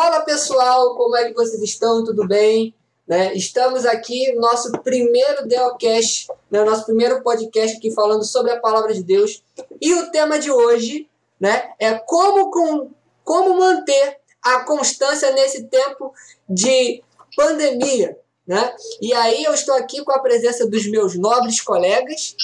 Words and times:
Fala 0.00 0.20
pessoal, 0.20 0.94
como 0.94 1.16
é 1.16 1.24
que 1.24 1.34
vocês 1.34 1.60
estão? 1.60 2.04
Tudo 2.04 2.24
bem? 2.24 2.72
Né? 3.04 3.34
Estamos 3.34 3.84
aqui 3.84 4.32
no 4.32 4.42
nosso 4.42 4.70
primeiro 4.78 5.44
Deocast, 5.44 6.28
né? 6.48 6.62
nosso 6.62 6.84
primeiro 6.84 7.20
podcast 7.20 7.76
aqui 7.76 7.92
falando 7.92 8.22
sobre 8.22 8.52
a 8.52 8.60
palavra 8.60 8.94
de 8.94 9.02
Deus. 9.02 9.42
E 9.80 9.92
o 9.94 10.08
tema 10.12 10.38
de 10.38 10.52
hoje 10.52 11.08
né, 11.40 11.72
é 11.80 11.94
como, 11.94 12.48
com, 12.48 12.92
como 13.24 13.58
manter 13.58 14.18
a 14.40 14.60
constância 14.60 15.32
nesse 15.32 15.64
tempo 15.64 16.14
de 16.48 17.02
pandemia. 17.34 18.16
Né? 18.46 18.72
E 19.02 19.12
aí 19.12 19.42
eu 19.42 19.52
estou 19.52 19.74
aqui 19.74 20.04
com 20.04 20.12
a 20.12 20.20
presença 20.20 20.64
dos 20.64 20.88
meus 20.88 21.18
nobres 21.18 21.60
colegas 21.60 22.36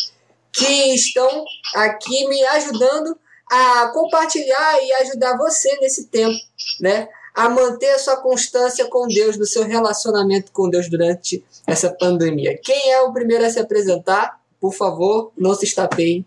que 0.52 0.93
estão 0.93 1.44
aqui 1.76 2.26
me 2.26 2.43
ajudando 2.46 3.16
a 3.48 3.93
compartilhar 3.94 4.82
e 4.82 4.93
ajudar 4.94 5.39
você 5.39 5.79
nesse 5.79 6.07
tempo, 6.08 6.36
né? 6.80 7.08
A 7.34 7.48
manter 7.48 7.90
a 7.90 7.98
sua 7.98 8.16
constância 8.18 8.86
com 8.86 9.08
Deus, 9.08 9.36
no 9.36 9.44
seu 9.44 9.64
relacionamento 9.64 10.52
com 10.52 10.70
Deus 10.70 10.88
durante 10.88 11.44
essa 11.66 11.90
pandemia. 11.90 12.58
Quem 12.62 12.92
é 12.92 13.02
o 13.02 13.12
primeiro 13.12 13.44
a 13.44 13.50
se 13.50 13.58
apresentar? 13.58 14.40
Por 14.61 14.72
favor, 14.72 15.32
não 15.36 15.52
se 15.54 15.64
estapeiem. 15.64 16.25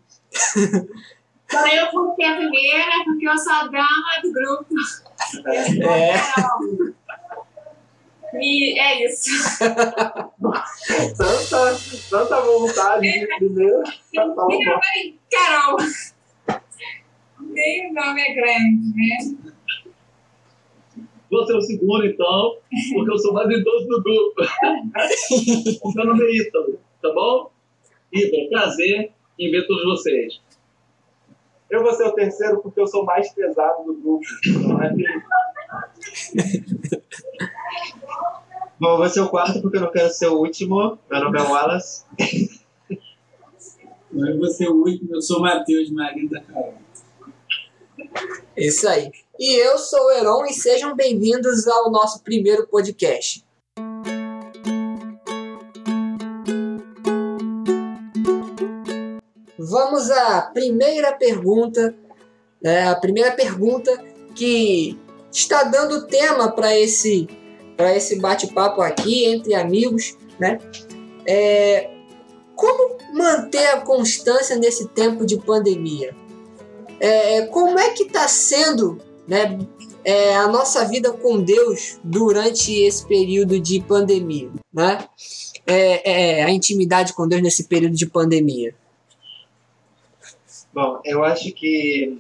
Eu 1.50 1.88
porque 1.92 2.24
a 2.24 2.36
primeira, 2.36 3.04
porque 3.06 3.28
eu 3.28 3.38
sou 3.38 3.54
a 3.54 3.64
dama 3.68 4.22
do 4.22 4.34
grupo. 4.34 4.76
É. 5.88 6.14
E 8.40 8.78
é 8.78 9.06
isso. 9.06 9.58
tanta, 11.18 11.78
tanta 12.10 12.42
vontade 12.42 13.10
de 13.10 13.28
primeiro. 13.38 13.84
Meu 14.14 14.82
é 14.82 15.14
Carol. 15.32 15.78
Nem 17.40 17.90
o 17.90 17.94
nome 17.94 18.22
é 18.22 18.34
grande, 18.34 18.94
né? 18.96 19.47
Vou 21.30 21.46
ser 21.46 21.56
o 21.56 21.62
segundo, 21.62 22.06
então, 22.06 22.58
porque 22.94 23.12
eu 23.12 23.18
sou 23.18 23.34
mais 23.34 23.50
idoso 23.50 23.86
do 23.88 24.02
grupo. 24.02 24.42
Meu 25.96 26.06
nome 26.06 26.24
é 26.24 26.38
Ítalo, 26.38 26.80
tá 27.02 27.12
bom? 27.14 27.52
Ítalo, 28.14 28.50
prazer 28.50 29.12
em 29.38 29.52
ver 29.52 29.68
todos 29.68 29.84
vocês. 29.84 30.40
Eu 31.70 31.84
vou 31.84 31.94
ser 31.94 32.06
o 32.06 32.14
terceiro 32.14 32.62
porque 32.62 32.80
eu 32.80 32.88
sou 32.88 33.04
mais 33.04 33.30
pesado 33.34 33.84
do 33.84 33.94
grupo. 33.96 34.26
Não 34.68 34.82
é? 34.82 34.96
Bom, 38.80 38.92
eu 38.92 38.98
vou 38.98 39.10
ser 39.10 39.22
o 39.22 39.30
quarto 39.30 39.60
porque 39.60 39.78
eu 39.78 39.82
não 39.82 39.92
quero 39.92 40.12
ser 40.12 40.28
o 40.28 40.38
último. 40.38 41.00
Meu 41.10 41.24
nome 41.24 41.40
é 41.40 41.42
Wallace. 41.42 42.06
Eu 44.14 44.38
vou 44.38 44.48
ser 44.48 44.70
o 44.70 44.76
último, 44.76 45.16
eu 45.16 45.22
sou 45.22 45.40
o 45.40 45.42
Matheus, 45.42 45.90
marido 45.90 46.30
da 46.30 46.42
Carol. 46.42 46.76
Isso 48.56 48.88
aí. 48.88 49.12
E 49.40 49.54
eu 49.54 49.78
sou 49.78 50.06
o 50.06 50.12
Heron 50.12 50.46
e 50.48 50.54
sejam 50.54 50.96
bem-vindos 50.96 51.68
ao 51.68 51.92
nosso 51.92 52.24
primeiro 52.24 52.66
podcast. 52.66 53.46
Vamos 59.60 60.10
à 60.10 60.42
primeira 60.42 61.14
pergunta, 61.14 61.96
né, 62.60 62.88
a 62.88 62.96
primeira 62.96 63.32
pergunta 63.32 64.04
que 64.34 64.98
está 65.32 65.64
dando 65.66 66.08
tema 66.08 66.52
para 66.52 66.76
esse 66.76 67.28
para 67.76 67.96
esse 67.96 68.20
bate-papo 68.20 68.82
aqui 68.82 69.26
entre 69.26 69.54
amigos, 69.54 70.18
né? 70.40 70.58
É, 71.28 71.92
como 72.56 72.98
manter 73.14 73.68
a 73.68 73.82
constância 73.82 74.56
nesse 74.56 74.88
tempo 74.88 75.28
de 75.28 75.38
pandemia? 75.38 76.16
É, 77.00 77.46
como 77.46 77.78
é 77.78 77.92
que 77.92 78.02
está 78.02 78.28
sendo 78.28 78.98
né, 79.28 79.60
é, 80.04 80.36
a 80.36 80.48
nossa 80.48 80.88
vida 80.88 81.12
com 81.12 81.42
Deus 81.42 82.00
durante 82.04 82.74
esse 82.74 83.06
período 83.06 83.60
de 83.60 83.82
pandemia? 83.82 84.50
Né? 84.74 85.06
É, 85.66 86.40
é, 86.40 86.44
a 86.44 86.50
intimidade 86.50 87.14
com 87.14 87.28
Deus 87.28 87.42
nesse 87.42 87.68
período 87.68 87.96
de 87.96 88.06
pandemia? 88.06 88.74
Bom, 90.74 91.02
eu 91.04 91.24
acho 91.24 91.52
que 91.52 92.20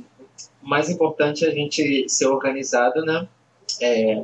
o 0.61 0.67
mais 0.67 0.89
importante 0.89 1.45
é 1.45 1.47
a 1.47 1.53
gente 1.53 2.09
ser 2.09 2.25
organizado, 2.25 3.05
né? 3.05 3.27
É, 3.81 4.23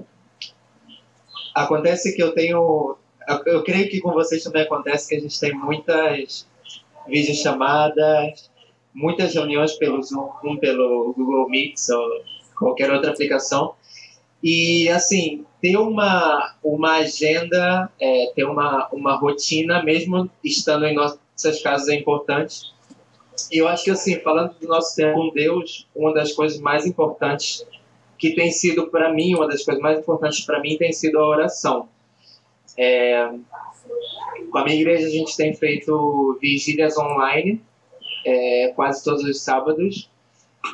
acontece 1.56 2.16
que 2.16 2.22
eu 2.22 2.34
tenho. 2.34 2.98
Eu, 3.28 3.42
eu, 3.46 3.64
creio 3.64 3.90
que 3.90 4.02
com 4.02 4.12
vocês 4.12 4.44
também 4.44 4.64
acontece 4.64 5.08
que 5.08 5.16
a 5.16 5.20
gente 5.20 5.40
tem 5.40 5.54
muitas 5.54 6.48
videochamadas, 7.08 8.50
muitas 8.94 9.34
reuniões 9.34 9.74
pelo 9.74 10.02
Zoom, 10.02 10.58
pelo 10.60 11.14
Google 11.14 11.50
Meet 11.50 11.78
ou 11.92 12.24
qualquer 12.58 12.92
outra 12.92 13.12
aplicação. 13.12 13.76
E, 14.42 14.90
assim, 14.90 15.46
ter 15.62 15.78
uma, 15.78 16.56
uma 16.64 16.96
agenda, 16.96 17.90
é, 18.00 18.32
ter 18.36 18.44
uma, 18.44 18.90
uma 18.92 19.16
rotina, 19.16 19.82
mesmo 19.82 20.30
estando 20.44 20.86
em 20.86 20.94
nossas 20.94 21.62
casas, 21.62 21.88
é 21.88 21.96
importante. 21.96 22.74
E 23.52 23.58
eu 23.60 23.68
acho 23.68 23.86
que, 23.86 23.92
assim, 23.92 24.20
falando 24.20 24.54
do 24.60 24.68
nosso 24.68 24.96
tempo 24.96 25.16
com 25.16 25.30
Deus, 25.30 25.88
uma 25.96 26.14
das 26.14 26.34
coisas 26.34 26.60
mais 26.60 26.86
importantes 26.86 27.66
que 28.18 28.36
tem 28.36 28.52
sido 28.52 28.88
para 28.88 29.12
mim, 29.12 29.36
uma 29.36 29.48
das 29.48 29.64
coisas 29.64 29.82
mais 29.82 30.00
importantes 30.00 30.46
para 30.46 30.60
mim 30.60 30.78
tem 30.78 30.92
sido 30.92 31.20
a 31.20 31.28
oração. 31.28 31.90
É, 32.78 33.30
com 34.50 34.58
a 34.58 34.64
minha 34.64 34.80
igreja 34.80 35.08
a 35.08 35.10
gente 35.10 35.36
tem 35.36 35.54
feito 35.54 36.38
vigílias 36.42 36.98
online, 36.98 37.62
é, 38.26 38.72
quase 38.76 39.04
todos 39.04 39.24
os 39.24 39.42
sábados. 39.42 40.10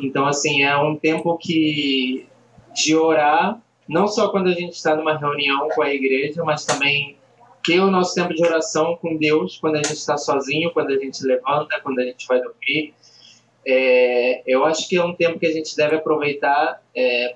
Então, 0.01 0.25
assim, 0.25 0.63
é 0.63 0.77
um 0.77 0.95
tempo 0.95 1.37
que 1.37 2.27
de 2.73 2.95
orar, 2.95 3.59
não 3.87 4.07
só 4.07 4.29
quando 4.29 4.47
a 4.47 4.53
gente 4.53 4.73
está 4.73 4.95
numa 4.95 5.17
reunião 5.17 5.67
com 5.69 5.81
a 5.81 5.93
igreja, 5.93 6.43
mas 6.43 6.65
também 6.65 7.17
ter 7.65 7.79
o 7.79 7.91
nosso 7.91 8.15
tempo 8.15 8.33
de 8.33 8.43
oração 8.43 8.95
com 8.97 9.17
Deus 9.17 9.57
quando 9.57 9.75
a 9.75 9.83
gente 9.83 9.97
está 9.97 10.17
sozinho, 10.17 10.71
quando 10.71 10.91
a 10.91 10.97
gente 10.97 11.23
levanta, 11.25 11.79
quando 11.81 11.99
a 11.99 12.03
gente 12.03 12.25
vai 12.27 12.39
dormir. 12.41 12.93
É, 13.65 14.43
eu 14.45 14.63
acho 14.65 14.87
que 14.87 14.95
é 14.95 15.03
um 15.03 15.13
tempo 15.13 15.39
que 15.39 15.45
a 15.45 15.51
gente 15.51 15.75
deve 15.75 15.95
aproveitar 15.95 16.81
é, 16.95 17.35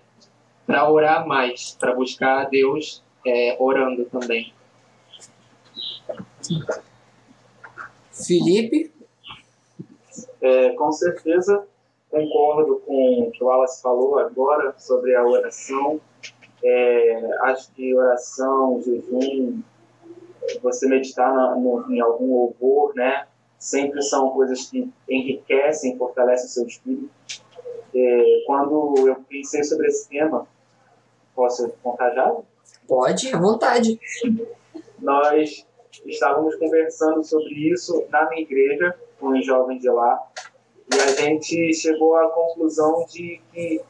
para 0.66 0.90
orar 0.90 1.28
mais, 1.28 1.75
para 1.80 1.94
buscar 1.94 2.42
a 2.42 2.46
Deus 2.46 3.03
é, 3.25 3.58
orando 3.59 4.06
também. 4.06 4.53
Felipe? 8.12 8.92
É, 10.42 10.69
com 10.69 10.92
certeza 10.92 11.66
concordo 12.13 12.79
com 12.85 13.24
o 13.24 13.31
que 13.31 13.44
o 13.44 13.47
Wallace 13.47 13.81
falou 13.81 14.19
agora 14.19 14.75
sobre 14.78 15.16
a 15.16 15.25
oração. 15.25 16.00
É, 16.63 17.29
acho 17.41 17.74
que 17.74 17.94
oração, 17.96 18.79
jejum, 18.84 19.59
você 20.62 20.88
meditar 20.88 21.34
na, 21.34 21.56
no, 21.56 21.91
em 21.91 22.00
algum 22.00 22.31
louvor, 22.31 22.94
né? 22.96 23.25
Sempre 23.57 24.01
são 24.03 24.29
coisas 24.29 24.69
que 24.69 24.91
enriquecem, 25.09 25.97
fortalecem 25.97 26.46
o 26.46 26.50
seu 26.50 26.68
espírito. 26.68 27.09
É, 27.96 28.44
quando 28.45 29.07
eu 29.07 29.16
pensei 29.28 29.63
sobre 29.63 29.88
esse 29.88 30.07
tema, 30.07 30.47
posso 31.35 31.68
contar 31.81 32.12
já? 32.12 32.35
Pode, 32.88 33.34
à 33.34 33.40
vontade. 33.40 34.00
Nós 35.00 35.66
estávamos 36.06 36.56
conversando 36.57 37.24
sobre 37.24 37.53
isso 37.72 38.06
na 38.09 38.30
minha 38.30 38.41
igreja, 38.41 38.95
com 39.19 39.30
os 39.30 39.45
jovens 39.45 39.81
de 39.81 39.90
lá, 39.90 40.19
e 40.91 40.99
a 40.99 41.07
gente 41.07 41.73
chegou 41.73 42.16
à 42.16 42.29
conclusão 42.29 43.05
de 43.09 43.41
que 43.51 43.81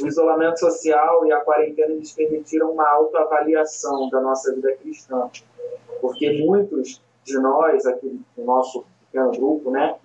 o 0.00 0.06
isolamento 0.06 0.60
social 0.60 1.26
e 1.26 1.32
a 1.32 1.40
quarentena 1.40 1.94
nos 1.94 2.12
permitiram 2.12 2.72
uma 2.72 2.88
autoavaliação 2.88 4.08
da 4.08 4.20
nossa 4.20 4.54
vida 4.54 4.74
cristã. 4.76 5.28
Porque 6.00 6.44
muitos 6.44 7.02
de 7.24 7.38
nós, 7.38 7.84
aqui 7.86 8.20
no 8.36 8.44
nosso 8.44 8.84
pequeno 9.06 9.30
grupo, 9.32 9.70
né, 9.70 9.96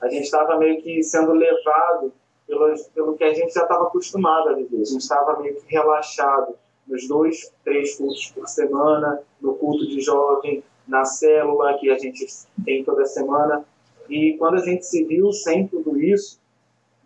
a 0.00 0.08
gente 0.08 0.24
estava 0.24 0.56
meio 0.58 0.82
que 0.82 1.02
sendo 1.02 1.32
levado 1.32 2.12
pelo, 2.46 2.74
pelo 2.94 3.16
que 3.16 3.24
a 3.24 3.32
gente 3.32 3.54
já 3.54 3.62
estava 3.62 3.84
acostumado 3.84 4.48
a 4.50 4.54
viver. 4.54 4.82
A 4.82 4.84
gente 4.84 5.00
estava 5.00 5.40
meio 5.40 5.54
que 5.54 5.72
relaxado 5.72 6.56
nos 6.86 7.08
dois, 7.08 7.52
três 7.64 7.96
cultos 7.96 8.30
por 8.34 8.46
semana, 8.48 9.22
no 9.40 9.54
culto 9.54 9.86
de 9.86 10.00
jovem, 10.00 10.62
na 10.86 11.04
célula 11.04 11.78
que 11.78 11.90
a 11.90 11.98
gente 11.98 12.26
tem 12.64 12.84
toda 12.84 13.06
semana. 13.06 13.64
E 14.08 14.36
quando 14.38 14.54
a 14.54 14.64
gente 14.64 14.84
se 14.86 15.04
viu 15.04 15.32
sem 15.32 15.66
tudo 15.66 15.98
isso, 16.00 16.40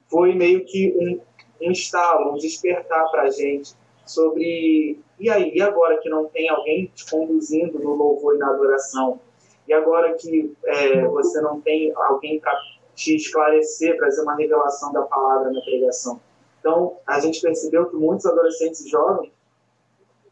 foi 0.09 0.35
meio 0.35 0.65
que 0.65 0.95
um, 0.99 1.69
um 1.69 1.71
estalo, 1.71 2.33
um 2.33 2.37
despertar 2.37 3.11
para 3.11 3.23
a 3.23 3.31
gente 3.31 3.75
sobre 4.06 4.99
e 5.21 5.29
aí, 5.29 5.53
e 5.53 5.61
agora 5.61 5.99
que 5.99 6.09
não 6.09 6.27
tem 6.27 6.49
alguém 6.49 6.87
te 6.95 7.11
conduzindo 7.11 7.79
no 7.81 7.95
louvor 7.95 8.37
e 8.37 8.39
na 8.39 8.50
adoração? 8.50 9.21
E 9.67 9.73
agora 9.73 10.15
que 10.15 10.55
é, 10.65 11.05
você 11.09 11.41
não 11.41 11.61
tem 11.61 11.93
alguém 11.95 12.39
para 12.39 12.56
te 12.95 13.17
esclarecer, 13.17 13.97
trazer 13.97 14.23
uma 14.23 14.37
revelação 14.37 14.93
da 14.93 15.03
palavra 15.03 15.51
na 15.51 15.61
pregação? 15.61 16.21
Então, 16.61 16.97
a 17.05 17.19
gente 17.19 17.41
percebeu 17.41 17.87
que 17.87 17.97
muitos 17.97 18.27
adolescentes 18.27 18.89
jovens 18.89 19.33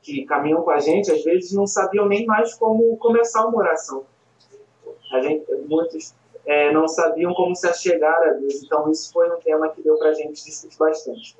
que 0.02 0.24
caminham 0.24 0.62
com 0.62 0.70
a 0.70 0.78
gente, 0.78 1.10
às 1.10 1.24
vezes 1.24 1.52
não 1.52 1.66
sabiam 1.66 2.06
nem 2.06 2.24
mais 2.24 2.54
como 2.54 2.96
começar 2.96 3.44
uma 3.44 3.58
oração. 3.58 4.04
A 5.12 5.20
gente, 5.20 5.44
muitos 5.68 6.14
é, 6.46 6.72
não 6.72 6.86
sabiam 6.86 7.34
como 7.34 7.54
se 7.54 7.68
achegar 7.68 8.22
a 8.22 8.32
Deus. 8.34 8.62
Então, 8.62 8.90
isso 8.90 9.12
foi 9.12 9.28
um 9.30 9.38
tema 9.40 9.68
que 9.70 9.82
deu 9.82 9.98
para 9.98 10.10
a 10.10 10.14
gente 10.14 10.44
discutir 10.44 10.78
bastante. 10.78 11.36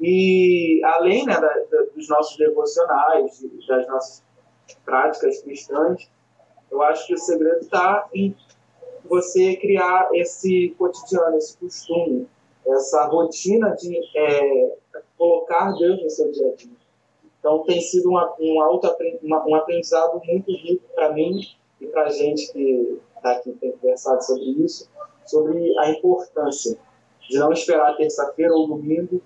E 0.00 0.80
além 0.84 1.26
né, 1.26 1.34
da, 1.34 1.48
da, 1.48 1.82
dos 1.94 2.08
nossos 2.08 2.36
devocionais, 2.36 3.44
das 3.66 3.86
nossas 3.88 4.24
práticas 4.84 5.42
cristãs, 5.42 6.08
eu 6.70 6.82
acho 6.82 7.06
que 7.06 7.14
o 7.14 7.18
segredo 7.18 7.60
está 7.60 8.08
em 8.14 8.34
você 9.04 9.56
criar 9.56 10.08
esse 10.12 10.74
cotidiano, 10.78 11.36
esse 11.36 11.56
costume, 11.56 12.28
essa 12.66 13.06
rotina 13.06 13.70
de 13.70 13.98
é, 14.14 14.76
colocar 15.16 15.72
Deus 15.72 16.02
no 16.02 16.10
seu 16.10 16.30
dia 16.30 16.52
a 16.52 16.54
dia. 16.54 16.76
Então 17.38 17.62
tem 17.64 17.80
sido 17.80 18.10
uma, 18.10 18.34
um, 18.38 18.60
auto, 18.60 18.94
uma, 19.22 19.46
um 19.46 19.54
aprendizado 19.54 20.20
muito 20.26 20.50
rico 20.52 20.84
para 20.94 21.12
mim 21.12 21.40
e 21.80 21.86
para 21.86 22.04
a 22.04 22.10
gente 22.10 22.52
que 22.52 23.00
aqui 23.24 23.52
tem 23.52 23.72
conversado 23.72 24.22
sobre 24.24 24.44
isso, 24.64 24.88
sobre 25.26 25.78
a 25.78 25.90
importância 25.90 26.78
de 27.28 27.38
não 27.38 27.52
esperar 27.52 27.96
terça-feira 27.96 28.52
ou 28.52 28.66
domingo, 28.66 29.20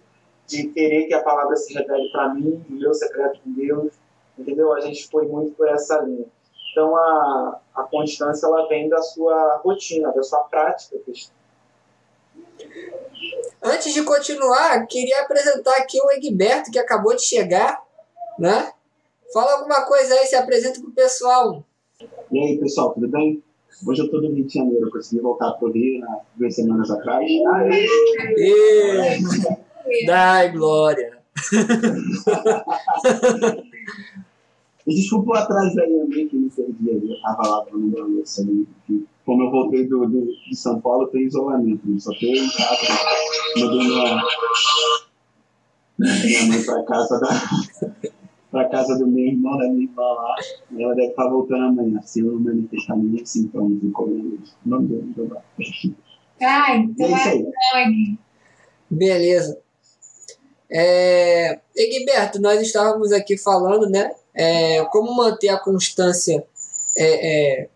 de 0.47 0.69
querer 0.69 1.07
que 1.07 1.15
a 1.15 1.23
palavra 1.23 1.57
se 1.57 1.73
revele 1.73 2.11
para 2.11 2.35
mim, 2.35 2.65
o 2.69 2.73
meu 2.73 2.93
secreto 2.93 3.41
com 3.43 3.53
Deus, 3.53 3.93
entendeu? 4.39 4.73
A 4.73 4.81
gente 4.81 5.09
foi 5.09 5.27
muito 5.27 5.53
por 5.55 5.69
essa 5.69 6.01
linha. 6.01 6.27
Então 6.73 6.97
a, 6.97 7.61
a 7.75 7.83
constância 7.85 8.47
ela 8.47 8.67
vem 8.69 8.89
da 8.89 9.01
sua 9.01 9.61
rotina, 9.63 10.13
da 10.13 10.23
sua 10.23 10.41
prática 10.45 10.99
cristã. 10.99 11.33
Antes 13.63 13.95
de 13.95 14.03
continuar, 14.03 14.87
queria 14.87 15.23
apresentar 15.23 15.77
aqui 15.77 16.01
o 16.01 16.11
Egberto, 16.11 16.71
que 16.71 16.79
acabou 16.79 17.15
de 17.15 17.23
chegar, 17.23 17.81
né? 18.39 18.73
Fala 19.33 19.53
alguma 19.53 19.87
coisa 19.87 20.15
aí, 20.15 20.27
se 20.27 20.35
apresenta 20.35 20.81
pro 20.81 20.91
pessoal. 20.91 21.65
E 22.31 22.39
aí, 22.39 22.59
pessoal, 22.59 22.93
tudo 22.93 23.09
bem? 23.09 23.43
Hoje 23.85 24.03
eu 24.03 24.11
tô 24.11 24.21
no 24.21 24.33
Rio 24.33 24.47
de 24.47 24.55
Janeiro, 24.55 24.87
eu 24.87 24.91
consegui 24.91 25.21
voltar 25.21 25.51
pro 25.53 25.73
Rio 25.73 26.05
há 26.05 26.21
duas 26.37 26.55
semanas 26.55 26.89
atrás. 26.91 27.27
Aê! 27.55 27.87
Aê! 28.21 29.19
Dai 30.07 30.53
glória! 30.53 31.19
e 34.87 34.95
desculpa 34.95 35.31
o 35.31 35.35
atraso 35.35 35.81
aí, 35.81 35.93
eu 35.93 36.07
que 36.07 36.37
me 36.37 36.49
perdi 36.51 36.91
aí, 36.91 37.11
eu 37.11 37.21
tava 37.23 37.49
lá 37.49 37.63
pra 37.63 37.77
não 37.77 37.99
ali, 37.99 38.23
como 39.25 39.45
eu 39.45 39.51
voltei 39.51 39.89
do, 39.89 40.07
do, 40.07 40.27
de 40.49 40.57
São 40.57 40.81
Paulo, 40.81 41.09
tem 41.09 41.23
isolamento, 41.23 41.81
né? 41.85 41.99
só 41.99 42.13
tô 42.13 42.27
em 42.27 42.49
casa, 42.51 42.87
mandei 43.59 43.79
minha, 43.79 44.23
minha 45.99 46.47
mãe 46.49 46.63
pra 46.65 46.85
casa 46.85 47.19
da 47.19 47.31
para 48.53 48.69
casa 48.69 48.99
do 48.99 49.07
meu 49.07 49.25
irmão, 49.25 49.57
da 49.57 49.67
minha 49.67 49.85
irmã 49.85 50.03
lá. 50.03 50.37
Ela 50.79 50.95
deve 50.95 51.09
estar 51.09 51.27
voltando 51.27 51.65
amanhã. 51.65 52.03
Se 52.03 52.21
eu 52.21 52.27
não 52.27 52.41
manifestar 52.41 52.97
nenhum 52.97 53.25
sintoma 53.25 53.75
de 53.81 53.91
coronavírus. 53.91 54.55
Não 54.65 54.85
deu, 54.85 55.03
não 55.03 55.13
deu. 55.13 55.37
Ai, 56.43 56.77
então 56.81 57.07
É 57.07 57.11
isso 57.11 57.29
aí. 57.75 58.19
Beleza. 58.91 59.59
É, 60.71 61.61
Egberto, 61.75 62.41
nós 62.41 62.61
estávamos 62.61 63.11
aqui 63.11 63.39
falando, 63.39 63.89
né? 63.89 64.15
É, 64.35 64.85
como 64.87 65.15
manter 65.17 65.49
a 65.49 65.59
constância 65.59 66.47
é, 66.97 67.63
é, 67.63 67.69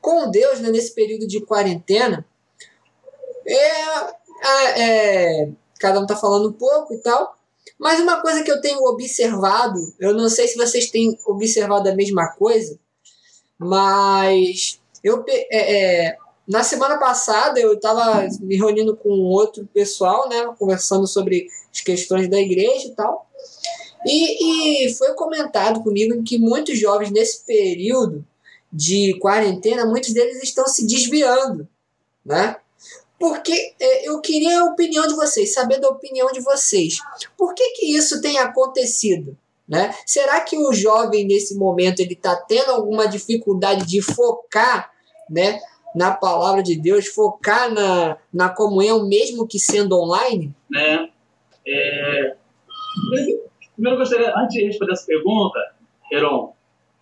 com 0.00 0.30
Deus 0.30 0.60
né, 0.60 0.70
nesse 0.70 0.94
período 0.94 1.26
de 1.26 1.44
quarentena. 1.44 2.24
É, 3.44 4.82
é, 4.82 5.48
cada 5.80 5.98
um 5.98 6.02
está 6.02 6.14
falando 6.14 6.48
um 6.48 6.52
pouco 6.52 6.94
e 6.94 6.98
tal. 6.98 7.36
Mas 7.82 7.98
uma 7.98 8.22
coisa 8.22 8.44
que 8.44 8.50
eu 8.52 8.60
tenho 8.60 8.78
observado, 8.84 9.92
eu 9.98 10.14
não 10.14 10.28
sei 10.28 10.46
se 10.46 10.56
vocês 10.56 10.88
têm 10.88 11.18
observado 11.26 11.88
a 11.88 11.94
mesma 11.96 12.28
coisa, 12.28 12.78
mas 13.58 14.80
eu 15.02 15.24
é, 15.28 16.06
é, 16.06 16.16
na 16.46 16.62
semana 16.62 16.96
passada 16.96 17.58
eu 17.58 17.72
estava 17.72 18.24
me 18.40 18.56
reunindo 18.56 18.96
com 18.96 19.08
outro 19.08 19.68
pessoal, 19.74 20.28
né, 20.28 20.46
conversando 20.56 21.08
sobre 21.08 21.48
as 21.72 21.80
questões 21.80 22.30
da 22.30 22.38
igreja 22.38 22.86
e 22.86 22.94
tal. 22.94 23.28
E, 24.06 24.84
e 24.86 24.94
foi 24.94 25.14
comentado 25.14 25.82
comigo 25.82 26.22
que 26.22 26.38
muitos 26.38 26.78
jovens 26.78 27.10
nesse 27.10 27.44
período 27.44 28.24
de 28.72 29.18
quarentena, 29.18 29.84
muitos 29.84 30.14
deles 30.14 30.40
estão 30.40 30.68
se 30.68 30.86
desviando, 30.86 31.66
né? 32.24 32.58
Porque 33.22 33.52
é, 33.80 34.08
eu 34.08 34.20
queria 34.20 34.62
a 34.62 34.64
opinião 34.64 35.06
de 35.06 35.14
vocês, 35.14 35.54
saber 35.54 35.78
da 35.78 35.88
opinião 35.88 36.26
de 36.32 36.40
vocês. 36.40 36.98
Por 37.38 37.54
que, 37.54 37.70
que 37.74 37.96
isso 37.96 38.20
tem 38.20 38.36
acontecido? 38.40 39.38
Né? 39.68 39.94
Será 40.04 40.40
que 40.40 40.58
o 40.58 40.72
jovem 40.72 41.24
nesse 41.24 41.56
momento 41.56 42.00
ele 42.00 42.14
está 42.14 42.34
tendo 42.34 42.72
alguma 42.72 43.06
dificuldade 43.06 43.86
de 43.86 44.02
focar 44.02 44.90
né, 45.30 45.60
na 45.94 46.10
palavra 46.10 46.64
de 46.64 46.74
Deus, 46.74 47.06
focar 47.06 47.72
na, 47.72 48.16
na 48.34 48.48
comunhão, 48.48 49.06
mesmo 49.06 49.46
que 49.46 49.60
sendo 49.60 49.96
online? 49.96 50.52
Né? 50.68 51.08
É... 51.64 52.34
Primeiro, 53.74 53.94
eu 53.94 53.98
gostaria, 53.98 54.34
antes 54.36 54.56
de 54.56 54.66
responder 54.66 54.94
essa 54.94 55.06
pergunta, 55.06 55.60
Heron, 56.10 56.52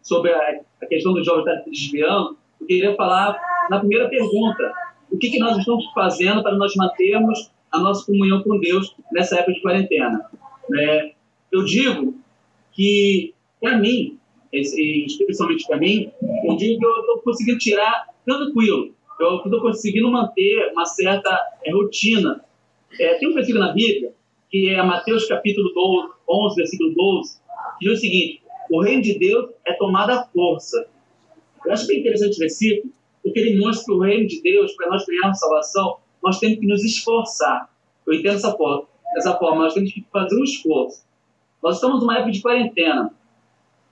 sobre 0.02 0.34
a, 0.34 0.60
a 0.82 0.86
questão 0.86 1.14
do 1.14 1.24
jovem 1.24 1.44
estar 1.46 1.64
se 1.64 1.70
desviando, 1.70 2.36
eu 2.60 2.66
queria 2.66 2.94
falar 2.94 3.40
na 3.70 3.78
primeira 3.78 4.06
pergunta 4.10 4.70
o 5.10 5.18
que, 5.18 5.30
que 5.30 5.38
nós 5.38 5.58
estamos 5.58 5.84
fazendo 5.92 6.42
para 6.42 6.56
nós 6.56 6.74
mantermos 6.76 7.50
a 7.70 7.78
nossa 7.78 8.04
comunhão 8.04 8.42
com 8.42 8.58
Deus 8.58 8.94
nessa 9.12 9.36
época 9.36 9.52
de 9.52 9.62
quarentena. 9.62 10.30
Né? 10.68 11.12
Eu 11.50 11.64
digo 11.64 12.14
que, 12.72 13.34
para 13.60 13.78
mim, 13.78 14.18
especialmente 14.52 15.66
para 15.66 15.78
mim, 15.78 16.10
eu 16.44 16.56
digo 16.56 16.78
que 16.78 16.86
eu 16.86 17.00
estou 17.00 17.18
conseguindo 17.22 17.58
tirar 17.58 18.06
tranquilo, 18.24 18.94
eu 19.18 19.36
estou 19.36 19.60
conseguindo 19.60 20.10
manter 20.10 20.70
uma 20.72 20.84
certa 20.84 21.30
é, 21.64 21.72
rotina. 21.72 22.44
É, 22.98 23.14
tem 23.14 23.28
um 23.28 23.34
versículo 23.34 23.64
na 23.64 23.72
Bíblia, 23.72 24.12
que 24.50 24.68
é 24.68 24.82
Mateus 24.82 25.26
capítulo 25.26 25.72
12, 25.72 26.12
11, 26.28 26.56
versículo 26.56 26.94
12, 26.94 27.38
que 27.78 27.88
diz 27.88 27.98
o 27.98 28.00
seguinte, 28.00 28.42
o 28.70 28.80
reino 28.80 29.02
de 29.02 29.18
Deus 29.18 29.50
é 29.66 29.72
tomada 29.74 30.20
à 30.20 30.24
força. 30.24 30.88
Eu 31.64 31.72
acho 31.72 31.86
bem 31.86 32.00
interessante 32.00 32.30
esse 32.30 32.40
versículo, 32.40 32.92
porque 33.22 33.38
ele 33.38 33.58
mostra 33.58 33.94
o 33.94 34.00
reino 34.00 34.26
de 34.26 34.40
Deus, 34.42 34.72
para 34.72 34.88
nós 34.88 35.04
ganharmos 35.06 35.38
salvação, 35.38 35.96
nós 36.22 36.38
temos 36.38 36.58
que 36.58 36.66
nos 36.66 36.84
esforçar. 36.84 37.70
Eu 38.06 38.14
entendo 38.14 38.36
essa 38.36 38.52
forma, 38.52 38.86
dessa 39.14 39.36
forma, 39.36 39.62
nós 39.62 39.74
temos 39.74 39.92
que 39.92 40.04
fazer 40.12 40.38
um 40.38 40.44
esforço. 40.44 41.04
Nós 41.62 41.76
estamos 41.76 42.00
numa 42.00 42.16
época 42.16 42.32
de 42.32 42.40
quarentena, 42.40 43.12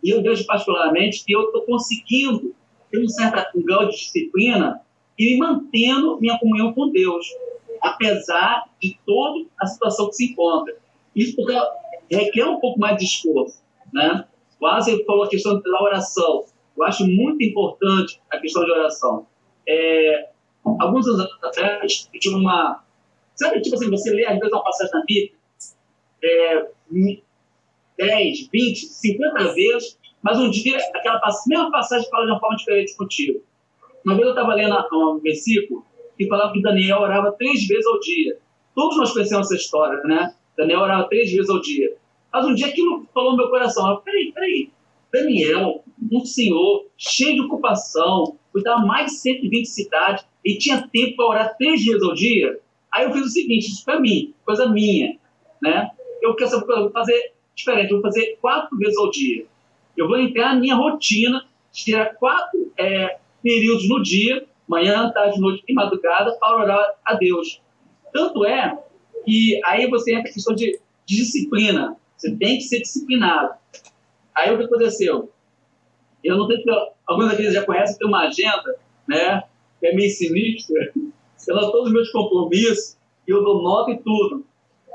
e 0.02 0.10
eu 0.10 0.22
vejo 0.22 0.46
particularmente 0.46 1.24
que 1.24 1.32
eu 1.32 1.46
estou 1.46 1.62
conseguindo 1.62 2.54
ter 2.90 3.02
um 3.02 3.08
certo 3.08 3.60
grau 3.62 3.86
de 3.86 3.96
disciplina 3.96 4.80
e 5.18 5.32
me 5.32 5.38
mantendo 5.38 6.18
minha 6.20 6.38
comunhão 6.38 6.72
com 6.72 6.90
Deus, 6.90 7.26
apesar 7.82 8.64
de 8.80 8.96
toda 9.04 9.44
a 9.60 9.66
situação 9.66 10.08
que 10.08 10.14
se 10.14 10.32
encontra. 10.32 10.76
Isso 11.14 11.34
porque 11.36 11.54
requer 12.10 12.44
um 12.44 12.60
pouco 12.60 12.78
mais 12.78 12.96
de 12.96 13.04
esforço. 13.04 13.60
Né? 13.92 14.24
Quase 14.58 15.04
falou 15.04 15.24
a 15.24 15.28
questão 15.28 15.60
da 15.60 15.82
oração. 15.82 16.44
Eu 16.78 16.84
acho 16.84 17.06
muito 17.06 17.42
importante 17.42 18.20
a 18.30 18.38
questão 18.38 18.64
de 18.64 18.70
oração. 18.70 19.26
É, 19.68 20.28
alguns 20.64 21.06
anos 21.08 21.26
atrás, 21.42 22.08
eu 22.14 22.20
tive 22.20 22.36
uma. 22.36 22.84
Sabe, 23.34 23.60
tipo 23.60 23.74
assim, 23.74 23.90
você 23.90 24.10
lê 24.10 24.24
às 24.24 24.38
vezes 24.38 24.52
uma 24.52 24.62
passagem 24.62 24.92
na 24.94 25.04
Bíblia, 25.04 25.32
é, 26.22 26.66
10, 27.98 28.48
20, 28.52 28.86
50 28.86 29.54
vezes, 29.54 29.98
mas 30.22 30.38
um 30.38 30.50
dia 30.50 30.78
aquela 30.94 31.20
mesma 31.46 31.70
passagem 31.70 32.08
fala 32.08 32.26
de 32.26 32.32
uma 32.32 32.40
forma 32.40 32.56
diferente 32.56 32.96
contigo. 32.96 33.42
Uma 34.04 34.14
vez 34.14 34.26
eu 34.26 34.32
estava 34.32 34.54
lendo 34.54 34.74
um 34.92 35.18
versículo 35.20 35.84
que 36.16 36.26
falava 36.28 36.52
que 36.52 36.62
Daniel 36.62 37.00
orava 37.00 37.32
três 37.32 37.66
vezes 37.66 37.86
ao 37.86 38.00
dia. 38.00 38.38
Todos 38.74 38.96
nós 38.96 39.12
conhecemos 39.12 39.46
essa 39.46 39.60
história, 39.60 40.00
né? 40.04 40.34
Daniel 40.56 40.80
orava 40.80 41.08
três 41.08 41.30
vezes 41.32 41.50
ao 41.50 41.60
dia. 41.60 41.96
Mas 42.32 42.46
um 42.46 42.54
dia 42.54 42.68
aquilo 42.68 43.06
falou 43.12 43.32
no 43.32 43.36
meu 43.36 43.48
coração: 43.48 43.88
eu, 43.88 43.96
peraí, 43.98 44.32
peraí, 44.32 44.70
Daniel, 45.12 45.84
um 46.10 46.24
senhor 46.24 46.86
cheio 46.96 47.34
de 47.34 47.40
ocupação, 47.42 48.36
cuidava 48.52 48.84
mais 48.84 49.12
de 49.12 49.18
120 49.18 49.66
cidades 49.66 50.24
e 50.44 50.56
tinha 50.56 50.88
tempo 50.88 51.16
para 51.16 51.26
orar 51.26 51.56
três 51.56 51.84
vezes 51.84 52.02
ao 52.02 52.14
dia. 52.14 52.60
Aí 52.92 53.04
eu 53.04 53.12
fiz 53.12 53.26
o 53.26 53.28
seguinte: 53.28 53.68
isso 53.68 53.84
para 53.84 54.00
mim, 54.00 54.34
coisa 54.44 54.68
minha, 54.68 55.18
né? 55.60 55.90
Eu 56.22 56.34
quero 56.34 56.50
saber, 56.50 56.66
vou 56.66 56.90
fazer 56.90 57.32
diferente, 57.54 57.92
vou 57.92 58.02
fazer 58.02 58.38
quatro 58.40 58.76
vezes 58.76 58.96
ao 58.96 59.10
dia. 59.10 59.46
Eu 59.96 60.06
vou 60.06 60.18
entrar 60.18 60.54
na 60.54 60.60
minha 60.60 60.74
rotina, 60.74 61.44
tirar 61.72 62.14
quatro 62.14 62.72
é, 62.76 63.18
períodos 63.42 63.88
no 63.88 64.02
dia, 64.02 64.46
manhã, 64.66 65.10
tarde, 65.12 65.40
noite 65.40 65.64
e 65.68 65.74
madrugada, 65.74 66.32
para 66.38 66.56
orar 66.56 66.94
a 67.04 67.14
Deus. 67.14 67.60
Tanto 68.12 68.44
é 68.44 68.78
que 69.24 69.60
aí 69.64 69.88
você 69.88 70.14
entra 70.14 70.30
a 70.30 70.32
questão 70.32 70.54
de, 70.54 70.80
de 71.04 71.16
disciplina. 71.16 71.96
Você 72.16 72.34
tem 72.36 72.56
que 72.56 72.64
ser 72.64 72.80
disciplinado. 72.80 73.54
Aí 74.34 74.52
o 74.52 74.58
que 74.58 74.64
aconteceu? 74.64 75.30
Eu 76.24 76.36
não 76.36 76.46
sei 76.46 76.62
se 76.62 76.70
alguns 77.06 77.28
daqueles 77.28 77.54
já 77.54 77.64
conhecem, 77.64 77.98
tem 77.98 78.08
uma 78.08 78.26
agenda, 78.26 78.76
né? 79.06 79.42
Que 79.80 79.86
é 79.86 79.94
meio 79.94 80.10
sinistra. 80.10 80.92
Noto 81.48 81.72
todos 81.72 81.86
os 81.86 81.92
meus 81.92 82.10
compromissos 82.10 82.98
e 83.26 83.30
eu 83.30 83.42
dou 83.42 83.62
nota 83.62 83.90
e 83.90 83.98
tudo. 83.98 84.44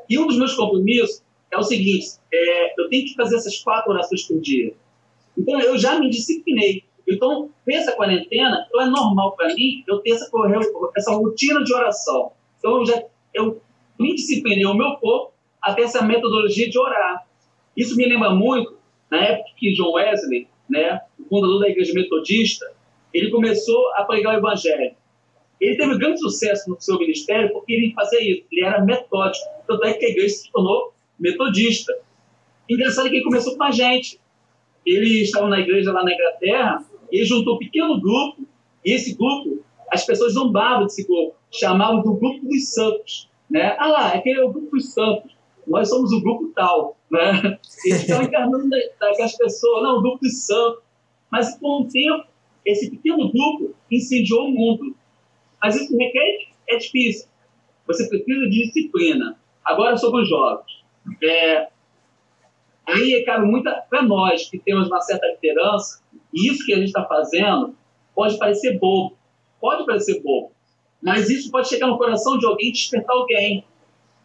E 0.10 0.20
um 0.20 0.28
dos 0.28 0.38
meus 0.38 0.54
compromissos 0.56 1.24
é 1.50 1.58
o 1.58 1.64
seguinte: 1.64 2.18
é, 2.32 2.80
eu 2.80 2.90
tenho 2.90 3.06
que 3.06 3.16
fazer 3.16 3.38
essas 3.38 3.58
quatro 3.60 3.92
orações 3.92 4.24
por 4.24 4.40
dia. 4.40 4.74
Então 5.38 5.60
eu 5.60 5.78
já 5.78 6.00
me 6.00 6.10
disciplinei. 6.10 6.84
Então, 7.08 7.50
essa 7.68 7.92
quarentena, 7.92 8.66
então 8.68 8.82
é 8.82 8.86
normal 8.86 9.36
para 9.36 9.54
mim 9.54 9.84
eu 9.88 10.00
ter 10.00 10.12
essa, 10.12 10.30
essa 10.96 11.12
rotina 11.12 11.64
de 11.64 11.74
oração. 11.74 12.32
Então 12.60 12.78
eu 12.78 12.86
já 12.86 13.04
eu 13.34 13.62
me 14.00 14.16
disciplinei 14.16 14.66
o 14.66 14.74
meu 14.74 14.96
corpo 14.98 15.34
até 15.62 15.84
essa 15.84 16.02
metodologia 16.02 16.70
de 16.70 16.78
orar. 16.78 17.26
Isso 17.76 17.96
me 17.96 18.06
lembra 18.06 18.32
muito, 18.32 18.78
na 19.10 19.24
época 19.24 19.50
que 19.58 19.74
John 19.74 19.94
Wesley, 19.94 20.48
né, 20.70 21.02
o 21.20 21.24
fundador 21.28 21.60
da 21.60 21.70
igreja 21.70 21.94
metodista, 21.94 22.72
ele 23.14 23.30
começou 23.30 23.94
a 23.96 24.04
pregar 24.04 24.36
o 24.36 24.38
evangelho. 24.38 24.96
Ele 25.60 25.78
teve 25.78 25.98
grande 25.98 26.20
sucesso 26.20 26.70
no 26.70 26.80
seu 26.80 26.98
ministério 26.98 27.52
porque 27.54 27.74
ele 27.74 27.94
fazia 27.94 28.20
isso, 28.22 28.44
ele 28.52 28.66
era 28.66 28.84
metódico. 28.84 29.46
Tanto 29.68 29.86
é 29.86 29.94
que 29.94 30.06
a 30.06 30.10
igreja 30.10 30.36
se 30.36 30.52
tornou 30.52 30.94
metodista. 31.20 31.94
Engraçado 32.70 33.10
que 33.10 33.16
ele 33.16 33.24
começou 33.24 33.56
com 33.56 33.64
a 33.64 33.72
gente. 33.72 34.20
Ele 34.86 35.22
estava 35.22 35.48
na 35.48 35.60
igreja 35.60 35.94
lá 35.94 36.04
na 36.04 36.14
Inglaterra, 36.14 36.84
e 37.14 37.24
juntou 37.24 37.56
um 37.56 37.60
pequeno 37.60 38.02
grupo, 38.02 38.42
e 38.84 38.92
esse 38.92 39.16
grupo, 39.16 39.64
as 39.92 40.04
pessoas 40.04 40.34
zombavam 40.34 40.86
desse 40.86 41.06
grupo, 41.06 41.36
chamavam 41.52 42.02
do 42.02 42.16
grupo 42.16 42.44
dos 42.48 42.74
santos. 42.74 43.30
Né? 43.48 43.76
Ah 43.78 43.88
lá, 43.88 44.08
aquele 44.14 44.40
é 44.40 44.44
o 44.44 44.52
grupo 44.52 44.72
dos 44.72 44.92
santos. 44.92 45.32
Nós 45.68 45.88
somos 45.88 46.12
o 46.12 46.20
grupo 46.20 46.52
tal. 46.56 46.98
Né? 47.14 47.60
Estavam 47.86 48.24
encarnando 48.24 48.76
aquelas 49.00 49.38
pessoas, 49.38 49.84
não, 49.84 49.98
o 50.00 50.02
grupo 50.02 50.20
dos 50.20 50.46
santos. 50.46 50.82
Mas 51.32 51.56
com 51.60 51.82
o 51.82 51.88
tempo, 51.88 52.26
esse 52.66 52.90
pequeno 52.90 53.32
grupo 53.32 53.76
incendiou 53.92 54.48
o 54.48 54.52
mundo. 54.52 54.96
Mas 55.62 55.76
isso 55.76 55.96
requer, 55.96 56.48
é 56.68 56.78
difícil. 56.78 57.28
Você 57.86 58.10
precisa 58.10 58.50
de 58.50 58.64
disciplina. 58.64 59.40
Agora, 59.64 59.96
sobre 59.96 60.24
os 60.24 60.30
jovens. 60.30 60.84
É, 61.22 61.68
aí 62.88 63.24
cabe 63.26 63.46
muito 63.46 63.70
para 63.90 64.02
nós 64.02 64.50
que 64.50 64.58
temos 64.58 64.88
uma 64.88 65.02
certa 65.02 65.28
liderança, 65.28 66.02
e 66.34 66.50
isso 66.50 66.66
que 66.66 66.74
a 66.74 66.78
gente 66.78 66.88
está 66.88 67.06
fazendo 67.06 67.76
pode 68.16 68.38
parecer 68.40 68.80
bobo. 68.80 69.16
Pode 69.62 69.86
parecer 69.86 70.22
bobo. 70.22 70.52
Mas 71.02 71.30
isso 71.30 71.52
pode 71.52 71.70
chegar 71.70 71.88
no 71.88 71.98
coração 71.98 72.40
de 72.40 72.46
alguém 72.46 72.70
e 72.70 72.72
despertar 72.72 73.14
alguém. 73.14 73.64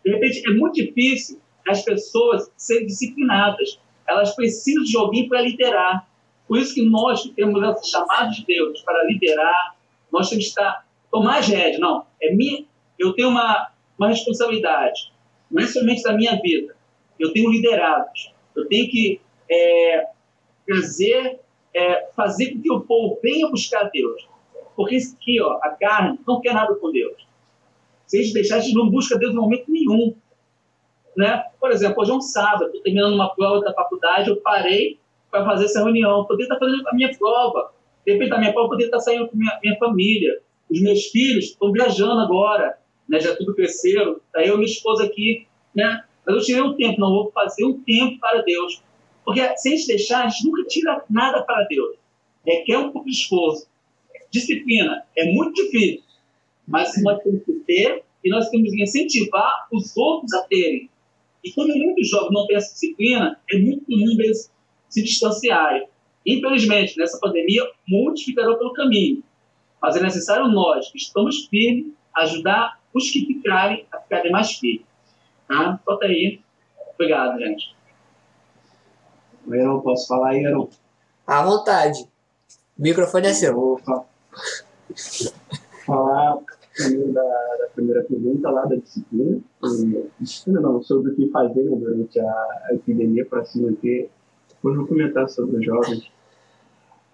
De 0.05 0.13
repente, 0.13 0.43
é 0.49 0.55
muito 0.55 0.75
difícil 0.75 1.39
as 1.71 1.83
pessoas 1.83 2.51
serem 2.57 2.87
disciplinadas. 2.87 3.81
Elas 4.09 4.35
precisam 4.35 4.83
de 4.83 4.97
alguém 4.97 5.29
para 5.29 5.43
liderar. 5.43 6.09
Por 6.47 6.59
isso 6.59 6.75
que 6.75 6.83
nós 6.83 7.23
temos 7.37 7.63
esse 7.63 7.91
chamado 7.91 8.31
de 8.31 8.45
Deus 8.47 8.81
para 8.83 9.05
liderar, 9.05 9.77
nós 10.11 10.31
temos 10.31 10.45
que 10.45 10.51
estar, 10.51 10.87
tomar 11.11 11.39
as 11.39 11.49
rédeas. 11.49 11.79
Não, 11.79 12.07
é 12.23 12.35
minha, 12.35 12.65
eu 12.99 13.13
tenho 13.13 13.29
uma, 13.29 13.71
uma 13.99 14.09
responsabilidade, 14.09 15.13
não 15.51 15.63
é 15.63 15.67
somente 15.67 16.03
da 16.03 16.15
minha 16.15 16.41
vida. 16.41 16.75
Eu 17.19 17.33
tenho 17.33 17.51
liderados. 17.51 18.33
Eu 18.55 18.67
tenho 18.67 18.89
que 18.89 19.21
é, 19.51 20.09
fazer, 20.69 21.41
é, 21.75 22.09
fazer 22.17 22.53
com 22.53 22.63
que 22.63 22.73
o 22.73 22.81
povo 22.81 23.19
venha 23.23 23.49
buscar 23.49 23.91
Deus. 23.91 24.27
Porque 24.77 24.97
isso 24.97 25.17
aqui, 25.17 25.41
ó, 25.41 25.59
a 25.63 25.71
carne, 25.71 26.19
não 26.27 26.41
quer 26.41 26.55
nada 26.55 26.75
com 26.75 26.91
Deus. 26.91 27.27
Se 28.07 28.19
a 28.19 28.23
gente 28.23 28.33
deixar, 28.33 28.57
a 28.57 28.61
gente 28.61 28.75
não 28.75 28.89
busca 28.89 29.19
Deus 29.19 29.33
em 29.33 29.37
momento 29.37 29.71
nenhum. 29.71 30.15
Né? 31.19 31.43
Por 31.59 31.73
exemplo, 31.73 32.01
hoje 32.01 32.13
é 32.13 32.15
um 32.15 32.21
sábado, 32.21 32.67
estou 32.67 32.81
terminando 32.81 33.13
uma 33.15 33.35
prova 33.35 33.61
da 33.61 33.75
faculdade, 33.75 34.31
eu 34.31 34.37
parei 34.37 35.01
para 35.29 35.45
fazer 35.45 35.65
essa 35.65 35.83
reunião. 35.83 36.25
Poderia 36.25 36.45
estar 36.45 36.61
fazendo 36.61 36.87
a 36.87 36.95
minha 36.95 37.13
prova. 37.19 37.73
Depende 38.07 38.31
da 38.31 38.39
minha 38.39 38.53
prova, 38.53 38.69
poderia 38.69 38.87
estar 38.87 39.01
saindo 39.01 39.27
com 39.27 39.37
minha, 39.37 39.59
minha 39.61 39.77
família. 39.79 40.41
Os 40.71 40.81
meus 40.81 41.07
filhos 41.07 41.47
estão 41.47 41.73
viajando 41.73 42.21
agora, 42.21 42.79
né? 43.09 43.19
já 43.19 43.35
tudo 43.35 43.53
cresceram. 43.53 44.21
Tá 44.33 44.45
eu 44.45 44.55
e 44.55 44.59
minha 44.59 44.71
esposa 44.71 45.07
aqui. 45.07 45.49
Né? 45.75 46.05
Mas 46.25 46.37
eu 46.37 46.43
tirei 46.43 46.63
um 46.63 46.77
tempo, 46.77 47.01
não 47.01 47.11
vou 47.11 47.33
fazer 47.33 47.65
um 47.65 47.81
tempo 47.81 48.21
para 48.21 48.43
Deus. 48.43 48.81
Porque 49.25 49.41
se 49.57 49.71
a 49.71 49.73
gente 49.73 49.87
deixar, 49.89 50.25
a 50.25 50.29
gente 50.29 50.47
nunca 50.47 50.63
tira 50.69 51.05
nada 51.11 51.43
para 51.43 51.65
Deus. 51.65 51.97
Requer 52.47 52.79
um 52.79 52.93
pouco 52.93 53.09
de 53.09 53.17
esforço. 53.17 53.67
Disciplina 54.31 55.03
é 55.17 55.25
muito 55.33 55.65
difícil, 55.65 56.05
mas 56.65 56.93
nós 57.03 57.21
temos 57.25 57.43
que 57.43 57.55
ter 57.67 58.05
e 58.23 58.31
nós 58.31 58.49
temos 58.51 58.71
que 58.71 58.81
incentivar 58.81 59.67
os 59.73 59.97
outros 59.97 60.33
a 60.35 60.43
terem. 60.43 60.89
E 61.45 61.53
quando 61.53 61.75
muitos 61.77 62.09
jovens 62.09 62.33
não 62.33 62.47
têm 62.47 62.57
essa 62.57 62.73
disciplina, 62.73 63.39
é 63.51 63.59
muito 63.59 63.85
comum 63.85 64.11
eles 64.19 64.51
se 64.89 65.03
distanciarem. 65.03 65.87
Infelizmente, 66.27 66.99
nessa 66.99 67.19
pandemia, 67.19 67.63
muitos 67.89 68.23
ficarão 68.23 68.59
pelo 68.59 68.73
caminho. 68.73 69.23
Mas 69.81 69.97
é 69.97 70.01
necessário 70.03 70.49
nós, 70.49 70.91
que 70.91 70.99
estamos 70.99 71.47
firmes, 71.47 71.93
ajudar 72.17 72.81
os 72.93 73.11
que 73.11 73.25
ficarem 73.27 73.87
a 73.93 74.01
ficarem 74.01 74.33
mais 74.33 74.53
firmes. 74.53 74.87
Tá? 75.47 75.79
Solta 75.85 76.07
aí. 76.07 76.41
Obrigado, 76.95 77.39
gente. 77.39 77.75
Eu 79.51 79.81
posso 79.81 80.09
falar 80.09 80.31
aí, 80.31 80.45
Aaron? 80.45 80.69
À 81.27 81.43
vontade. 81.43 82.03
O 82.79 82.83
microfone 82.83 83.29
é 83.29 83.35
seu. 83.35 83.55
Vou 83.55 83.79
fa- 83.79 84.05
falar 85.87 86.39
primeiro 86.79 87.13
da, 87.13 87.23
da 87.23 87.67
primeira 87.75 88.05
pergunta 88.05 88.51
lá 88.51 88.65
da 88.65 88.77
disciplina. 88.77 89.41
Disciplina 90.21 90.61
não, 90.61 90.83
sobre 90.83 91.13
o 91.13 91.17
que 91.17 91.29
fazer 91.31 91.69
durante 91.69 92.21
a, 92.21 92.69
epidemia 92.73 93.27
para 93.27 93.45
se 93.45 93.61
manter. 93.61 94.09
Depois 94.49 94.77
vou 94.77 94.87
comentar 94.87 95.29
sobre 95.29 95.57
os 95.57 95.65
jovens. 95.65 96.11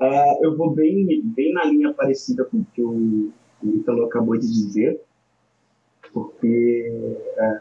É, 0.00 0.44
eu 0.44 0.56
vou 0.56 0.70
bem, 0.70 1.22
bem 1.24 1.52
na 1.52 1.64
linha 1.64 1.92
parecida 1.92 2.44
com 2.44 2.58
o 2.58 2.66
que 2.74 2.82
o, 2.82 3.32
Ítalo 3.62 4.04
acabou 4.04 4.36
de 4.36 4.46
dizer, 4.46 5.00
porque 6.12 6.92
é, 7.38 7.60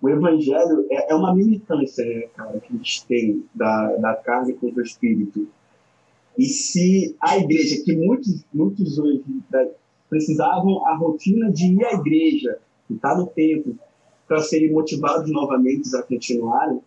o 0.00 0.08
evangelho 0.08 0.86
é, 0.90 1.12
é 1.12 1.14
uma 1.14 1.34
militância, 1.34 2.04
né, 2.04 2.28
cara, 2.34 2.58
que 2.60 2.72
a 2.72 2.76
gente 2.76 3.06
tem 3.06 3.44
da, 3.54 3.96
da 3.96 4.14
carne 4.14 4.54
contra 4.54 4.80
o 4.80 4.84
espírito. 4.84 5.46
E 6.38 6.46
se 6.46 7.14
a 7.20 7.36
igreja, 7.36 7.82
que 7.84 7.94
muitos, 7.94 8.44
muitos 8.52 8.98
hoje 8.98 9.22
né, 9.52 9.70
precisavam 10.14 10.86
a 10.86 10.96
rotina 10.96 11.50
de 11.50 11.72
ir 11.72 11.84
à 11.84 11.92
igreja, 11.94 12.58
estar 12.88 13.16
no 13.16 13.26
templo, 13.26 13.76
para 14.28 14.38
serem 14.38 14.70
motivados 14.70 15.28
novamente 15.32 15.94
a 15.96 16.02
continuarem, 16.04 16.80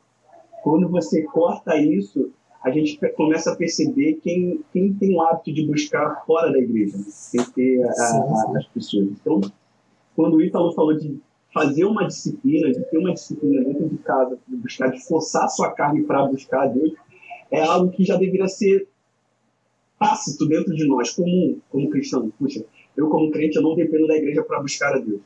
quando 0.64 0.88
você 0.88 1.24
corta 1.24 1.76
isso, 1.78 2.32
a 2.64 2.72
gente 2.72 2.98
começa 3.16 3.52
a 3.52 3.56
perceber 3.56 4.20
quem, 4.24 4.62
quem 4.72 4.94
tem 4.94 5.14
o 5.16 5.22
hábito 5.22 5.54
de 5.54 5.66
buscar 5.68 6.24
fora 6.26 6.52
da 6.54 6.58
igreja, 6.58 6.98
sem 7.10 7.44
ter 7.52 7.84
a- 7.84 7.92
a- 7.92 8.58
as 8.58 8.66
pessoas. 8.68 9.08
Então, 9.22 9.42
quando 10.16 10.36
o 10.38 10.42
Ítalo 10.42 10.74
falou 10.74 10.98
de 10.98 11.20
fazer 11.54 11.84
uma 11.84 12.08
disciplina, 12.08 12.72
de 12.72 12.80
ter 12.86 12.98
uma 12.98 13.14
disciplina 13.14 13.62
dentro 13.64 13.90
de 13.90 13.98
casa, 13.98 14.40
de 14.48 14.56
buscar, 14.56 14.90
de 14.90 15.06
forçar 15.06 15.44
a 15.46 15.50
sua 15.50 15.72
carne 15.72 16.04
para 16.04 16.26
buscar 16.26 16.64
a 16.64 16.68
Deus, 16.68 16.94
é 17.52 17.62
algo 17.62 17.92
que 17.92 18.04
já 18.06 18.16
deveria 18.16 18.48
ser 18.48 18.88
tácito 20.00 20.48
dentro 20.48 20.74
de 20.76 20.88
nós, 20.88 21.12
comum, 21.12 21.60
como 21.70 21.90
cristão. 21.90 22.32
Puxa, 22.38 22.64
eu 22.98 23.08
como 23.10 23.32
crente, 23.32 23.56
eu 23.56 23.62
não 23.62 23.76
dependo 23.76 24.08
da 24.08 24.18
igreja 24.18 24.44
para 24.44 24.60
buscar 24.60 24.96
a 24.96 25.00
Deus. 25.00 25.22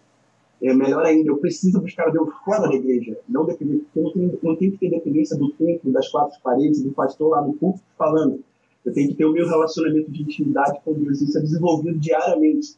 É 0.61 0.73
melhor 0.73 1.03
ainda, 1.03 1.29
eu 1.29 1.37
preciso 1.37 1.81
buscar 1.81 2.09
a 2.09 2.11
Deus 2.11 2.29
fora 2.45 2.67
da 2.67 2.75
igreja, 2.75 3.17
não 3.27 3.45
depender, 3.45 3.81
eu 3.95 4.03
não 4.03 4.11
tenho, 4.11 4.39
não 4.43 4.55
tenho 4.55 4.71
que 4.73 4.77
ter 4.77 4.89
dependência 4.91 5.35
do 5.35 5.49
templo, 5.53 5.91
das 5.91 6.07
quatro 6.09 6.39
paredes, 6.43 6.83
do 6.83 6.91
pastor 6.91 7.29
lá 7.29 7.41
no 7.41 7.53
púlpito 7.53 7.83
falando. 7.97 8.43
Eu 8.85 8.93
tenho 8.93 9.09
que 9.09 9.15
ter 9.15 9.25
o 9.25 9.31
meu 9.31 9.47
relacionamento 9.47 10.11
de 10.11 10.21
intimidade 10.21 10.79
com 10.83 10.93
Deus, 10.93 11.21
isso 11.21 11.37
é 11.37 11.41
desenvolvido 11.41 11.97
diariamente. 11.97 12.75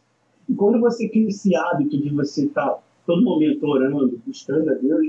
E 0.47 0.53
quando 0.53 0.79
você 0.79 1.09
cria 1.09 1.27
esse 1.27 1.53
hábito 1.55 2.01
de 2.01 2.09
você 2.09 2.45
estar 2.45 2.81
todo 3.05 3.21
momento 3.21 3.65
orando, 3.65 4.21
buscando 4.25 4.69
a 4.69 4.73
Deus, 4.75 5.07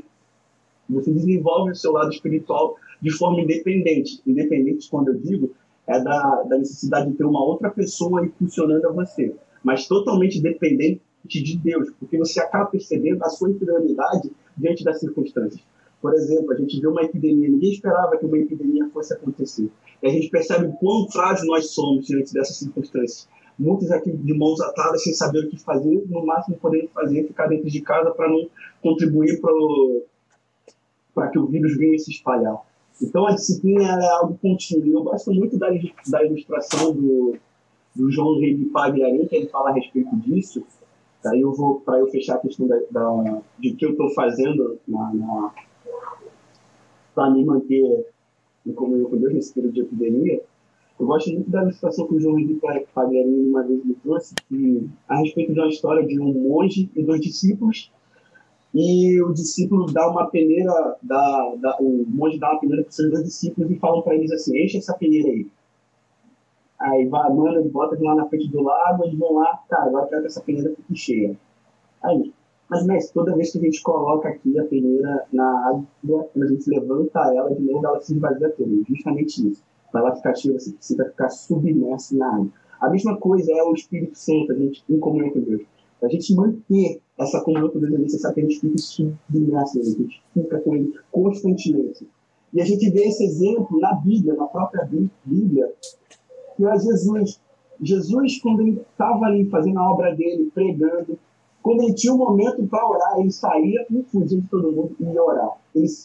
você 0.89 1.13
desenvolve 1.13 1.73
o 1.73 1.77
seu 1.77 1.93
lado 1.93 2.11
espiritual 2.11 2.77
de 3.01 3.11
forma 3.11 3.41
independente. 3.41 4.21
Independente, 4.27 4.89
quando 4.91 5.09
eu 5.09 5.15
digo, 5.15 5.51
é 5.87 6.01
da, 6.01 6.43
da 6.43 6.59
necessidade 6.59 7.11
de 7.11 7.17
ter 7.17 7.25
uma 7.25 7.45
outra 7.45 7.71
pessoa 7.71 8.25
impulsionando 8.25 8.89
a 8.89 8.93
você, 8.93 9.35
mas 9.65 9.89
totalmente 9.89 10.41
dependente 10.41 11.03
de 11.27 11.57
Deus, 11.57 11.91
porque 11.99 12.19
você 12.19 12.39
acaba 12.39 12.67
percebendo 12.67 13.25
a 13.25 13.31
sua 13.31 13.51
inferioridade 13.51 14.31
diante 14.57 14.85
das 14.85 15.01
circunstâncias. 15.01 15.63
Por 16.01 16.13
exemplo, 16.13 16.53
a 16.53 16.57
gente 16.57 16.79
vê 16.79 16.87
uma 16.87 17.03
epidemia, 17.03 17.49
ninguém 17.49 17.73
esperava 17.73 18.19
que 18.19 18.27
uma 18.27 18.37
epidemia 18.37 18.91
fosse 18.91 19.15
acontecer. 19.15 19.71
E 20.03 20.07
a 20.07 20.11
gente 20.11 20.29
percebe 20.29 20.67
o 20.67 20.73
quão 20.75 21.09
frágil 21.11 21.47
nós 21.47 21.71
somos 21.71 22.07
diante 22.07 22.35
dessas 22.35 22.59
circunstâncias. 22.59 23.27
Muitos 23.59 23.91
aqui 23.91 24.13
de 24.13 24.35
mãos 24.35 24.61
atadas, 24.61 25.03
sem 25.03 25.15
saber 25.15 25.47
o 25.47 25.49
que 25.49 25.59
fazer, 25.59 26.05
no 26.09 26.27
máximo 26.27 26.59
podendo 26.59 26.89
fazer 26.89 27.27
ficar 27.27 27.47
dentro 27.47 27.71
de 27.71 27.81
casa 27.81 28.11
para 28.11 28.29
não 28.29 28.47
contribuir 28.83 29.41
para 31.15 31.29
que 31.29 31.39
o 31.39 31.47
vírus 31.47 31.75
venha 31.79 31.99
se 31.99 32.11
espalhar. 32.11 32.59
Então, 33.01 33.27
a 33.27 33.35
disciplina 33.35 33.83
é 33.83 34.09
algo 34.11 34.39
contínuo. 34.43 34.93
Eu 34.93 35.05
gosto 35.05 35.33
muito 35.33 35.57
da, 35.57 35.69
da 36.09 36.25
ilustração 36.25 36.93
do, 36.93 37.39
do 37.95 38.11
João 38.11 38.37
Henrique 38.37 38.67
Pagliarim, 38.67 39.27
que 39.27 39.37
ele 39.37 39.49
fala 39.49 39.71
a 39.71 39.75
respeito 39.75 40.15
disso. 40.17 40.65
Daí 41.23 41.41
eu 41.41 41.53
vou, 41.53 41.81
para 41.81 41.99
eu 41.99 42.07
fechar 42.09 42.35
a 42.35 42.39
questão 42.39 42.67
da, 42.67 42.79
da, 42.91 43.41
de 43.59 43.73
que 43.73 43.87
eu 43.87 43.91
estou 43.91 44.11
fazendo 44.11 44.79
para 47.15 47.31
me 47.31 47.45
manter 47.45 48.07
em 48.67 48.73
comunhão 48.73 49.09
com 49.09 49.17
Deus 49.17 49.33
nesse 49.33 49.55
período 49.55 49.75
de 49.75 49.81
epidemia, 49.83 50.43
eu 50.99 51.07
gosto 51.07 51.33
muito 51.33 51.51
da 51.51 51.63
ilustração 51.63 52.07
que 52.07 52.15
o 52.15 52.21
João 52.21 52.39
Henrique 52.39 52.61
Pagliarim 52.95 53.49
uma 53.49 53.63
vez 53.63 53.85
me 53.85 53.95
trouxe, 53.95 54.35
que, 54.49 54.89
a 55.09 55.17
respeito 55.17 55.53
de 55.53 55.61
uma 55.61 55.69
história 55.69 56.07
de 56.07 56.21
um 56.21 56.33
monge 56.33 56.91
e 56.95 57.03
dois 57.03 57.21
discípulos 57.21 57.91
e 58.75 59.23
o 59.23 59.33
discípulo 59.33 59.87
dá 59.93 60.11
uma 60.11 60.27
peneira, 60.27 60.97
dá, 61.01 61.55
dá, 61.61 61.77
o 61.79 62.05
monge 62.09 62.39
dá 62.39 62.51
uma 62.51 62.61
peneira 62.61 62.83
para 62.83 62.91
os 62.91 62.97
seus 62.97 63.11
dois 63.11 63.25
discípulos 63.25 63.71
e 63.71 63.77
falam 63.77 64.03
para 64.03 64.17
eles 64.17 64.33
assim, 64.33 64.61
enche 64.61 64.79
essa 64.79 64.95
peneira 64.95 65.29
aí. 65.29 65.47
Aí 66.85 67.07
vai, 67.07 67.33
manda, 67.33 67.63
bota 67.63 67.97
lá 67.99 68.15
na 68.15 68.27
frente 68.27 68.51
do 68.51 68.61
lago, 68.61 69.05
eles 69.05 69.19
vão 69.19 69.37
lá, 69.37 69.59
cara, 69.71 69.87
agora 69.87 70.07
quero 70.07 70.21
que 70.21 70.27
essa 70.27 70.43
peneira 70.43 70.71
fique 70.77 70.95
cheia. 70.95 71.35
Aí, 72.03 72.31
Mas, 72.69 72.85
mestre, 72.85 73.15
toda 73.15 73.35
vez 73.35 73.51
que 73.51 73.59
a 73.59 73.63
gente 73.63 73.83
coloca 73.83 74.29
aqui 74.29 74.59
a 74.59 74.65
peneira 74.65 75.27
na 75.33 75.69
água, 75.69 76.29
a 76.37 76.47
gente 76.47 76.69
levanta 76.69 77.21
ela 77.35 77.55
de 77.55 77.63
novo, 77.63 77.87
ela 77.87 78.01
se 78.03 78.13
esvazia 78.13 78.51
toda. 78.51 78.71
Justamente 78.87 79.49
isso. 79.49 79.63
Para 79.91 80.03
ela 80.03 80.17
ficar 80.17 80.35
cheia, 80.35 80.59
você 80.59 80.73
precisa 80.73 81.07
ficar 81.07 81.31
submerso 81.31 82.19
na 82.19 82.35
água. 82.35 82.49
A 82.79 82.91
mesma 82.91 83.17
coisa 83.17 83.51
é 83.51 83.63
o 83.63 83.73
Espírito 83.73 84.19
Santo, 84.19 84.53
a 84.53 84.55
gente 84.55 84.85
em 84.87 84.99
comunhão 84.99 85.31
com 85.31 85.41
Deus. 85.41 85.63
A 86.03 86.09
gente 86.09 86.35
manter 86.35 87.01
essa 87.19 87.41
comunhão 87.41 87.71
com 87.71 87.79
Deus 87.79 87.95
é 87.95 87.99
necessário 87.99 88.35
que 88.35 88.41
a 88.43 88.45
gente 88.45 88.61
fique 88.61 88.79
submerso 88.79 89.81
a 89.81 89.83
gente 89.83 90.23
fica 90.35 90.61
com 90.61 90.75
ele 90.75 90.93
constantemente. 91.11 92.07
E 92.53 92.61
a 92.61 92.65
gente 92.65 92.91
vê 92.91 93.05
esse 93.07 93.25
exemplo 93.25 93.81
na 93.81 93.95
Bíblia, 93.95 94.35
na 94.35 94.47
própria 94.47 94.89
Bíblia, 95.25 95.73
que 96.57 96.65
é 96.65 96.79
Jesus. 96.79 97.41
Jesus, 97.81 98.41
quando 98.41 98.61
ele 98.61 98.81
estava 98.81 99.27
ali 99.27 99.45
fazendo 99.47 99.79
a 99.79 99.91
obra 99.91 100.15
dele, 100.15 100.51
pregando, 100.55 101.19
quando 101.61 101.83
ele 101.83 101.95
tinha 101.95 102.13
um 102.13 102.19
momento 102.19 102.65
para 102.67 102.87
orar, 102.87 103.19
ele 103.19 103.31
saía 103.31 103.87
e 103.91 104.03
fugia 104.05 104.39
de 104.39 104.47
todo 104.49 104.71
mundo 104.71 104.95
e 105.01 105.05
ia 105.05 105.23
orar. 105.23 105.59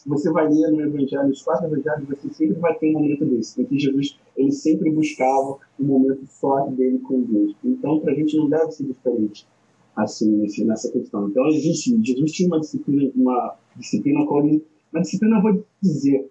Você 0.06 0.32
vai 0.32 0.48
ler 0.48 0.72
no 0.72 0.80
Evangelho, 0.80 1.28
nos 1.28 1.42
quatro 1.42 1.66
Evangelhos, 1.66 2.08
você 2.08 2.32
sempre 2.32 2.58
vai 2.58 2.74
ter 2.78 2.90
um 2.90 3.00
momento 3.00 3.24
desse, 3.26 3.60
em 3.60 3.66
que 3.66 3.78
Jesus 3.78 4.18
ele 4.36 4.50
sempre 4.52 4.90
buscava 4.90 5.58
um 5.78 5.84
momento 5.84 6.26
forte 6.26 6.74
dele 6.74 6.98
com 7.00 7.20
Deus. 7.22 7.54
Então, 7.62 8.00
para 8.00 8.12
a 8.12 8.14
gente 8.16 8.36
não 8.36 8.48
deve 8.48 8.72
ser 8.72 8.84
diferente 8.84 9.46
assim 9.94 10.46
nessa 10.64 10.90
questão. 10.90 11.28
Então, 11.28 11.46
existe, 11.48 11.98
Jesus 12.02 12.32
tinha 12.32 12.48
uma 12.48 12.60
disciplina, 12.60 13.12
uma 13.14 13.54
disciplina, 13.76 14.20
uma 14.20 15.02
disciplina, 15.02 15.42
vou 15.42 15.64
dizer, 15.82 16.26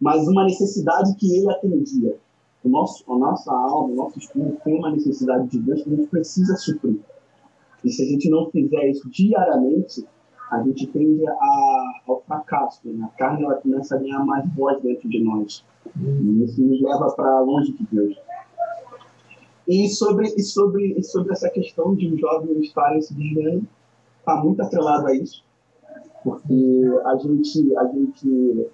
mas 0.00 0.26
uma 0.26 0.44
necessidade 0.44 1.14
que 1.16 1.36
ele 1.36 1.48
atendia. 1.50 2.16
O 2.64 2.68
nosso, 2.68 3.04
a 3.12 3.16
nossa 3.16 3.52
alma, 3.52 3.92
o 3.92 3.94
nosso 3.96 4.18
espírito 4.18 4.56
tem 4.64 4.78
uma 4.78 4.90
necessidade 4.90 5.48
de 5.48 5.58
Deus 5.58 5.82
que 5.82 5.92
a 5.92 5.96
gente 5.96 6.08
precisa 6.08 6.56
suprir. 6.56 7.00
E 7.84 7.90
se 7.90 8.02
a 8.02 8.06
gente 8.06 8.30
não 8.30 8.48
fizer 8.50 8.88
isso 8.88 9.08
diariamente, 9.10 10.06
a 10.50 10.62
gente 10.62 10.86
tende 10.86 11.26
a, 11.26 12.00
ao 12.06 12.22
fracasso. 12.22 12.80
Né? 12.84 13.04
A 13.04 13.18
carne 13.18 13.44
ela 13.44 13.54
começa 13.56 13.96
a 13.96 13.98
ganhar 13.98 14.24
mais 14.24 14.48
voz 14.54 14.80
dentro 14.82 15.08
de 15.08 15.24
nós. 15.24 15.64
E 15.96 16.44
isso 16.44 16.62
nos 16.62 16.80
leva 16.80 17.10
para 17.16 17.40
longe 17.40 17.72
de 17.72 17.86
Deus. 17.90 18.16
E 19.66 19.88
sobre, 19.88 20.28
e, 20.36 20.42
sobre, 20.42 20.92
e 20.98 21.02
sobre 21.02 21.32
essa 21.32 21.48
questão 21.48 21.94
de 21.94 22.12
os 22.12 22.20
jovens 22.20 22.58
estarem 22.58 23.00
se 23.00 23.14
desviando, 23.14 23.66
está 24.18 24.36
muito 24.36 24.60
atrelado 24.62 25.06
a 25.06 25.14
isso. 25.14 25.44
Porque 26.22 26.84
a 27.04 27.16
gente, 27.16 27.76
a 27.76 27.84
gente 27.86 28.70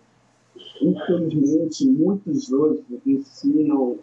infelizmente, 0.80 1.86
muitos 1.88 2.50
hoje 2.52 2.82
ensinam, 3.06 3.98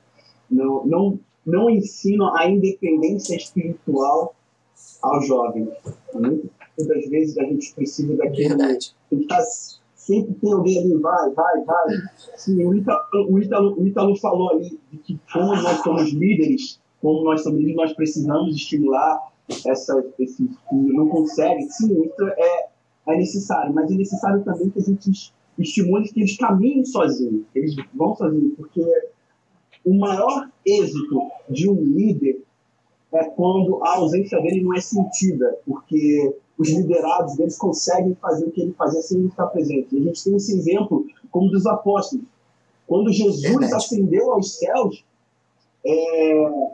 não, 0.50 0.85
não, 0.85 1.19
não 1.45 1.69
ensinam 1.69 2.35
a 2.35 2.50
independência 2.50 3.35
espiritual 3.35 4.35
aos 5.01 5.27
jovens. 5.27 5.69
Muitas 6.13 6.88
das 6.88 7.09
vezes 7.09 7.38
a 7.38 7.43
gente 7.43 7.74
precisa 7.74 8.15
daquele. 8.15 8.50
Verdade. 8.50 8.95
Tem 9.09 9.19
que 9.19 9.25
estar, 9.25 9.43
sempre 9.95 10.33
tem 10.35 10.51
alguém 10.51 10.79
ali, 10.79 10.95
vai, 10.97 11.31
vai, 11.31 11.63
vai. 11.63 11.88
Sim, 12.35 12.65
o, 12.65 12.75
Ítalo, 12.75 13.01
o, 13.29 13.39
Ítalo, 13.39 13.81
o 13.81 13.88
Ítalo 13.88 14.15
falou 14.17 14.51
ali 14.51 14.79
de 14.91 14.97
que, 15.00 15.19
como 15.31 15.55
nós 15.55 15.81
somos 15.81 16.12
líderes, 16.12 16.79
como 17.01 17.24
nós 17.24 17.43
somos 17.43 17.59
líderes, 17.59 17.77
nós 17.77 17.93
precisamos 17.93 18.55
estimular 18.55 19.31
essa, 19.65 20.03
esse 20.19 20.50
não 20.71 21.07
consegue. 21.07 21.63
Sim, 21.71 22.03
isso 22.03 22.27
é, 22.27 22.67
é 23.07 23.17
necessário, 23.17 23.74
mas 23.74 23.91
é 23.91 23.95
necessário 23.95 24.43
também 24.43 24.69
que 24.69 24.79
a 24.79 24.83
gente 24.83 25.33
estimule 25.57 26.09
que 26.09 26.19
eles 26.19 26.38
caminhem 26.38 26.85
sozinhos, 26.85 27.45
eles 27.53 27.75
vão 27.93 28.15
sozinhos, 28.15 28.53
porque 28.57 28.83
o 29.85 29.93
maior 29.93 30.50
êxito 30.65 31.21
de 31.50 31.69
um 31.69 31.75
líder 31.75 32.41
é 33.13 33.24
quando 33.25 33.83
a 33.83 33.95
ausência 33.95 34.41
dele 34.41 34.63
não 34.63 34.74
é 34.74 34.81
sentida, 34.81 35.57
porque 35.65 36.35
os 36.57 36.69
liderados 36.69 37.35
deles 37.35 37.57
conseguem 37.57 38.15
fazer 38.15 38.45
o 38.45 38.51
que 38.51 38.62
ele 38.62 38.74
fazia 38.74 39.01
sem 39.01 39.19
ele 39.19 39.27
estar 39.27 39.47
presente. 39.47 39.95
E 39.95 40.00
a 40.00 40.03
gente 40.03 40.24
tem 40.24 40.35
esse 40.35 40.53
exemplo 40.57 41.05
como 41.31 41.50
dos 41.50 41.65
apóstolos. 41.65 42.25
Quando 42.87 43.11
Jesus 43.11 43.74
ascendeu 43.74 44.31
aos 44.31 44.57
céus, 44.57 45.03
é, 45.85 46.74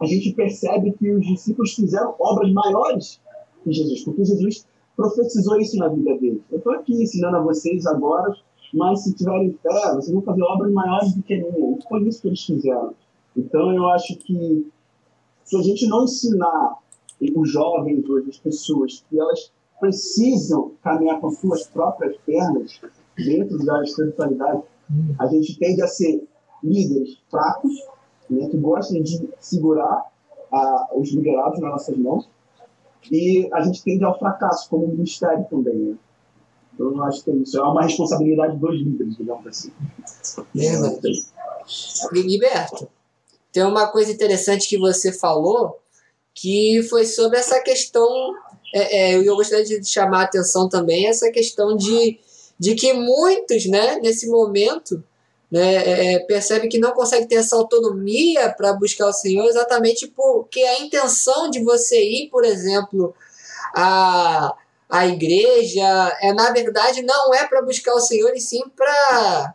a 0.00 0.06
gente 0.06 0.32
percebe 0.32 0.92
que 0.92 1.10
os 1.10 1.26
discípulos 1.26 1.74
fizeram 1.74 2.14
obras 2.18 2.50
maiores 2.52 3.20
que 3.62 3.72
Jesus, 3.72 4.02
porque 4.04 4.24
Jesus 4.24 4.66
profetizou 4.96 5.58
isso 5.58 5.76
na 5.76 5.88
vida 5.88 6.16
deles. 6.18 6.42
Eu 6.50 6.58
estou 6.58 6.72
aqui 6.72 7.02
ensinando 7.02 7.36
a 7.36 7.42
vocês 7.42 7.86
agora, 7.86 8.34
mas 8.72 9.02
se 9.04 9.14
tiverem 9.14 9.56
fé, 9.62 9.94
vocês 9.94 10.12
vão 10.12 10.22
fazer 10.22 10.42
obras 10.42 10.72
maiores 10.72 11.14
do 11.14 11.22
que 11.22 11.34
a 11.34 11.38
minha. 11.38 11.78
Foi 11.88 12.02
isso 12.02 12.22
que 12.22 12.28
eles 12.28 12.42
fizeram. 12.42 12.94
Então 13.36 13.72
eu 13.72 13.88
acho 13.88 14.16
que 14.16 14.66
se 15.44 15.56
a 15.56 15.62
gente 15.62 15.86
não 15.88 16.04
ensinar 16.04 16.78
os 17.34 17.50
jovens 17.50 18.08
hoje, 18.08 18.30
as 18.30 18.38
pessoas, 18.38 19.04
que 19.08 19.18
elas 19.18 19.52
precisam 19.80 20.72
caminhar 20.82 21.20
com 21.20 21.30
suas 21.30 21.66
próprias 21.66 22.16
pernas 22.18 22.80
dentro 23.16 23.58
da 23.64 23.82
espiritualidade, 23.82 24.62
a 25.18 25.26
gente 25.26 25.58
tende 25.58 25.82
a 25.82 25.86
ser 25.86 26.26
líderes 26.62 27.18
fracos, 27.30 27.72
né, 28.28 28.48
que 28.48 28.56
gostam 28.58 29.02
de 29.02 29.28
segurar 29.38 30.10
a, 30.52 30.88
os 30.94 31.12
liderados 31.12 31.60
nas 31.60 31.70
nossas 31.70 31.96
mãos, 31.96 32.28
e 33.10 33.48
a 33.52 33.62
gente 33.62 33.82
tende 33.82 34.04
ao 34.04 34.18
fracasso 34.18 34.68
como 34.68 34.88
ministério 34.88 35.44
também. 35.48 35.74
Né? 35.74 35.96
Então, 36.74 36.96
eu 36.96 37.04
acho 37.04 37.22
que 37.22 37.30
é 37.30 37.34
isso. 37.34 37.58
É 37.58 37.62
uma 37.62 37.82
responsabilidade 37.82 38.56
dos 38.56 38.74
líderes, 38.74 39.16
digamos 39.16 39.46
assim. 39.46 39.72
É, 40.56 42.12
Guilherme, 42.12 42.88
tem 43.52 43.64
uma 43.64 43.86
coisa 43.88 44.10
interessante 44.12 44.68
que 44.68 44.78
você 44.78 45.12
falou, 45.12 45.78
que 46.34 46.82
foi 46.88 47.04
sobre 47.04 47.38
essa 47.38 47.60
questão. 47.60 48.08
É, 48.74 49.12
é, 49.12 49.18
eu 49.18 49.36
gostaria 49.36 49.80
de 49.80 49.88
chamar 49.88 50.20
a 50.20 50.24
atenção 50.24 50.68
também 50.68 51.08
essa 51.08 51.30
questão 51.30 51.76
de, 51.76 52.18
de 52.58 52.74
que 52.74 52.92
muitos, 52.92 53.66
né, 53.66 53.96
nesse 53.96 54.28
momento, 54.28 55.02
né, 55.50 55.74
é, 55.76 56.14
é 56.14 56.18
percebe 56.20 56.68
que 56.68 56.78
não 56.78 56.92
consegue 56.92 57.26
ter 57.26 57.36
essa 57.36 57.56
autonomia 57.56 58.54
para 58.56 58.72
buscar 58.72 59.08
o 59.08 59.12
Senhor 59.12 59.46
exatamente 59.46 60.06
porque 60.06 60.62
a 60.62 60.80
intenção 60.80 61.50
de 61.50 61.62
você 61.62 62.00
ir, 62.00 62.28
por 62.30 62.44
exemplo, 62.44 63.14
a, 63.74 64.54
a 64.88 65.06
igreja, 65.06 66.16
é 66.20 66.32
na 66.32 66.50
verdade 66.52 67.02
não 67.02 67.34
é 67.34 67.46
para 67.46 67.62
buscar 67.62 67.94
o 67.94 68.00
Senhor 68.00 68.32
e 68.34 68.40
sim 68.40 68.62
para 68.76 69.54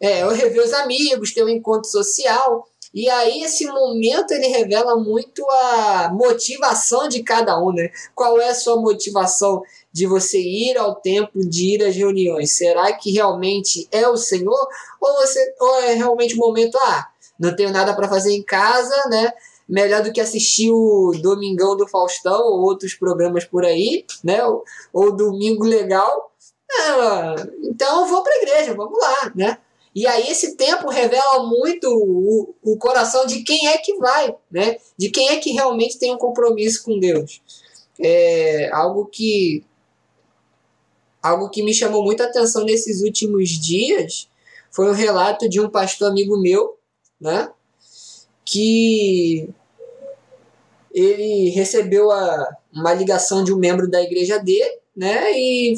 é, 0.00 0.26
rever 0.28 0.62
os 0.62 0.72
amigos, 0.72 1.32
ter 1.32 1.44
um 1.44 1.48
encontro 1.48 1.90
social. 1.90 2.68
E 2.92 3.10
aí 3.10 3.42
esse 3.42 3.66
momento 3.66 4.30
ele 4.32 4.46
revela 4.46 4.96
muito 4.96 5.44
a 5.50 6.10
motivação 6.12 7.08
de 7.08 7.24
cada 7.24 7.58
um, 7.60 7.72
né? 7.72 7.90
Qual 8.14 8.40
é 8.40 8.50
a 8.50 8.54
sua 8.54 8.80
motivação 8.80 9.62
de 9.94 10.08
você 10.08 10.40
ir 10.40 10.76
ao 10.76 10.96
templo, 10.96 11.48
de 11.48 11.76
ir 11.76 11.84
às 11.84 11.94
reuniões? 11.94 12.56
Será 12.56 12.92
que 12.92 13.12
realmente 13.12 13.86
é 13.92 14.08
o 14.08 14.16
Senhor 14.16 14.68
ou 15.00 15.12
você 15.14 15.54
ou 15.60 15.76
é 15.82 15.94
realmente 15.94 16.34
o 16.34 16.38
momento 16.38 16.76
ah, 16.78 17.06
não 17.38 17.54
tenho 17.54 17.70
nada 17.70 17.94
para 17.94 18.08
fazer 18.08 18.32
em 18.32 18.42
casa, 18.42 19.08
né? 19.08 19.32
Melhor 19.68 20.02
do 20.02 20.12
que 20.12 20.20
assistir 20.20 20.68
o 20.68 21.12
Domingão 21.22 21.76
do 21.76 21.86
Faustão 21.86 22.42
ou 22.42 22.62
outros 22.62 22.94
programas 22.94 23.44
por 23.44 23.64
aí, 23.64 24.04
né? 24.24 24.44
Ou, 24.44 24.64
ou 24.92 25.12
Domingo 25.12 25.64
Legal. 25.64 26.32
Ah, 26.72 27.36
então 27.62 28.08
vou 28.08 28.24
para 28.24 28.34
a 28.34 28.38
igreja, 28.38 28.74
vamos 28.74 28.98
lá, 28.98 29.32
né? 29.32 29.58
E 29.94 30.08
aí 30.08 30.28
esse 30.28 30.56
tempo 30.56 30.90
revela 30.90 31.46
muito 31.46 31.86
o, 31.88 32.52
o 32.64 32.76
coração 32.78 33.26
de 33.26 33.44
quem 33.44 33.68
é 33.68 33.78
que 33.78 33.96
vai, 33.98 34.34
né? 34.50 34.76
De 34.98 35.08
quem 35.08 35.28
é 35.28 35.36
que 35.36 35.52
realmente 35.52 36.00
tem 36.00 36.12
um 36.12 36.18
compromisso 36.18 36.82
com 36.82 36.98
Deus. 36.98 37.40
É 38.00 38.70
algo 38.72 39.06
que 39.06 39.64
algo 41.24 41.50
que 41.50 41.62
me 41.62 41.74
chamou 41.74 42.04
muita 42.04 42.24
atenção 42.24 42.64
nesses 42.64 43.02
últimos 43.02 43.50
dias 43.50 44.28
foi 44.70 44.88
um 44.88 44.94
relato 44.94 45.48
de 45.48 45.60
um 45.60 45.68
pastor 45.68 46.10
amigo 46.10 46.40
meu, 46.40 46.78
né? 47.20 47.50
Que 48.44 49.48
ele 50.92 51.50
recebeu 51.50 52.10
a, 52.10 52.56
uma 52.72 52.92
ligação 52.92 53.42
de 53.42 53.52
um 53.52 53.58
membro 53.58 53.90
da 53.90 54.02
igreja 54.02 54.38
dele, 54.38 54.78
né? 54.96 55.32
E, 55.32 55.74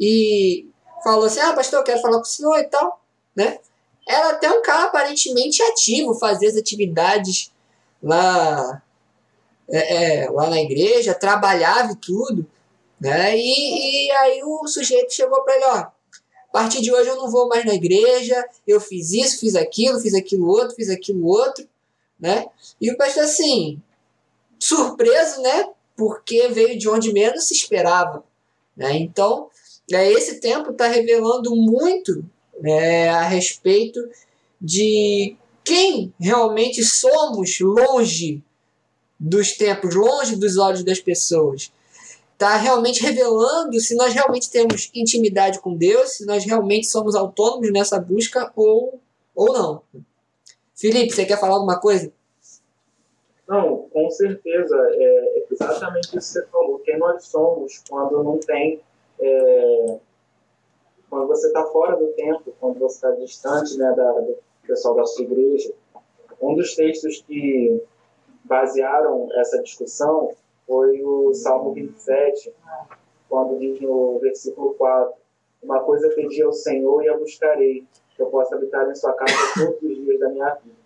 e 0.00 0.66
falou 1.02 1.24
assim: 1.24 1.40
Ah, 1.40 1.52
pastor, 1.52 1.80
eu 1.80 1.84
quero 1.84 2.00
falar 2.00 2.16
com 2.16 2.22
o 2.22 2.26
senhor 2.26 2.58
e 2.58 2.64
tal 2.64 2.98
né? 3.38 3.58
Era 4.06 4.30
até 4.30 4.50
um 4.50 4.62
cara 4.62 4.86
aparentemente 4.86 5.62
ativo, 5.62 6.12
fazia 6.14 6.48
as 6.48 6.56
atividades 6.56 7.52
lá, 8.02 8.82
é, 9.70 10.24
é, 10.24 10.30
lá 10.30 10.50
na 10.50 10.60
igreja, 10.60 11.14
trabalhava 11.14 11.92
e 11.92 11.96
tudo, 11.96 12.44
né? 13.00 13.36
E, 13.36 14.06
e 14.06 14.10
aí 14.12 14.42
o 14.44 14.66
sujeito 14.66 15.12
chegou 15.12 15.42
para 15.42 15.54
ele, 15.56 15.64
ó, 15.64 15.76
a 15.76 15.92
partir 16.52 16.80
de 16.80 16.92
hoje 16.92 17.08
eu 17.08 17.16
não 17.16 17.30
vou 17.30 17.48
mais 17.48 17.64
na 17.64 17.74
igreja, 17.74 18.44
eu 18.66 18.80
fiz 18.80 19.12
isso, 19.12 19.40
fiz 19.40 19.54
aquilo, 19.54 20.00
fiz 20.00 20.14
aquilo 20.14 20.48
outro, 20.48 20.74
fiz 20.74 20.88
aquilo 20.88 21.26
outro, 21.26 21.68
né? 22.18 22.46
E 22.80 22.90
o 22.90 22.96
pastor 22.96 23.24
assim, 23.24 23.80
surpreso, 24.58 25.40
né? 25.42 25.70
Porque 25.96 26.48
veio 26.48 26.78
de 26.78 26.88
onde 26.88 27.12
menos 27.12 27.44
se 27.44 27.54
esperava, 27.54 28.24
né? 28.76 28.96
Então, 28.96 29.48
é, 29.92 30.10
esse 30.12 30.40
tempo 30.40 30.70
está 30.70 30.86
revelando 30.86 31.54
muito 31.54 32.24
é, 32.64 33.08
a 33.08 33.22
respeito 33.22 34.00
de 34.60 35.36
quem 35.62 36.12
realmente 36.18 36.82
somos 36.82 37.60
longe 37.60 38.42
dos 39.18 39.52
tempos, 39.52 39.94
longe 39.94 40.36
dos 40.36 40.56
olhos 40.56 40.84
das 40.84 41.00
pessoas. 41.00 41.72
Está 42.38 42.56
realmente 42.56 43.02
revelando 43.02 43.80
se 43.80 43.96
nós 43.96 44.14
realmente 44.14 44.48
temos 44.48 44.88
intimidade 44.94 45.58
com 45.58 45.74
Deus, 45.74 46.10
se 46.10 46.24
nós 46.24 46.44
realmente 46.44 46.86
somos 46.86 47.16
autônomos 47.16 47.72
nessa 47.72 47.98
busca 47.98 48.52
ou, 48.54 49.00
ou 49.34 49.52
não. 49.52 49.82
Felipe, 50.76 51.12
você 51.12 51.26
quer 51.26 51.40
falar 51.40 51.54
alguma 51.54 51.80
coisa? 51.80 52.12
Não, 53.48 53.88
com 53.92 54.08
certeza. 54.10 54.76
É 54.92 55.46
exatamente 55.50 56.16
isso 56.16 56.34
que 56.34 56.40
você 56.40 56.46
falou. 56.46 56.78
Quem 56.78 56.96
nós 56.96 57.24
somos 57.24 57.82
quando 57.88 58.22
não 58.22 58.38
tem. 58.38 58.80
É, 59.18 59.98
quando 61.10 61.26
você 61.26 61.48
está 61.48 61.64
fora 61.64 61.96
do 61.96 62.06
tempo, 62.12 62.54
quando 62.60 62.78
você 62.78 62.94
está 62.94 63.10
distante 63.12 63.76
né, 63.76 63.92
da, 63.96 64.12
do 64.12 64.36
pessoal 64.64 64.94
da 64.94 65.04
sua 65.04 65.24
igreja. 65.24 65.72
Um 66.40 66.54
dos 66.54 66.76
textos 66.76 67.24
que 67.26 67.82
basearam 68.44 69.28
essa 69.32 69.60
discussão 69.60 70.30
foi 70.68 71.02
o 71.02 71.32
Salmo 71.32 71.72
27, 71.72 72.52
quando 73.26 73.58
diz 73.58 73.80
no 73.80 74.18
versículo 74.20 74.74
4: 74.74 75.14
Uma 75.62 75.80
coisa 75.80 76.10
pedi 76.10 76.42
ao 76.42 76.52
Senhor 76.52 77.02
e 77.02 77.08
a 77.08 77.16
buscarei, 77.16 77.84
que 78.14 78.22
eu 78.22 78.26
possa 78.26 78.54
habitar 78.54 78.88
em 78.88 78.94
sua 78.94 79.14
casa 79.14 79.34
todos 79.56 79.82
os 79.82 80.04
dias 80.04 80.20
da 80.20 80.28
minha 80.28 80.54
vida. 80.54 80.76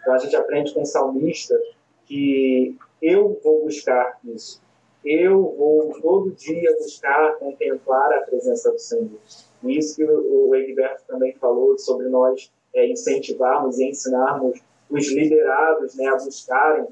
Então 0.00 0.14
a 0.14 0.18
gente 0.18 0.36
aprende 0.36 0.72
com 0.72 0.82
o 0.82 0.86
salmista 0.86 1.60
que 2.06 2.76
eu 3.00 3.38
vou 3.42 3.64
buscar 3.64 4.18
isso. 4.24 4.62
Eu 5.04 5.42
vou 5.58 6.00
todo 6.00 6.30
dia 6.30 6.76
buscar 6.78 7.36
contemplar 7.38 8.12
a 8.12 8.20
presença 8.20 8.70
do 8.70 8.78
Senhor. 8.78 9.18
E 9.64 9.76
isso 9.76 9.96
que 9.96 10.04
o 10.04 10.54
Egberto 10.54 11.02
também 11.08 11.34
falou 11.34 11.76
sobre 11.76 12.08
nós 12.08 12.52
é, 12.72 12.86
incentivarmos 12.88 13.78
e 13.78 13.88
ensinarmos 13.88 14.60
os 14.88 15.10
liderados 15.10 15.96
né, 15.96 16.06
a 16.06 16.16
buscarem, 16.16 16.86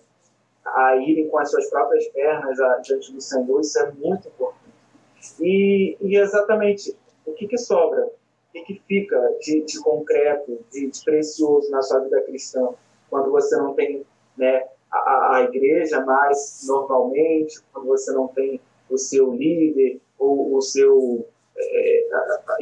a 0.74 0.96
irem 0.96 1.28
com 1.28 1.38
as 1.38 1.50
suas 1.50 1.68
próprias 1.68 2.06
pernas 2.08 2.56
diante 2.82 3.12
do 3.12 3.20
Senhor, 3.20 3.60
isso 3.60 3.78
é 3.78 3.90
muito 3.92 4.28
importante. 4.28 4.60
E, 5.40 5.96
e 6.00 6.16
exatamente, 6.16 6.96
o 7.26 7.32
que, 7.32 7.46
que 7.46 7.58
sobra? 7.58 8.04
O 8.04 8.52
que, 8.52 8.62
que 8.62 8.82
fica 8.86 9.16
de, 9.40 9.62
de 9.62 9.80
concreto, 9.80 10.58
de, 10.72 10.90
de, 10.90 11.04
precioso 11.04 11.70
na 11.70 11.82
sua 11.82 12.00
vida 12.00 12.20
cristã, 12.22 12.68
quando 13.08 13.30
você 13.30 13.56
não 13.56 13.74
tem 13.74 14.04
né, 14.36 14.64
a, 14.90 15.36
a 15.36 15.42
igreja 15.42 16.04
mais 16.04 16.64
normalmente, 16.66 17.60
quando 17.72 17.86
você 17.86 18.12
não 18.12 18.28
tem 18.28 18.60
o 18.88 18.98
seu 18.98 19.32
líder 19.32 20.00
ou 20.18 20.56
o 20.56 20.60
seu. 20.60 21.26
É, 21.56 22.08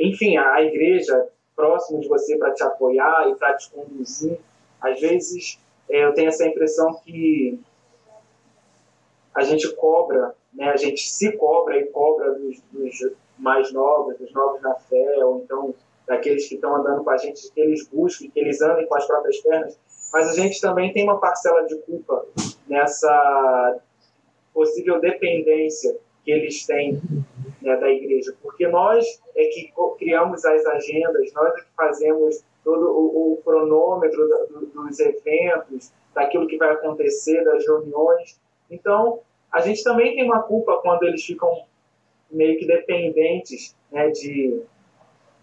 enfim, 0.01 0.37
a 0.37 0.62
igreja 0.62 1.29
próximo 1.55 2.01
de 2.01 2.09
você 2.09 2.37
para 2.37 2.53
te 2.53 2.62
apoiar 2.62 3.29
e 3.31 3.35
para 3.37 3.55
te 3.55 3.71
conduzir. 3.71 4.38
Às 4.81 5.01
vezes, 5.01 5.59
é, 5.88 6.05
eu 6.05 6.14
tenho 6.14 6.29
essa 6.29 6.47
impressão 6.47 7.01
que 7.05 7.59
a 9.35 9.43
gente 9.43 9.75
cobra, 9.77 10.35
né, 10.53 10.71
a 10.71 10.77
gente 10.77 11.09
se 11.09 11.33
cobra 11.37 11.79
e 11.79 11.87
cobra 11.87 12.33
dos, 12.35 12.61
dos 12.73 13.12
mais 13.38 13.73
novos, 13.73 14.17
dos 14.19 14.33
novos 14.33 14.61
na 14.62 14.75
fé, 14.75 15.25
ou 15.25 15.43
então 15.45 15.75
daqueles 16.07 16.49
que 16.49 16.55
estão 16.55 16.75
andando 16.77 17.05
com 17.05 17.11
a 17.11 17.17
gente, 17.17 17.53
que 17.53 17.61
eles 17.61 17.87
busquem, 17.87 18.31
que 18.31 18.41
eles 18.41 18.61
andem 18.62 18.87
com 18.87 18.97
as 18.97 19.07
próprias 19.07 19.38
pernas, 19.41 19.79
mas 20.12 20.31
a 20.31 20.35
gente 20.35 20.61
também 20.61 20.93
tem 20.93 21.05
uma 21.05 21.21
parcela 21.21 21.67
de 21.67 21.77
culpa 21.83 22.25
nessa 22.67 23.79
possível 24.55 25.01
dependência 25.01 25.97
que 26.25 26.31
eles 26.31 26.67
têm 26.67 27.01
né, 27.62 27.77
da 27.77 27.91
igreja, 27.91 28.35
porque 28.43 28.67
nós 28.67 29.05
é 29.37 29.45
que 29.45 29.73
criamos 29.99 30.45
as 30.45 30.64
agendas, 30.64 31.33
nós 31.33 31.55
é 31.55 31.61
que 31.61 31.67
fazemos 31.77 32.43
todo 32.64 32.91
o, 32.91 33.35
o 33.35 33.37
cronômetro 33.43 34.29
do, 34.51 34.67
dos 34.67 34.99
eventos, 34.99 35.93
daquilo 36.14 36.47
que 36.47 36.57
vai 36.57 36.71
acontecer, 36.71 37.45
das 37.45 37.64
reuniões. 37.67 38.41
Então, 38.70 39.20
a 39.52 39.61
gente 39.61 39.83
também 39.83 40.14
tem 40.14 40.24
uma 40.24 40.42
culpa 40.42 40.78
quando 40.83 41.04
eles 41.04 41.24
ficam 41.24 41.64
meio 42.31 42.59
que 42.59 42.66
dependentes 42.66 43.74
né, 43.90 44.11
de 44.11 44.62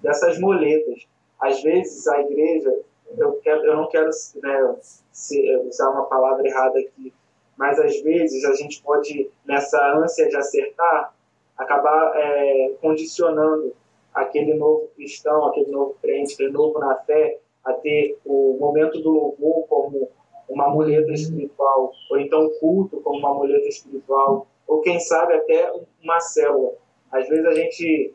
dessas 0.01 0.39
moletas. 0.39 1.07
Às 1.39 1.61
vezes 1.61 2.07
a 2.07 2.21
igreja 2.21 2.71
eu, 3.17 3.33
quero, 3.41 3.65
eu 3.65 3.75
não 3.75 3.87
quero 3.87 4.09
né, 4.41 4.75
se, 5.11 5.57
usar 5.67 5.89
uma 5.89 6.05
palavra 6.05 6.47
errada 6.47 6.79
aqui, 6.79 7.13
mas 7.57 7.79
às 7.79 8.01
vezes 8.01 8.43
a 8.45 8.53
gente 8.53 8.81
pode, 8.81 9.29
nessa 9.45 9.79
ânsia 9.97 10.27
de 10.27 10.35
acertar, 10.35 11.13
acabar 11.57 12.13
é, 12.15 12.73
condicionando 12.81 13.73
aquele 14.13 14.53
novo 14.53 14.89
cristão, 14.95 15.45
aquele 15.47 15.71
novo 15.71 15.95
crente, 16.01 16.33
aquele 16.33 16.51
novo 16.51 16.79
na 16.79 16.95
fé, 16.95 17.39
a 17.63 17.73
ter 17.73 18.17
o 18.25 18.57
momento 18.59 19.01
do 19.01 19.09
louvor 19.09 19.67
como 19.67 20.09
uma 20.49 20.69
muleta 20.69 21.11
espiritual, 21.11 21.91
ou 22.09 22.19
então 22.19 22.49
culto 22.59 23.01
como 23.01 23.19
uma 23.19 23.33
muleta 23.33 23.67
espiritual, 23.67 24.47
ou 24.67 24.81
quem 24.81 24.99
sabe 24.99 25.33
até 25.33 25.71
uma 26.03 26.19
célula. 26.19 26.73
Às 27.11 27.27
vezes 27.27 27.45
a 27.45 27.53
gente, 27.53 28.13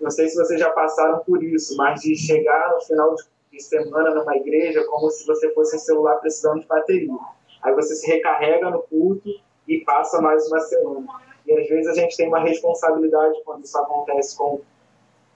não 0.00 0.10
sei 0.10 0.28
se 0.28 0.36
vocês 0.36 0.60
já 0.60 0.70
passaram 0.70 1.20
por 1.24 1.42
isso, 1.42 1.76
mas 1.76 2.00
de 2.00 2.16
chegar 2.16 2.72
no 2.74 2.80
final 2.82 3.14
de 3.14 3.22
de 3.52 3.62
semana 3.62 4.14
numa 4.14 4.36
igreja 4.36 4.82
como 4.86 5.10
se 5.10 5.26
você 5.26 5.52
fosse 5.52 5.76
um 5.76 5.78
celular 5.78 6.16
precisando 6.16 6.60
de 6.60 6.66
bateria. 6.66 7.12
Aí 7.62 7.74
você 7.74 7.94
se 7.94 8.06
recarrega 8.06 8.70
no 8.70 8.82
culto 8.82 9.28
e 9.68 9.78
passa 9.84 10.20
mais 10.22 10.48
uma 10.48 10.58
semana. 10.60 11.06
E 11.46 11.52
às 11.52 11.68
vezes 11.68 11.86
a 11.88 11.94
gente 11.94 12.16
tem 12.16 12.28
uma 12.28 12.40
responsabilidade 12.40 13.40
quando 13.44 13.64
isso 13.64 13.76
acontece 13.78 14.36
com 14.36 14.60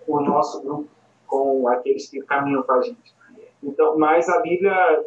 o 0.08 0.20
nosso 0.20 0.62
grupo, 0.62 0.88
com 1.26 1.68
aqueles 1.68 2.08
que 2.08 2.22
caminham 2.22 2.62
com 2.62 2.72
a 2.72 2.82
gente. 2.82 3.14
Então, 3.62 3.98
mas 3.98 4.28
a 4.28 4.40
Bíblia, 4.40 5.04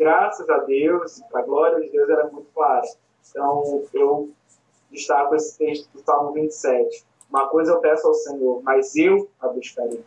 graças 0.00 0.48
a 0.48 0.56
Deus, 0.60 1.22
a 1.34 1.42
glória 1.42 1.78
de 1.78 1.90
Deus, 1.90 2.08
era 2.08 2.26
muito 2.28 2.48
clara. 2.54 2.86
Então, 3.28 3.84
eu 3.92 4.30
destaco 4.90 5.34
esse 5.34 5.58
texto 5.58 5.92
do 5.92 6.00
Salmo 6.00 6.32
27. 6.32 7.04
Uma 7.28 7.48
coisa 7.48 7.72
eu 7.72 7.80
peço 7.80 8.08
ao 8.08 8.14
Senhor, 8.14 8.62
mas 8.62 8.96
eu 8.96 9.28
a 9.38 9.48
buscarei. 9.48 10.02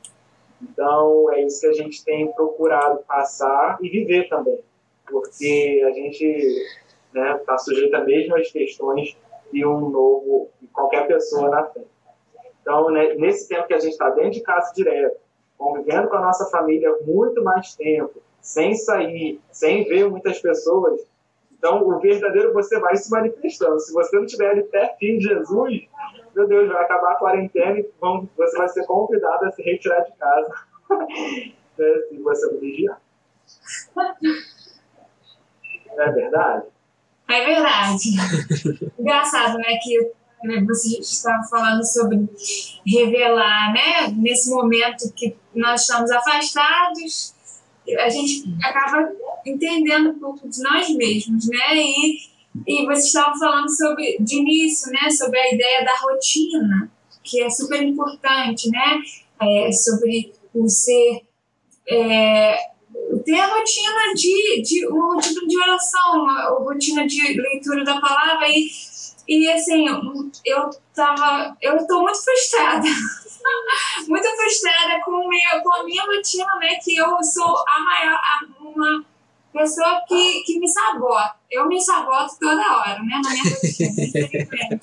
Então, 0.60 1.32
é 1.32 1.44
isso 1.44 1.62
que 1.62 1.68
a 1.68 1.74
gente 1.74 2.04
tem 2.04 2.32
procurado 2.34 3.04
passar 3.08 3.78
e 3.82 3.88
viver 3.88 4.28
também, 4.30 4.60
porque 5.06 5.84
a 5.86 5.92
gente 5.92 6.26
está 6.26 7.22
né, 7.22 7.38
tá 7.46 7.58
sujeito 7.60 7.94
a 7.94 8.04
mesmas 8.04 8.52
questões 8.52 9.16
de 9.52 9.64
um 9.64 9.90
novo, 9.90 10.50
qualquer 10.74 11.06
pessoa 11.06 11.50
na 11.50 11.66
frente. 11.66 11.88
Então, 12.62 12.90
né, 12.90 13.14
nesse 13.16 13.48
tempo 13.48 13.68
que 13.68 13.74
a 13.74 13.80
gente 13.80 13.92
está 13.92 14.10
dentro 14.10 14.32
de 14.32 14.42
casa 14.42 14.74
direto, 14.74 15.18
convivendo 15.56 16.10
com 16.10 16.16
a 16.16 16.22
nossa 16.22 16.50
família 16.50 16.98
muito 17.06 17.44
mais 17.44 17.76
tempo, 17.76 18.22
sem 18.44 18.76
sair, 18.76 19.42
sem 19.50 19.86
ver 19.86 20.08
muitas 20.08 20.40
pessoas, 20.40 21.02
então 21.64 21.82
o 21.88 21.98
verdadeiro 21.98 22.52
você 22.52 22.78
vai 22.78 22.94
se 22.98 23.10
manifestando. 23.10 23.80
Se 23.80 23.94
você 23.94 24.18
não 24.18 24.26
tiver 24.26 24.50
ali 24.50 24.64
pertinho 24.64 25.18
de 25.18 25.30
Jesus, 25.30 25.88
meu 26.36 26.46
Deus, 26.46 26.68
vai 26.68 26.84
acabar 26.84 27.14
a 27.14 27.16
quarentena 27.16 27.80
e 27.80 27.90
vão, 28.02 28.30
você 28.38 28.58
vai 28.58 28.68
ser 28.68 28.86
convidado 28.86 29.46
a 29.46 29.52
se 29.52 29.62
retirar 29.64 30.02
de 30.02 30.12
casa. 30.18 30.54
se 31.78 32.18
você 32.22 32.52
não 32.52 32.60
vigiar. 32.60 33.02
É 35.98 36.12
verdade? 36.12 36.66
É 37.30 37.46
verdade. 37.46 38.92
Engraçado, 39.00 39.58
né, 39.58 39.78
que 39.82 40.12
né, 40.44 40.62
você 40.68 41.00
estava 41.00 41.44
falando 41.50 41.84
sobre 41.86 42.28
revelar, 42.86 43.72
né, 43.72 44.08
nesse 44.18 44.50
momento 44.50 45.14
que 45.16 45.38
nós 45.56 45.82
estamos 45.82 46.12
afastados, 46.12 47.33
a 48.00 48.10
gente 48.10 48.44
acaba 48.64 49.12
entendendo 49.46 50.12
um 50.12 50.20
pouco 50.20 50.48
de 50.48 50.62
nós 50.62 50.90
mesmos, 50.96 51.48
né, 51.50 51.76
e 51.76 52.34
e 52.68 52.86
vocês 52.86 53.06
estavam 53.06 53.38
falando 53.38 53.70
sobre, 53.70 54.18
de 54.20 54.36
início, 54.36 54.92
né, 54.92 55.10
sobre 55.10 55.40
a 55.40 55.54
ideia 55.54 55.84
da 55.84 55.96
rotina, 55.98 56.92
que 57.24 57.42
é 57.42 57.50
super 57.50 57.82
importante, 57.82 58.70
né, 58.70 59.02
é, 59.42 59.72
sobre 59.72 60.34
o 60.54 60.70
ser, 60.70 61.22
é, 61.88 62.56
ter 63.26 63.40
a 63.40 63.56
rotina 63.56 64.14
de, 64.16 64.62
de, 64.62 64.88
uma 64.88 65.16
rotina 65.16 65.48
de 65.48 65.58
oração, 65.58 66.24
uma 66.24 66.50
rotina 66.64 67.08
de 67.08 67.42
leitura 67.42 67.84
da 67.84 68.00
palavra 68.00 68.48
e, 68.50 68.70
e 69.28 69.50
assim, 69.50 69.86
eu 70.46 70.70
tava, 70.94 71.58
eu 71.62 71.78
estou 71.78 72.04
muito 72.04 72.24
frustrada, 72.24 72.88
muito 74.08 74.28
frustrada 74.36 75.00
com, 75.04 75.28
meu, 75.28 75.62
com 75.64 75.76
a 75.76 75.84
minha 75.84 76.04
rotina, 76.04 76.56
né, 76.56 76.76
que 76.84 76.96
eu 76.96 77.24
sou 77.24 77.56
a 77.68 77.80
maior, 77.80 78.20
a, 78.20 78.40
uma 78.60 79.06
pessoa 79.54 80.02
que, 80.08 80.44
que 80.44 80.60
me 80.60 80.68
sabota. 80.68 81.36
Eu 81.50 81.68
me 81.68 81.80
saboto 81.80 82.34
toda 82.40 82.78
hora, 82.78 83.00
né? 83.04 83.22
Na 83.24 83.30
minha 83.30 83.44
rotina, 83.44 84.80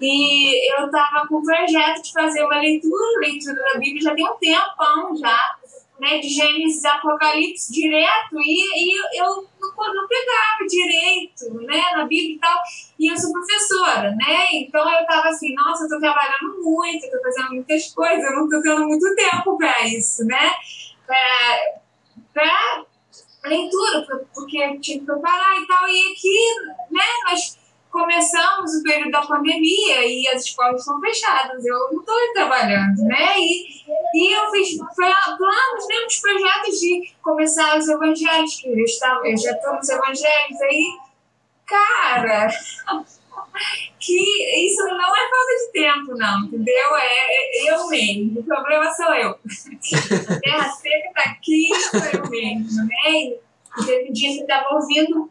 E 0.00 0.80
eu 0.80 0.88
tava 0.90 1.26
com 1.26 1.36
o 1.36 1.42
projeto 1.42 2.02
de 2.02 2.12
fazer 2.12 2.44
uma 2.44 2.60
leitura, 2.60 3.18
leitura 3.20 3.60
da 3.72 3.78
Bíblia 3.80 4.00
já 4.00 4.14
tem 4.14 4.24
um 4.24 4.36
tempão 4.36 5.16
já, 5.16 5.57
né? 5.98 6.18
De 6.18 6.28
Gênesis 6.28 6.84
Apocalipse 6.84 7.72
direto, 7.72 8.36
e, 8.40 8.92
e 8.92 9.20
eu 9.20 9.48
não, 9.60 9.94
não 9.94 10.08
pegava 10.08 10.66
direito, 10.68 11.52
né? 11.66 11.82
Na 11.92 12.04
Bíblia 12.04 12.36
e 12.36 12.38
tal. 12.38 12.58
E 12.98 13.12
eu 13.12 13.16
sou 13.16 13.32
professora, 13.32 14.10
né? 14.12 14.46
Então 14.52 14.80
eu 14.80 15.06
tava 15.06 15.28
assim, 15.28 15.54
nossa, 15.54 15.84
eu 15.84 15.88
tô 15.88 16.00
trabalhando 16.00 16.62
muito, 16.62 17.04
eu 17.04 17.10
tô 17.10 17.22
fazendo 17.22 17.54
muitas 17.54 17.92
coisas, 17.92 18.24
eu 18.24 18.36
não 18.36 18.48
tô 18.48 18.62
tendo 18.62 18.86
muito 18.86 19.14
tempo 19.14 19.58
para 19.58 19.86
isso, 19.86 20.24
né? 20.24 20.50
Pra 22.32 22.84
leitura, 23.44 24.06
porque 24.34 24.78
tinha 24.78 24.98
que 24.98 25.06
preparar 25.06 25.60
e 25.60 25.66
tal. 25.66 25.88
E 25.88 26.12
aqui, 26.12 26.54
né, 26.90 27.04
nós 27.24 27.57
começamos 27.98 28.76
o 28.76 28.82
período 28.84 29.10
da 29.10 29.22
pandemia 29.22 30.06
e 30.06 30.28
as 30.28 30.44
escolas 30.44 30.80
estão 30.80 31.00
fechadas, 31.00 31.64
eu 31.64 31.76
não 31.90 32.00
estou 32.00 32.32
trabalhando, 32.32 33.02
né? 33.02 33.36
E, 33.36 33.84
e 34.14 34.36
eu 34.36 34.50
fiz 34.52 34.78
planos, 34.94 35.88
né, 35.88 36.06
uns 36.06 36.20
projetos 36.20 36.78
de 36.78 37.12
começar 37.20 37.76
os 37.76 37.88
evangelhos, 37.88 38.60
que 38.60 38.68
eu, 38.68 38.84
estava, 38.84 39.26
eu 39.26 39.36
já 39.36 39.50
estou 39.50 39.74
nos 39.74 39.88
evangelhos 39.88 40.62
aí, 40.62 40.98
cara, 41.66 42.46
que 43.98 44.66
isso 44.66 44.84
não 44.84 45.16
é 45.16 45.28
falta 45.28 45.56
de 45.66 45.72
tempo, 45.72 46.14
não, 46.16 46.44
entendeu? 46.44 46.96
É, 46.96 47.66
é 47.66 47.72
eu 47.72 47.88
mesmo, 47.88 48.40
o 48.40 48.44
problema 48.44 48.92
sou 48.92 49.12
eu. 49.14 49.30
A 50.30 50.40
terra 50.40 50.68
seca 50.70 51.08
está 51.08 51.30
aqui, 51.30 51.68
sou 51.74 52.00
eu 52.00 52.30
mesmo, 52.30 52.86
né? 52.86 53.10
E 53.10 53.84
teve 53.84 54.10
um 54.10 54.12
dia 54.12 54.30
que 54.30 54.40
estava 54.42 54.74
ouvindo 54.76 55.30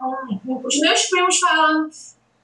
os 0.00 0.80
meus 0.80 1.06
primos 1.06 1.38
falando. 1.38 1.90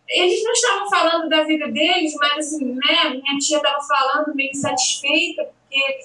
Eles 0.09 0.43
não 0.45 0.53
estavam 0.53 0.89
falando 0.89 1.29
da 1.29 1.43
vida 1.43 1.69
deles, 1.69 2.15
mas 2.15 2.47
assim, 2.47 2.75
né? 2.75 3.11
Minha 3.11 3.39
tia 3.39 3.57
estava 3.57 3.81
falando 3.83 4.35
meio 4.35 4.51
insatisfeita, 4.51 5.45
porque 5.45 5.99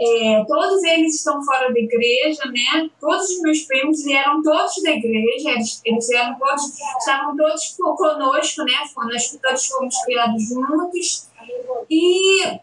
é, 0.00 0.44
todos 0.46 0.82
eles 0.84 1.16
estão 1.16 1.42
fora 1.42 1.72
da 1.72 1.78
igreja, 1.78 2.44
né? 2.46 2.88
Todos 3.00 3.28
os 3.30 3.42
meus 3.42 3.62
primos 3.62 4.06
eram 4.06 4.40
todos 4.42 4.80
da 4.84 4.92
igreja, 4.92 5.50
eles, 5.84 6.10
eram 6.10 6.38
todos, 6.38 6.78
estavam 7.00 7.36
todos 7.36 7.76
conosco, 7.76 8.62
né? 8.62 8.72
Nós 8.96 9.38
todos 9.42 9.66
fomos 9.66 9.96
criados 10.04 10.48
juntos. 10.48 11.28
E, 11.90 12.44
e, 12.46 12.60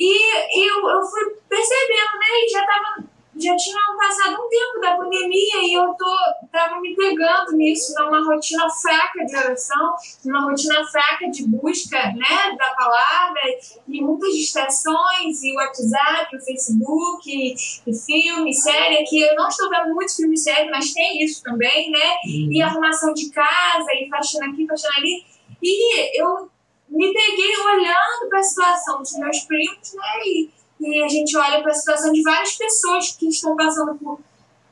e 0.00 0.68
eu, 0.68 0.88
eu 0.88 1.02
fui 1.02 1.30
percebendo, 1.48 2.18
né? 2.18 2.26
E 2.44 2.50
já 2.50 2.60
estava 2.60 3.17
já 3.40 3.56
tinha 3.56 3.80
passado 3.96 4.34
um 4.34 4.48
tempo 4.48 4.80
da 4.80 4.96
pandemia 4.96 5.62
e 5.62 5.74
eu 5.74 5.94
tô, 5.94 6.16
tava 6.50 6.80
me 6.80 6.94
pegando 6.94 7.52
nisso, 7.52 7.94
numa 7.98 8.24
rotina 8.24 8.68
fraca 8.68 9.24
de 9.24 9.36
oração, 9.36 9.94
numa 10.24 10.44
rotina 10.50 10.84
fraca 10.86 11.30
de 11.30 11.46
busca 11.46 11.98
né, 12.12 12.56
da 12.58 12.74
palavra, 12.74 13.40
e 13.86 14.02
muitas 14.02 14.34
distrações, 14.34 15.42
e 15.42 15.52
o 15.52 15.56
WhatsApp, 15.56 16.36
o 16.36 16.40
Facebook, 16.40 17.22
e, 17.26 17.54
e 17.86 17.94
filme, 17.94 18.52
série, 18.52 19.04
que 19.04 19.20
eu 19.20 19.34
não 19.36 19.48
estou 19.48 19.70
vendo 19.70 19.94
muitos 19.94 20.16
filmes 20.16 20.42
sérios, 20.42 20.70
mas 20.70 20.92
tem 20.92 21.22
isso 21.22 21.42
também, 21.42 21.90
né? 21.90 22.16
Uhum. 22.26 22.52
E 22.52 22.62
arrumação 22.62 23.14
de 23.14 23.30
casa, 23.30 23.92
e 23.94 24.08
faxina 24.08 24.46
aqui, 24.46 24.66
faxina 24.66 24.94
ali. 24.96 25.24
E 25.62 26.20
eu 26.20 26.50
me 26.88 27.12
peguei 27.12 27.56
olhando 27.56 28.28
para 28.28 28.40
a 28.40 28.42
situação 28.42 28.98
dos 28.98 29.12
meus 29.18 29.40
primos, 29.40 29.94
né? 29.94 30.26
E, 30.26 30.57
e 30.80 31.02
a 31.02 31.08
gente 31.08 31.36
olha 31.36 31.60
para 31.60 31.72
a 31.72 31.74
situação 31.74 32.12
de 32.12 32.22
várias 32.22 32.54
pessoas 32.56 33.10
que 33.12 33.28
estão 33.28 33.56
passando 33.56 33.96
por, 33.96 34.20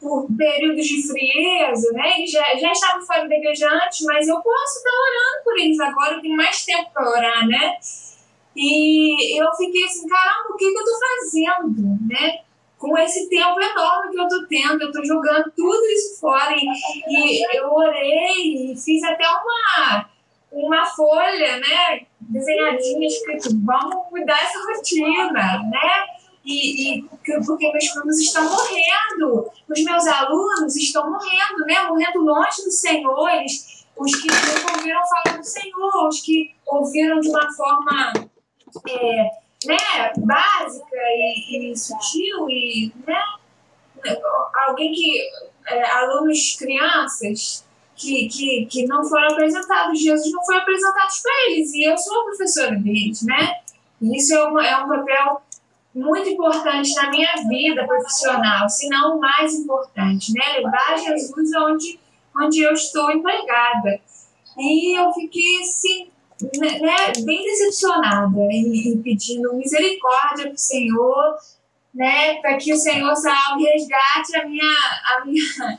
por 0.00 0.26
períodos 0.36 0.86
de 0.86 1.06
frieza, 1.06 1.92
né? 1.92 2.18
Eles 2.18 2.30
já, 2.30 2.44
já 2.56 2.72
estavam 2.72 3.04
fora 3.04 3.28
da 3.28 3.34
igreja 3.34 3.68
antes, 3.68 4.02
mas 4.02 4.28
eu 4.28 4.40
posso 4.40 4.78
estar 4.78 4.90
orando 4.90 5.44
por 5.44 5.58
eles 5.58 5.80
agora, 5.80 6.14
eu 6.14 6.20
tenho 6.20 6.36
mais 6.36 6.64
tempo 6.64 6.90
para 6.92 7.10
orar, 7.10 7.46
né? 7.46 7.76
E 8.54 9.40
eu 9.40 9.52
fiquei 9.54 9.84
assim, 9.84 10.06
caramba, 10.08 10.50
o 10.50 10.56
que, 10.56 10.70
que 10.70 10.78
eu 10.78 10.82
estou 10.82 10.98
fazendo, 10.98 11.98
né? 12.08 12.40
Com 12.78 12.96
esse 12.98 13.28
tempo 13.28 13.60
enorme 13.60 14.12
que 14.12 14.20
eu 14.20 14.24
estou 14.24 14.46
tendo, 14.46 14.82
eu 14.82 14.88
estou 14.88 15.04
jogando 15.04 15.52
tudo 15.56 15.84
isso 15.86 16.20
fora. 16.20 16.54
E, 16.54 16.66
e 17.08 17.56
eu 17.56 17.72
orei 17.72 18.72
e 18.72 18.76
fiz 18.76 19.02
até 19.02 19.24
uma 19.26 20.10
uma 20.56 20.86
folha, 20.86 21.58
né, 21.58 22.06
desenhadinha, 22.28 23.06
escrito, 23.06 23.50
vamos 23.64 24.10
mudar 24.10 24.38
essa 24.42 24.58
rotina, 24.58 25.62
né? 25.70 26.06
E, 26.44 26.98
e 26.98 27.02
porque 27.44 27.72
meus 27.72 27.86
filhos 27.86 28.18
estão 28.20 28.44
morrendo, 28.44 29.50
os 29.68 29.84
meus 29.84 30.06
alunos 30.06 30.76
estão 30.76 31.10
morrendo, 31.10 31.66
né? 31.66 31.82
Morrendo 31.88 32.20
longe 32.20 32.62
do 32.64 32.70
Senhor, 32.70 33.28
eles, 33.30 33.84
os 33.96 34.14
que 34.14 34.28
não 34.28 34.76
ouviram 34.76 35.00
falar 35.08 35.38
do 35.38 35.44
Senhor, 35.44 36.08
os 36.08 36.20
que 36.20 36.54
ouviram 36.66 37.18
de 37.20 37.28
uma 37.28 37.52
forma 37.52 38.12
é, 38.88 39.30
né, 39.66 40.12
básica 40.18 40.96
e, 40.96 41.72
e 41.72 41.76
sutil 41.76 42.48
e 42.50 42.92
né, 43.06 43.22
alguém 44.68 44.92
que 44.92 45.20
é, 45.68 45.90
alunos 45.90 46.56
crianças 46.58 47.64
que, 47.96 48.28
que, 48.28 48.66
que 48.66 48.86
não 48.86 49.02
foram 49.02 49.32
apresentados, 49.32 50.00
Jesus 50.00 50.30
não 50.30 50.44
foi 50.44 50.58
apresentado 50.58 51.08
para 51.22 51.50
eles, 51.50 51.72
e 51.72 51.90
eu 51.90 51.96
sou 51.96 52.20
a 52.20 52.24
professora 52.24 52.76
deles, 52.76 53.22
né? 53.22 53.60
E 54.00 54.16
isso 54.16 54.34
é, 54.34 54.44
uma, 54.44 54.66
é 54.66 54.76
um 54.76 54.88
papel 54.88 55.42
muito 55.94 56.28
importante 56.28 56.94
na 56.94 57.10
minha 57.10 57.32
vida 57.48 57.86
profissional, 57.86 58.68
se 58.68 58.88
não 58.88 59.16
o 59.16 59.20
mais 59.20 59.54
importante, 59.54 60.32
né? 60.34 60.58
Levar 60.58 60.98
Jesus 60.98 61.50
onde, 61.56 61.98
onde 62.38 62.60
eu 62.60 62.72
estou 62.74 63.10
empregada. 63.10 63.98
E 64.58 64.98
eu 64.98 65.10
fiquei 65.12 65.60
assim, 65.60 66.10
né, 66.58 66.78
né 66.78 67.12
bem 67.24 67.42
decepcionada 67.42 68.38
e, 68.50 69.00
pedindo 69.02 69.54
misericórdia 69.54 70.46
para 70.46 70.54
o 70.54 70.58
Senhor, 70.58 71.36
né, 71.94 72.34
para 72.42 72.58
que 72.58 72.72
o 72.74 72.76
Senhor 72.76 73.14
salve 73.16 73.64
e 73.64 73.72
resgate 73.72 74.36
a 74.36 74.46
minha, 74.46 74.74
a 75.04 75.24
minha, 75.24 75.78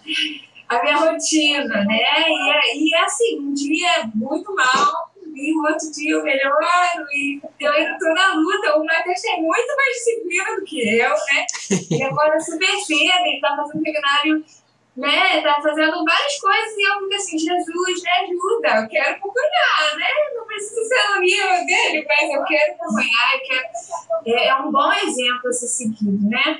a 0.67 0.81
minha 0.81 0.97
rotina, 0.97 1.85
né? 1.85 2.25
E, 2.27 2.89
e 2.89 2.95
assim, 2.95 3.39
um 3.39 3.53
dia 3.53 3.87
é 3.89 4.03
muito 4.13 4.53
mal, 4.53 5.11
e 5.33 5.53
o 5.53 5.63
outro 5.63 5.91
dia 5.91 6.13
eu 6.13 6.23
melhoro, 6.23 7.05
e 7.11 7.39
eu 7.59 7.71
ainda 7.71 7.91
estou 7.91 8.13
na 8.13 8.33
luta. 8.33 8.77
O 8.77 8.85
Matheus 8.85 9.21
tem 9.21 9.41
muito 9.41 9.75
mais 9.75 9.95
disciplina 9.95 10.55
do 10.55 10.65
que 10.65 10.99
eu, 10.99 11.09
né? 11.09 11.45
Ele 11.91 12.03
acorda 12.03 12.39
super 12.39 12.77
cedo, 12.79 13.25
ele 13.25 13.35
está 13.35 13.55
fazendo 13.55 13.83
seminário, 13.83 14.45
né? 14.97 15.41
Tá 15.41 15.59
fazendo 15.61 16.03
várias 16.03 16.39
coisas, 16.39 16.77
e 16.77 16.89
eu 16.89 16.99
fico 16.99 17.15
assim, 17.15 17.37
Jesus, 17.37 18.03
me 18.03 18.09
ajuda, 18.09 18.81
eu 18.81 18.89
quero 18.89 19.15
acompanhar, 19.15 19.95
né? 19.95 20.07
Não 20.35 20.45
preciso 20.45 20.83
ser 20.85 21.19
nível 21.19 21.65
dele, 21.65 22.05
mas 22.07 22.33
eu 22.33 22.43
quero 22.43 22.73
acompanhar, 22.73 23.35
eu 23.35 23.41
quero... 23.47 23.67
É, 24.25 24.47
é 24.47 24.55
um 24.55 24.71
bom 24.71 24.91
exemplo 24.91 25.47
a 25.47 25.53
ser 25.53 25.67
seguido, 25.67 26.29
né? 26.29 26.59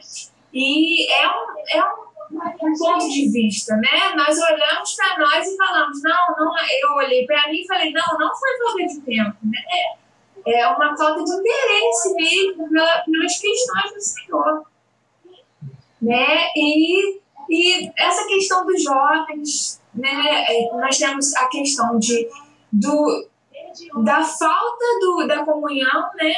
E 0.54 1.12
é 1.12 1.28
um, 1.28 1.80
é 1.80 1.84
um 1.84 2.07
um 2.32 2.74
ponto 2.78 3.10
de 3.10 3.30
vista, 3.30 3.76
né? 3.78 4.13
Nós 4.16 4.38
olhamos 4.38 4.96
para 4.96 5.18
nós 5.20 5.48
e 5.48 5.58
falamos, 5.58 6.02
não, 6.04 6.36
não, 6.38 6.54
eu 6.82 6.96
olhei 6.96 7.26
para 7.26 7.50
mim 7.50 7.62
e 7.62 7.68
falei, 7.68 7.92
não, 7.92 8.18
não 8.18 8.36
foi 8.36 8.58
falta 8.58 8.86
de 8.86 9.02
tempo, 9.02 9.38
né? 9.44 9.60
É 10.46 10.68
uma 10.68 10.96
falta 10.96 11.24
de 11.24 11.32
interesse 11.32 12.13
mesmo 12.13 12.70
pelas 12.70 13.40
questões 13.40 13.94
do 13.94 14.02
Senhor, 14.02 14.66
né? 16.02 16.48
E, 16.56 17.20
e 17.50 17.92
essa 17.98 18.26
questão 18.28 18.66
dos 18.66 18.82
jovens, 18.84 19.82
né? 19.94 20.46
É, 20.48 20.70
nós 20.76 20.98
temos 20.98 21.36
a 21.36 21.48
questão 21.48 22.00
de, 22.00 22.30
do, 22.72 23.28
da 24.04 24.24
falta 24.24 24.86
do, 25.02 25.28
da 25.28 25.44
comunhão, 25.44 26.10
né? 26.16 26.34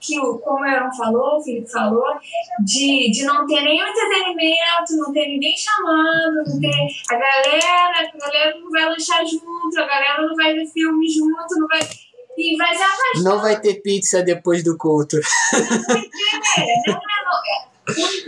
Que, 0.00 0.16
como 0.18 0.60
o 0.60 0.64
Aaron 0.64 0.90
falou, 0.96 1.36
o 1.36 1.42
Felipe 1.42 1.70
falou, 1.70 2.18
de, 2.64 3.10
de 3.10 3.24
não 3.24 3.46
ter 3.46 3.60
nenhum 3.60 3.86
entretenimento, 3.86 4.96
não 4.96 5.12
ter 5.12 5.28
ninguém 5.28 5.54
chamando, 5.56 6.42
não 6.46 6.60
ter 6.60 6.88
a 7.10 7.18
galera, 7.18 8.10
a 8.12 8.18
galera 8.18 8.58
não 8.58 8.70
vai 8.70 8.86
lanchar 8.86 9.24
junto, 9.26 9.78
a 9.78 9.86
galera 9.86 10.22
não 10.22 10.34
vai 10.34 10.54
ver 10.54 10.66
filme 10.66 11.08
junto, 11.08 11.58
não 11.58 11.68
vai. 11.68 11.80
E 12.38 12.56
vai 12.56 12.74
se 12.74 12.82
afastar. 12.82 13.22
Não 13.22 13.42
vai 13.42 13.60
ter 13.60 13.82
pizza 13.82 14.22
depois 14.22 14.64
do 14.64 14.78
culto. 14.78 15.16
Não 15.16 15.82
vai 15.82 16.02
ter, 16.02 16.82
não 16.86 16.94
é, 16.94 17.24
não 17.24 17.38
é. 17.44 17.70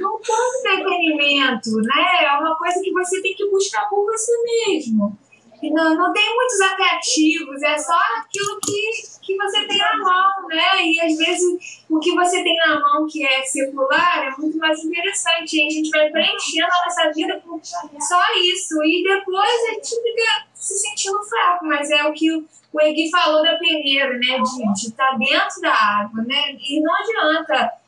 Não 0.00 0.18
tem 0.18 0.74
entretenimento, 0.74 1.70
né? 1.82 2.24
É 2.24 2.38
uma 2.38 2.56
coisa 2.56 2.80
que 2.82 2.92
você 2.92 3.22
tem 3.22 3.35
que 3.35 3.48
buscar 3.48 3.88
por 3.88 4.04
você 4.04 4.32
mesmo 4.42 5.16
não, 5.70 5.94
não 5.94 6.12
tem 6.12 6.35
muitos 6.35 6.61
atrativos, 6.61 7.62
é 7.62 7.79
só 7.79 7.96
aquilo 8.18 8.59
que, 8.61 8.90
que 9.22 9.37
você 9.37 9.66
tem 9.66 9.79
na 9.79 9.96
mão, 9.98 10.48
né? 10.48 10.85
E 10.85 11.01
às 11.01 11.16
vezes 11.16 11.85
o 11.88 12.01
que 12.01 12.14
você 12.14 12.42
tem 12.42 12.57
na 12.57 12.81
mão 12.81 13.07
que 13.07 13.25
é 13.25 13.42
circular 13.42 14.27
é 14.27 14.40
muito 14.40 14.59
mais 14.59 14.85
interessante. 14.85 15.57
E 15.57 15.66
a 15.66 15.70
gente 15.70 15.90
vai 15.90 16.11
preenchendo 16.11 16.66
a 16.66 16.85
nossa 16.85 17.12
vida 17.12 17.42
com 17.46 17.61
só 17.62 18.22
isso. 18.42 18.83
E 18.83 19.03
depois 19.03 19.51
a 19.68 19.75
gente 19.75 19.90
fica 19.90 20.46
se 20.55 20.75
sentindo 20.79 21.22
fraco, 21.22 21.66
mas 21.66 21.90
é 21.90 22.05
o 22.05 22.12
que 22.12 22.33
o, 22.33 22.44
Egui 22.81 23.11
falou 23.11 23.42
da 23.42 23.57
peneira, 23.57 24.18
né? 24.18 24.38
De 24.75 24.87
estar 24.87 25.09
tá 25.09 25.16
dentro 25.16 25.61
da 25.61 25.72
água, 25.72 26.22
né? 26.25 26.57
E 26.59 26.81
não 26.81 26.94
adianta 26.94 27.82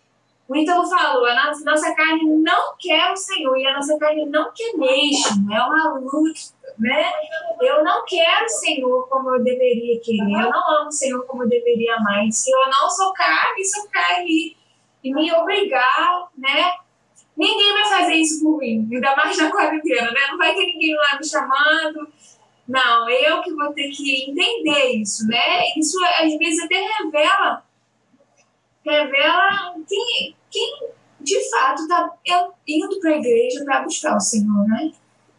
o 0.47 0.57
Ítalo 0.57 0.87
falou, 0.89 1.25
a 1.25 1.53
nossa 1.65 1.95
carne 1.95 2.25
não 2.25 2.75
quer 2.79 3.13
o 3.13 3.17
Senhor 3.17 3.57
e 3.57 3.67
a 3.67 3.75
nossa 3.75 3.99
carne 3.99 4.27
não 4.27 4.53
quer 4.55 4.77
mesmo, 4.77 5.53
é 5.53 5.63
uma 5.63 5.99
luta, 5.99 6.41
né? 6.79 7.11
Eu 7.63 7.83
não 7.83 8.05
quero 8.05 8.45
o 8.45 8.49
Senhor 8.49 9.09
como 9.09 9.35
eu 9.35 9.43
deveria 9.43 9.99
querer, 10.01 10.21
eu 10.21 10.51
não 10.51 10.79
amo 10.81 10.89
o 10.89 10.93
Senhor 10.93 11.25
como 11.27 11.45
eu 11.45 11.49
deveria 11.49 11.97
amar. 11.97 12.31
Se 12.31 12.51
eu 12.51 12.69
não 12.69 12.91
sou 12.91 13.13
carne, 13.15 13.65
sou 13.65 13.89
carne 13.89 14.55
e 15.03 15.15
me 15.15 15.33
obrigar, 15.33 16.29
né? 16.37 16.73
Ninguém 17.35 17.73
vai 17.73 17.85
fazer 17.87 18.15
isso 18.15 18.45
por 18.45 18.59
mim, 18.59 18.87
ainda 18.93 19.17
mais 19.17 19.39
na 19.39 19.51
quarentena, 19.51 20.11
né? 20.11 20.21
Não 20.31 20.37
vai 20.37 20.55
ter 20.55 20.67
ninguém 20.67 20.95
lá 20.95 21.19
me 21.19 21.27
chamando. 21.27 22.09
Não, 22.69 23.09
eu 23.09 23.41
que 23.43 23.53
vou 23.53 23.73
ter 23.73 23.89
que 23.89 24.31
entender 24.31 24.93
isso, 24.93 25.27
né? 25.27 25.65
Isso 25.77 25.99
às 26.05 26.37
vezes 26.37 26.63
até 26.63 26.77
revela 27.03 27.64
revela 28.85 29.75
quem, 29.89 30.37
quem 30.51 30.89
de 31.21 31.51
fato 31.51 31.83
está 31.83 32.11
indo 32.67 33.01
para 33.01 33.11
a 33.11 33.17
igreja 33.17 33.65
para 33.65 33.83
buscar 33.83 34.17
o 34.17 34.21
Senhor, 34.21 34.67
né? 34.69 34.93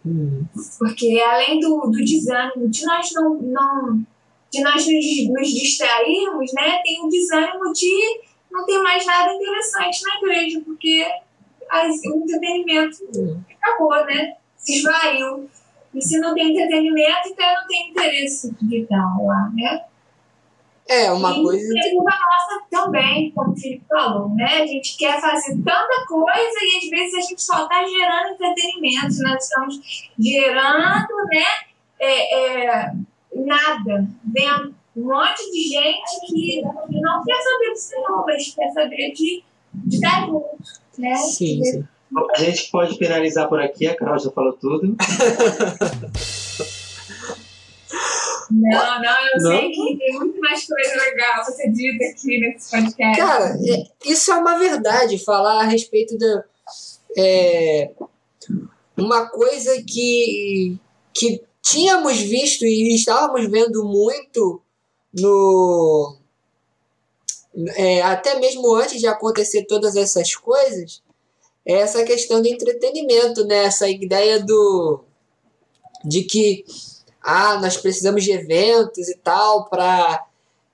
Hum. 0.06 0.46
Porque 0.78 1.20
além 1.22 1.60
do, 1.60 1.82
do 1.82 1.98
desânimo, 1.98 2.68
de 2.70 2.86
nós 2.86 3.12
não, 3.14 3.36
não 3.36 4.06
de 4.52 4.62
nós 4.62 4.88
nos, 4.88 5.30
nos 5.30 5.50
distrairmos, 5.50 6.54
né, 6.54 6.80
tem 6.84 7.04
o 7.04 7.10
desânimo 7.10 7.74
de 7.74 8.22
não 8.52 8.66
ter 8.66 8.80
mais 8.82 9.06
nada 9.06 9.34
interessante 9.34 10.02
na 10.04 10.16
igreja, 10.18 10.62
porque 10.64 11.06
as, 11.70 11.96
o 12.06 12.16
entretenimento 12.16 12.98
Hum. 13.18 13.42
acabou, 13.62 14.06
né? 14.06 14.36
Se 14.58 14.78
esvaiu. 14.78 15.50
E 15.94 16.02
se 16.02 16.20
não 16.20 16.34
tem 16.34 16.52
entretenimento, 16.52 17.30
então 17.30 17.54
não 17.56 17.68
tem 17.68 17.90
interesse 17.90 18.56
de 18.62 18.82
estar 18.82 19.18
lá, 19.22 19.50
né? 19.54 19.86
É, 20.88 21.12
uma 21.12 21.32
e 21.32 21.42
coisa. 21.42 21.68
preocupa 21.68 22.12
nossa 22.12 22.66
também, 22.70 23.32
como 23.32 23.54
o 23.54 23.58
Felipe 23.58 23.86
falou, 23.90 24.30
né? 24.30 24.62
A 24.62 24.66
gente 24.68 24.96
quer 24.98 25.20
fazer 25.20 25.56
tanta 25.56 26.06
coisa 26.08 26.60
e 26.62 26.78
às 26.78 26.90
vezes 26.90 27.16
a 27.16 27.22
gente 27.22 27.42
só 27.42 27.64
está 27.64 27.84
gerando 27.88 28.34
entretenimento, 28.34 29.24
nós 29.24 29.44
estamos 29.44 30.10
gerando, 30.20 31.26
né? 31.32 31.46
É, 32.00 32.66
é, 32.66 32.92
nada. 33.36 34.08
Vem 34.24 34.52
um 34.96 35.04
monte 35.04 35.52
de 35.52 35.70
gente 35.70 36.28
que, 36.28 36.62
não 36.62 37.24
quer 37.24 37.42
saber 37.42 37.72
do 37.72 37.78
Senhor, 37.78 38.26
mas 38.26 38.54
quer 38.54 38.72
saber 38.72 39.12
de, 39.14 39.44
de 39.74 39.96
estar 39.96 40.28
junto, 40.28 40.58
né? 41.00 41.16
Sim, 41.16 41.64
sim. 41.64 41.88
A 42.36 42.40
gente 42.40 42.70
pode 42.70 42.96
finalizar 42.98 43.50
por 43.50 43.60
aqui, 43.60 43.88
a 43.88 43.96
Carol 43.96 44.20
já 44.20 44.30
falou 44.30 44.54
tudo. 44.54 44.96
Não, 48.52 49.02
não, 49.02 49.28
eu 49.28 49.42
Não? 49.42 49.52
sei 49.52 49.72
que 49.72 49.98
tem 49.98 50.14
muito 50.14 50.40
mais 50.40 50.66
coisa 50.68 50.96
legal 50.96 51.34
pra 51.36 51.46
ser 51.46 51.72
dita 51.72 52.06
aqui 52.06 52.40
nesse 52.40 52.72
podcast. 52.72 53.18
Cara, 53.20 53.58
é- 53.66 53.84
isso 54.06 54.32
é 54.32 54.36
uma 54.36 54.58
verdade, 54.60 55.24
falar 55.24 55.62
a 55.62 55.68
respeito 55.68 56.18
da. 56.18 56.44
É, 57.18 57.92
uma 58.98 59.28
coisa 59.30 59.82
que, 59.84 60.78
que 61.14 61.42
tínhamos 61.62 62.18
visto 62.18 62.66
e 62.66 62.94
estávamos 62.96 63.50
vendo 63.50 63.84
muito 63.86 64.62
no. 65.14 66.18
é, 67.76 68.02
até 68.02 68.38
mesmo 68.40 68.76
antes 68.76 69.00
de 69.00 69.08
acontecer 69.08 69.66
todas 69.66 69.96
essas 69.96 70.36
coisas, 70.36 71.02
é 71.66 71.74
essa 71.76 72.04
questão 72.04 72.42
do 72.42 72.48
entretenimento, 72.48 73.46
né? 73.46 73.66
Essa 73.66 73.90
ideia 73.90 74.40
do. 74.44 75.04
de 76.04 76.24
que 76.24 76.66
ah, 77.26 77.60
nós 77.60 77.78
precisamos 77.78 78.24
de 78.24 78.32
eventos 78.32 79.08
e 79.10 79.18
tal 79.18 79.66
para 79.66 80.26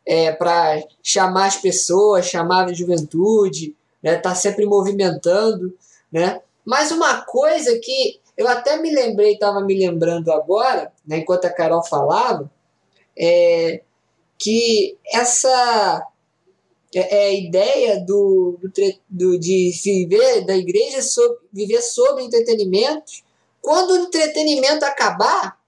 é, 0.05 0.31
para 0.31 0.83
chamar 1.03 1.45
as 1.47 1.57
pessoas, 1.57 2.25
chamar 2.25 2.65
a 2.67 2.73
juventude, 2.73 3.75
né, 4.01 4.15
tá 4.17 4.33
sempre 4.33 4.65
movimentando, 4.65 5.77
né? 6.11 6.41
Mas 6.65 6.91
uma 6.91 7.21
coisa 7.21 7.77
que 7.79 8.19
eu 8.35 8.47
até 8.47 8.77
me 8.81 8.93
lembrei, 8.93 9.33
estava 9.33 9.61
me 9.61 9.77
lembrando 9.77 10.31
agora, 10.31 10.91
né, 11.05 11.17
enquanto 11.19 11.45
a 11.45 11.49
Carol 11.51 11.83
falava, 11.83 12.49
é 13.15 13.81
que 14.39 14.97
essa 15.13 16.07
é, 16.95 16.99
é 16.99 17.27
a 17.27 17.33
ideia 17.33 17.99
do, 17.99 18.57
do, 18.59 18.71
do- 19.07 19.39
de 19.39 19.71
viver 19.83 20.45
da 20.45 20.57
igreja 20.57 21.01
sob, 21.03 21.37
viver 21.53 21.81
sobre 21.81 22.23
entretenimentos. 22.23 23.23
Quando 23.61 23.91
o 23.91 23.97
entretenimento 23.97 24.83
acabar, 24.83 25.60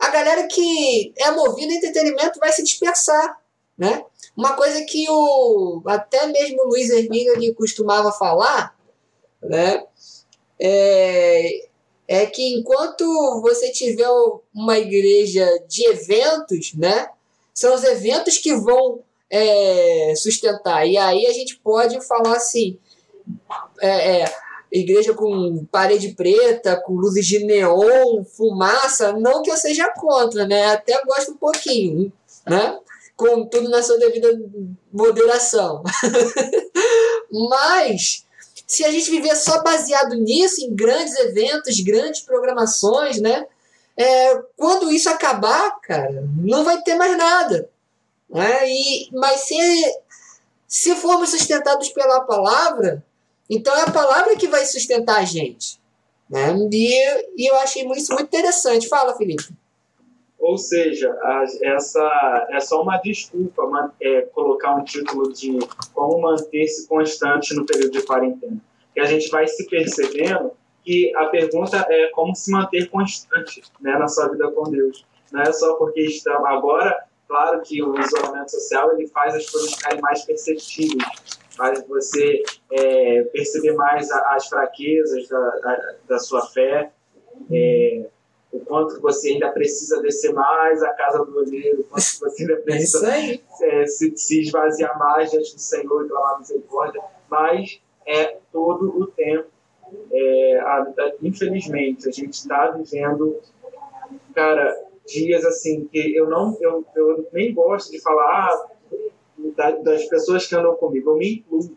a 0.00 0.08
galera 0.08 0.46
que 0.46 1.12
é 1.18 1.30
movida 1.30 1.72
a 1.72 1.76
entretenimento 1.76 2.40
vai 2.40 2.50
se 2.50 2.62
dispersar, 2.62 3.38
né? 3.76 4.02
Uma 4.36 4.54
coisa 4.54 4.82
que 4.84 5.04
o 5.10 5.82
até 5.86 6.26
mesmo 6.26 6.62
o 6.62 6.68
Luiz 6.68 6.88
Hermínio 6.88 7.54
costumava 7.54 8.10
falar, 8.10 8.74
né? 9.42 9.84
É, 10.58 11.68
é 12.08 12.26
que 12.26 12.54
enquanto 12.54 13.04
você 13.42 13.70
tiver 13.70 14.08
uma 14.54 14.78
igreja 14.78 15.46
de 15.68 15.86
eventos, 15.86 16.74
né? 16.74 17.10
São 17.52 17.74
os 17.74 17.84
eventos 17.84 18.38
que 18.38 18.54
vão 18.54 19.02
é, 19.28 20.14
sustentar. 20.16 20.86
E 20.86 20.96
aí 20.96 21.26
a 21.26 21.32
gente 21.32 21.56
pode 21.58 22.00
falar 22.06 22.36
assim, 22.36 22.78
é, 23.80 24.22
é, 24.22 24.34
igreja 24.70 25.14
com 25.14 25.64
parede 25.70 26.14
preta, 26.14 26.80
com 26.80 26.94
luzes 26.94 27.26
de 27.26 27.44
neon, 27.44 28.24
fumaça, 28.24 29.12
não 29.12 29.42
que 29.42 29.50
eu 29.50 29.56
seja 29.56 29.92
contra, 29.94 30.46
né? 30.46 30.72
Até 30.72 31.02
gosto 31.04 31.32
um 31.32 31.36
pouquinho, 31.36 32.12
né? 32.46 32.78
Com 33.16 33.44
tudo 33.46 33.68
na 33.68 33.82
sua 33.82 33.98
devida 33.98 34.28
moderação. 34.92 35.82
Mas 37.30 38.24
se 38.66 38.84
a 38.84 38.90
gente 38.90 39.10
viver 39.10 39.34
só 39.34 39.62
baseado 39.62 40.14
nisso, 40.14 40.60
em 40.60 40.74
grandes 40.74 41.14
eventos, 41.16 41.80
grandes 41.80 42.20
programações, 42.20 43.20
né? 43.20 43.46
É, 43.96 44.42
quando 44.56 44.90
isso 44.90 45.10
acabar, 45.10 45.78
cara, 45.80 46.24
não 46.38 46.64
vai 46.64 46.80
ter 46.82 46.94
mais 46.94 47.16
nada. 47.18 47.68
Né? 48.30 48.70
E, 48.70 49.10
mas 49.12 49.40
se, 49.40 50.02
se 50.66 50.94
formos 50.94 51.30
sustentados 51.30 51.88
pela 51.90 52.20
palavra, 52.20 53.04
então 53.50 53.76
é 53.76 53.82
a 53.82 53.90
palavra 53.90 54.36
que 54.36 54.46
vai 54.46 54.64
sustentar 54.64 55.18
a 55.18 55.24
gente. 55.24 55.80
Né? 56.30 56.56
E, 56.72 57.42
e 57.42 57.50
eu 57.50 57.56
achei 57.56 57.84
isso 57.96 58.14
muito 58.14 58.28
interessante. 58.28 58.88
Fala, 58.88 59.16
Felipe. 59.16 59.44
Ou 60.38 60.56
seja, 60.56 61.14
essa 61.62 62.46
é 62.50 62.60
só 62.60 62.80
uma 62.80 62.96
desculpa 62.98 63.92
é, 64.00 64.22
colocar 64.22 64.74
um 64.74 64.84
título 64.84 65.32
de 65.32 65.58
como 65.92 66.20
manter-se 66.22 66.88
constante 66.88 67.54
no 67.54 67.66
período 67.66 67.90
de 67.90 68.02
quarentena. 68.02 68.56
Que 68.94 69.00
a 69.00 69.04
gente 69.04 69.28
vai 69.28 69.46
se 69.46 69.68
percebendo 69.68 70.52
que 70.82 71.14
a 71.16 71.26
pergunta 71.26 71.84
é 71.90 72.06
como 72.10 72.34
se 72.34 72.50
manter 72.50 72.88
constante 72.88 73.62
né, 73.80 73.98
na 73.98 74.08
sua 74.08 74.28
vida 74.28 74.50
com 74.52 74.70
Deus. 74.70 75.04
Não 75.30 75.42
é 75.42 75.52
só 75.52 75.74
porque 75.74 76.00
estamos 76.00 76.48
agora, 76.48 77.04
claro 77.28 77.60
que 77.60 77.82
o 77.82 77.98
isolamento 77.98 78.50
social 78.50 78.92
ele 78.92 79.06
faz 79.08 79.34
as 79.34 79.48
coisas 79.48 79.74
ficarem 79.74 80.00
mais 80.00 80.24
perceptíveis, 80.24 81.38
faz 81.60 81.86
você 81.86 82.42
é, 82.72 83.22
perceber 83.24 83.72
mais 83.74 84.10
a- 84.10 84.34
as 84.34 84.46
fraquezas 84.48 85.28
da, 85.28 85.50
da, 85.58 85.94
da 86.08 86.18
sua 86.18 86.46
fé, 86.46 86.90
é, 87.52 88.06
o 88.50 88.60
quanto 88.60 88.98
você 89.00 89.32
ainda 89.32 89.50
precisa 89.50 90.00
descer 90.00 90.32
mais 90.32 90.82
a 90.82 90.88
casa 90.94 91.22
do 91.22 91.36
olheiro, 91.36 91.80
o 91.82 91.84
quanto 91.84 92.02
você 92.18 92.42
ainda 92.42 92.54
É 92.60 92.62
precisa 92.62 93.10
é, 93.62 93.86
se, 93.86 94.16
se 94.16 94.40
esvaziar 94.40 94.98
mais 94.98 95.30
diante 95.30 95.54
do 95.54 95.60
Senhor 95.60 96.06
e 96.06 96.08
clamar 96.08 96.38
misericórdia, 96.38 97.02
mas 97.30 97.78
é 98.06 98.38
todo 98.50 98.98
o 98.98 99.06
tempo. 99.08 99.46
É, 100.12 100.58
a- 100.60 101.12
infelizmente, 101.22 102.08
a 102.08 102.12
gente 102.12 102.32
está 102.32 102.70
vivendo, 102.70 103.38
cara, 104.34 104.74
dias 105.06 105.44
assim 105.44 105.84
que 105.86 106.16
eu 106.16 106.26
não, 106.28 106.56
eu, 106.60 106.86
eu 106.96 107.28
nem 107.34 107.52
gosto 107.52 107.90
de 107.90 108.00
falar 108.00 108.46
ah, 108.46 108.66
das 109.82 110.06
pessoas 110.06 110.46
que 110.46 110.54
andam 110.54 110.74
comigo, 110.76 111.10
eu 111.10 111.16
me 111.16 111.36
incluo. 111.36 111.76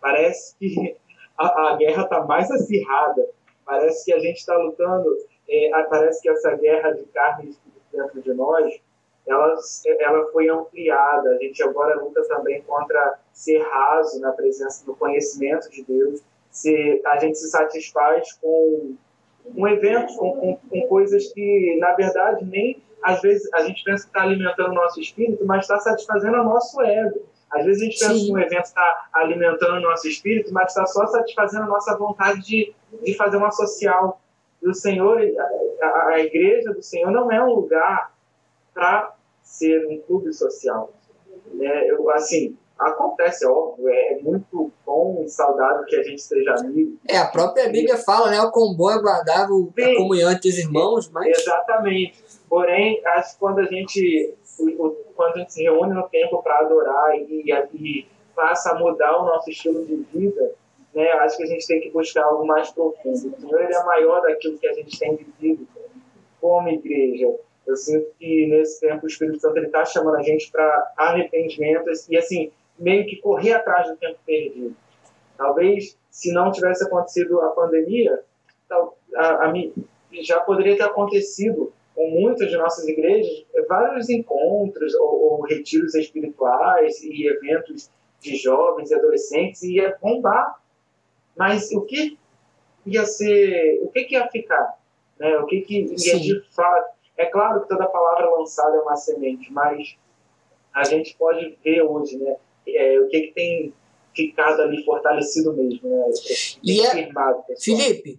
Parece 0.00 0.56
que 0.58 0.96
a, 1.38 1.70
a 1.70 1.76
guerra 1.76 2.04
está 2.04 2.24
mais 2.24 2.50
acirrada, 2.50 3.28
parece 3.64 4.04
que 4.04 4.12
a 4.12 4.18
gente 4.18 4.36
está 4.36 4.56
lutando, 4.56 5.08
é, 5.48 5.82
parece 5.84 6.22
que 6.22 6.28
essa 6.28 6.54
guerra 6.56 6.92
de 6.92 7.04
carne 7.06 7.56
dentro 7.92 8.20
de 8.20 8.34
nós 8.34 8.80
ela, 9.26 9.56
ela 10.00 10.26
foi 10.30 10.48
ampliada. 10.48 11.30
A 11.30 11.38
gente 11.38 11.62
agora 11.62 12.00
luta 12.00 12.22
também 12.28 12.62
contra 12.62 13.18
ser 13.32 13.58
raso 13.58 14.20
na 14.20 14.32
presença 14.32 14.86
do 14.86 14.94
conhecimento 14.94 15.68
de 15.70 15.82
Deus. 15.82 16.22
Se, 16.50 17.02
a 17.04 17.18
gente 17.18 17.36
se 17.36 17.50
satisfaz 17.50 18.32
com, 18.34 18.94
com 19.54 19.68
eventos, 19.68 20.16
com, 20.16 20.32
com, 20.36 20.56
com 20.56 20.88
coisas 20.88 21.32
que, 21.32 21.76
na 21.80 21.92
verdade, 21.94 22.44
nem 22.44 22.80
às 23.06 23.20
vezes 23.22 23.48
a 23.54 23.62
gente 23.62 23.82
pensa 23.84 24.04
que 24.04 24.10
está 24.10 24.22
alimentando 24.22 24.70
o 24.70 24.74
nosso 24.74 25.00
espírito, 25.00 25.44
mas 25.46 25.62
está 25.62 25.78
satisfazendo 25.78 26.38
o 26.40 26.44
nosso 26.44 26.80
ego. 26.82 27.20
Às 27.50 27.64
vezes 27.64 27.82
a 27.82 27.84
gente 27.84 27.98
pensa 28.00 28.14
Sim. 28.14 28.26
que 28.26 28.32
um 28.32 28.38
evento 28.38 28.64
está 28.64 29.08
alimentando 29.12 29.74
o 29.76 29.80
nosso 29.80 30.08
espírito, 30.08 30.52
mas 30.52 30.68
está 30.72 30.84
só 30.86 31.06
satisfazendo 31.06 31.62
a 31.62 31.66
nossa 31.68 31.96
vontade 31.96 32.40
de, 32.42 32.74
de 33.04 33.14
fazer 33.14 33.36
uma 33.36 33.50
social. 33.52 34.20
E 34.62 34.68
o 34.68 34.74
Senhor, 34.74 35.18
a, 35.80 35.86
a- 35.86 36.08
a 36.14 36.20
igreja 36.20 36.72
do 36.72 36.82
Senhor 36.82 37.10
não 37.12 37.30
é 37.30 37.42
um 37.42 37.54
lugar 37.54 38.12
para 38.74 39.14
ser 39.42 39.86
um 39.86 39.98
clube 40.00 40.32
social. 40.32 40.92
Né? 41.54 41.88
Eu, 41.88 42.10
assim, 42.10 42.56
acontece, 42.78 43.44
é 43.44 43.48
óbvio, 43.48 43.88
é 43.88 44.18
muito 44.22 44.70
bom 44.84 45.22
e 45.24 45.28
saudável 45.28 45.84
que 45.86 45.96
a 45.96 46.02
gente 46.02 46.20
seja 46.20 46.54
amigo. 46.58 46.98
É, 47.08 47.16
a 47.16 47.26
própria 47.26 47.68
Bíblia 47.68 47.96
fala, 47.96 48.30
né? 48.30 48.40
O 48.40 48.50
quão 48.50 48.74
bom 48.74 48.90
é 48.90 48.94
a 48.94 49.24
Sim. 49.74 49.94
comunhão 49.96 50.30
entre 50.30 50.50
os 50.50 50.58
irmãos, 50.58 51.10
mas 51.10 51.26
Exatamente. 51.38 52.22
Porém, 52.48 53.02
acho 53.04 53.34
que 53.34 53.40
quando 53.40 53.60
a 53.60 53.64
gente, 53.64 54.34
quando 55.16 55.34
a 55.34 55.38
gente 55.38 55.52
se 55.52 55.62
reúne 55.62 55.94
no 55.94 56.08
tempo 56.08 56.42
para 56.42 56.60
adorar 56.60 57.16
e, 57.16 57.44
e 57.74 58.06
passa 58.34 58.72
a 58.72 58.78
mudar 58.78 59.16
o 59.18 59.24
nosso 59.24 59.50
estilo 59.50 59.84
de 59.84 59.96
vida, 60.12 60.52
né, 60.94 61.10
acho 61.12 61.36
que 61.36 61.42
a 61.42 61.46
gente 61.46 61.66
tem 61.66 61.80
que 61.80 61.90
buscar 61.90 62.24
algo 62.24 62.46
mais 62.46 62.70
profundo. 62.70 63.34
O 63.36 63.40
Senhor 63.40 63.62
ele 63.62 63.74
é 63.74 63.84
maior 63.84 64.20
daquilo 64.22 64.58
que 64.58 64.66
a 64.66 64.72
gente 64.74 64.98
tem 64.98 65.16
vivido 65.16 65.66
como 66.40 66.68
igreja. 66.68 67.34
Eu 67.66 67.76
sinto 67.76 68.06
que 68.18 68.46
nesse 68.46 68.80
tempo 68.80 69.04
o 69.04 69.08
Espírito 69.08 69.40
Santo 69.40 69.58
está 69.58 69.84
chamando 69.84 70.16
a 70.16 70.22
gente 70.22 70.50
para 70.52 70.92
arrependimento 70.96 71.90
e, 72.08 72.16
assim, 72.16 72.52
meio 72.78 73.06
que 73.06 73.16
correr 73.16 73.52
atrás 73.52 73.88
do 73.88 73.96
tempo 73.96 74.18
perdido. 74.24 74.76
Talvez, 75.36 75.96
se 76.10 76.32
não 76.32 76.50
tivesse 76.50 76.84
acontecido 76.84 77.40
a 77.40 77.48
pandemia, 77.50 78.22
a, 79.16 79.46
a, 79.46 79.52
já 80.22 80.40
poderia 80.40 80.76
ter 80.76 80.82
acontecido 80.82 81.72
com 81.94 82.10
muitas 82.10 82.50
de 82.50 82.56
nossas 82.56 82.86
igrejas 82.86 83.46
vários 83.68 84.08
encontros 84.08 84.94
ou, 84.94 85.32
ou 85.32 85.40
retiros 85.42 85.94
espirituais 85.94 87.02
e 87.02 87.26
eventos 87.26 87.90
de 88.20 88.36
jovens 88.36 88.90
e 88.90 88.94
adolescentes 88.94 89.62
e 89.62 89.76
ia 89.76 89.96
bombar. 90.00 90.60
Mas 91.36 91.70
o 91.72 91.82
que 91.82 92.18
ia 92.84 93.04
ser, 93.04 93.80
o 93.82 93.88
que, 93.88 94.04
que 94.04 94.14
ia 94.14 94.28
ficar? 94.28 94.78
Né? 95.18 95.36
O 95.38 95.46
que, 95.46 95.60
que 95.62 95.82
ia 95.82 95.98
Sim. 95.98 96.20
de 96.20 96.40
fato? 96.50 96.96
É 97.16 97.26
claro 97.26 97.62
que 97.62 97.68
toda 97.68 97.86
palavra 97.86 98.30
lançada 98.30 98.76
é 98.76 98.80
uma 98.80 98.96
semente, 98.96 99.52
mas 99.52 99.96
a 100.74 100.84
gente 100.84 101.16
pode 101.16 101.58
ver 101.64 101.82
hoje, 101.82 102.18
né? 102.18 102.36
É, 102.68 103.00
o 103.00 103.08
que, 103.08 103.20
que 103.20 103.32
tem 103.32 103.72
ficado 104.14 104.62
ali 104.62 104.84
fortalecido 104.84 105.52
mesmo, 105.52 105.88
né? 105.88 106.04
E 106.62 106.80
é- 106.80 106.90
firmado. 106.90 107.42
Felipe, 107.60 108.18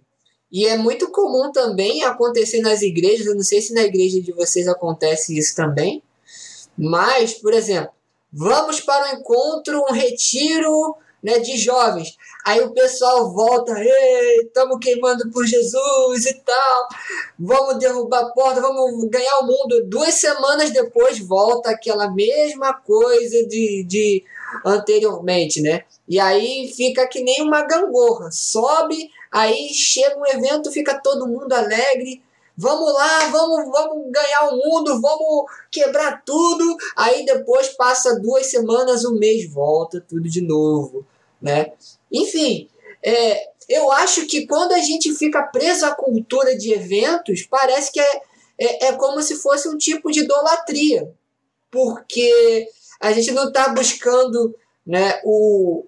e 0.50 0.66
é 0.66 0.76
muito 0.78 1.10
comum 1.10 1.52
também 1.52 2.02
acontecer 2.04 2.60
nas 2.60 2.80
igrejas, 2.80 3.26
eu 3.26 3.34
não 3.34 3.42
sei 3.42 3.60
se 3.60 3.74
na 3.74 3.82
igreja 3.82 4.20
de 4.20 4.32
vocês 4.32 4.66
acontece 4.66 5.36
isso 5.36 5.54
também, 5.54 6.02
mas, 6.76 7.34
por 7.34 7.52
exemplo, 7.52 7.90
vamos 8.32 8.80
para 8.80 9.12
um 9.12 9.18
encontro, 9.18 9.84
um 9.90 9.92
retiro 9.92 10.96
né, 11.22 11.38
de 11.38 11.56
jovens. 11.56 12.16
Aí 12.44 12.60
o 12.60 12.72
pessoal 12.72 13.32
volta, 13.32 13.74
estamos 14.42 14.78
queimando 14.80 15.30
por 15.30 15.44
Jesus 15.46 16.26
e 16.26 16.34
tal, 16.34 16.88
vamos 17.38 17.78
derrubar 17.78 18.20
a 18.20 18.30
porta, 18.30 18.60
vamos 18.60 19.04
ganhar 19.08 19.38
o 19.40 19.46
mundo. 19.46 19.84
Duas 19.86 20.14
semanas 20.14 20.70
depois 20.70 21.18
volta 21.18 21.70
aquela 21.70 22.10
mesma 22.10 22.72
coisa 22.72 23.46
de, 23.46 23.84
de 23.86 24.24
anteriormente, 24.64 25.60
né? 25.60 25.84
E 26.08 26.18
aí 26.18 26.72
fica 26.74 27.06
que 27.06 27.22
nem 27.22 27.42
uma 27.42 27.62
gangorra, 27.62 28.30
sobe, 28.30 29.10
aí 29.30 29.68
chega 29.74 30.18
um 30.18 30.26
evento, 30.26 30.72
fica 30.72 30.98
todo 31.02 31.26
mundo 31.26 31.52
alegre, 31.52 32.22
vamos 32.58 32.92
lá, 32.92 33.28
vamos, 33.28 33.70
vamos 33.70 34.10
ganhar 34.10 34.48
o 34.48 34.56
mundo, 34.56 35.00
vamos 35.00 35.46
quebrar 35.70 36.24
tudo. 36.24 36.76
Aí 36.96 37.24
depois 37.24 37.68
passa 37.68 38.18
duas 38.18 38.46
semanas, 38.46 39.04
um 39.04 39.16
mês, 39.16 39.48
volta 39.48 40.04
tudo 40.06 40.28
de 40.28 40.40
novo, 40.40 41.06
né? 41.40 41.72
Enfim, 42.10 42.68
é, 43.00 43.50
eu 43.68 43.92
acho 43.92 44.26
que 44.26 44.44
quando 44.44 44.72
a 44.72 44.80
gente 44.80 45.14
fica 45.14 45.40
preso 45.42 45.86
à 45.86 45.94
cultura 45.94 46.58
de 46.58 46.72
eventos, 46.72 47.46
parece 47.48 47.92
que 47.92 48.00
é, 48.00 48.22
é, 48.58 48.86
é 48.86 48.92
como 48.94 49.22
se 49.22 49.36
fosse 49.36 49.68
um 49.68 49.78
tipo 49.78 50.10
de 50.10 50.20
idolatria, 50.20 51.14
porque 51.70 52.66
a 53.00 53.12
gente 53.12 53.30
não 53.30 53.48
está 53.48 53.68
buscando 53.68 54.52
né, 54.84 55.20
o, 55.24 55.84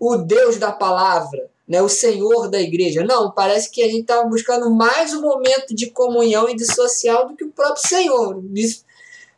o 0.00 0.16
Deus 0.16 0.56
da 0.56 0.72
palavra, 0.72 1.50
né, 1.66 1.82
o 1.82 1.88
Senhor 1.88 2.48
da 2.48 2.60
igreja. 2.60 3.04
Não, 3.04 3.32
parece 3.32 3.70
que 3.70 3.82
a 3.82 3.86
gente 3.86 4.02
está 4.02 4.22
buscando 4.24 4.70
mais 4.70 5.12
um 5.12 5.20
momento 5.20 5.74
de 5.74 5.90
comunhão 5.90 6.48
e 6.48 6.56
de 6.56 6.64
social 6.64 7.28
do 7.28 7.36
que 7.36 7.44
o 7.44 7.50
próprio 7.50 7.88
Senhor. 7.88 8.42
Isso, 8.54 8.84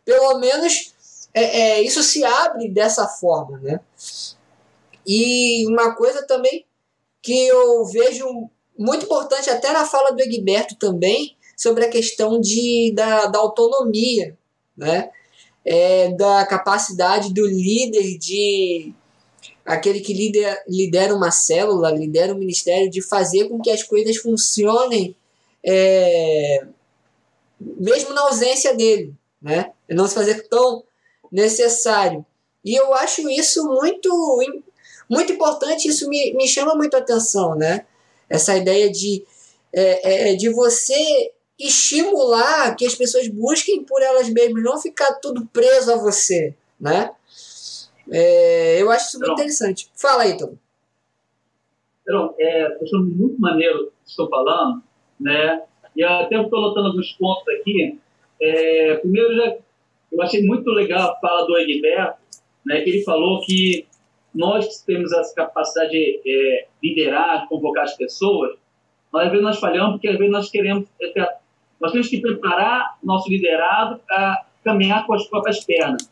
pelo 0.05 0.39
menos 0.39 0.93
é, 1.33 1.61
é, 1.61 1.83
isso 1.83 2.03
se 2.03 2.25
abre 2.25 2.69
dessa 2.69 3.07
forma. 3.07 3.59
Né? 3.59 3.81
E 5.07 5.67
uma 5.69 5.95
coisa 5.95 6.27
também 6.27 6.67
que 7.23 7.47
eu 7.47 7.85
vejo 7.87 8.27
muito 8.79 9.07
importante, 9.07 9.51
até 9.51 9.73
na 9.73 9.85
fala 9.85 10.13
do 10.13 10.21
Egberto 10.21 10.77
também, 10.77 11.37
sobre 11.57 11.85
a 11.85 11.91
questão 11.91 12.41
de, 12.41 12.93
da, 12.95 13.27
da 13.27 13.39
autonomia, 13.39 14.37
né? 14.77 15.11
É, 15.65 16.13
da 16.13 16.47
capacidade 16.47 17.35
do 17.35 17.45
líder 17.45 18.17
de 18.17 18.95
aquele 19.69 20.01
que 20.01 20.15
lidera, 20.15 20.65
lidera 20.67 21.15
uma 21.15 21.31
célula, 21.31 21.91
lidera 21.91 22.33
um 22.33 22.39
ministério, 22.39 22.91
de 22.91 23.03
fazer 23.03 23.51
com 23.51 23.61
que 23.61 23.71
as 23.71 23.83
coisas 23.83 24.17
funcionem 24.17 25.15
é, 25.63 26.67
mesmo 27.61 28.15
na 28.15 28.23
ausência 28.23 28.75
dele, 28.75 29.15
né? 29.43 29.73
E 29.87 29.95
não 29.95 30.09
se 30.09 30.15
fazer 30.15 30.49
tão 30.49 30.83
necessário. 31.31 32.25
E 32.65 32.75
eu 32.75 32.95
acho 32.95 33.29
isso 33.29 33.63
muito, 33.67 34.39
muito 35.07 35.33
importante, 35.33 35.87
isso 35.87 36.09
me, 36.09 36.33
me 36.33 36.49
chama 36.49 36.75
muito 36.75 36.95
a 36.95 37.01
atenção, 37.01 37.55
né? 37.55 37.85
Essa 38.31 38.57
ideia 38.57 38.91
de, 38.91 39.23
é, 39.71 40.31
é, 40.31 40.35
de 40.35 40.49
você 40.49 41.31
estimular 41.59 42.75
que 42.75 42.87
as 42.87 42.95
pessoas 42.95 43.29
busquem 43.29 43.85
por 43.85 44.01
elas 44.01 44.31
mesmas, 44.31 44.63
não 44.63 44.81
ficar 44.81 45.13
tudo 45.17 45.47
preso 45.53 45.93
a 45.93 45.97
você, 45.97 46.55
né? 46.81 47.11
É, 48.13 48.81
eu 48.81 48.91
acho 48.91 49.09
isso 49.09 49.19
muito 49.19 49.33
interessante. 49.33 49.89
Fala 49.95 50.23
aí, 50.23 50.37
Tom. 50.37 50.57
Então, 52.03 52.35
é, 52.39 52.67
eu 52.67 52.83
achando 52.83 53.07
muito 53.07 53.41
maneiro 53.41 53.93
que 54.05 54.11
estou 54.11 54.29
falando, 54.29 54.83
né? 55.21 55.63
E 55.95 56.03
até 56.03 56.41
estou 56.41 56.59
anotando 56.59 56.89
alguns 56.89 57.13
pontos 57.13 57.47
aqui. 57.49 57.99
É, 58.41 58.95
primeiro, 58.97 59.37
já, 59.37 59.57
eu 60.13 60.23
achei 60.23 60.43
muito 60.43 60.71
legal 60.71 61.11
a 61.11 61.17
fala 61.17 61.47
do 61.47 61.59
Egberto, 61.59 62.19
né? 62.65 62.81
Que 62.81 62.91
ele 62.91 63.05
falou 63.05 63.41
que 63.43 63.87
nós 64.35 64.67
que 64.67 64.87
temos 64.87 65.13
essa 65.13 65.35
capacidade 65.35 65.91
de 65.91 66.23
é, 66.27 66.67
liderar, 66.83 67.43
de 67.43 67.49
convocar 67.49 67.85
as 67.85 67.97
pessoas, 67.97 68.57
nós, 69.13 69.25
às 69.25 69.31
vezes 69.31 69.45
nós 69.45 69.59
falhamos 69.59 69.93
porque 69.93 70.09
às 70.09 70.17
vezes 70.17 70.33
nós 70.33 70.51
queremos 70.51 70.87
é, 71.03 71.39
nós 71.81 71.93
temos 71.93 72.09
que 72.09 72.21
preparar 72.21 72.99
nosso 73.03 73.31
liderado 73.31 74.01
para 74.07 74.45
caminhar 74.65 75.07
com 75.07 75.15
as 75.15 75.27
próprias 75.27 75.65
pernas. 75.65 76.11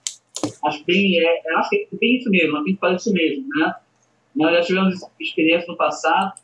Acho 0.65 0.85
bem, 0.85 1.19
é, 1.19 1.43
acho 1.57 1.71
que 1.71 1.89
é 1.93 1.97
bem 1.97 2.17
isso 2.17 2.31
mesmo, 2.31 2.53
temos 2.53 2.73
que 2.73 2.79
fazer 2.79 2.97
isso 2.97 3.13
mesmo, 3.13 3.49
né? 3.57 3.75
Nós 4.35 4.53
já 4.53 4.61
tivemos 4.63 5.01
experiência 5.19 5.67
no 5.69 5.77
passado 5.77 6.35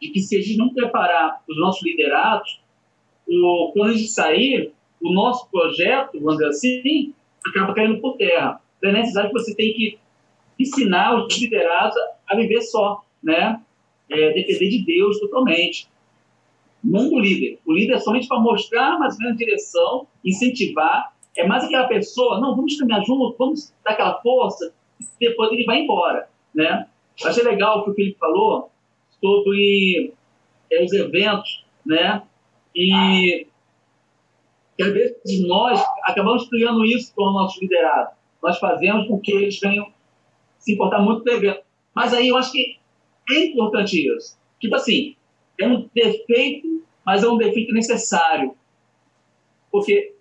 de 0.00 0.08
que 0.08 0.20
se 0.20 0.36
a 0.36 0.40
gente 0.40 0.56
não 0.56 0.72
preparar 0.72 1.42
os 1.48 1.58
nossos 1.58 1.82
liderados, 1.82 2.60
o, 3.26 3.70
quando 3.72 3.90
a 3.90 3.92
gente 3.94 4.08
sair, 4.08 4.72
o 5.02 5.12
nosso 5.12 5.48
projeto, 5.50 6.18
vamos 6.18 6.38
dizer 6.38 6.48
assim, 6.48 7.14
acaba 7.46 7.74
caindo 7.74 8.00
por 8.00 8.16
terra. 8.16 8.60
Então 8.78 8.90
é 8.90 8.94
necessário 8.94 9.30
que 9.30 9.38
você 9.38 9.54
tem 9.54 9.72
que 9.74 9.98
ensinar 10.58 11.14
os 11.16 11.38
liderados 11.38 11.96
a, 11.96 12.10
a 12.28 12.36
viver 12.36 12.62
só, 12.62 13.04
né? 13.22 13.60
É, 14.10 14.32
depender 14.32 14.68
de 14.68 14.84
Deus 14.84 15.18
totalmente. 15.18 15.88
Não 16.82 17.08
do 17.08 17.18
líder. 17.18 17.58
O 17.64 17.72
líder 17.72 17.94
é 17.94 17.98
somente 17.98 18.28
para 18.28 18.38
mostrar 18.38 18.98
mais 18.98 19.14
ou 19.14 19.20
menos 19.20 19.34
a 19.34 19.38
direção, 19.38 20.06
incentivar. 20.24 21.13
É 21.36 21.46
mais 21.46 21.64
aquela 21.64 21.88
pessoa, 21.88 22.40
não, 22.40 22.54
vamos 22.54 22.76
caminhar 22.78 23.04
junto, 23.04 23.36
vamos 23.36 23.74
dar 23.84 23.92
aquela 23.92 24.20
força, 24.20 24.72
e 25.20 25.28
depois 25.28 25.50
ele 25.52 25.64
vai 25.64 25.80
embora, 25.80 26.28
né? 26.54 26.86
Achei 27.24 27.42
legal 27.42 27.80
o 27.80 27.84
que 27.84 27.90
o 27.90 27.94
Felipe 27.94 28.18
falou 28.18 28.70
sobre 29.20 30.12
é, 30.70 30.84
os 30.84 30.92
eventos, 30.92 31.64
né? 31.84 32.22
E 32.74 33.46
às 34.80 34.92
vezes 34.92 35.46
nós 35.46 35.82
acabamos 36.02 36.48
criando 36.48 36.84
isso 36.84 37.14
com 37.14 37.22
o 37.22 37.32
nosso 37.32 37.60
liderado. 37.60 38.10
Nós 38.42 38.58
fazemos 38.58 39.06
com 39.06 39.20
que 39.20 39.32
eles 39.32 39.58
venham 39.60 39.86
se 40.58 40.72
importar 40.72 41.00
muito 41.00 41.22
com 41.22 41.30
o 41.30 41.32
evento. 41.32 41.62
Mas 41.94 42.12
aí 42.12 42.28
eu 42.28 42.36
acho 42.36 42.50
que 42.52 42.78
é 43.30 43.44
importante 43.46 44.06
isso. 44.06 44.36
Tipo 44.60 44.74
assim, 44.74 45.16
é 45.58 45.66
um 45.66 45.88
defeito, 45.94 46.82
mas 47.06 47.22
é 47.22 47.28
um 47.28 47.36
defeito 47.36 47.72
necessário. 47.72 48.56
Porque 49.70 50.13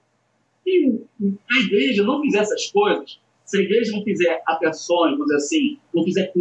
se 0.64 1.06
a 1.52 1.60
igreja 1.60 2.04
não 2.04 2.22
fizer 2.22 2.40
essas 2.40 2.68
coisas, 2.72 3.20
se 3.46 3.58
a 3.58 3.62
igreja 3.62 3.92
não 3.92 4.04
fizer 4.04 4.42
atenções, 4.48 5.12
vamos 5.12 5.26
dizer 5.26 5.36
assim, 5.36 5.80
não 5.94 6.04
fizer, 6.04 6.34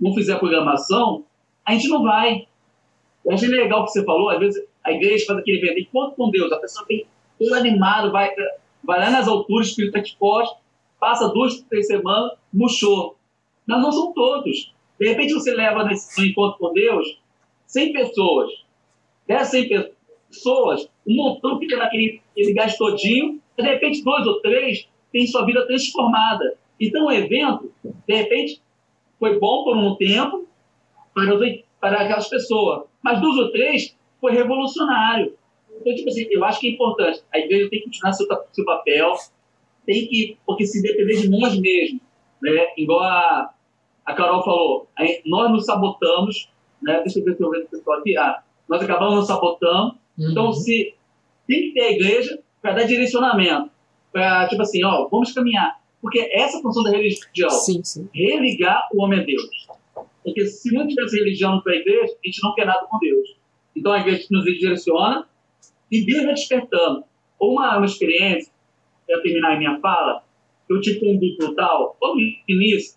não 0.00 0.14
fizer 0.14 0.38
programação, 0.38 1.24
a 1.64 1.72
gente 1.72 1.88
não 1.88 2.02
vai. 2.02 2.46
Eu 3.24 3.32
achei 3.32 3.48
legal 3.48 3.82
o 3.82 3.84
que 3.84 3.92
você 3.92 4.04
falou, 4.04 4.30
às 4.30 4.38
vezes 4.38 4.64
a 4.84 4.92
igreja 4.92 5.26
faz 5.26 5.38
aquele 5.38 5.58
evento, 5.58 5.80
enquanto 5.80 6.16
com 6.16 6.30
Deus, 6.30 6.52
a 6.52 6.58
pessoa 6.58 6.86
tem 6.86 7.06
todo 7.38 7.54
animado, 7.54 8.12
vai, 8.12 8.30
vai 8.82 9.00
lá 9.00 9.10
nas 9.10 9.28
alturas, 9.28 9.68
o 9.68 9.70
espírito 9.70 9.96
está 9.96 10.08
exposto, 10.08 10.56
passa 10.98 11.28
duas, 11.28 11.60
três 11.62 11.86
semanas, 11.86 12.32
murchou. 12.52 13.16
Mas 13.66 13.82
não 13.82 13.92
são 13.92 14.12
todos. 14.12 14.74
De 14.98 15.08
repente 15.08 15.32
você 15.32 15.54
leva 15.54 15.84
nesse 15.84 16.28
encontro 16.28 16.58
com 16.58 16.72
Deus 16.72 17.18
100 17.66 17.92
pessoas. 17.92 18.50
Dessas 19.26 19.48
100 19.48 19.92
pessoas, 20.28 20.90
um 21.06 21.14
montão 21.14 21.58
fica 21.58 21.76
naquele 21.76 22.20
aquele 22.32 22.52
gás 22.52 22.76
todinho, 22.76 23.39
de 23.56 23.62
repente 23.62 24.02
dois 24.02 24.26
ou 24.26 24.40
três 24.40 24.88
têm 25.12 25.26
sua 25.26 25.44
vida 25.44 25.66
transformada. 25.66 26.56
Então 26.80 27.06
o 27.06 27.12
evento, 27.12 27.72
de 27.84 28.14
repente, 28.14 28.60
foi 29.18 29.38
bom 29.38 29.64
por 29.64 29.76
um 29.76 29.96
tempo 29.96 30.46
para, 31.14 31.34
os, 31.34 31.60
para 31.80 32.00
aquelas 32.02 32.28
pessoas, 32.28 32.84
mas 33.02 33.20
duas 33.20 33.36
ou 33.36 33.50
três 33.52 33.96
foi 34.20 34.32
revolucionário. 34.32 35.34
Então, 35.80 35.94
tipo 35.94 36.08
assim, 36.08 36.26
eu 36.30 36.44
acho 36.44 36.60
que 36.60 36.68
é 36.68 36.70
importante. 36.72 37.22
A 37.32 37.38
igreja 37.38 37.68
tem 37.70 37.78
que 37.80 37.84
continuar 37.86 38.12
seu, 38.12 38.26
seu 38.52 38.64
papel, 38.64 39.12
tem 39.86 40.06
que, 40.06 40.36
porque 40.46 40.66
se 40.66 40.82
depender 40.82 41.20
de 41.22 41.28
nós 41.28 41.58
mesmos, 41.58 42.00
né? 42.42 42.66
Igual 42.76 43.00
a, 43.02 43.54
a 44.04 44.14
Carol 44.14 44.42
falou, 44.42 44.88
aí 44.96 45.22
nós 45.26 45.50
nos 45.50 45.64
sabotamos, 45.64 46.50
né? 46.82 47.00
Deixa 47.02 47.18
eu 47.18 47.24
ver 47.24 47.36
se 47.36 47.42
eu 47.42 47.50
vejo 47.50 47.64
o 47.66 47.70
pessoal 47.70 47.98
aqui. 47.98 48.16
Ah, 48.16 48.42
nós 48.68 48.82
acabamos 48.82 49.16
nos 49.16 49.26
sabotando. 49.26 49.94
Então, 50.18 50.46
Uhum. 50.46 50.52
se 50.52 50.94
tem 51.46 51.60
que 51.62 51.72
ter 51.72 51.80
a 51.80 51.90
igreja 51.92 52.38
para 52.60 52.72
dar 52.72 52.84
direcionamento, 52.84 53.70
para 54.12 54.48
tipo 54.48 54.62
assim, 54.62 54.84
ó, 54.84 55.08
vamos 55.08 55.32
caminhar, 55.32 55.80
porque 56.00 56.20
essa 56.32 56.56
é 56.56 56.58
a 56.58 56.62
função 56.62 56.82
da 56.82 56.90
religião, 56.90 57.50
Sim, 57.50 57.82
sim. 57.84 58.08
religar 58.14 58.88
o 58.92 59.02
homem 59.02 59.20
a 59.20 59.24
Deus. 59.24 59.68
Porque 60.22 60.46
se 60.46 60.72
não 60.74 60.86
tivesse 60.86 61.18
religião 61.18 61.60
para 61.60 61.72
a 61.72 61.76
igreja, 61.76 62.12
a 62.12 62.26
gente 62.26 62.42
não 62.42 62.54
quer 62.54 62.66
nada 62.66 62.86
com 62.86 62.98
Deus. 62.98 63.36
Então 63.74 63.92
a 63.92 64.00
igreja 64.00 64.26
nos 64.30 64.44
direciona 64.44 65.26
E 65.90 66.04
Deus 66.04 66.24
vai 66.24 66.34
despertando. 66.34 67.04
Uma, 67.40 67.78
uma 67.78 67.86
experiência, 67.86 68.52
para 69.06 69.20
terminar 69.22 69.54
a 69.54 69.58
minha 69.58 69.80
fala, 69.80 70.22
eu 70.68 70.80
tive 70.80 71.08
um 71.08 71.18
duplo 71.18 71.54
tal, 71.54 71.96
logo 72.00 72.16
no 72.16 72.20
início, 72.48 72.96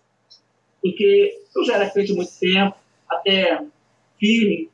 porque 0.82 1.34
eu 1.56 1.64
já 1.64 1.74
era 1.74 1.90
crente 1.90 2.12
há 2.12 2.14
muito 2.14 2.38
tempo, 2.38 2.76
até 3.08 3.64
firme, 4.18 4.68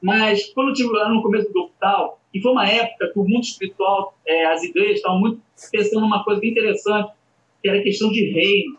mas 0.00 0.52
quando 0.52 0.68
eu 0.68 0.74
tive 0.74 0.90
lá 0.90 1.08
no 1.08 1.22
começo 1.22 1.52
do 1.52 1.70
tal, 1.80 2.20
e 2.34 2.40
foi 2.40 2.52
uma 2.52 2.68
época 2.68 3.10
que 3.12 3.18
o 3.18 3.24
mundo 3.24 3.42
espiritual, 3.42 4.16
é, 4.26 4.46
as 4.46 4.62
igrejas 4.62 4.96
estavam 4.96 5.20
muito 5.20 5.40
pensando 5.70 6.00
numa 6.00 6.24
coisa 6.24 6.40
bem 6.40 6.50
interessante, 6.50 7.12
que 7.60 7.68
era 7.68 7.78
a 7.78 7.82
questão 7.82 8.10
de 8.10 8.24
reino. 8.30 8.78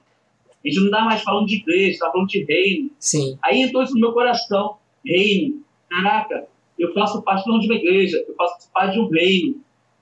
A 0.64 0.68
gente 0.68 0.80
não 0.80 0.86
estava 0.86 1.06
mais 1.06 1.22
falando 1.22 1.46
de 1.46 1.56
igreja, 1.58 1.92
estava 1.92 2.14
falando 2.14 2.30
de 2.30 2.44
reino. 2.44 2.90
Sim. 2.98 3.38
Aí 3.44 3.62
entrou 3.62 3.84
isso 3.84 3.94
no 3.94 4.00
meu 4.00 4.14
coração, 4.14 4.78
reino. 5.06 5.62
Caraca, 5.90 6.48
eu 6.80 6.94
faço 6.94 7.22
parte 7.22 7.48
não 7.48 7.60
de 7.60 7.68
uma 7.68 7.76
igreja, 7.76 8.24
eu 8.28 8.34
faço 8.36 8.72
parte 8.72 8.94
de 8.94 9.00
um 9.00 9.08
reino. 9.10 9.62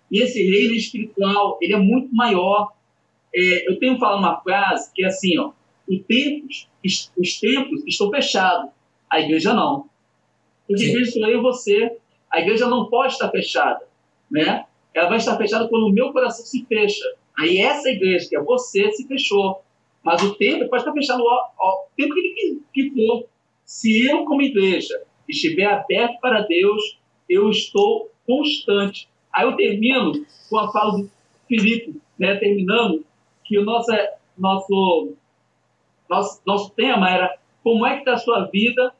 E 0.10 0.22
esse 0.22 0.42
reino 0.42 0.76
espiritual, 0.76 1.58
ele 1.62 1.74
é 1.74 1.78
muito 1.78 2.14
maior. 2.14 2.72
É, 3.34 3.70
eu 3.70 3.80
tenho 3.80 3.98
falado 3.98 4.20
uma 4.20 4.40
frase 4.42 4.92
que 4.94 5.04
é 5.04 5.08
assim, 5.08 5.38
ó, 5.38 5.52
os 5.88 6.00
templos, 6.06 6.70
os 7.18 7.40
templos 7.40 7.84
estão 7.86 8.10
fechados, 8.10 8.72
a 9.10 9.20
igreja 9.20 9.54
não. 9.54 9.90
Porque 10.68 10.84
a 10.84 10.88
igreja 10.88 11.12
sou 11.12 11.28
eu 11.28 11.40
e 11.40 11.42
você. 11.42 11.98
A 12.32 12.40
igreja 12.40 12.68
não 12.68 12.86
pode 12.88 13.14
estar 13.14 13.30
fechada, 13.30 13.86
né? 14.30 14.66
Ela 14.94 15.10
vai 15.10 15.18
estar 15.18 15.38
fechada 15.38 15.68
quando 15.68 15.88
o 15.88 15.92
meu 15.92 16.12
coração 16.12 16.46
se 16.46 16.66
fecha. 16.66 17.04
Aí 17.38 17.58
essa 17.58 17.90
igreja, 17.90 18.30
que 18.30 18.36
é 18.36 18.42
você, 18.42 18.92
se 18.92 19.08
fechou. 19.08 19.64
Mas 20.04 20.22
o 20.24 20.36
templo 20.36 20.68
pode 20.70 20.82
estar 20.82 20.94
fechado 20.94 21.22
o 21.22 21.86
tempo 21.96 22.14
que, 22.14 22.60
que 22.74 22.92
for. 22.92 23.26
Se 23.66 24.06
eu, 24.08 24.26
como 24.26 24.42
igreja, 24.42 25.02
estiver 25.28 25.66
aberto 25.66 26.20
para 26.20 26.42
Deus, 26.42 27.00
eu 27.30 27.50
estou 27.50 28.10
constante. 28.26 29.08
Aí 29.34 29.46
eu 29.46 29.56
termino 29.56 30.26
com 30.50 30.58
a 30.58 30.72
fala 30.72 30.98
do 30.98 31.10
Filipe, 31.48 32.02
né, 32.20 32.36
terminando, 32.36 33.06
que 33.46 33.58
o 33.58 33.64
nosso, 33.64 33.92
nosso, 34.38 35.14
nosso, 36.10 36.42
nosso 36.46 36.72
tema 36.72 37.10
era 37.10 37.38
como 37.64 37.86
é 37.86 37.94
que 37.94 38.00
está 38.00 38.14
a 38.14 38.18
sua 38.18 38.46
vida 38.46 38.94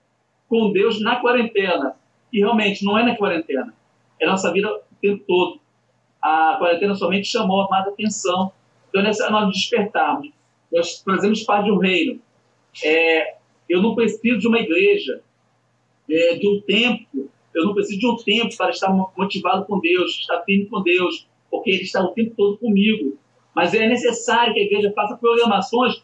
com 0.48 0.72
Deus 0.72 1.02
na 1.02 1.18
quarentena. 1.18 1.96
E 2.32 2.40
realmente 2.40 2.84
não 2.86 2.98
é 2.98 3.04
na 3.04 3.16
quarentena, 3.16 3.74
é 4.20 4.26
nossa 4.26 4.52
vida 4.52 4.70
o 4.70 4.96
tempo 5.02 5.24
todo. 5.28 5.60
A 6.22 6.56
quarentena 6.58 6.94
somente 6.96 7.28
chamou 7.28 7.68
mais 7.70 7.88
atenção. 7.88 8.52
Então, 8.90 9.02
nessa 9.02 9.30
nós 9.30 9.52
despertarmos. 9.52 10.30
Nós 10.72 11.02
fazemos 11.02 11.44
parte 11.44 11.72
um 11.72 11.78
reino. 11.78 12.22
É, 12.84 13.36
eu 13.68 13.82
não 13.82 13.96
preciso 13.96 14.38
de 14.38 14.48
uma 14.48 14.60
igreja, 14.60 15.22
é, 16.10 16.36
de 16.36 16.48
um 16.48 16.62
tempo. 16.62 17.30
Eu 17.54 17.66
não 17.66 17.74
preciso 17.74 18.00
de 18.00 18.08
um 18.08 18.16
tempo 18.16 18.56
para 18.56 18.70
estar 18.70 18.90
motivado 19.18 19.66
com 19.66 19.80
Deus, 19.80 20.12
estar 20.12 20.42
firme 20.44 20.68
com 20.68 20.82
Deus, 20.82 21.28
porque 21.50 21.72
Ele 21.72 21.84
está 21.84 22.02
o 22.02 22.10
tempo 22.10 22.34
todo 22.36 22.58
comigo. 22.58 23.18
Mas 23.54 23.74
é 23.74 23.88
necessário 23.88 24.54
que 24.54 24.60
a 24.60 24.64
igreja 24.64 24.94
faça 24.96 25.18
programações 25.18 26.02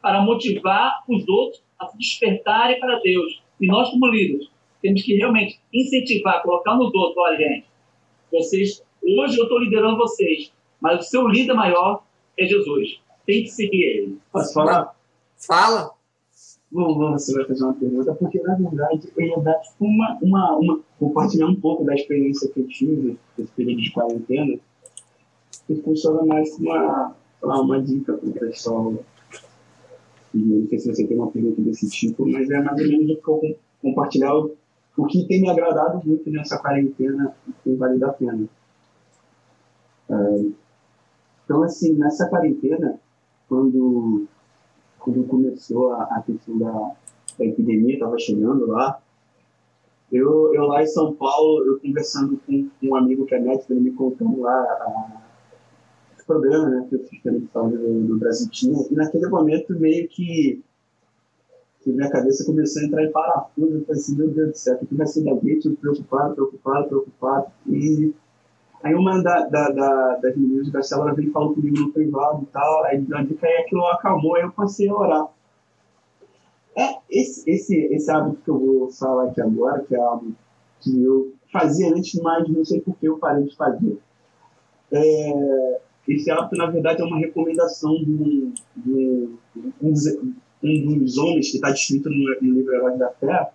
para 0.00 0.22
motivar 0.22 1.02
os 1.08 1.28
outros 1.28 1.62
a 1.78 1.86
se 1.88 1.98
despertarem 1.98 2.78
para 2.80 3.00
Deus. 3.00 3.42
E 3.60 3.66
nós, 3.66 3.90
como 3.90 4.06
líderes, 4.06 4.48
temos 4.82 5.02
que 5.02 5.14
realmente 5.14 5.60
incentivar, 5.72 6.42
colocar 6.42 6.76
nos 6.76 6.92
outros, 6.94 7.16
olha, 7.16 7.36
gente, 7.36 7.66
vocês, 8.32 8.82
hoje 9.02 9.38
eu 9.38 9.44
estou 9.44 9.58
liderando 9.58 9.96
vocês, 9.96 10.52
mas 10.80 11.00
o 11.00 11.08
seu 11.08 11.28
líder 11.28 11.54
maior 11.54 12.02
é 12.38 12.46
Jesus. 12.46 13.00
Tem 13.26 13.42
que 13.42 13.48
seguir 13.48 13.82
ele. 13.82 14.18
Posso 14.32 14.54
falar? 14.54 14.94
Fala. 15.36 15.90
Bom, 16.72 17.10
você 17.10 17.34
vai 17.34 17.44
fazer 17.46 17.64
uma 17.64 17.74
pergunta, 17.74 18.14
porque 18.14 18.40
na 18.42 18.54
verdade 18.54 19.08
eu 19.16 19.26
ia 19.26 19.38
dar 19.40 19.60
uma, 19.80 20.18
uma, 20.22 20.56
uma, 20.56 20.80
compartilhar 21.00 21.46
um 21.46 21.56
pouco 21.56 21.84
da 21.84 21.94
experiência 21.94 22.48
que 22.48 22.60
eu 22.60 22.68
tive 22.68 23.18
nesse 23.36 23.50
período 23.52 23.82
de 23.82 23.92
quarentena, 23.92 24.58
que 25.66 25.74
funciona 25.82 26.24
mais 26.24 26.54
como 26.56 26.70
uma, 26.70 27.14
uma 27.42 27.82
dica 27.82 28.12
para 28.12 28.28
o 28.28 28.32
pessoal. 28.32 28.94
E 30.32 30.38
não 30.38 30.68
sei 30.68 30.78
se 30.78 30.94
você 30.94 31.06
tem 31.06 31.16
uma 31.16 31.30
pergunta 31.32 31.60
desse 31.60 31.90
tipo, 31.90 32.24
mas 32.28 32.48
é 32.48 32.60
mais 32.60 32.80
ou 32.80 32.86
menos 32.86 33.10
o 33.10 33.16
que 33.16 33.28
eu 33.28 33.58
compartilhar 33.82 34.36
o, 34.36 34.56
o 34.96 35.06
que 35.06 35.26
tem 35.26 35.40
me 35.40 35.50
agradado 35.50 36.06
muito 36.06 36.30
nessa 36.30 36.58
quarentena 36.58 37.34
tem 37.64 37.76
valido 37.76 38.06
a 38.06 38.12
pena. 38.12 38.48
É, 40.08 40.44
então, 41.44 41.62
assim, 41.62 41.94
nessa 41.94 42.28
quarentena, 42.28 42.98
quando 43.48 44.28
quando 45.00 45.24
começou 45.24 45.92
a, 45.92 46.04
a 46.04 46.22
questão 46.22 46.58
da, 46.58 46.92
da 47.38 47.44
epidemia, 47.44 47.94
estava 47.94 48.18
chegando 48.18 48.66
lá, 48.66 49.00
eu, 50.12 50.52
eu 50.54 50.66
lá 50.66 50.82
em 50.82 50.86
São 50.86 51.14
Paulo, 51.14 51.64
eu 51.66 51.80
conversando 51.80 52.38
com 52.46 52.68
um 52.82 52.96
amigo 52.96 53.24
que 53.26 53.34
é 53.34 53.40
médico, 53.40 53.72
ele 53.72 53.80
me 53.80 53.92
contando 53.92 54.40
lá 54.40 54.52
a, 54.52 55.22
os 56.18 56.24
problemas 56.24 56.70
né, 56.70 56.86
que 56.88 56.96
o 56.96 57.08
sistema 57.08 57.38
de 57.38 57.46
saúde 57.46 57.78
do, 57.78 58.06
do 58.08 58.18
Brasil 58.18 58.48
tinha, 58.50 58.86
e 58.90 58.94
naquele 58.94 59.28
momento 59.28 59.78
meio 59.78 60.08
que, 60.08 60.62
que 61.82 61.90
minha 61.90 62.10
cabeça 62.10 62.44
começou 62.44 62.82
a 62.82 62.86
entrar 62.86 63.04
em 63.04 63.12
parafuso, 63.12 63.74
eu 63.74 63.84
falei 63.84 64.00
assim, 64.00 64.16
meu 64.16 64.30
Deus 64.30 64.50
do 64.50 64.56
céu, 64.56 64.78
o 64.80 64.86
que 64.86 64.94
vai 64.94 65.06
da 65.06 65.40
gente? 65.40 65.70
Preocupado, 65.70 66.34
preocupado, 66.34 66.88
preocupado, 66.88 67.46
e 67.66 68.12
Aí 68.82 68.94
uma 68.94 69.22
da, 69.22 69.46
da, 69.46 69.68
da, 69.70 70.16
das 70.16 70.36
meninas 70.36 70.70
da 70.70 70.82
célula 70.82 71.14
veio 71.14 71.30
falou 71.32 71.54
comigo 71.54 71.78
no 71.78 71.92
privado 71.92 72.42
e 72.42 72.46
tal, 72.46 72.84
aí 72.84 73.06
a 73.12 73.22
dica 73.22 73.46
aí 73.46 73.58
aquilo 73.58 73.84
acalmou, 73.86 74.36
aí 74.36 74.42
eu 74.42 74.52
passei 74.52 74.88
a 74.88 74.94
orar. 74.94 75.28
É, 76.74 76.98
esse, 77.10 77.50
esse, 77.50 77.76
esse 77.76 78.10
hábito 78.10 78.40
que 78.42 78.50
eu 78.50 78.58
vou 78.58 78.90
falar 78.90 79.24
aqui 79.24 79.42
agora, 79.42 79.80
que 79.82 79.94
é 79.94 79.98
algo 79.98 80.32
que 80.80 81.02
eu 81.02 81.34
fazia 81.52 81.90
antes, 81.90 82.18
mas 82.22 82.48
não 82.48 82.64
sei 82.64 82.80
por 82.80 82.96
que 82.96 83.06
eu 83.06 83.18
parei 83.18 83.44
de 83.44 83.54
fazer. 83.54 83.98
É, 84.92 85.80
esse 86.08 86.30
hábito, 86.30 86.56
na 86.56 86.70
verdade, 86.70 87.02
é 87.02 87.04
uma 87.04 87.18
recomendação 87.18 87.94
de 87.96 88.50
de 88.76 89.28
um, 89.82 89.92
um, 90.62 90.98
dos 90.98 91.18
homens 91.18 91.50
que 91.50 91.56
está 91.56 91.70
descrito 91.70 92.08
no, 92.10 92.16
no 92.40 92.54
livro 92.54 92.74
Heróis 92.74 92.98
da 92.98 93.10
Fé, 93.10 93.52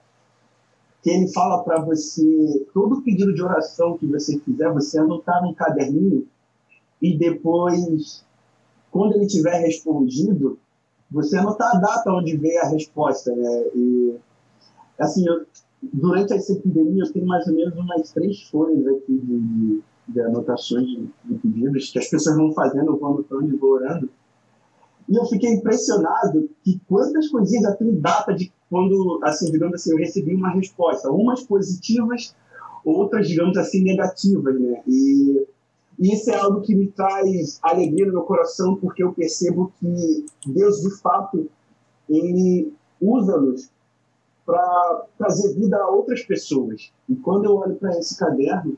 que 1.03 1.10
ele 1.12 1.28
fala 1.32 1.64
para 1.64 1.80
você, 1.82 2.66
todo 2.74 3.01
pedido 3.01 3.34
de 3.34 3.43
oração 3.43 3.97
que 3.97 4.08
você 4.08 4.39
fizer, 4.39 4.72
você 4.72 4.97
anotar 4.97 5.41
num 5.43 5.53
caderninho 5.53 6.28
e 7.01 7.16
depois, 7.16 8.26
quando 8.89 9.16
ele 9.16 9.28
tiver 9.28 9.60
respondido, 9.60 10.58
você 11.12 11.38
anotar 11.38 11.76
a 11.76 11.80
data 11.80 12.12
onde 12.12 12.36
veio 12.36 12.60
a 12.62 12.70
resposta, 12.70 13.36
né? 13.36 13.64
E, 13.76 14.16
assim, 14.99 15.28
eu, 15.28 15.45
durante 15.93 16.34
essa 16.34 16.53
epidemia, 16.53 17.03
eu 17.03 17.14
tenho 17.14 17.28
mais 17.28 17.45
ou 17.47 17.53
menos 17.53 17.78
umas 17.78 18.12
três 18.12 18.41
folhas 18.43 18.88
aqui 18.88 19.18
de, 19.18 19.82
de 20.08 20.22
anotações 20.22 20.88
de, 20.88 21.10
de, 21.26 21.36
pedidos 21.38 21.91
que 21.91 21.99
as 21.99 22.08
pessoas 22.08 22.36
vão 22.36 22.51
fazendo, 22.53 22.97
vou 22.97 23.14
anotando 23.14 23.53
e 23.53 23.58
vou 23.58 23.74
orando. 23.74 24.10
E 25.08 25.16
eu 25.16 25.26
fiquei 25.26 25.51
impressionado 25.51 26.49
que 26.64 26.80
quantas 26.88 27.30
coisinhas 27.30 27.64
já 27.64 27.76
tem 27.76 27.99
data 27.99 28.34
de 28.34 28.51
quando, 28.70 29.20
assim, 29.24 29.51
digamos 29.51 29.76
assim, 29.76 29.91
eu 29.91 29.97
recebi 29.97 30.34
uma 30.34 30.49
resposta, 30.49 31.12
umas 31.12 31.43
positivas, 31.43 32.36
outras, 32.84 33.28
digamos 33.28 33.58
assim, 33.58 33.84
negativas, 33.84 34.60
né? 34.60 34.82
E, 34.88 35.47
isso 35.97 36.30
é 36.30 36.36
algo 36.36 36.62
que 36.62 36.76
me 36.76 36.88
traz 36.88 37.58
alegria 37.62 38.06
no 38.08 38.14
meu 38.14 38.24
coração, 38.24 38.76
porque 38.76 39.01
eu 39.01 39.14
percebo 39.14 39.72
que 39.80 40.26
Deus, 40.45 40.82
de 40.82 40.89
fato, 40.99 41.49
ele 42.10 42.74
usa-nos 42.99 43.70
para 44.45 45.06
trazer 45.18 45.53
vida 45.56 45.78
a 45.78 45.89
outras 45.89 46.22
pessoas. 46.24 46.91
E 47.08 47.16
quando 47.16 47.45
eu 47.45 47.56
olho 47.56 47.76
para 47.76 47.97
esse 47.97 48.18
caderno 48.18 48.78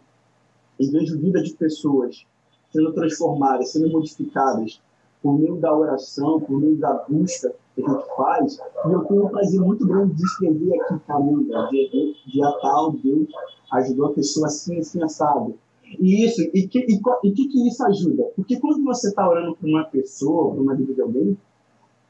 e 0.80 0.88
vejo 0.91 1.19
vida 1.19 1.41
de 1.41 1.53
pessoas 1.55 2.23
sendo 2.71 2.93
transformadas, 2.93 3.71
sendo 3.71 3.89
modificadas, 3.89 4.80
por 5.28 5.38
meio 5.38 5.57
da 5.57 5.75
oração, 5.75 6.39
por 6.39 6.57
meio 6.57 6.78
da 6.78 6.93
busca 7.09 7.53
que 7.75 7.84
a 7.84 7.89
gente 7.89 8.15
faz, 8.15 8.57
e 8.86 8.93
eu 8.93 9.03
tenho 9.03 9.25
um 9.25 9.28
prazer 9.28 9.59
muito 9.59 9.86
grande 9.86 10.13
de 10.13 10.23
escrever 10.23 10.80
aqui, 10.80 10.99
caramba, 11.05 11.67
dia, 11.69 11.89
dia 12.25 12.51
tal, 12.61 12.93
Deus 12.93 13.28
ajudou 13.73 14.05
a 14.05 14.13
pessoa 14.13 14.47
assim, 14.47 14.80
assim, 14.80 15.03
assado. 15.03 15.53
E 15.99 16.25
isso, 16.25 16.41
e 16.53 16.65
que, 16.65 16.80
e, 16.80 17.01
e 17.25 17.32
que, 17.34 17.47
que 17.49 17.67
isso 17.67 17.84
ajuda? 17.84 18.23
Porque 18.38 18.57
quando 18.57 18.82
você 18.86 19.09
está 19.09 19.28
orando 19.28 19.53
por 19.57 19.69
uma 19.69 19.84
pessoa, 19.84 20.55
por 20.55 20.61
uma 20.61 20.75
vida 20.75 20.93
de 20.93 21.01
alguém, 21.01 21.38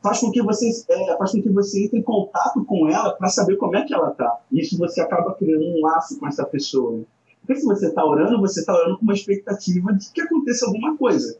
faz 0.03 0.19
com 0.19 0.29
que 0.29 0.43
você, 0.43 0.69
é, 0.87 1.17
faz 1.17 1.31
com 1.31 1.41
que 1.41 1.49
você 1.49 1.85
entre 1.85 1.97
em 1.97 2.03
contato 2.03 2.63
com 2.65 2.87
ela 2.87 3.13
para 3.13 3.29
saber 3.29 3.55
como 3.55 3.75
é 3.75 3.83
que 3.83 3.95
ela 3.95 4.11
está. 4.11 4.41
Isso 4.51 4.77
você 4.77 5.01
acaba 5.01 5.33
criando 5.33 5.65
um 5.65 5.81
laço 5.81 6.19
com 6.19 6.27
essa 6.27 6.45
pessoa. 6.45 7.01
Porque 7.41 7.55
se 7.55 7.65
você 7.65 7.87
está 7.87 8.05
orando, 8.05 8.39
você 8.39 8.59
está 8.59 8.75
orando 8.75 8.99
com 8.99 9.03
uma 9.03 9.13
expectativa 9.13 9.91
de 9.91 10.11
que 10.11 10.21
aconteça 10.21 10.67
alguma 10.67 10.95
coisa 10.95 11.39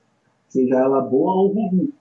seja 0.58 0.76
ela 0.76 1.02
boa 1.02 1.34
ou 1.34 1.48
ruim. 1.54 1.94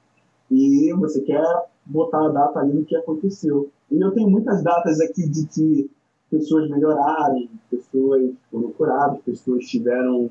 E 0.50 0.92
você 0.94 1.20
quer 1.20 1.44
botar 1.84 2.24
a 2.24 2.28
data 2.28 2.60
ali 2.60 2.72
no 2.72 2.84
que 2.84 2.96
aconteceu. 2.96 3.70
E 3.90 4.00
eu 4.00 4.12
tenho 4.12 4.30
muitas 4.30 4.62
datas 4.62 5.00
aqui 5.00 5.28
de 5.28 5.46
que 5.46 5.90
pessoas 6.30 6.70
melhoraram, 6.70 7.48
pessoas 7.70 8.32
foram 8.50 8.70
curadas, 8.72 9.20
pessoas 9.22 9.66
tiveram 9.66 10.30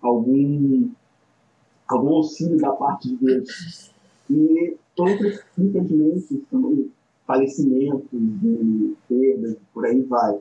algum, 0.00 0.90
algum 1.88 2.16
auxílio 2.16 2.58
da 2.58 2.72
parte 2.72 3.08
de 3.08 3.16
Deus. 3.16 3.92
E 4.28 4.76
outras, 4.98 5.40
infelizmente, 5.56 6.44
são 6.50 6.86
falecimentos, 7.26 8.08
perdas, 9.08 9.56
por 9.72 9.86
aí 9.86 10.02
vai. 10.02 10.38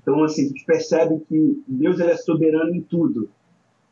Então, 0.00 0.22
assim, 0.24 0.44
a 0.44 0.48
gente 0.48 0.64
percebe 0.64 1.20
que 1.28 1.62
Deus 1.66 1.98
ele 1.98 2.12
é 2.12 2.16
soberano 2.16 2.74
em 2.74 2.82
tudo. 2.82 3.28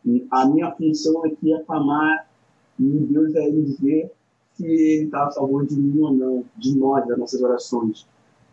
E 0.04 0.26
a 0.30 0.46
minha 0.46 0.70
função 0.72 1.24
aqui 1.24 1.52
é 1.52 1.62
clamar 1.64 2.27
e 2.78 2.84
Deus 2.84 3.34
é 3.34 3.46
ele 3.46 3.62
dizer 3.62 4.10
se 4.54 4.66
ele 4.66 5.04
está 5.04 5.30
favor 5.30 5.66
de 5.66 5.76
mim 5.76 6.00
ou 6.00 6.12
não, 6.12 6.44
de 6.56 6.76
nós, 6.76 7.06
das 7.06 7.18
nossas 7.18 7.40
orações. 7.40 8.06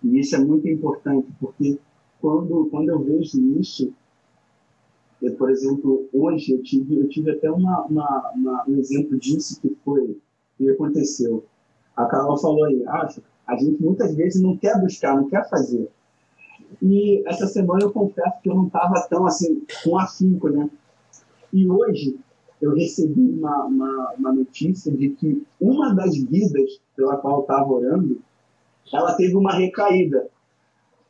E 0.03 0.19
isso 0.19 0.35
é 0.35 0.39
muito 0.39 0.67
importante, 0.67 1.27
porque 1.39 1.79
quando, 2.21 2.67
quando 2.69 2.89
eu 2.89 2.99
vejo 2.99 3.39
isso, 3.59 3.91
eu, 5.21 5.33
por 5.35 5.49
exemplo, 5.49 6.07
hoje 6.13 6.53
eu 6.53 6.61
tive, 6.61 6.99
eu 6.99 7.09
tive 7.09 7.31
até 7.31 7.49
uma, 7.49 7.85
uma, 7.85 8.31
uma 8.35 8.65
um 8.67 8.77
exemplo 8.77 9.17
disso 9.17 9.59
que 9.59 9.75
foi, 9.83 10.17
que 10.57 10.69
aconteceu. 10.69 11.43
A 11.95 12.05
Carol 12.05 12.37
falou 12.37 12.65
aí, 12.65 12.83
ah, 12.87 13.07
a 13.47 13.57
gente 13.57 13.81
muitas 13.81 14.13
vezes 14.15 14.41
não 14.41 14.57
quer 14.57 14.79
buscar, 14.79 15.15
não 15.15 15.27
quer 15.29 15.49
fazer. 15.49 15.89
E 16.81 17.23
essa 17.27 17.47
semana 17.47 17.83
eu 17.83 17.91
confesso 17.91 18.41
que 18.41 18.49
eu 18.49 18.55
não 18.55 18.67
estava 18.67 19.07
tão 19.09 19.25
assim, 19.25 19.63
com 19.83 19.97
afinco, 19.97 20.49
né? 20.49 20.69
E 21.53 21.69
hoje 21.69 22.17
eu 22.65 22.73
recebi 22.73 23.21
uma, 23.21 23.65
uma, 23.65 24.13
uma, 24.17 24.33
notícia 24.33 24.91
de 24.91 25.09
que 25.09 25.45
uma 25.61 25.93
das 25.93 26.17
vidas 26.17 26.81
pela 26.95 27.17
qual 27.17 27.37
eu 27.37 27.41
estava 27.41 27.71
orando, 27.71 28.19
ela 28.91 29.13
teve 29.15 29.35
uma 29.35 29.53
recaída. 29.53 30.27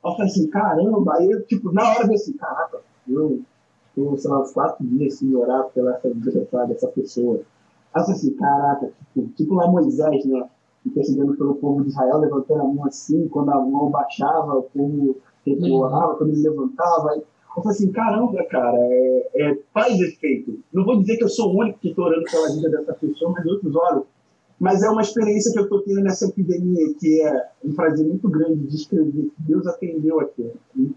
Eu 0.03 0.11
falei 0.11 0.25
assim, 0.25 0.47
caramba, 0.47 1.15
aí 1.15 1.31
eu, 1.31 1.43
tipo, 1.45 1.71
na 1.71 1.83
hora 1.83 1.91
eu 1.91 2.01
falei 2.01 2.15
assim, 2.15 2.33
caraca, 2.33 2.79
eu 3.07 3.41
estou, 3.89 4.17
sei 4.17 4.29
lá, 4.29 4.41
uns 4.41 4.51
quatro 4.51 4.85
dias 4.85 5.15
sem 5.15 5.33
orar 5.35 5.65
pela 5.69 5.95
essa 5.95 6.09
vida 6.09 6.47
dessa 6.67 6.87
pessoa. 6.89 7.41
Aí 7.93 8.01
eu 8.01 8.05
falei 8.05 8.19
assim, 8.19 8.33
caraca, 8.35 8.91
tipo, 9.13 9.27
tipo 9.29 9.53
lá 9.55 9.67
Moisés, 9.67 10.25
né? 10.25 10.49
Intercedendo 10.85 11.35
pelo 11.35 11.55
povo 11.55 11.81
de 11.83 11.89
Israel, 11.89 12.19
levantando 12.19 12.61
a 12.61 12.65
mão 12.65 12.85
assim, 12.85 13.27
quando 13.29 13.49
a 13.49 13.59
mão 13.59 13.89
baixava, 13.89 14.59
o 14.59 14.63
povo 14.63 15.17
recuava, 15.45 16.15
quando 16.15 16.29
ele 16.29 16.43
levantava. 16.43 17.11
Aí, 17.11 17.23
eu 17.59 17.63
falei 17.63 17.77
assim, 17.77 17.91
caramba, 17.91 18.43
cara, 18.45 18.77
é, 18.77 19.29
é, 19.35 19.57
faz 19.73 19.99
efeito. 19.99 20.59
Não 20.73 20.83
vou 20.83 20.99
dizer 20.99 21.17
que 21.17 21.23
eu 21.23 21.29
sou 21.29 21.53
o 21.53 21.59
único 21.59 21.79
que 21.79 21.89
estou 21.89 22.05
orando 22.05 22.25
pela 22.29 22.53
vida 22.53 22.69
dessa 22.69 22.93
pessoa, 22.93 23.31
mas 23.31 23.45
outros 23.45 23.75
olhos. 23.75 24.03
Mas 24.59 24.83
é 24.83 24.89
uma 24.89 25.01
experiência 25.01 25.51
que 25.51 25.59
eu 25.59 25.63
estou 25.63 25.81
tendo 25.81 26.01
nessa 26.01 26.27
epidemia, 26.27 26.93
que 26.99 27.21
é 27.21 27.49
um 27.63 27.73
prazer 27.73 28.07
muito 28.07 28.29
grande 28.29 28.67
de 28.67 28.75
escrever 28.75 29.11
que 29.11 29.33
Deus 29.39 29.67
atendeu 29.67 30.19
aqui. 30.19 30.49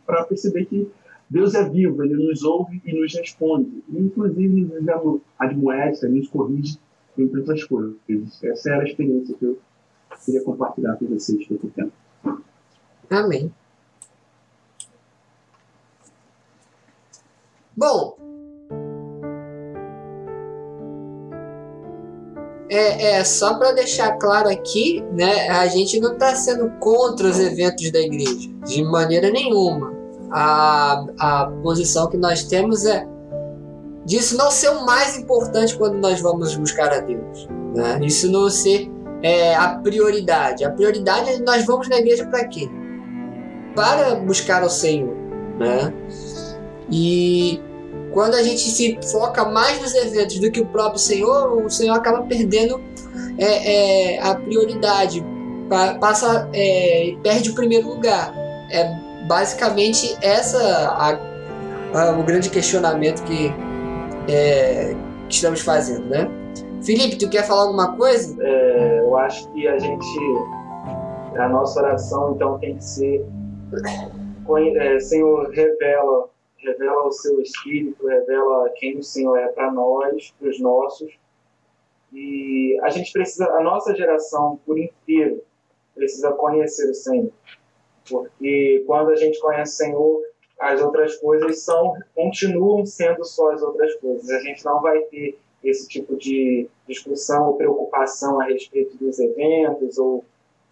Para 0.07 0.25
perceber 0.25 0.67
que 0.67 0.89
Deus 1.29 1.55
é 1.55 1.69
vivo, 1.69 2.03
Ele 2.05 2.15
nos 2.15 2.43
ouve 2.45 2.81
e 2.85 2.99
nos 2.99 3.15
responde. 3.15 3.83
E, 3.89 3.99
inclusive, 3.99 4.63
nos 4.63 5.21
admoesta, 5.39 6.09
nos 6.09 6.29
corrige, 6.29 6.79
entre 7.17 7.41
outras 7.41 7.65
coisas. 7.65 7.97
Essa 8.43 8.71
era 8.71 8.83
a 8.83 8.87
experiência 8.87 9.35
que 9.37 9.45
eu 9.45 9.59
queria 10.25 10.43
compartilhar 10.45 10.97
com 10.97 11.07
vocês 11.07 11.47
que 11.47 11.55
eu. 11.55 11.91
Amém. 13.11 13.51
Bom, 17.79 18.17
é, 22.69 23.19
é 23.19 23.25
só 23.25 23.55
para 23.55 23.71
deixar 23.71 24.19
claro 24.19 24.49
aqui, 24.49 25.01
né? 25.13 25.49
A 25.49 25.65
gente 25.69 26.01
não 26.01 26.15
está 26.15 26.35
sendo 26.35 26.71
contra 26.81 27.29
os 27.29 27.39
eventos 27.39 27.89
da 27.93 28.01
igreja 28.01 28.51
de 28.67 28.83
maneira 28.83 29.31
nenhuma. 29.31 29.95
A, 30.29 31.07
a 31.21 31.47
posição 31.63 32.09
que 32.09 32.17
nós 32.17 32.43
temos 32.43 32.85
é 32.85 33.07
disso 34.05 34.37
não 34.37 34.51
ser 34.51 34.71
o 34.71 34.85
mais 34.85 35.17
importante 35.17 35.79
quando 35.79 35.99
nós 35.99 36.21
vamos 36.21 36.57
buscar 36.57 36.93
a 36.93 36.99
Deus. 36.99 37.47
Né? 37.77 38.01
Isso 38.03 38.29
não 38.29 38.51
ser 38.51 38.91
é, 39.23 39.55
a 39.55 39.77
prioridade. 39.77 40.65
A 40.65 40.71
prioridade 40.73 41.31
é 41.31 41.39
nós 41.39 41.65
vamos 41.65 41.89
na 41.89 41.99
igreja 41.99 42.27
para 42.27 42.45
quê? 42.49 42.69
Para 43.77 44.17
buscar 44.17 44.65
o 44.65 44.69
Senhor. 44.69 45.15
Né? 45.61 45.95
E 46.91 47.68
quando 48.13 48.35
a 48.35 48.43
gente 48.43 48.61
se 48.61 48.99
foca 49.11 49.45
mais 49.45 49.81
nos 49.81 49.95
eventos 49.95 50.39
do 50.39 50.51
que 50.51 50.61
o 50.61 50.67
próprio 50.67 50.99
Senhor, 50.99 51.65
o 51.65 51.71
Senhor 51.71 51.95
acaba 51.95 52.23
perdendo 52.23 52.81
é, 53.39 54.15
é, 54.15 54.23
a 54.23 54.35
prioridade, 54.35 55.25
passa, 56.01 56.49
é, 56.53 57.15
perde 57.23 57.51
o 57.51 57.55
primeiro 57.55 57.89
lugar. 57.89 58.35
É 58.71 59.09
basicamente 59.27 60.17
essa 60.23 60.59
a, 60.59 61.19
a, 61.95 62.19
o 62.19 62.23
grande 62.23 62.51
questionamento 62.51 63.23
que, 63.25 63.53
é, 64.29 64.95
que, 65.29 65.35
estamos 65.35 65.61
fazendo, 65.61 66.07
né? 66.07 66.29
Felipe, 66.83 67.17
tu 67.17 67.29
quer 67.29 67.47
falar 67.47 67.63
alguma 67.63 67.97
coisa? 67.97 68.37
É, 68.41 69.01
eu 69.01 69.17
acho 69.17 69.51
que 69.53 69.69
a 69.69 69.79
gente, 69.79 70.19
a 71.37 71.49
nossa 71.49 71.81
oração 71.81 72.35
então 72.35 72.59
tem 72.59 72.77
que 72.77 72.85
ser, 72.85 73.27
é, 74.77 75.01
Senhor 75.01 75.51
revela 75.51 76.31
revela 76.59 77.07
o 77.07 77.13
seu 77.13 77.41
espírito, 77.41 78.07
revela 78.07 78.71
quem 78.77 78.99
o 78.99 79.03
Senhor 79.03 79.37
é 79.37 79.49
para 79.49 79.73
nós, 79.73 80.35
para 80.39 80.49
os 80.49 80.61
nossos. 80.61 81.19
E 82.13 82.79
a 82.83 82.91
gente 82.91 83.13
precisa, 83.13 83.47
a 83.51 83.63
nossa 83.63 83.95
geração 83.95 84.59
por 84.65 84.79
inteiro 84.79 85.43
precisa 85.95 86.33
conhecer 86.33 86.91
o 86.91 86.95
Senhor. 86.95 87.33
Porque 88.09 88.83
quando 88.87 89.11
a 89.11 89.17
gente 89.17 89.39
conhece 89.41 89.75
o 89.75 89.87
Senhor, 89.87 90.23
as 90.59 90.83
outras 90.83 91.17
coisas 91.17 91.61
são 91.61 91.95
continuam 92.15 92.85
sendo 92.85 93.25
só 93.25 93.53
as 93.53 93.63
outras 93.63 93.95
coisas. 93.97 94.29
A 94.31 94.41
gente 94.41 94.65
não 94.65 94.81
vai 94.81 95.01
ter 95.03 95.39
esse 95.63 95.89
tipo 95.89 96.17
de 96.17 96.69
discussão 96.87 97.49
ou 97.49 97.57
preocupação 97.57 98.41
a 98.41 98.45
respeito 98.45 98.97
dos 98.97 99.19
eventos 99.19 99.99
ou, 99.99 100.25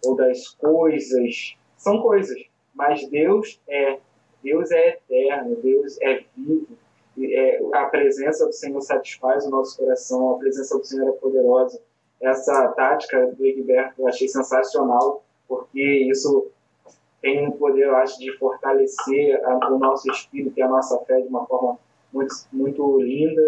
ou 0.03 0.15
das 0.15 0.49
coisas. 0.49 1.55
São 1.77 2.01
coisas, 2.01 2.41
mas 2.73 3.07
Deus 3.07 3.59
é 3.67 3.99
Deus 4.47 4.71
é 4.71 4.89
eterno, 4.89 5.57
Deus 5.57 5.99
é 5.99 6.23
vivo. 6.37 6.77
É, 7.19 7.59
a 7.73 7.85
presença 7.87 8.45
do 8.45 8.53
Senhor 8.53 8.79
satisfaz 8.79 9.45
o 9.45 9.49
nosso 9.49 9.77
coração, 9.77 10.35
a 10.35 10.37
presença 10.37 10.77
do 10.77 10.85
Senhor 10.85 11.09
é 11.09 11.11
poderosa. 11.11 11.81
Essa 12.21 12.69
tática 12.69 13.27
do 13.27 13.45
Egberto 13.45 13.99
eu 13.99 14.07
achei 14.07 14.29
sensacional, 14.29 15.21
porque 15.49 15.81
isso 16.09 16.47
tem 17.21 17.45
um 17.45 17.51
poder, 17.51 17.87
eu 17.87 17.95
acho, 17.97 18.17
de 18.19 18.31
fortalecer 18.37 19.37
a, 19.43 19.69
o 19.69 19.77
nosso 19.77 20.09
espírito 20.09 20.57
e 20.57 20.61
a 20.61 20.69
nossa 20.69 20.97
fé 20.99 21.19
de 21.19 21.27
uma 21.27 21.45
forma 21.45 21.77
muito, 22.13 22.33
muito 22.53 23.01
linda. 23.01 23.41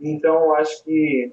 Então, 0.00 0.44
eu 0.44 0.54
acho 0.54 0.82
que 0.84 1.30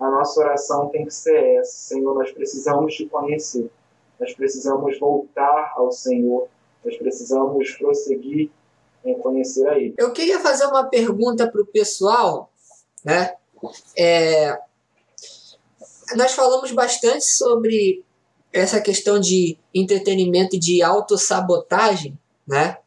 a 0.00 0.10
nossa 0.10 0.40
oração 0.40 0.88
tem 0.88 1.04
que 1.04 1.14
ser 1.14 1.58
essa: 1.58 1.94
Senhor, 1.94 2.12
nós 2.12 2.32
precisamos 2.32 2.94
te 2.94 3.06
conhecer, 3.06 3.70
nós 4.18 4.34
precisamos 4.34 4.98
voltar 4.98 5.74
ao 5.76 5.92
Senhor 5.92 6.48
nós 6.88 6.96
precisamos 6.96 7.70
prosseguir 7.72 8.50
em 9.04 9.14
conhecer 9.18 9.68
a 9.68 9.78
Ele. 9.78 9.94
Eu 9.98 10.12
queria 10.12 10.40
fazer 10.40 10.64
uma 10.66 10.84
pergunta 10.84 11.46
para 11.46 11.60
o 11.60 11.66
pessoal, 11.66 12.50
né? 13.04 13.34
É, 13.96 14.58
nós 16.16 16.32
falamos 16.32 16.72
bastante 16.72 17.24
sobre 17.24 18.02
essa 18.52 18.80
questão 18.80 19.20
de 19.20 19.58
entretenimento 19.74 20.56
e 20.56 20.58
de 20.58 20.82
autossabotagem, 20.82 22.18
né? 22.46 22.78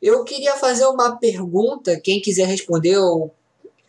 Eu 0.00 0.22
queria 0.22 0.54
fazer 0.56 0.86
uma 0.86 1.16
pergunta, 1.16 1.98
quem 1.98 2.20
quiser 2.20 2.46
responder, 2.46 2.98
ou 2.98 3.34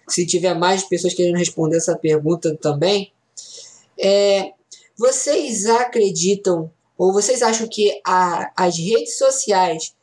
se 0.07 0.25
tiver 0.25 0.55
mais 0.55 0.83
pessoas 0.83 1.13
querendo 1.13 1.37
responder 1.37 1.77
essa 1.77 1.95
pergunta 1.95 2.55
também, 2.55 3.11
é, 3.99 4.53
vocês 4.97 5.65
acreditam 5.65 6.71
ou 6.97 7.11
vocês 7.11 7.41
acham 7.41 7.67
que 7.67 7.99
a, 8.05 8.51
as 8.55 8.77
redes 8.77 9.17
sociais 9.17 9.93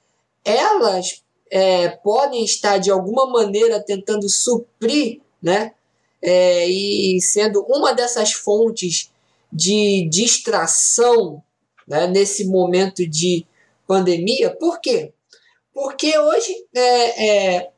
elas 0.44 1.22
é, 1.50 1.88
podem 1.88 2.44
estar 2.44 2.78
de 2.78 2.90
alguma 2.90 3.26
maneira 3.26 3.80
tentando 3.80 4.28
suprir, 4.28 5.20
né? 5.42 5.72
É, 6.20 6.68
e 6.68 7.20
sendo 7.20 7.64
uma 7.68 7.92
dessas 7.92 8.32
fontes 8.32 9.10
de 9.52 10.08
distração 10.08 11.42
né, 11.86 12.06
nesse 12.06 12.46
momento 12.46 13.06
de 13.06 13.44
pandemia. 13.86 14.50
Por 14.50 14.80
quê? 14.80 15.12
Porque 15.74 16.16
hoje, 16.16 16.64
é, 16.74 17.56
é 17.56 17.70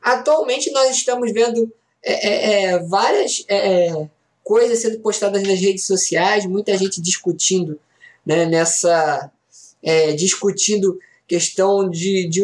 atualmente, 0.00 0.70
nós 0.70 0.94
estamos 0.94 1.32
vendo 1.32 1.72
é, 2.02 2.28
é, 2.28 2.62
é 2.64 2.78
várias 2.78 3.44
coisas 4.44 4.78
sendo 4.78 5.00
postadas 5.00 5.42
nas 5.42 5.58
redes 5.58 5.84
sociais, 5.86 6.46
muita 6.46 6.78
gente 6.78 7.02
discutindo 7.02 7.80
né, 8.26 8.44
nessa 8.44 9.30
é, 9.82 10.12
discutindo 10.12 10.98
questão 11.28 11.88
de, 11.88 12.28
de 12.28 12.42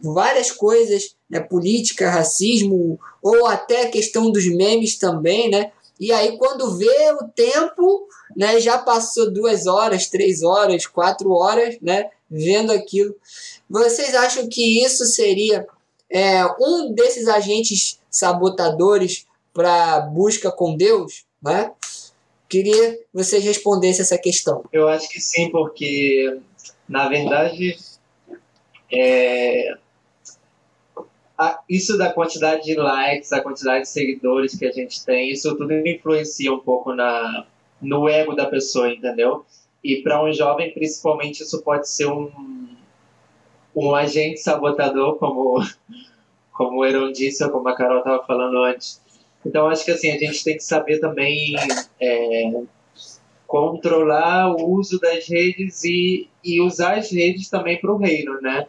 várias 0.00 0.50
coisas, 0.50 1.16
né, 1.28 1.40
política, 1.40 2.10
racismo, 2.10 2.98
ou 3.22 3.46
até 3.46 3.88
questão 3.88 4.30
dos 4.30 4.46
memes 4.46 4.96
também, 4.96 5.50
né? 5.50 5.72
E 5.98 6.12
aí 6.12 6.36
quando 6.38 6.76
vê 6.76 7.12
o 7.20 7.28
tempo, 7.28 8.06
né, 8.36 8.60
já 8.60 8.78
passou 8.78 9.32
duas 9.32 9.66
horas, 9.66 10.08
três 10.08 10.42
horas, 10.42 10.86
quatro 10.86 11.30
horas, 11.30 11.76
né, 11.80 12.10
vendo 12.30 12.72
aquilo. 12.72 13.14
Vocês 13.68 14.14
acham 14.14 14.48
que 14.48 14.84
isso 14.84 15.04
seria 15.04 15.66
é, 16.10 16.44
um 16.60 16.92
desses 16.92 17.28
agentes 17.28 17.98
sabotadores 18.10 19.26
para 19.52 20.00
busca 20.00 20.50
com 20.50 20.76
Deus, 20.76 21.24
né? 21.42 21.72
Queria 22.54 22.92
que 22.92 23.06
vocês 23.12 23.42
respondessem 23.42 24.02
essa 24.02 24.16
questão. 24.16 24.64
Eu 24.72 24.86
acho 24.86 25.08
que 25.08 25.20
sim, 25.20 25.50
porque, 25.50 26.38
na 26.88 27.08
verdade, 27.08 27.76
é, 28.92 29.76
a, 31.36 31.60
isso 31.68 31.98
da 31.98 32.12
quantidade 32.12 32.62
de 32.62 32.76
likes, 32.76 33.32
a 33.32 33.40
quantidade 33.40 33.82
de 33.82 33.88
seguidores 33.88 34.56
que 34.56 34.64
a 34.64 34.70
gente 34.70 35.04
tem, 35.04 35.32
isso 35.32 35.56
tudo 35.56 35.72
influencia 35.84 36.52
um 36.52 36.60
pouco 36.60 36.94
na, 36.94 37.44
no 37.82 38.08
ego 38.08 38.36
da 38.36 38.46
pessoa, 38.46 38.88
entendeu? 38.88 39.44
E 39.82 40.00
para 40.00 40.22
um 40.22 40.32
jovem, 40.32 40.72
principalmente, 40.72 41.42
isso 41.42 41.60
pode 41.60 41.88
ser 41.88 42.06
um, 42.06 42.30
um 43.74 43.96
agente 43.96 44.38
sabotador, 44.38 45.16
como, 45.16 45.58
como 46.54 46.78
o 46.78 46.84
Heron 46.84 47.10
disse, 47.10 47.42
ou 47.42 47.50
como 47.50 47.68
a 47.68 47.74
Carol 47.74 47.98
estava 47.98 48.24
falando 48.24 48.62
antes. 48.62 49.02
Então, 49.44 49.68
acho 49.68 49.84
que 49.84 49.90
assim, 49.90 50.10
a 50.10 50.18
gente 50.18 50.42
tem 50.42 50.56
que 50.56 50.64
saber 50.64 50.98
também 51.00 51.54
é, 52.00 52.50
controlar 53.46 54.50
o 54.52 54.70
uso 54.70 54.98
das 54.98 55.28
redes 55.28 55.84
e, 55.84 56.28
e 56.42 56.60
usar 56.60 56.98
as 56.98 57.10
redes 57.10 57.48
também 57.48 57.80
para 57.80 57.92
o 57.92 57.98
reino, 57.98 58.40
né? 58.40 58.66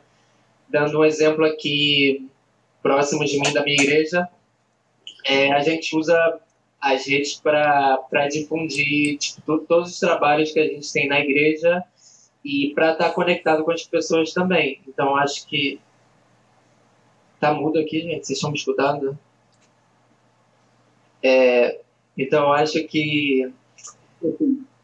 Dando 0.70 1.00
um 1.00 1.06
exemplo 1.06 1.46
aqui 1.46 2.30
próximo 2.84 3.26
de 3.26 3.40
mim, 3.40 3.54
da 3.54 3.64
minha 3.64 3.82
igreja, 3.82 4.28
é, 5.26 5.52
a 5.52 5.60
gente 5.62 5.96
usa 5.96 6.40
as 6.80 7.08
redes 7.08 7.34
para 7.34 8.28
difundir 8.30 9.18
tipo, 9.18 9.58
todos 9.60 9.94
os 9.94 10.00
trabalhos 10.00 10.52
que 10.52 10.60
a 10.60 10.68
gente 10.68 10.92
tem 10.94 11.08
na 11.08 11.20
igreja 11.20 11.84
e 12.44 12.72
para 12.76 12.92
estar 12.92 13.06
tá 13.06 13.12
conectado 13.12 13.64
com 13.64 13.72
as 13.72 13.84
pessoas 13.84 14.32
também. 14.32 14.80
Então, 14.88 15.16
acho 15.16 15.48
que. 15.48 15.80
Tá 17.40 17.54
mudo 17.54 17.80
aqui, 17.80 18.02
gente? 18.02 18.26
Vocês 18.26 18.38
estão 18.38 18.52
me 18.52 18.58
escutando? 18.58 19.18
É, 21.28 21.80
então, 22.16 22.54
acho 22.54 22.84
que 22.84 23.52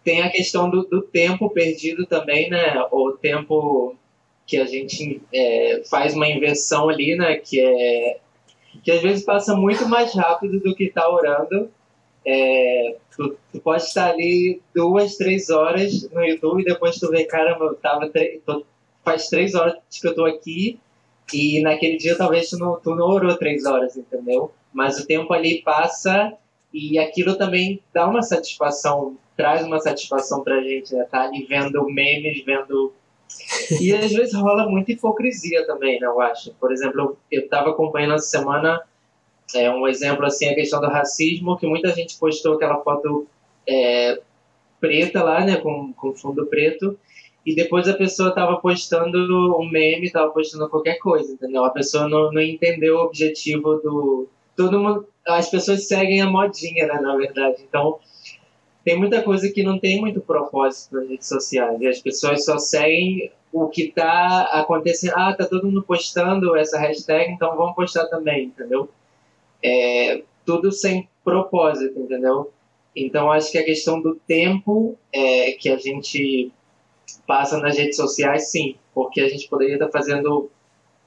tem 0.03 0.23
a 0.23 0.31
questão 0.31 0.67
do, 0.71 0.81
do, 0.83 1.03
tempo 1.03 1.51
perdido 1.51 2.07
também, 2.07 2.49
né? 2.49 2.83
O 2.91 3.11
tempo 3.11 3.95
que 4.47 4.57
a 4.57 4.65
gente 4.65 5.21
é, 5.31 5.83
faz 5.87 6.15
uma 6.15 6.27
inversão 6.27 6.89
ali, 6.89 7.15
né? 7.15 7.35
Que 7.35 7.61
é 7.61 8.17
que 8.83 8.89
às 8.89 9.01
vezes 9.03 9.23
passa 9.23 9.55
muito 9.55 9.87
mais 9.87 10.15
rápido 10.15 10.59
do 10.59 10.73
que 10.73 10.85
está 10.85 11.07
orando. 11.07 11.69
É, 12.25 12.97
tu, 13.15 13.37
tu, 13.51 13.59
pode 13.61 13.83
estar 13.83 14.09
ali 14.09 14.59
duas, 14.73 15.17
três 15.17 15.51
horas 15.51 16.09
no 16.09 16.23
YouTube 16.23 16.61
e 16.61 16.65
depois 16.65 16.97
tu 16.97 17.09
vê, 17.11 17.25
caramba, 17.25 17.65
eu 17.65 17.75
tava 17.75 18.11
tô, 18.45 18.65
faz 19.03 19.27
três 19.27 19.53
horas 19.53 19.75
que 19.91 20.07
eu 20.07 20.15
tô 20.15 20.25
aqui 20.25 20.79
e 21.33 21.61
naquele 21.61 21.97
dia 21.97 22.17
talvez 22.17 22.49
tu 22.49 22.57
não, 22.57 22.79
tu 22.79 22.95
não 22.95 23.07
orou 23.07 23.37
três 23.37 23.65
horas, 23.65 23.95
entendeu? 23.95 24.51
Mas 24.73 24.99
o 24.99 25.05
tempo 25.05 25.33
ali 25.33 25.61
passa 25.61 26.33
e 26.73 26.97
aquilo 26.97 27.37
também 27.37 27.81
dá 27.93 28.07
uma 28.07 28.21
satisfação, 28.21 29.17
traz 29.35 29.63
uma 29.65 29.79
satisfação 29.79 30.43
pra 30.43 30.61
gente, 30.61 30.93
né? 30.95 31.05
Tá 31.09 31.23
ali 31.23 31.45
vendo 31.45 31.83
memes, 31.85 32.43
vendo. 32.45 32.93
E 33.79 33.93
às 33.93 34.11
vezes 34.11 34.33
rola 34.33 34.67
muita 34.69 34.91
hipocrisia 34.91 35.65
também, 35.65 35.99
né? 35.99 36.07
Eu 36.07 36.21
acho. 36.21 36.53
Por 36.53 36.71
exemplo, 36.71 37.17
eu, 37.29 37.47
tava 37.49 37.71
acompanhando 37.71 38.15
essa 38.15 38.27
semana 38.27 38.81
é, 39.53 39.69
um 39.69 39.87
exemplo 39.87 40.25
assim, 40.25 40.47
a 40.47 40.55
questão 40.55 40.79
do 40.79 40.87
racismo, 40.87 41.57
que 41.57 41.67
muita 41.67 41.89
gente 41.93 42.17
postou 42.17 42.55
aquela 42.55 42.81
foto 42.81 43.27
é, 43.67 44.21
preta 44.79 45.23
lá, 45.23 45.43
né? 45.43 45.57
Com, 45.57 45.91
com 45.93 46.13
fundo 46.13 46.45
preto. 46.45 46.97
E 47.45 47.55
depois 47.55 47.87
a 47.87 47.93
pessoa 47.93 48.33
tava 48.33 48.57
postando 48.57 49.59
um 49.59 49.67
meme, 49.67 50.11
tava 50.11 50.31
postando 50.31 50.69
qualquer 50.69 50.99
coisa, 50.99 51.33
entendeu? 51.33 51.65
A 51.65 51.71
pessoa 51.71 52.07
não, 52.07 52.31
não 52.31 52.41
entendeu 52.41 52.97
o 52.97 53.03
objetivo 53.03 53.75
do. 53.75 54.27
Todo 54.55 54.79
mundo 54.79 55.07
as 55.27 55.49
pessoas 55.49 55.87
seguem 55.87 56.21
a 56.21 56.29
modinha, 56.29 56.87
né, 56.87 56.99
na 56.99 57.15
verdade. 57.15 57.63
Então, 57.67 57.99
tem 58.83 58.97
muita 58.97 59.21
coisa 59.21 59.51
que 59.51 59.63
não 59.63 59.79
tem 59.79 59.99
muito 59.99 60.21
propósito 60.21 60.95
nas 60.95 61.09
redes 61.09 61.27
sociais. 61.27 61.79
E 61.79 61.87
as 61.87 61.99
pessoas 61.99 62.43
só 62.45 62.57
seguem 62.57 63.31
o 63.51 63.67
que 63.67 63.83
está 63.83 64.43
acontecendo. 64.53 65.13
Ah, 65.15 65.35
tá 65.35 65.45
todo 65.45 65.67
mundo 65.67 65.83
postando 65.83 66.55
essa 66.55 66.79
hashtag, 66.79 67.31
então 67.31 67.55
vamos 67.55 67.75
postar 67.75 68.07
também, 68.07 68.45
entendeu? 68.45 68.89
É, 69.63 70.23
tudo 70.45 70.71
sem 70.71 71.07
propósito, 71.23 71.99
entendeu? 71.99 72.51
Então, 72.95 73.31
acho 73.31 73.51
que 73.51 73.57
a 73.57 73.63
questão 73.63 74.01
do 74.01 74.15
tempo 74.15 74.97
é, 75.13 75.51
que 75.53 75.69
a 75.69 75.77
gente 75.77 76.51
passa 77.27 77.57
nas 77.59 77.77
redes 77.77 77.95
sociais, 77.95 78.49
sim, 78.49 78.75
porque 78.93 79.21
a 79.21 79.29
gente 79.29 79.47
poderia 79.47 79.75
estar 79.75 79.89
fazendo 79.89 80.49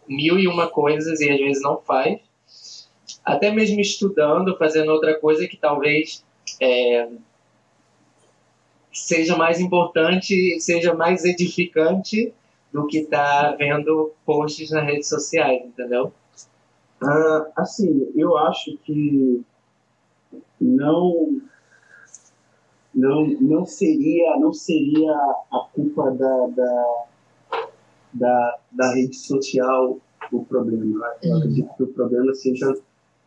mil 0.06 0.38
e 0.38 0.46
uma 0.46 0.68
coisas 0.68 1.20
e 1.20 1.30
às 1.30 1.38
vezes 1.38 1.62
não 1.62 1.80
faz 1.80 2.20
até 3.24 3.50
mesmo 3.50 3.80
estudando, 3.80 4.56
fazendo 4.56 4.92
outra 4.92 5.18
coisa 5.18 5.48
que 5.48 5.56
talvez 5.56 6.24
é, 6.60 7.08
seja 8.92 9.36
mais 9.36 9.58
importante, 9.60 10.60
seja 10.60 10.94
mais 10.94 11.24
edificante 11.24 12.32
do 12.72 12.86
que 12.86 12.98
estar 12.98 13.52
tá 13.52 13.56
vendo 13.56 14.12
posts 14.26 14.70
nas 14.70 14.84
redes 14.84 15.08
sociais, 15.08 15.64
entendeu? 15.64 16.12
Ah, 17.02 17.46
assim, 17.56 18.12
eu 18.14 18.36
acho 18.36 18.76
que 18.84 19.42
não 20.60 21.40
não 22.94 23.26
não 23.26 23.66
seria 23.66 24.36
não 24.38 24.52
seria 24.52 25.12
a 25.12 25.66
culpa 25.72 26.10
da 26.12 26.46
da, 26.48 27.04
da, 28.12 28.58
da 28.70 28.94
rede 28.94 29.16
social 29.16 29.98
o 30.32 30.44
problema. 30.44 31.12
Eu 31.22 31.36
acredito 31.36 31.74
que 31.76 31.82
o 31.82 31.88
problema 31.88 32.34
seja 32.34 32.74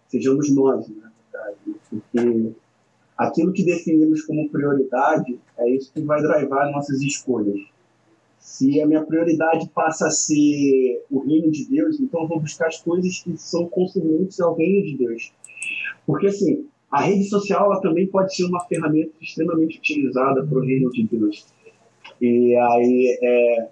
sejamos 0.08 0.54
nós, 0.54 0.88
na 0.90 1.12
verdade. 1.32 1.80
Porque 1.90 2.54
aquilo 3.18 3.54
que 3.54 3.64
definimos 3.64 4.24
como 4.24 4.50
prioridade 4.50 5.40
é 5.58 5.70
isso 5.70 5.92
que 5.94 6.02
vai 6.02 6.22
drivar 6.22 6.72
nossas 6.72 7.02
escolhas. 7.02 7.60
Se 8.40 8.80
a 8.82 8.88
minha 8.88 9.04
prioridade 9.04 9.70
passa 9.70 10.08
a 10.08 10.12
ser 10.12 11.04
o 11.12 11.20
reino 11.20 11.52
de 11.52 11.66
Deus, 11.70 12.00
então 12.00 12.22
eu 12.22 12.28
vou 12.28 12.40
buscar 12.40 12.68
as 12.68 12.82
coisas 12.82 13.20
que 13.20 13.36
são 13.38 13.68
concernentes 13.68 14.40
ao 14.40 14.56
reino 14.56 14.86
de 14.86 14.98
Deus. 14.98 15.34
Porque, 16.06 16.28
assim, 16.28 16.66
a 16.90 17.02
rede 17.02 17.26
social 17.26 17.82
também 17.82 18.08
pode 18.08 18.34
ser 18.34 18.46
uma 18.46 18.64
ferramenta 18.66 19.12
extremamente 19.22 19.78
utilizada 19.80 20.46
para 20.46 20.58
o 20.58 20.62
reino 20.62 20.90
de 20.92 21.04
Deus. 21.04 21.46
E 22.22 22.56
aí, 22.56 23.20
é, 23.22 23.68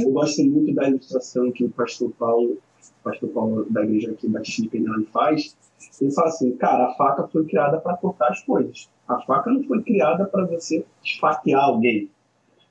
eu 0.00 0.10
gosto 0.12 0.44
muito 0.44 0.72
da 0.72 0.88
ilustração 0.88 1.50
que 1.50 1.64
o 1.64 1.70
pastor 1.70 2.12
Paulo 2.12 2.58
pastor 3.06 3.28
Paulo 3.30 3.66
da 3.70 3.84
igreja 3.84 4.10
aqui 4.10 4.28
Batista 4.28 4.68
Penhal 4.68 5.02
faz, 5.12 5.56
ele 6.00 6.10
fala 6.10 6.28
assim, 6.28 6.56
cara, 6.56 6.86
a 6.86 6.94
faca 6.94 7.28
foi 7.28 7.44
criada 7.44 7.78
para 7.78 7.96
cortar 7.96 8.28
as 8.30 8.42
coisas. 8.42 8.90
A 9.06 9.20
faca 9.20 9.50
não 9.50 9.62
foi 9.62 9.80
criada 9.82 10.24
para 10.24 10.44
você 10.46 10.84
esfaquear 11.04 11.62
alguém. 11.62 12.10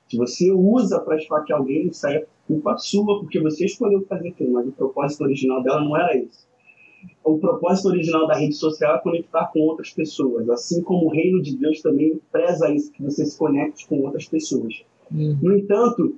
Se 0.08 0.16
você 0.18 0.52
usa 0.52 1.00
para 1.00 1.16
esfaquear 1.16 1.58
alguém, 1.58 1.88
isso 1.88 2.06
é 2.06 2.26
culpa 2.46 2.76
sua, 2.76 3.18
porque 3.20 3.40
você 3.40 3.64
escolheu 3.64 4.04
fazer 4.06 4.28
aquilo, 4.28 4.52
mas 4.52 4.68
o 4.68 4.72
propósito 4.72 5.24
original 5.24 5.62
dela 5.62 5.80
não 5.80 5.96
era 5.96 6.16
esse. 6.16 6.46
O 7.24 7.38
propósito 7.38 7.88
original 7.88 8.26
da 8.26 8.34
rede 8.34 8.54
social 8.54 8.96
é 8.96 8.98
conectar 9.00 9.46
com 9.46 9.60
outras 9.60 9.90
pessoas, 9.90 10.48
assim 10.50 10.82
como 10.82 11.06
o 11.06 11.10
reino 11.10 11.42
de 11.42 11.56
Deus 11.56 11.80
também 11.80 12.20
preza 12.30 12.70
isso, 12.72 12.92
que 12.92 13.02
você 13.02 13.24
se 13.24 13.38
conecte 13.38 13.88
com 13.88 14.02
outras 14.02 14.28
pessoas. 14.28 14.84
Uhum. 15.10 15.38
No 15.40 15.56
entanto, 15.56 16.16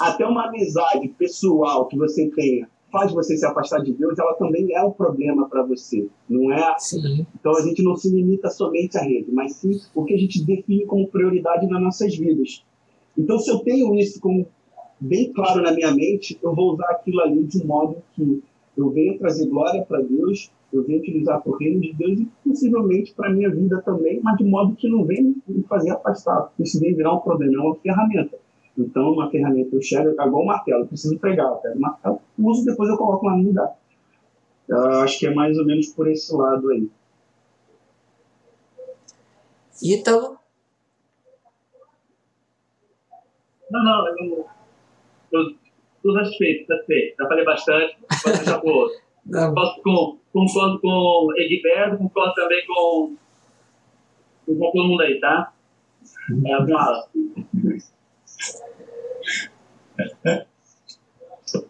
até 0.00 0.24
uma 0.24 0.46
amizade 0.46 1.08
pessoal 1.08 1.86
que 1.86 1.96
você 1.96 2.30
tenha 2.30 2.68
faz 2.90 3.12
você 3.12 3.36
se 3.36 3.44
afastar 3.44 3.82
de 3.82 3.92
Deus, 3.92 4.18
ela 4.18 4.34
também 4.34 4.72
é 4.74 4.82
um 4.82 4.90
problema 4.90 5.48
para 5.48 5.62
você, 5.62 6.08
não 6.28 6.52
é? 6.52 6.74
Sim. 6.78 7.26
Então 7.38 7.56
a 7.56 7.62
gente 7.62 7.82
não 7.82 7.96
se 7.96 8.10
limita 8.10 8.48
somente 8.50 8.96
à 8.96 9.02
rede, 9.02 9.30
mas 9.30 9.54
sim 9.56 9.78
o 9.94 10.04
que 10.04 10.14
a 10.14 10.18
gente 10.18 10.44
define 10.44 10.86
como 10.86 11.08
prioridade 11.08 11.66
nas 11.66 11.82
nossas 11.82 12.16
vidas. 12.16 12.64
Então 13.16 13.38
se 13.38 13.50
eu 13.50 13.58
tenho 13.60 13.94
isso 13.94 14.20
como 14.20 14.46
bem 15.00 15.32
claro 15.32 15.62
na 15.62 15.72
minha 15.72 15.92
mente, 15.92 16.38
eu 16.42 16.54
vou 16.54 16.72
usar 16.72 16.90
aquilo 16.90 17.20
ali 17.20 17.44
de 17.44 17.62
um 17.62 17.66
modo 17.66 17.96
que 18.14 18.42
eu 18.76 18.90
venha 18.90 19.18
trazer 19.18 19.46
glória 19.48 19.82
para 19.82 20.00
Deus, 20.00 20.50
eu 20.72 20.84
venho 20.84 21.00
utilizar 21.00 21.42
para 21.42 21.50
o 21.50 21.56
reino 21.56 21.80
de 21.80 21.92
Deus 21.94 22.20
e 22.20 22.28
possivelmente 22.44 23.12
para 23.14 23.28
a 23.28 23.32
minha 23.32 23.50
vida 23.50 23.80
também, 23.82 24.20
mas 24.22 24.36
de 24.36 24.44
modo 24.44 24.76
que 24.76 24.88
não 24.88 25.04
venha 25.04 25.34
me 25.46 25.62
fazer 25.64 25.90
afastar. 25.90 26.52
Isso 26.58 26.78
vem 26.78 26.94
virar 26.94 27.14
um 27.14 27.20
problema, 27.20 27.54
é 27.54 27.58
uma 27.58 27.74
ferramenta. 27.76 28.38
Então, 28.78 29.12
uma 29.12 29.28
ferramenta 29.28 29.74
eu 29.74 29.82
chego, 29.82 30.08
é 30.08 30.12
igual 30.12 30.42
um 30.42 30.46
martelo, 30.46 30.84
eu 30.84 30.86
preciso 30.86 31.18
pegar, 31.18 31.48
eu 31.48 31.56
pego 31.56 31.78
o 31.78 31.80
martelo, 31.80 32.20
uso, 32.38 32.64
depois 32.64 32.88
eu 32.88 32.96
coloco 32.96 33.26
lá 33.26 33.36
no 33.36 33.42
lugar. 33.42 33.76
Eu 34.68 34.78
acho 35.02 35.18
que 35.18 35.26
é 35.26 35.34
mais 35.34 35.58
ou 35.58 35.66
menos 35.66 35.88
por 35.88 36.08
esse 36.08 36.32
lado 36.32 36.70
aí. 36.70 36.88
Ítalo? 39.82 40.38
Não, 43.70 43.84
não, 43.84 44.08
eu, 44.08 44.46
eu 45.32 45.50
estou 45.96 46.14
satisfeito, 46.14 46.66
satisfeito. 46.66 47.16
Já 47.18 47.28
falei 47.28 47.44
bastante, 47.44 47.98
pode 48.22 48.36
deixar 48.36 48.64
o 48.64 48.68
outro. 48.68 49.08
Posso, 49.54 49.82
com, 49.82 50.18
concordo 50.32 50.80
com 50.80 50.88
o 50.88 51.32
Egberto, 51.36 51.98
concordo 51.98 52.34
também 52.34 52.64
com, 52.66 53.16
com 54.46 54.58
todo 54.58 54.88
mundo 54.88 55.02
aí, 55.02 55.20
tá? 55.20 55.52
É, 56.46 56.66
com 56.66 56.76
Alan. 56.76 57.02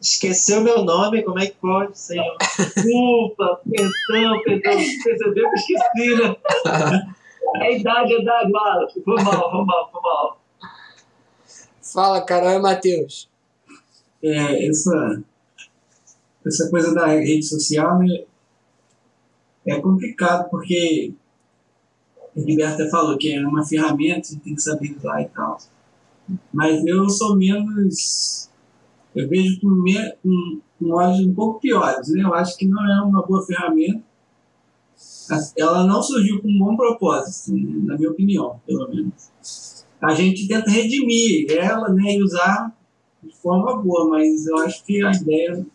Esqueceu 0.00 0.60
meu 0.60 0.84
nome, 0.84 1.22
como 1.22 1.38
é 1.38 1.46
que 1.46 1.56
pode, 1.56 1.98
senhor? 1.98 2.36
Desculpa, 2.58 3.60
perdão, 3.64 4.42
perdão, 4.42 4.78
percebeu 5.04 5.50
que 5.50 5.56
esqueci, 5.56 6.14
né? 6.16 6.36
É 7.56 7.78
idade, 7.78 8.12
é 8.12 8.20
idade, 8.20 8.50
mala. 8.50 8.86
Foi 8.90 9.22
mal, 9.22 9.50
foi 9.50 9.64
mal, 9.64 9.90
foi 9.90 10.02
mal. 10.02 10.40
Fala, 11.80 12.20
Carol 12.20 12.50
e 12.50 12.58
Matheus. 12.58 13.28
É, 14.22 14.68
essa, 14.68 15.22
essa 16.46 16.68
coisa 16.68 16.94
da 16.94 17.06
rede 17.06 17.44
social 17.44 17.98
né, 18.00 18.24
é 19.66 19.80
complicado, 19.80 20.50
porque 20.50 21.12
o 22.36 22.40
Gilberto 22.40 22.82
até 22.82 22.90
falou 22.90 23.16
que 23.16 23.32
é 23.32 23.40
uma 23.40 23.64
ferramenta, 23.64 24.28
você 24.28 24.38
tem 24.40 24.54
que 24.54 24.62
saber 24.62 24.94
usar 24.96 25.22
e 25.22 25.28
tal. 25.28 25.58
Mas 26.52 26.84
eu 26.86 27.08
sou 27.08 27.36
menos. 27.36 28.50
Eu 29.14 29.28
vejo 29.28 29.60
com, 29.60 29.68
me, 29.68 29.94
com, 30.22 30.60
com 30.78 30.90
olhos 30.90 31.20
um 31.20 31.34
pouco 31.34 31.60
piores. 31.60 32.08
Né? 32.08 32.22
Eu 32.22 32.34
acho 32.34 32.56
que 32.56 32.66
não 32.66 32.84
é 32.84 33.02
uma 33.02 33.26
boa 33.26 33.44
ferramenta. 33.44 34.02
Ela 35.56 35.86
não 35.86 36.02
surgiu 36.02 36.40
com 36.40 36.48
um 36.48 36.58
bom 36.58 36.76
propósito, 36.76 37.52
na 37.84 37.96
minha 37.96 38.10
opinião, 38.10 38.60
pelo 38.66 38.88
menos. 38.88 39.84
A 40.00 40.14
gente 40.14 40.48
tenta 40.48 40.70
redimir 40.70 41.46
ela 41.50 41.88
né, 41.90 42.16
e 42.16 42.22
usar 42.22 42.74
de 43.22 43.34
forma 43.36 43.76
boa, 43.82 44.08
mas 44.08 44.46
eu 44.46 44.56
acho 44.58 44.84
que 44.84 45.04
a 45.04 45.10
ideia 45.10 45.66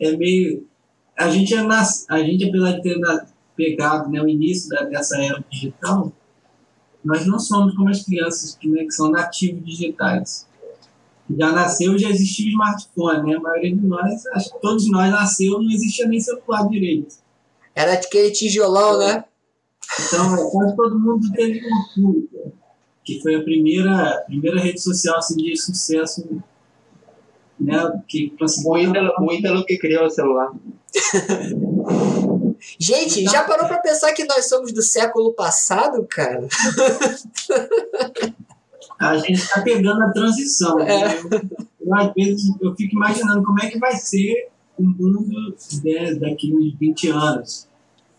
é 0.00 0.16
meio. 0.16 0.66
A 1.18 1.28
gente, 1.28 1.54
é 1.54 1.62
nas... 1.62 2.06
a 2.08 2.18
gente 2.18 2.48
apesar 2.48 2.72
de 2.72 2.82
ter 2.82 3.00
pegado 3.56 4.10
né, 4.10 4.20
o 4.20 4.28
início 4.28 4.70
da, 4.70 4.84
dessa 4.84 5.22
era 5.22 5.44
digital, 5.50 6.12
nós 7.04 7.26
não 7.26 7.38
somos 7.38 7.74
como 7.74 7.88
as 7.88 8.02
crianças 8.02 8.54
que, 8.54 8.68
né, 8.68 8.84
que 8.84 8.92
são 8.92 9.10
nativos 9.10 9.64
digitais. 9.64 10.46
Já 11.36 11.52
nasceu, 11.52 11.98
já 11.98 12.10
existia 12.10 12.46
o 12.46 12.50
smartphone, 12.50 13.30
né? 13.30 13.36
A 13.36 13.40
maioria 13.40 13.74
de 13.74 13.86
nós, 13.86 14.26
acho 14.26 14.52
que 14.52 14.60
todos 14.60 14.90
nós 14.90 15.10
nasceu, 15.10 15.62
não 15.62 15.70
existia 15.70 16.06
nem 16.06 16.20
celular 16.20 16.68
direito. 16.68 17.14
Era 17.74 17.94
aquele 17.94 18.30
tijolão, 18.30 18.98
né? 18.98 19.24
Então, 20.06 20.34
é, 20.34 20.50
quase 20.50 20.76
todo 20.76 20.98
mundo 20.98 21.30
teve 21.32 21.60
Orkut, 21.64 22.28
que 23.04 23.20
foi 23.22 23.36
a 23.36 23.42
primeira, 23.42 24.22
primeira 24.26 24.60
rede 24.60 24.80
social 24.80 25.16
assim, 25.18 25.36
de 25.36 25.56
sucesso 25.56 26.26
né? 27.62 28.02
Que 28.08 28.30
conseguiu... 28.38 28.72
o, 28.72 28.78
Ítalo, 28.78 29.12
o 29.20 29.32
Ítalo 29.32 29.64
que 29.64 29.78
criou 29.78 30.06
o 30.06 30.10
celular. 30.10 30.50
Gente, 32.78 33.24
já 33.24 33.44
parou 33.44 33.66
pra 33.66 33.78
pensar 33.78 34.12
que 34.12 34.24
nós 34.24 34.48
somos 34.48 34.72
do 34.72 34.82
século 34.82 35.32
passado, 35.32 36.06
cara? 36.08 36.46
A 38.98 39.16
gente 39.18 39.48
tá 39.48 39.60
pegando 39.62 40.02
a 40.02 40.12
transição. 40.12 40.78
É. 40.80 41.08
Né? 41.08 41.42
Eu, 41.80 41.94
às 41.94 42.14
vezes, 42.14 42.52
eu 42.60 42.74
fico 42.76 42.94
imaginando 42.94 43.42
como 43.42 43.60
é 43.60 43.68
que 43.68 43.78
vai 43.78 43.96
ser 43.96 44.48
o 44.78 44.82
mundo 44.84 45.56
né, 45.84 46.14
daqui 46.14 46.54
uns 46.54 46.78
20 46.78 47.08
anos. 47.08 47.68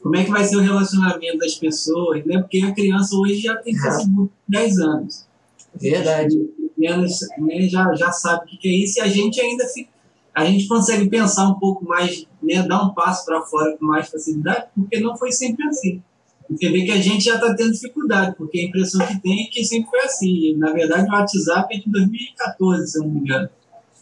Como 0.02 0.18
é 0.18 0.26
que 0.26 0.32
vai 0.32 0.44
ser 0.44 0.58
o 0.58 0.62
relacionamento 0.62 1.38
das 1.38 1.56
pessoas, 1.56 2.26
né? 2.26 2.39
Porque 2.39 2.60
a 2.60 2.74
criança 2.74 3.16
hoje 3.16 3.39
já 3.39 3.56
tem 3.56 3.74
Facebook 3.74 4.34
10 4.50 4.80
anos. 4.80 5.26
Verdade. 5.74 6.50
Menos, 6.78 7.20
né, 7.38 7.62
já, 7.70 7.94
já 7.96 8.12
sabe 8.12 8.44
o 8.44 8.60
que 8.60 8.68
é 8.68 8.84
isso 8.84 9.00
e 9.00 9.02
a 9.02 9.08
gente 9.08 9.39
ainda 9.39 9.66
fica 9.68 9.93
a 10.34 10.45
gente 10.45 10.67
consegue 10.67 11.09
pensar 11.09 11.47
um 11.47 11.55
pouco 11.55 11.86
mais, 11.86 12.25
né, 12.41 12.63
dar 12.63 12.84
um 12.84 12.93
passo 12.93 13.25
para 13.25 13.41
fora 13.43 13.77
com 13.77 13.86
mais 13.86 14.09
facilidade, 14.09 14.67
porque 14.75 14.99
não 14.99 15.15
foi 15.15 15.31
sempre 15.31 15.65
assim. 15.67 16.01
Você 16.49 16.69
vê 16.69 16.84
que 16.84 16.91
a 16.91 16.99
gente 16.99 17.23
já 17.23 17.36
está 17.36 17.53
tendo 17.55 17.71
dificuldade, 17.71 18.36
porque 18.38 18.59
a 18.59 18.63
impressão 18.63 19.05
que 19.05 19.19
tem 19.21 19.43
é 19.43 19.49
que 19.49 19.63
sempre 19.63 19.89
foi 19.89 19.99
assim. 20.01 20.55
Na 20.57 20.71
verdade, 20.71 21.09
o 21.09 21.13
WhatsApp 21.13 21.75
é 21.75 21.79
de 21.79 21.89
2014, 21.89 22.88
se 22.88 22.99
eu 22.99 23.03
não 23.03 23.11
me 23.11 23.19
engano. 23.19 23.49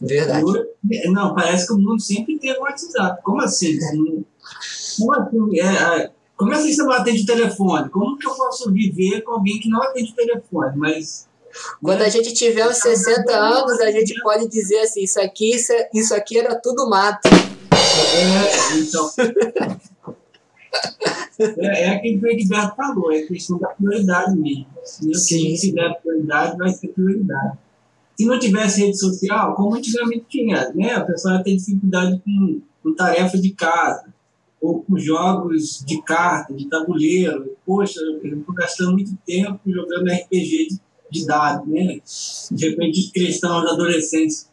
Verdade. 0.01 0.43
não, 1.11 1.35
parece 1.35 1.67
que 1.67 1.73
o 1.73 1.77
mundo 1.77 1.99
sempre 1.99 2.39
teve 2.39 2.57
o 2.57 2.63
WhatsApp. 2.63 3.21
Como 3.23 3.41
assim? 3.41 3.77
Como 4.97 5.13
assim? 5.13 5.59
É, 5.59 5.65
é, 5.65 6.11
como 6.35 6.51
assim 6.53 6.73
você 6.73 6.81
não 6.81 6.91
atende 6.91 7.21
o 7.21 7.25
telefone? 7.25 7.89
Como 7.89 8.17
que 8.17 8.27
eu 8.27 8.33
posso 8.33 8.71
viver 8.71 9.21
com 9.21 9.33
alguém 9.33 9.59
que 9.59 9.69
não 9.69 9.81
atende 9.83 10.11
o 10.11 10.15
telefone? 10.15 10.75
Mas 10.75 11.27
quando 11.81 12.01
a 12.01 12.09
gente 12.09 12.33
tiver 12.33 12.67
uns 12.67 12.77
60 12.77 13.31
anos, 13.35 13.79
a 13.79 13.91
gente 13.91 14.13
pode 14.21 14.47
dizer 14.47 14.79
assim, 14.79 15.03
isso 15.03 15.19
aqui, 15.19 15.55
isso, 15.55 15.73
isso 15.93 16.13
aqui 16.13 16.39
era 16.39 16.55
tudo 16.55 16.89
mato. 16.89 17.29
É, 17.29 18.77
então. 18.79 19.11
É, 21.39 21.83
é 21.83 21.89
aquilo 21.89 22.19
que 22.19 22.25
o 22.25 22.29
Edgar 22.29 22.75
falou, 22.75 23.11
é 23.11 23.23
questão 23.23 23.57
da 23.57 23.69
prioridade 23.69 24.37
mesmo. 24.37 24.67
Se 24.83 25.13
Sim. 25.15 25.55
tiver 25.55 25.93
prioridade, 26.01 26.57
vai 26.57 26.69
ser 26.69 26.89
prioridade. 26.89 27.57
Se 28.17 28.25
não 28.25 28.39
tivesse 28.39 28.81
rede 28.81 28.99
social, 28.99 29.55
como 29.55 29.75
antigamente 29.75 30.25
tinha, 30.29 30.71
né? 30.73 30.93
A 30.93 31.01
pessoa 31.01 31.43
tem 31.43 31.57
dificuldade 31.57 32.21
com, 32.23 32.61
com 32.83 32.95
tarefas 32.95 33.41
de 33.41 33.51
casa, 33.51 34.05
ou 34.61 34.81
com 34.81 34.97
jogos 34.97 35.83
de 35.85 36.01
carta, 36.03 36.53
de 36.53 36.69
tabuleiro. 36.69 37.57
Poxa, 37.65 37.99
eu 37.99 38.39
estou 38.39 38.53
gastando 38.53 38.91
muito 38.91 39.17
tempo 39.25 39.59
jogando 39.65 40.11
RPG 40.11 40.67
de 40.67 40.79
de 41.11 41.23
idade, 41.23 41.69
né? 41.69 41.99
De 42.51 42.69
repente, 42.69 43.01
os 43.01 43.11
cristãos, 43.11 43.69
adolescentes, 43.69 44.49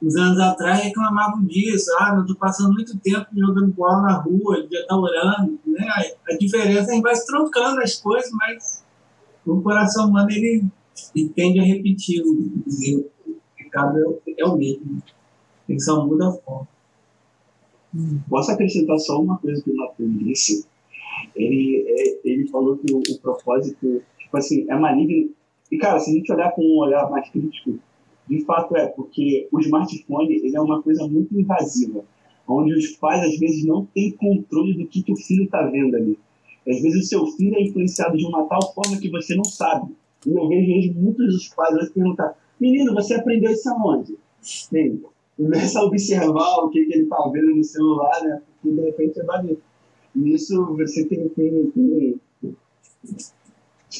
uns 0.00 0.16
anos 0.16 0.38
atrás, 0.38 0.84
reclamavam 0.84 1.44
disso. 1.44 1.90
Ah, 1.98 2.14
não 2.14 2.22
estou 2.22 2.36
passando 2.36 2.72
muito 2.72 2.96
tempo 2.98 3.26
jogando 3.36 3.72
bola 3.72 4.02
na 4.02 4.14
rua, 4.18 4.66
já 4.70 4.78
está 4.78 4.96
orando, 4.96 5.58
né? 5.66 5.86
A 6.30 6.36
diferença 6.36 6.92
é 6.92 6.96
que 6.96 7.02
vai 7.02 7.16
se 7.16 7.26
trocando 7.26 7.80
as 7.80 7.96
coisas, 7.96 8.30
mas 8.32 8.84
o 9.44 9.60
coração 9.60 10.08
humano, 10.08 10.30
ele, 10.30 10.64
ele 11.14 11.28
tende 11.30 11.58
a 11.58 11.64
repetir 11.64 12.22
o 12.22 12.62
erros. 12.84 13.06
O 13.26 13.36
pecado 13.56 13.98
é, 14.26 14.34
é 14.38 14.44
o 14.46 14.56
mesmo. 14.56 15.02
Ele 15.68 15.80
só 15.80 16.06
muda 16.06 16.28
a 16.28 16.32
forma. 16.32 16.68
Posso 18.28 18.52
acrescentar 18.52 18.98
só 18.98 19.20
uma 19.20 19.38
coisa 19.38 19.62
que 19.62 19.70
o 19.70 19.76
Matheus 19.76 20.18
disse? 20.18 20.66
Ele, 21.34 21.84
é, 21.88 22.20
ele 22.24 22.46
falou 22.48 22.76
que 22.76 22.92
o, 22.92 22.98
o 22.98 23.18
propósito, 23.18 24.02
tipo 24.18 24.36
assim, 24.36 24.64
é 24.70 24.78
maligno 24.78 25.30
e, 25.70 25.78
cara, 25.78 25.98
se 26.00 26.10
a 26.10 26.14
gente 26.14 26.32
olhar 26.32 26.52
com 26.52 26.62
um 26.62 26.78
olhar 26.78 27.10
mais 27.10 27.28
crítico, 27.30 27.78
de 28.28 28.44
fato 28.44 28.76
é, 28.76 28.86
porque 28.86 29.48
o 29.52 29.60
smartphone 29.60 30.34
ele 30.34 30.56
é 30.56 30.60
uma 30.60 30.82
coisa 30.82 31.06
muito 31.06 31.38
invasiva, 31.38 32.04
onde 32.46 32.74
os 32.74 32.88
pais, 32.96 33.22
às 33.22 33.38
vezes, 33.38 33.64
não 33.64 33.86
têm 33.86 34.12
controle 34.12 34.74
do 34.74 34.86
que, 34.86 35.04
o 35.10 35.16
filho 35.16 35.44
está 35.44 35.62
vendo 35.66 35.94
ali. 35.96 36.18
Às 36.66 36.80
vezes, 36.80 37.04
o 37.04 37.08
seu 37.08 37.26
filho 37.26 37.54
é 37.56 37.62
influenciado 37.62 38.16
de 38.16 38.24
uma 38.24 38.44
tal 38.44 38.74
forma 38.74 38.98
que 38.98 39.10
você 39.10 39.34
não 39.34 39.44
sabe. 39.44 39.92
E 40.26 40.30
eu 40.30 40.48
vejo 40.48 40.94
muitos 40.94 41.26
dos 41.26 41.48
pais 41.48 41.74
hoje 41.74 41.90
perguntar: 41.90 42.36
Menino, 42.60 42.94
você 42.94 43.14
aprendeu 43.14 43.50
isso 43.52 43.68
aonde? 43.70 44.16
Bem, 44.72 45.02
começa 45.36 45.78
a 45.78 45.84
observar 45.84 46.64
o 46.64 46.70
que, 46.70 46.84
que 46.84 46.94
ele 46.94 47.04
está 47.04 47.16
vendo 47.28 47.54
no 47.54 47.64
celular, 47.64 48.22
né? 48.22 48.42
Porque 48.60 48.74
de 48.74 48.86
repente 48.86 49.20
é 49.20 49.24
bonito. 49.24 49.62
Nisso 50.14 50.66
você 50.74 51.04
tem, 51.06 51.28
tem, 51.28 51.70
tem 51.70 52.20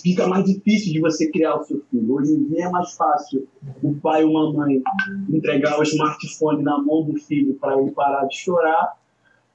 fica 0.01 0.27
mais 0.27 0.45
difícil 0.45 0.93
de 0.93 1.01
você 1.01 1.31
criar 1.31 1.57
o 1.57 1.65
seu 1.65 1.83
filho. 1.91 2.15
Hoje 2.15 2.33
em 2.33 2.45
dia 2.45 2.67
é 2.67 2.71
mais 2.71 2.93
fácil 2.93 3.47
o 3.83 3.95
pai 3.95 4.25
ou 4.25 4.37
a 4.39 4.53
mãe 4.53 4.83
entregar 5.29 5.79
o 5.79 5.83
smartphone 5.83 6.63
na 6.63 6.79
mão 6.79 7.05
do 7.05 7.19
filho 7.19 7.55
para 7.55 7.81
ele 7.81 7.91
parar 7.93 8.27
de 8.27 8.37
chorar 8.37 8.97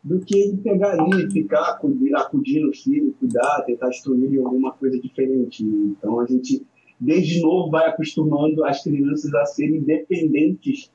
do 0.03 0.19
que 0.19 0.37
ele 0.37 0.57
pegar 0.57 0.99
ali 0.99 1.25
e 1.25 1.31
ficar 1.31 1.61
acudir, 1.69 2.13
acudindo 2.13 2.69
o 2.69 2.73
filho, 2.73 3.15
cuidar, 3.17 3.63
tentar 3.65 3.89
instruir 3.89 4.39
alguma 4.39 4.73
coisa 4.73 4.99
diferente. 4.99 5.63
Então 5.63 6.19
a 6.19 6.25
gente, 6.25 6.65
desde 6.99 7.41
novo, 7.41 7.71
vai 7.71 7.87
acostumando 7.87 8.65
as 8.65 8.83
crianças 8.83 9.33
a 9.33 9.45
serem 9.45 9.81
dependentes 9.81 10.91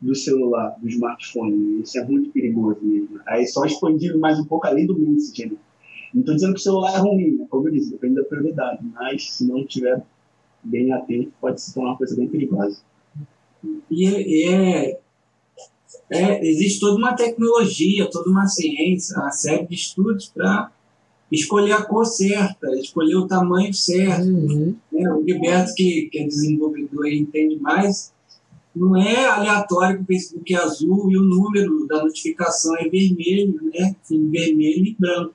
do 0.00 0.14
celular, 0.14 0.76
do 0.82 0.88
smartphone. 0.88 1.80
Isso 1.80 1.98
é 1.98 2.04
muito 2.04 2.30
perigoso 2.30 2.80
mesmo. 2.82 3.20
Aí 3.26 3.46
só 3.46 3.64
expandindo 3.64 4.18
mais 4.18 4.38
um 4.38 4.44
pouco 4.44 4.66
além 4.66 4.86
do 4.86 4.98
Messenger. 4.98 5.52
Não 6.12 6.20
estou 6.20 6.34
dizendo 6.34 6.54
que 6.54 6.60
o 6.60 6.62
celular 6.62 6.94
é 6.94 6.98
ruim, 6.98 7.36
né? 7.36 7.46
como 7.48 7.68
eu 7.68 7.72
disse, 7.72 7.90
depende 7.90 8.16
da 8.16 8.24
prioridade, 8.24 8.84
mas 8.94 9.32
se 9.32 9.46
não 9.46 9.60
estiver 9.60 10.02
bem 10.62 10.92
atento, 10.92 11.32
pode 11.40 11.60
se 11.60 11.72
tornar 11.72 11.90
uma 11.90 11.98
coisa 11.98 12.14
bem 12.14 12.28
perigosa. 12.28 12.80
E, 13.90 14.04
e 14.04 14.48
é, 14.48 15.00
é, 16.10 16.46
existe 16.46 16.80
toda 16.80 16.96
uma 16.96 17.14
tecnologia, 17.14 18.08
toda 18.10 18.30
uma 18.30 18.46
ciência, 18.46 19.18
uma 19.18 19.30
série 19.30 19.66
de 19.66 19.74
estudos 19.74 20.26
para 20.28 20.70
escolher 21.30 21.72
a 21.72 21.82
cor 21.82 22.04
certa, 22.04 22.70
escolher 22.76 23.16
o 23.16 23.26
tamanho 23.26 23.72
certo. 23.72 24.26
Uhum. 24.26 24.76
Né? 24.92 25.10
O 25.12 25.24
Gilberto, 25.24 25.74
que, 25.74 26.08
que 26.10 26.18
é 26.18 26.26
desenvolvedor 26.26 27.06
e 27.06 27.18
entende 27.18 27.56
mais, 27.56 28.12
não 28.76 28.96
é 28.96 29.26
aleatório 29.26 29.98
que 29.98 30.02
o 30.02 30.06
Facebook 30.06 30.54
é 30.54 30.58
azul 30.58 31.10
e 31.10 31.16
o 31.16 31.22
número 31.22 31.86
da 31.86 32.02
notificação 32.02 32.76
é 32.76 32.88
vermelho, 32.88 33.58
né? 33.72 33.94
vermelho 34.10 34.86
e 34.86 34.96
branco 34.98 35.34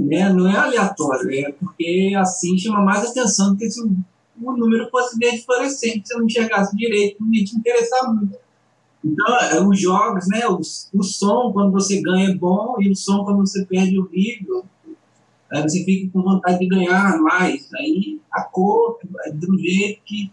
né, 0.00 0.32
não 0.32 0.48
é 0.48 0.56
aleatório, 0.56 1.30
é 1.32 1.52
porque 1.52 2.12
assim 2.16 2.56
chama 2.58 2.80
mais 2.80 3.10
atenção 3.10 3.52
do 3.52 3.58
que 3.58 3.70
se 3.70 3.82
o, 3.82 4.52
número 4.52 4.88
fosse 4.90 5.18
verde 5.18 5.44
fluorescente, 5.44 6.06
se 6.06 6.14
eu 6.14 6.18
não 6.18 6.26
enxergasse 6.26 6.76
direito, 6.76 7.16
não 7.20 7.32
ia 7.32 7.44
te 7.44 7.56
interessar 7.56 8.12
muito. 8.14 8.36
Então, 9.04 9.36
é, 9.38 9.60
os 9.60 9.80
jogos, 9.80 10.26
né, 10.28 10.46
o, 10.46 10.58
o 10.58 11.02
som 11.02 11.52
quando 11.52 11.72
você 11.72 12.00
ganha 12.00 12.30
é 12.30 12.34
bom 12.34 12.76
e 12.80 12.90
o 12.90 12.96
som 12.96 13.24
quando 13.24 13.38
você 13.38 13.64
perde 13.64 13.98
horrível. 13.98 14.64
Aí 15.50 15.62
você 15.62 15.84
fica 15.84 16.12
com 16.12 16.22
vontade 16.22 16.58
de 16.58 16.66
ganhar 16.66 17.18
mais. 17.20 17.72
Aí 17.74 18.20
a 18.30 18.42
cor 18.42 18.98
é 19.24 19.30
um 19.30 19.58
jeito 19.58 20.02
que 20.04 20.30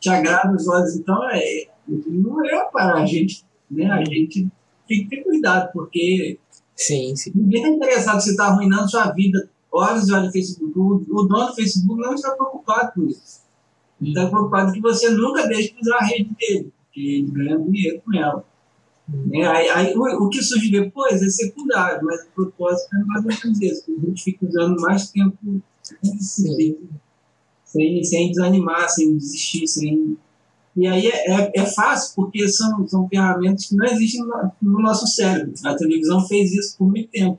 te 0.00 0.08
agrada 0.08 0.54
os 0.54 0.66
olhos. 0.68 0.96
Então, 0.96 1.18
é, 1.30 1.68
não 1.86 2.44
é 2.44 2.64
para 2.70 3.02
a 3.02 3.06
gente, 3.06 3.44
né? 3.70 3.90
A 3.90 4.04
gente 4.04 4.48
tem 4.86 5.04
que 5.04 5.08
ter 5.08 5.22
cuidado, 5.22 5.72
porque 5.72 6.38
Sim, 6.76 7.14
sim. 7.16 7.32
Ninguém 7.34 7.62
está 7.62 7.74
interessado 7.74 8.20
se 8.20 8.30
está 8.30 8.46
arruinando 8.46 8.90
sua 8.90 9.10
vida. 9.12 9.48
Horas 9.70 10.08
e 10.08 10.12
horas 10.12 10.26
de 10.26 10.32
Facebook. 10.32 10.78
O, 10.78 11.04
o 11.10 11.22
dono 11.24 11.46
do 11.46 11.54
Facebook 11.54 12.00
não 12.00 12.14
está 12.14 12.32
preocupado 12.32 12.92
com 12.94 13.06
isso. 13.06 13.42
Ele 14.00 14.10
está 14.10 14.26
preocupado 14.28 14.72
que 14.72 14.80
você 14.80 15.10
nunca 15.10 15.46
deixe 15.46 15.72
de 15.72 15.80
usar 15.80 15.98
a 15.98 16.04
rede 16.04 16.30
dele, 16.38 16.72
porque 16.84 17.00
ele 17.00 17.30
ganha 17.30 17.58
dinheiro 17.58 18.02
com 18.04 18.14
ela. 18.14 18.44
Né? 19.08 19.46
Aí, 19.46 19.68
aí, 19.68 19.94
o, 19.96 20.02
o 20.24 20.28
que 20.28 20.42
surge 20.42 20.70
depois 20.70 21.22
é 21.22 21.28
secundário, 21.28 22.04
mas 22.04 22.22
o 22.22 22.30
propósito 22.34 22.94
é 22.96 23.04
mais 23.04 23.24
ou 23.24 23.28
menos 23.28 23.62
isso. 23.62 23.84
A 23.90 24.06
gente 24.06 24.24
fica 24.24 24.46
usando 24.46 24.80
mais 24.80 25.10
tempo 25.10 25.62
sem, 25.82 26.78
sem, 27.64 28.04
sem 28.04 28.30
desanimar, 28.30 28.88
sem 28.88 29.16
desistir, 29.16 29.68
sem 29.68 30.16
e 30.74 30.86
aí 30.86 31.06
é, 31.06 31.30
é, 31.30 31.52
é, 31.54 31.66
fácil, 31.66 32.14
porque 32.16 32.48
são, 32.48 32.86
são 32.88 33.06
ferramentas 33.08 33.66
que 33.66 33.76
não 33.76 33.84
existem 33.84 34.22
no, 34.22 34.50
no, 34.62 34.80
nosso 34.80 35.06
cérebro. 35.06 35.52
A 35.64 35.76
televisão 35.76 36.26
fez 36.26 36.52
isso 36.52 36.76
por 36.78 36.88
muito 36.88 37.10
tempo. 37.10 37.38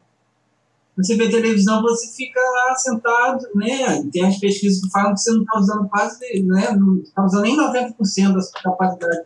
Você 0.95 1.15
vê 1.15 1.27
televisão, 1.27 1.81
você 1.81 2.15
fica 2.15 2.39
lá 2.39 2.75
sentado, 2.75 3.47
né? 3.55 4.03
Tem 4.11 4.27
as 4.27 4.37
pesquisas 4.37 4.79
que 4.79 4.91
falam 4.91 5.15
que 5.15 5.21
você 5.21 5.31
não 5.31 5.41
está 5.41 5.59
usando 5.59 5.89
quase, 5.89 6.43
né? 6.43 6.75
Não 6.75 6.97
está 6.97 7.25
usando 7.25 7.41
nem 7.41 7.57
90% 7.57 8.33
da 8.33 8.41
sua 8.41 8.61
capacidade 8.61 9.25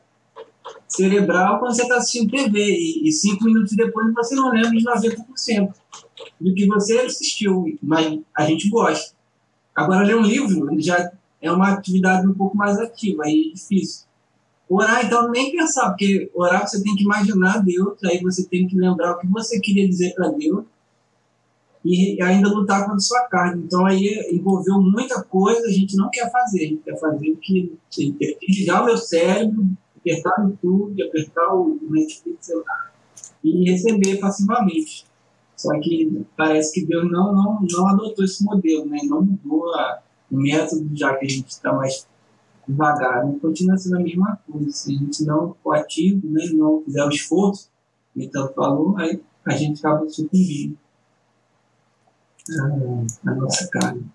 cerebral 0.87 1.59
quando 1.59 1.75
você 1.75 1.81
está 1.81 1.97
assistindo 1.97 2.31
TV. 2.31 2.59
E, 2.59 3.09
e, 3.09 3.11
cinco 3.11 3.43
minutos 3.43 3.75
depois 3.75 4.13
você 4.13 4.35
não 4.35 4.51
lembra 4.51 4.71
de 4.71 4.85
90% 4.85 5.73
do 6.39 6.53
que 6.53 6.65
você 6.67 6.99
assistiu. 6.99 7.77
Mas 7.83 8.21
a 8.33 8.45
gente 8.45 8.69
gosta. 8.69 9.13
Agora, 9.75 10.05
ler 10.05 10.15
um 10.15 10.21
livro 10.21 10.69
já 10.79 11.11
é 11.41 11.51
uma 11.51 11.73
atividade 11.73 12.27
um 12.27 12.33
pouco 12.33 12.57
mais 12.57 12.77
ativa, 12.79 13.23
aí 13.25 13.49
é 13.49 13.55
difícil. 13.55 14.07
Orar, 14.69 15.05
então, 15.05 15.29
nem 15.31 15.51
pensar, 15.51 15.89
porque 15.89 16.29
orar 16.33 16.67
você 16.67 16.83
tem 16.83 16.95
que 16.95 17.03
imaginar 17.03 17.63
Deus, 17.63 18.03
aí 18.03 18.21
você 18.21 18.45
tem 18.45 18.67
que 18.67 18.75
lembrar 18.75 19.13
o 19.13 19.19
que 19.19 19.27
você 19.27 19.59
queria 19.59 19.87
dizer 19.87 20.13
para 20.13 20.29
Deus 20.29 20.65
e 21.85 22.21
ainda 22.21 22.49
lutar 22.49 22.83
contra 22.83 22.99
sua 22.99 23.21
carne. 23.27 23.63
Então, 23.63 23.85
aí 23.85 24.27
envolveu 24.29 24.81
muita 24.81 25.23
coisa, 25.23 25.67
a 25.67 25.71
gente 25.71 25.95
não 25.95 26.09
quer 26.09 26.29
fazer, 26.29 26.65
a 26.65 26.67
gente 26.67 26.83
quer 26.83 26.99
fazer 26.99 27.31
o 27.31 27.37
que 27.37 27.77
ligar 28.49 28.81
o 28.81 28.85
meu 28.85 28.97
cérebro, 28.97 29.65
apertar 29.97 30.41
o 30.41 30.49
YouTube, 30.49 31.03
apertar 31.03 31.53
o 31.53 31.79
Netflix 31.89 32.51
e 33.43 33.71
receber 33.71 34.17
passivamente. 34.17 35.05
Só 35.55 35.79
que 35.79 36.25
parece 36.35 36.73
que 36.73 36.85
Deus 36.85 37.09
não, 37.09 37.33
não, 37.33 37.59
não 37.61 37.87
adotou 37.87 38.25
esse 38.25 38.43
modelo, 38.43 38.85
né? 38.85 38.99
não 39.03 39.21
mudou 39.21 39.73
a, 39.73 39.99
o 40.31 40.37
método, 40.37 40.89
já 40.95 41.15
que 41.15 41.25
a 41.25 41.29
gente 41.29 41.49
está 41.49 41.73
mais 41.73 42.07
devagar, 42.67 43.25
né? 43.25 43.37
continua 43.41 43.77
sendo 43.77 43.97
a 43.97 43.99
mesma 43.99 44.39
coisa. 44.51 44.71
Se 44.71 44.93
a 44.93 44.97
gente 44.97 45.23
não 45.23 45.55
for 45.63 45.75
ativo, 45.75 46.27
né, 46.29 46.45
não 46.53 46.83
fizer 46.83 47.03
o 47.03 47.09
esforço, 47.09 47.69
então 48.15 48.51
falou, 48.53 48.97
aí 48.97 49.21
a 49.45 49.51
gente 49.55 49.79
acaba 49.79 50.07
sucumbindo 50.09 50.77
a, 53.25 53.31
a 53.31 53.35
nossa 53.35 53.67
carne. 53.69 54.05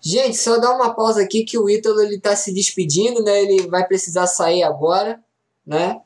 Gente, 0.00 0.36
só 0.36 0.58
dar 0.58 0.74
uma 0.74 0.94
pausa 0.94 1.22
aqui 1.22 1.44
que 1.44 1.58
o 1.58 1.68
Ítalo 1.68 2.00
ele 2.02 2.20
tá 2.20 2.36
se 2.36 2.52
despedindo, 2.52 3.22
né? 3.22 3.42
Ele 3.42 3.68
vai 3.68 3.86
precisar 3.86 4.26
sair 4.26 4.62
agora, 4.62 5.18
né? 5.66 5.98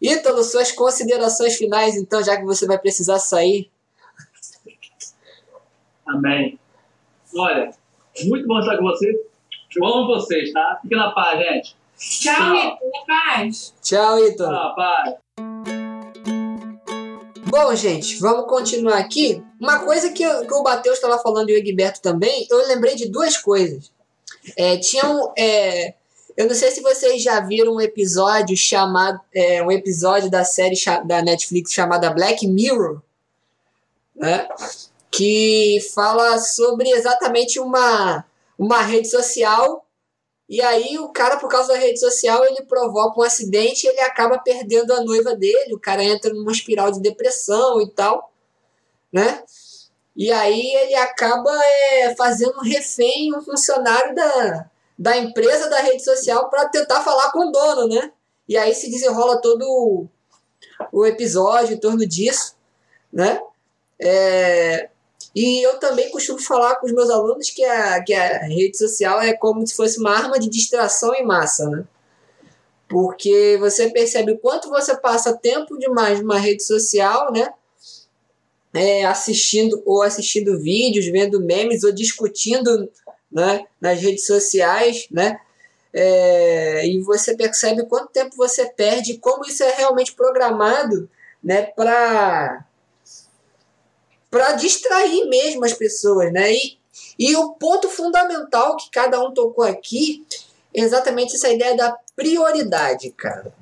Ítalo, 0.00 0.42
suas 0.42 0.72
considerações 0.72 1.54
finais, 1.56 1.96
então, 1.96 2.22
já 2.22 2.36
que 2.36 2.44
você 2.44 2.66
vai 2.66 2.78
precisar 2.78 3.18
sair. 3.18 3.70
Amém. 6.06 6.58
Olha, 7.36 7.70
muito 8.24 8.46
bom 8.46 8.60
estar 8.60 8.76
com 8.76 8.84
vocês. 8.84 9.16
Eu 9.74 9.86
amo 9.86 10.06
vocês, 10.06 10.52
tá? 10.52 10.78
Fique 10.82 10.94
na 10.94 11.12
paz, 11.12 11.38
gente. 11.38 11.76
Tchau, 11.98 12.34
Tchau. 12.34 12.56
Ito. 12.56 12.90
Na 12.92 13.06
paz. 13.06 13.74
Tchau, 13.82 14.26
Ito. 14.26 14.42
Na 14.42 14.68
paz. 14.70 15.14
Bom, 17.48 17.74
gente, 17.74 18.18
vamos 18.18 18.46
continuar 18.46 18.98
aqui. 18.98 19.42
Uma 19.60 19.80
coisa 19.80 20.10
que, 20.12 20.24
que 20.24 20.54
o 20.54 20.62
Bateus 20.62 20.96
estava 20.96 21.18
falando 21.18 21.50
e 21.50 21.54
o 21.54 21.58
Egberto 21.58 22.00
também, 22.02 22.46
eu 22.50 22.66
lembrei 22.66 22.94
de 22.94 23.08
duas 23.08 23.36
coisas. 23.36 23.92
É, 24.56 24.76
tinha 24.78 25.06
um. 25.06 25.32
É, 25.38 25.94
eu 26.36 26.46
não 26.46 26.54
sei 26.54 26.70
se 26.70 26.80
vocês 26.80 27.22
já 27.22 27.40
viram 27.40 27.74
um 27.74 27.80
episódio 27.80 28.56
chamado. 28.56 29.20
É, 29.34 29.62
um 29.62 29.70
episódio 29.70 30.30
da 30.30 30.44
série 30.44 30.76
da 31.04 31.22
Netflix 31.22 31.72
chamada 31.72 32.10
Black 32.10 32.46
Mirror. 32.46 33.00
Né? 34.16 34.48
Que 35.12 35.78
fala 35.94 36.38
sobre 36.38 36.88
exatamente 36.90 37.60
uma, 37.60 38.24
uma 38.58 38.80
rede 38.80 39.10
social. 39.10 39.86
E 40.48 40.62
aí 40.62 40.98
o 40.98 41.10
cara, 41.10 41.36
por 41.36 41.48
causa 41.50 41.74
da 41.74 41.78
rede 41.78 42.00
social, 42.00 42.42
ele 42.46 42.62
provoca 42.62 43.20
um 43.20 43.22
acidente 43.22 43.86
e 43.86 43.90
ele 43.90 44.00
acaba 44.00 44.38
perdendo 44.38 44.92
a 44.94 45.02
noiva 45.02 45.36
dele. 45.36 45.74
O 45.74 45.78
cara 45.78 46.02
entra 46.02 46.32
numa 46.32 46.50
espiral 46.50 46.90
de 46.90 47.00
depressão 47.00 47.80
e 47.82 47.90
tal, 47.90 48.32
né? 49.12 49.44
E 50.16 50.32
aí 50.32 50.74
ele 50.76 50.94
acaba 50.94 51.50
é, 51.62 52.14
fazendo 52.16 52.60
refém, 52.60 53.36
um 53.36 53.42
funcionário 53.42 54.14
da, 54.14 54.70
da 54.98 55.16
empresa 55.16 55.68
da 55.68 55.80
rede 55.80 56.02
social 56.02 56.48
para 56.48 56.68
tentar 56.68 57.02
falar 57.02 57.30
com 57.32 57.48
o 57.48 57.52
dono, 57.52 57.86
né? 57.86 58.12
E 58.48 58.56
aí 58.56 58.74
se 58.74 58.90
desenrola 58.90 59.40
todo 59.40 59.62
o, 59.62 60.08
o 60.90 61.06
episódio 61.06 61.74
em 61.74 61.80
torno 61.80 62.06
disso, 62.06 62.56
né? 63.12 63.40
É, 63.98 64.90
e 65.34 65.64
eu 65.66 65.78
também 65.78 66.10
costumo 66.10 66.38
falar 66.38 66.76
com 66.76 66.86
os 66.86 66.92
meus 66.92 67.08
alunos 67.08 67.48
que 67.50 67.64
a, 67.64 68.02
que 68.02 68.12
a 68.12 68.44
rede 68.44 68.76
social 68.76 69.20
é 69.20 69.32
como 69.32 69.66
se 69.66 69.74
fosse 69.74 69.98
uma 69.98 70.10
arma 70.10 70.38
de 70.38 70.48
distração 70.48 71.14
em 71.14 71.24
massa, 71.24 71.68
né? 71.70 71.84
Porque 72.86 73.56
você 73.58 73.88
percebe 73.90 74.32
o 74.32 74.38
quanto 74.38 74.68
você 74.68 74.94
passa 74.94 75.36
tempo 75.36 75.78
demais 75.78 76.20
numa 76.20 76.38
rede 76.38 76.62
social, 76.62 77.32
né? 77.32 77.52
É, 78.74 79.04
assistindo 79.04 79.82
ou 79.86 80.02
assistindo 80.02 80.58
vídeos, 80.58 81.06
vendo 81.06 81.40
memes 81.40 81.82
ou 81.82 81.92
discutindo 81.92 82.90
né, 83.30 83.66
nas 83.80 84.00
redes 84.00 84.26
sociais, 84.26 85.06
né? 85.10 85.38
É, 85.94 86.86
e 86.86 87.00
você 87.00 87.36
percebe 87.36 87.86
quanto 87.86 88.12
tempo 88.12 88.36
você 88.36 88.66
perde, 88.66 89.18
como 89.18 89.44
isso 89.44 89.62
é 89.62 89.74
realmente 89.76 90.14
programado, 90.14 91.08
né, 91.42 91.62
para 91.62 92.64
para 94.32 94.52
distrair 94.52 95.28
mesmo 95.28 95.62
as 95.62 95.74
pessoas, 95.74 96.32
né? 96.32 96.54
E, 96.54 96.78
e 97.18 97.36
o 97.36 97.50
ponto 97.50 97.86
fundamental 97.86 98.78
que 98.78 98.90
cada 98.90 99.22
um 99.22 99.30
tocou 99.34 99.62
aqui 99.62 100.24
é 100.74 100.80
exatamente 100.80 101.36
essa 101.36 101.50
ideia 101.50 101.76
da 101.76 101.94
prioridade, 102.16 103.10
cara. 103.10 103.52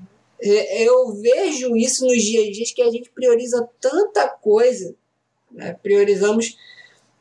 É, 0.41 0.85
eu 0.85 1.13
vejo 1.15 1.77
isso 1.77 2.07
nos 2.07 2.23
dias 2.23 2.57
dias 2.57 2.71
que 2.71 2.81
a 2.83 2.91
gente 2.91 3.11
prioriza 3.11 3.69
tanta 3.81 4.29
coisa, 4.29 4.95
né? 5.51 5.77
priorizamos 5.83 6.57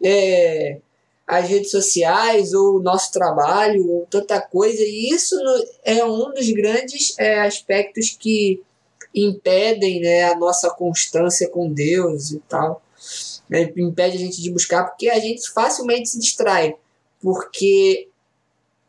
é, 0.02 0.78
as 1.26 1.50
redes 1.50 1.72
sociais 1.72 2.54
ou 2.54 2.76
o 2.76 2.84
nosso 2.84 3.12
trabalho 3.12 3.90
ou 3.90 4.06
tanta 4.06 4.40
coisa, 4.40 4.80
e 4.80 5.10
isso 5.10 5.36
é 5.84 6.06
um 6.06 6.32
dos 6.32 6.52
grandes 6.52 7.18
é, 7.18 7.42
aspectos 7.42 8.12
que 8.12 8.62
impedem 9.14 10.02
né, 10.02 10.26
a 10.26 10.36
nossa 10.36 10.70
constância 10.70 11.50
com 11.50 11.74
Deus 11.74 12.30
e 12.30 12.38
tal 12.48 12.80
né, 13.50 13.72
impede 13.78 14.18
a 14.18 14.20
gente 14.20 14.42
de 14.42 14.52
buscar, 14.52 14.84
porque 14.84 15.10
a 15.10 15.20
gente 15.20 15.50
facilmente 15.52 16.10
se 16.10 16.20
distrai, 16.20 16.76
porque 17.22 18.08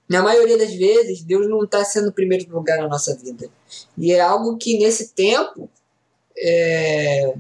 na 0.08 0.22
maioria 0.22 0.58
das 0.58 0.74
vezes 0.74 1.22
Deus 1.22 1.48
não 1.48 1.64
está 1.64 1.84
sendo 1.84 2.08
o 2.08 2.12
primeiro 2.12 2.50
lugar 2.52 2.78
na 2.78 2.88
nossa 2.88 3.16
vida. 3.16 3.48
E 3.96 4.12
é 4.12 4.20
algo 4.20 4.56
que 4.56 4.78
nesse 4.78 5.10
tempo, 5.10 5.70
é, 6.36 7.34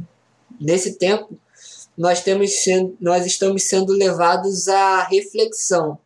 nesse 0.60 0.94
tempo, 0.94 1.38
nós, 1.96 2.22
temos 2.22 2.50
sendo, 2.62 2.96
nós 3.00 3.26
estamos 3.26 3.64
sendo 3.64 3.92
levados 3.92 4.68
à 4.68 5.02
reflexão, 5.02 5.98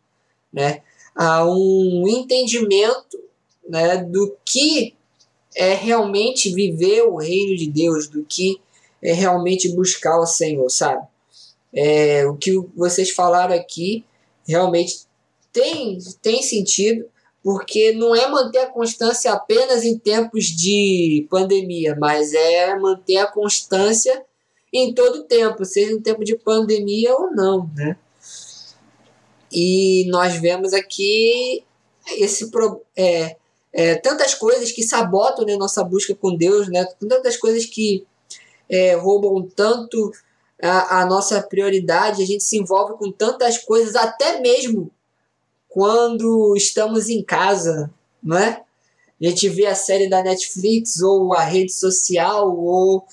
né? 0.53 0.83
a 1.15 1.47
um 1.47 2.05
entendimento 2.09 3.23
né, 3.69 3.99
do 3.99 4.37
que 4.45 4.95
é 5.55 5.75
realmente 5.75 6.53
viver 6.53 7.03
o 7.03 7.17
reino 7.17 7.57
de 7.57 7.71
Deus, 7.71 8.09
do 8.09 8.25
que 8.25 8.61
é 9.05 9.13
realmente 9.13 9.69
buscar 9.75 10.19
o 10.19 10.27
Senhor, 10.27 10.69
sabe? 10.71 11.07
É, 11.73 12.25
o 12.27 12.37
que 12.37 12.53
vocês 12.75 13.11
falaram 13.11 13.55
aqui 13.55 14.05
realmente 14.47 15.07
tem, 15.53 15.99
tem 16.23 16.43
sentido, 16.43 17.07
porque 17.43 17.93
não 17.93 18.15
é 18.15 18.27
manter 18.29 18.61
a 18.61 18.71
constância 18.71 19.33
apenas 19.33 19.85
em 19.85 19.99
tempos 19.99 20.47
de 20.47 21.27
pandemia, 21.29 21.95
mas 22.01 22.33
é 22.33 22.75
manter 22.77 23.19
a 23.19 23.27
constância 23.27 24.25
em 24.73 24.95
todo 24.95 25.25
tempo, 25.25 25.65
seja 25.65 25.93
em 25.93 26.01
tempo 26.01 26.25
de 26.25 26.37
pandemia 26.37 27.15
ou 27.15 27.31
não, 27.31 27.71
né? 27.75 27.97
E 29.53 30.07
nós 30.09 30.35
vemos 30.35 30.73
aqui 30.73 31.63
esse 32.19 32.51
é, 32.97 33.37
é, 33.73 33.95
tantas 33.97 34.35
coisas 34.35 34.73
que 34.73 34.83
sabotam 34.83 35.45
né, 35.45 35.57
nossa 35.57 35.85
busca 35.85 36.15
com 36.15 36.35
Deus, 36.35 36.69
né? 36.69 36.85
Tantas 37.09 37.37
coisas 37.37 37.67
que 37.67 38.05
é, 38.69 38.95
roubam 38.95 39.49
tanto 39.55 40.12
a, 40.62 41.01
a 41.01 41.07
nossa 41.07 41.43
prioridade, 41.43 42.23
a 42.23 42.27
gente 42.27 42.43
se 42.43 42.59
envolve 42.59 42.95
com 42.99 43.11
tantas 43.11 43.59
coisas, 43.59 43.95
até 43.95 44.41
mesmo 44.41 44.91
quando 45.69 46.55
estamos 46.57 47.09
em 47.09 47.23
casa, 47.23 47.91
não 48.23 48.39
é? 48.39 48.62
A 49.21 49.29
gente 49.29 49.49
vê 49.49 49.67
a 49.67 49.75
série 49.75 50.09
da 50.09 50.23
Netflix 50.23 51.01
ou 51.01 51.35
a 51.35 51.41
rede 51.41 51.73
social 51.73 52.57
ou, 52.57 53.05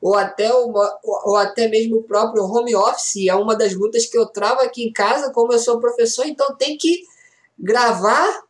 ou, 0.00 0.14
até, 0.14 0.52
uma, 0.52 0.98
ou 1.02 1.36
até 1.36 1.68
mesmo 1.68 1.98
o 1.98 2.02
próprio 2.02 2.44
home 2.44 2.74
office. 2.74 3.28
É 3.28 3.34
uma 3.34 3.54
das 3.54 3.74
lutas 3.74 4.06
que 4.06 4.16
eu 4.16 4.26
travo 4.26 4.60
aqui 4.62 4.84
em 4.84 4.92
casa, 4.92 5.32
como 5.32 5.52
eu 5.52 5.58
sou 5.58 5.80
professor, 5.80 6.26
então 6.26 6.56
tem 6.56 6.76
que 6.76 7.04
gravar 7.58 8.42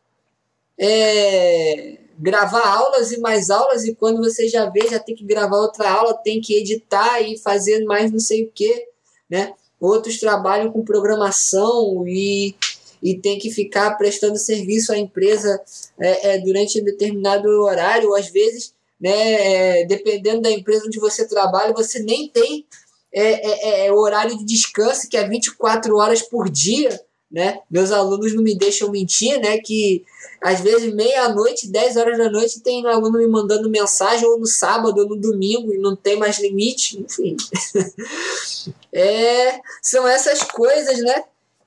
é, 0.77 1.99
gravar 2.23 2.65
aulas 2.65 3.11
e 3.11 3.19
mais 3.19 3.49
aulas, 3.49 3.83
e 3.83 3.93
quando 3.93 4.19
você 4.19 4.47
já 4.47 4.69
vê, 4.69 4.87
já 4.89 4.97
tem 4.97 5.13
que 5.13 5.25
gravar 5.25 5.57
outra 5.57 5.91
aula, 5.91 6.13
tem 6.13 6.39
que 6.39 6.55
editar 6.55 7.21
e 7.21 7.37
fazer 7.37 7.83
mais 7.83 8.09
não 8.13 8.19
sei 8.19 8.45
o 8.45 8.51
que, 8.51 8.87
né? 9.29 9.53
Outros 9.77 10.17
trabalham 10.21 10.71
com 10.71 10.85
programação 10.85 12.07
e, 12.07 12.55
e 13.01 13.17
tem 13.19 13.37
que 13.37 13.51
ficar 13.51 13.97
prestando 13.97 14.37
serviço 14.37 14.93
à 14.93 14.97
empresa 14.97 15.61
é, 15.99 16.35
é, 16.35 16.39
durante 16.39 16.79
um 16.79 16.85
determinado 16.85 17.49
horário, 17.61 18.07
ou 18.07 18.15
às 18.15 18.29
vezes, 18.29 18.73
né, 18.99 19.81
é, 19.81 19.85
dependendo 19.85 20.43
da 20.43 20.51
empresa 20.51 20.85
onde 20.87 20.99
você 20.99 21.27
trabalha, 21.27 21.73
você 21.73 21.99
nem 21.99 22.29
tem 22.29 22.65
é, 23.13 23.81
é, 23.81 23.87
é 23.87 23.91
horário 23.91 24.37
de 24.37 24.45
descanso, 24.45 25.09
que 25.09 25.17
é 25.17 25.27
24 25.27 25.97
horas 25.97 26.21
por 26.21 26.49
dia, 26.49 27.01
né? 27.33 27.59
Meus 27.69 27.91
alunos 27.91 28.35
não 28.35 28.43
me 28.43 28.55
deixam 28.55 28.91
mentir, 28.91 29.41
né? 29.41 29.57
Que 29.57 30.05
às 30.39 30.61
vezes 30.61 30.93
meia-noite, 30.93 31.67
10 31.67 31.97
horas 31.97 32.17
da 32.17 32.29
noite, 32.29 32.61
tem 32.61 32.85
aluno 32.85 33.17
me 33.17 33.25
mandando 33.25 33.67
mensagem, 33.71 34.27
ou 34.27 34.39
no 34.39 34.45
sábado, 34.45 34.99
ou 34.99 35.09
no 35.09 35.15
domingo, 35.15 35.73
e 35.73 35.79
não 35.79 35.95
tem 35.95 36.15
mais 36.15 36.37
limite, 36.37 37.01
enfim. 37.01 37.35
é, 38.93 39.59
são 39.81 40.07
essas 40.07 40.43
coisas, 40.43 40.99
né? 40.99 41.23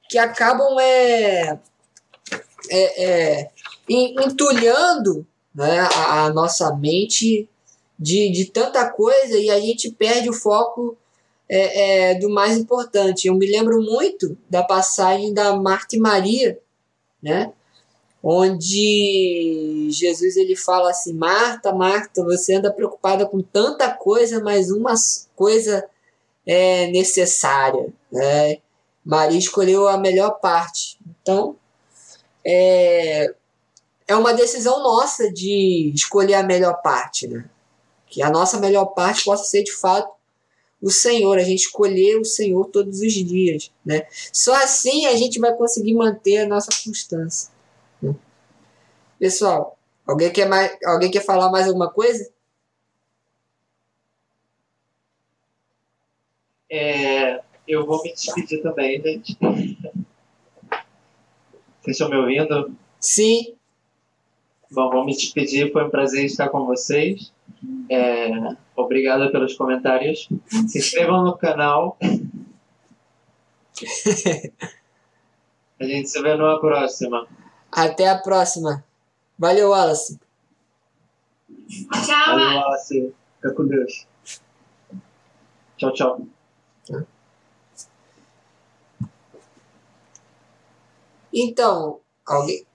Que 0.08 0.18
acabam 0.18 0.78
é, 0.78 1.58
é, 2.70 3.04
é 3.04 3.50
entulhando 3.88 5.26
né, 5.52 5.80
a, 5.80 6.26
a 6.26 6.32
nossa 6.32 6.72
mente 6.76 7.48
de, 7.98 8.30
de 8.30 8.44
tanta 8.44 8.88
coisa 8.88 9.36
e 9.36 9.50
a 9.50 9.58
gente 9.58 9.90
perde 9.90 10.28
o 10.30 10.34
foco 10.34 10.96
é, 11.48 12.10
é, 12.10 12.14
do 12.14 12.28
mais 12.28 12.56
importante. 12.56 13.28
Eu 13.28 13.34
me 13.34 13.46
lembro 13.46 13.80
muito 13.80 14.36
da 14.48 14.62
passagem 14.62 15.32
da 15.32 15.56
Marta 15.56 15.96
e 15.96 15.98
Maria, 15.98 16.58
né? 17.22 17.52
onde 18.28 19.88
Jesus 19.90 20.36
ele 20.36 20.56
fala 20.56 20.90
assim: 20.90 21.12
Marta, 21.12 21.72
Marta, 21.72 22.24
você 22.24 22.54
anda 22.54 22.72
preocupada 22.72 23.24
com 23.24 23.40
tanta 23.40 23.88
coisa, 23.90 24.42
mas 24.42 24.70
uma 24.70 24.94
coisa 25.36 25.88
é 26.44 26.88
necessária. 26.88 27.92
Né? 28.10 28.58
Maria 29.04 29.38
escolheu 29.38 29.86
a 29.86 29.96
melhor 29.96 30.40
parte. 30.40 30.98
Então, 31.22 31.56
é, 32.44 33.32
é 34.08 34.16
uma 34.16 34.34
decisão 34.34 34.82
nossa 34.82 35.32
de 35.32 35.92
escolher 35.94 36.34
a 36.34 36.42
melhor 36.42 36.82
parte. 36.82 37.28
Né? 37.28 37.48
Que 38.08 38.22
a 38.22 38.30
nossa 38.30 38.58
melhor 38.58 38.86
parte 38.86 39.24
possa 39.24 39.44
ser 39.44 39.62
de 39.62 39.72
fato 39.72 40.15
o 40.80 40.90
Senhor, 40.90 41.38
a 41.38 41.42
gente 41.42 41.60
escolher 41.60 42.18
o 42.18 42.24
Senhor 42.24 42.66
todos 42.66 43.00
os 43.00 43.12
dias, 43.12 43.72
né? 43.84 44.06
Só 44.32 44.54
assim 44.54 45.06
a 45.06 45.16
gente 45.16 45.38
vai 45.40 45.54
conseguir 45.54 45.94
manter 45.94 46.38
a 46.38 46.46
nossa 46.46 46.70
constância. 46.84 47.50
Né? 48.00 48.14
Pessoal, 49.18 49.78
alguém 50.06 50.30
quer 50.30 50.48
mais, 50.48 50.76
alguém 50.84 51.10
quer 51.10 51.24
falar 51.24 51.50
mais 51.50 51.66
alguma 51.66 51.90
coisa? 51.90 52.30
É, 56.70 57.40
eu 57.66 57.86
vou 57.86 58.02
me 58.02 58.12
despedir 58.12 58.62
também, 58.62 59.00
gente. 59.00 59.36
Vocês 61.80 61.96
estão 61.96 62.10
me 62.10 62.16
ouvindo? 62.16 62.76
Sim. 63.00 63.54
Bom, 64.70 64.90
vou 64.90 65.04
me 65.04 65.12
despedir. 65.12 65.72
Foi 65.72 65.84
um 65.84 65.90
prazer 65.90 66.24
estar 66.24 66.48
com 66.48 66.66
vocês. 66.66 67.32
É, 67.88 68.56
obrigado 68.76 69.30
pelos 69.32 69.54
comentários. 69.54 70.28
Se 70.68 70.78
inscrevam 70.78 71.24
no 71.24 71.36
canal. 71.36 71.98
A 75.78 75.84
gente 75.84 76.08
se 76.08 76.22
vê 76.22 76.34
numa 76.34 76.58
próxima. 76.58 77.26
Até 77.70 78.08
a 78.08 78.18
próxima. 78.18 78.82
Valeu, 79.38 79.70
Wallace. 79.70 80.18
Tchau, 82.06 82.26
Valeu, 82.26 82.60
Wallace. 82.60 83.14
Fica 83.36 83.54
com 83.54 83.66
Deus. 83.66 84.06
Tchau, 85.76 85.92
tchau. 85.92 86.26
Então, 91.30 92.00
alguém. 92.24 92.66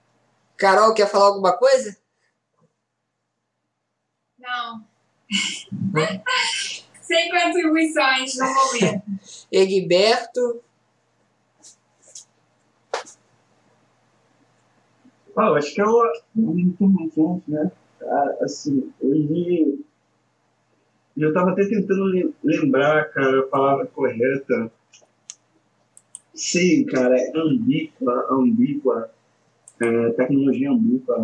Carol, 0.56 0.94
quer 0.94 1.10
falar 1.10 1.26
alguma 1.26 1.56
coisa? 1.56 1.96
Não. 4.38 4.91
Sem 7.00 7.30
contribuições 7.30 8.36
no 8.36 8.46
momento. 8.46 9.02
Egberto. 9.50 10.62
Ah, 15.36 15.46
eu 15.48 15.54
acho 15.54 15.74
que 15.74 15.80
é 15.80 15.84
uma 15.84 16.12
muito 16.34 16.84
mais 16.88 17.16
né? 17.48 17.72
Ah, 18.02 18.36
Assim, 18.42 18.92
hoje 19.00 19.78
eu 21.16 21.28
estava 21.28 21.50
até 21.52 21.64
tentando 21.66 22.04
lem- 22.04 22.34
lembrar, 22.42 23.10
cara, 23.10 23.40
a 23.40 23.46
palavra 23.46 23.86
correta. 23.86 24.70
Sim, 26.34 26.84
cara, 26.86 27.16
é 27.18 27.32
ambíqua, 27.36 28.26
ambíqua, 28.30 29.10
é, 29.80 30.10
tecnologia 30.12 30.70
ambíqua. 30.70 31.16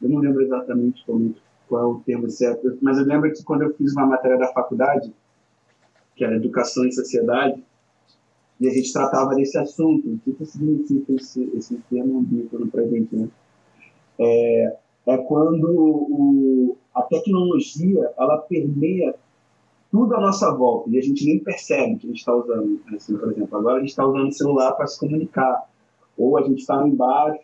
Eu 0.00 0.08
não 0.08 0.18
lembro 0.18 0.42
exatamente 0.42 1.04
como, 1.04 1.34
qual 1.68 1.82
é 1.82 1.86
o 1.86 2.00
termo 2.00 2.28
certo, 2.30 2.78
mas 2.80 2.98
eu 2.98 3.04
lembro 3.04 3.32
que 3.32 3.42
quando 3.42 3.62
eu 3.62 3.74
fiz 3.74 3.92
uma 3.92 4.06
matéria 4.06 4.38
da 4.38 4.48
faculdade, 4.48 5.12
que 6.14 6.24
era 6.24 6.36
Educação 6.36 6.84
e 6.84 6.92
Sociedade, 6.92 7.62
e 8.58 8.68
a 8.68 8.72
gente 8.72 8.92
tratava 8.92 9.34
desse 9.34 9.58
assunto. 9.58 10.08
O 10.08 10.18
que, 10.18 10.32
que 10.32 10.46
significa 10.46 11.12
esse, 11.12 11.50
esse 11.54 11.76
termo 11.90 12.20
ambíguo 12.20 12.66
para 12.68 12.82
a 12.82 12.88
gente, 12.88 13.14
né? 13.14 13.28
É, 14.18 14.76
é 15.08 15.18
quando 15.18 15.68
o, 15.70 16.76
a 16.94 17.02
tecnologia 17.02 18.10
ela 18.18 18.38
permeia 18.38 19.14
tudo 19.90 20.14
à 20.14 20.20
nossa 20.20 20.52
volta 20.54 20.90
e 20.90 20.98
a 20.98 21.02
gente 21.02 21.24
nem 21.24 21.38
percebe 21.38 21.96
que 21.96 22.06
a 22.06 22.08
gente 22.08 22.18
está 22.18 22.34
usando. 22.34 22.80
Assim, 22.94 23.16
por 23.16 23.30
exemplo, 23.30 23.58
agora 23.58 23.76
a 23.76 23.80
gente 23.80 23.90
está 23.90 24.06
usando 24.06 24.28
o 24.28 24.32
celular 24.32 24.72
para 24.72 24.86
se 24.86 24.98
comunicar, 24.98 25.68
ou 26.16 26.38
a 26.38 26.42
gente 26.42 26.60
está 26.60 26.86
embaixo 26.86 27.42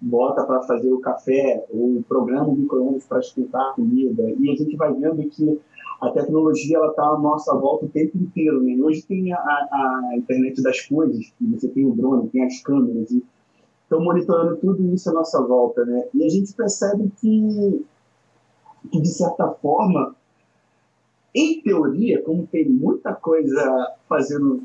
bota 0.00 0.44
para 0.44 0.62
fazer 0.62 0.90
o 0.90 1.00
café, 1.00 1.64
ou 1.70 2.02
programa 2.08 2.48
o 2.48 2.56
micro-ondas 2.56 3.04
para 3.04 3.20
esquentar 3.20 3.60
a 3.60 3.72
comida, 3.74 4.30
e 4.38 4.50
a 4.50 4.54
gente 4.54 4.74
vai 4.76 4.92
vendo 4.94 5.28
que 5.28 5.60
a 6.00 6.10
tecnologia 6.10 6.78
ela 6.78 6.88
está 6.88 7.04
à 7.04 7.18
nossa 7.18 7.54
volta 7.54 7.84
o 7.84 7.88
tempo 7.88 8.16
inteiro. 8.16 8.62
Né? 8.62 8.78
Hoje 8.82 9.02
tem 9.02 9.32
a, 9.32 9.38
a, 9.38 10.12
internet 10.16 10.62
das 10.62 10.80
coisas, 10.80 11.32
você 11.40 11.68
tem 11.68 11.84
o 11.84 11.94
drone, 11.94 12.30
tem 12.30 12.44
as 12.44 12.62
câmeras, 12.62 13.10
estão 13.10 14.02
monitorando 14.02 14.56
tudo 14.56 14.94
isso 14.94 15.10
à 15.10 15.12
nossa 15.12 15.42
volta. 15.42 15.84
Né? 15.84 16.04
E 16.14 16.24
a 16.24 16.28
gente 16.30 16.54
percebe 16.54 17.12
que, 17.20 17.84
que, 18.90 19.00
de 19.02 19.08
certa 19.08 19.48
forma, 19.48 20.14
em 21.34 21.60
teoria, 21.60 22.22
como 22.22 22.46
tem 22.46 22.66
muita 22.66 23.12
coisa 23.12 23.94
fazendo, 24.08 24.62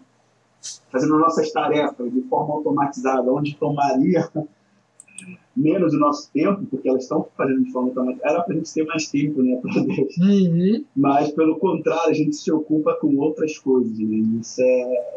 fazendo 0.92 1.18
nossas 1.18 1.52
tarefas 1.52 2.12
de 2.12 2.22
forma 2.24 2.56
automatizada, 2.56 3.32
onde 3.32 3.56
tomaria 3.56 4.30
menos 5.56 5.94
o 5.94 6.00
nosso 6.00 6.30
tempo, 6.32 6.66
porque 6.66 6.90
elas 6.90 7.04
estão 7.04 7.28
fazendo 7.38 7.64
de 7.64 7.72
forma 7.72 7.90
automatizada, 7.90 8.30
era 8.30 8.44
para 8.44 8.54
a 8.54 8.58
gente 8.58 8.74
ter 8.74 8.86
mais 8.86 9.08
tempo, 9.08 9.42
né, 9.42 9.60
para 9.62 9.82
Deus. 9.82 10.18
Uhum. 10.18 10.86
Mas, 10.96 11.32
pelo 11.32 11.58
contrário, 11.58 12.12
a 12.12 12.14
gente 12.14 12.36
se 12.36 12.52
ocupa 12.52 12.96
com 13.00 13.16
outras 13.18 13.58
coisas. 13.58 13.98
Né? 13.98 14.40
Isso 14.40 14.62
é, 14.62 14.66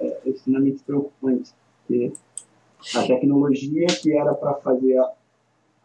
é 0.00 0.20
extremamente 0.26 0.82
preocupante. 0.84 1.52
Porque 1.86 2.12
a 2.94 3.06
tecnologia 3.06 3.86
que 3.86 4.16
era 4.16 4.34
para 4.34 4.54
fazer 4.54 4.96
a, 4.98 5.12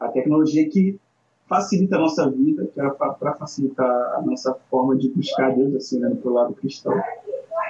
a 0.02 0.07
tecnologia 0.10 0.69
que 0.69 0.99
facilita 1.48 1.95
a 1.95 1.99
nossa 1.99 2.30
vida, 2.30 2.68
que 2.73 2.80
era 2.80 2.91
para 2.91 3.34
facilitar 3.35 3.88
a 4.15 4.22
nossa 4.22 4.53
forma 4.69 4.95
de 4.95 5.10
buscar 5.10 5.56
Deus, 5.56 5.76
assim, 5.76 5.99
né, 5.99 6.15
pro 6.22 6.34
lado 6.34 6.53
cristão. 6.53 6.94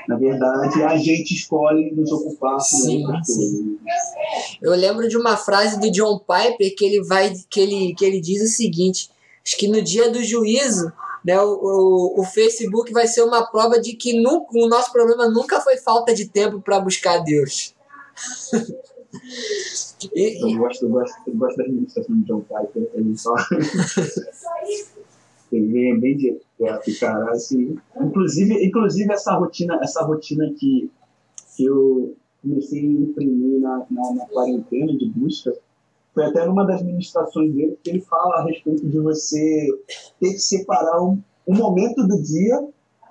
Na 0.07 0.17
verdade, 0.17 0.83
a 0.83 0.97
gente 0.97 1.33
escolhe 1.33 1.91
nos 1.91 2.11
ocupar 2.11 2.59
Sim, 2.59 3.05
sim. 3.23 3.77
Eu 4.61 4.71
lembro 4.71 5.07
de 5.07 5.17
uma 5.17 5.37
frase 5.37 5.79
do 5.79 5.89
John 5.91 6.19
Piper 6.19 6.75
que 6.75 6.85
ele 6.85 7.03
vai 7.03 7.33
que 7.49 7.59
ele, 7.59 7.95
que 7.95 8.03
ele 8.03 8.19
diz 8.19 8.41
o 8.41 8.47
seguinte: 8.53 9.09
acho 9.45 9.57
que 9.57 9.67
no 9.67 9.81
dia 9.81 10.09
do 10.09 10.23
juízo, 10.23 10.91
né, 11.23 11.39
o, 11.41 11.53
o, 12.17 12.21
o 12.21 12.23
Facebook 12.23 12.91
vai 12.91 13.07
ser 13.07 13.21
uma 13.23 13.45
prova 13.49 13.79
de 13.79 13.93
que 13.93 14.19
nunca, 14.21 14.57
o 14.57 14.67
nosso 14.67 14.91
problema 14.91 15.29
nunca 15.29 15.61
foi 15.61 15.77
falta 15.77 16.13
de 16.13 16.27
tempo 16.27 16.61
para 16.61 16.79
buscar 16.79 17.19
Deus. 17.19 17.73
E- 20.13 20.41
Eu 20.41 20.57
gosto, 20.57 20.85
eu 20.85 20.89
gosto, 20.89 21.15
eu 21.27 21.35
gosto 21.35 21.57
da 21.57 21.63
administração 21.63 22.15
de 22.15 22.23
John 22.25 22.41
Piper. 22.41 22.89
Ele 22.93 23.15
só. 23.17 23.33
ele 25.51 25.67
vem 25.67 25.99
bem 25.99 26.17
direto, 26.17 26.45
cara. 26.99 27.31
Assim, 27.31 27.77
inclusive, 27.99 28.65
inclusive 28.65 29.11
essa 29.11 29.33
rotina, 29.35 29.79
essa 29.81 30.03
rotina 30.03 30.51
que, 30.57 30.89
que 31.55 31.65
eu 31.65 32.15
comecei 32.41 32.81
a 32.81 32.91
imprimir 32.91 33.59
na, 33.61 33.85
na, 33.89 34.13
na 34.13 34.25
quarentena 34.27 34.95
de 34.97 35.09
busca, 35.09 35.53
foi 36.13 36.25
até 36.25 36.45
numa 36.45 36.65
das 36.65 36.83
ministrações 36.83 37.53
dele 37.53 37.77
que 37.83 37.89
ele 37.89 38.01
fala 38.01 38.35
a 38.35 38.43
respeito 38.43 38.87
de 38.87 38.99
você 38.99 39.67
ter 40.19 40.33
que 40.33 40.39
separar 40.39 41.01
um, 41.01 41.19
um 41.47 41.55
momento 41.55 42.05
do 42.05 42.21
dia 42.21 42.67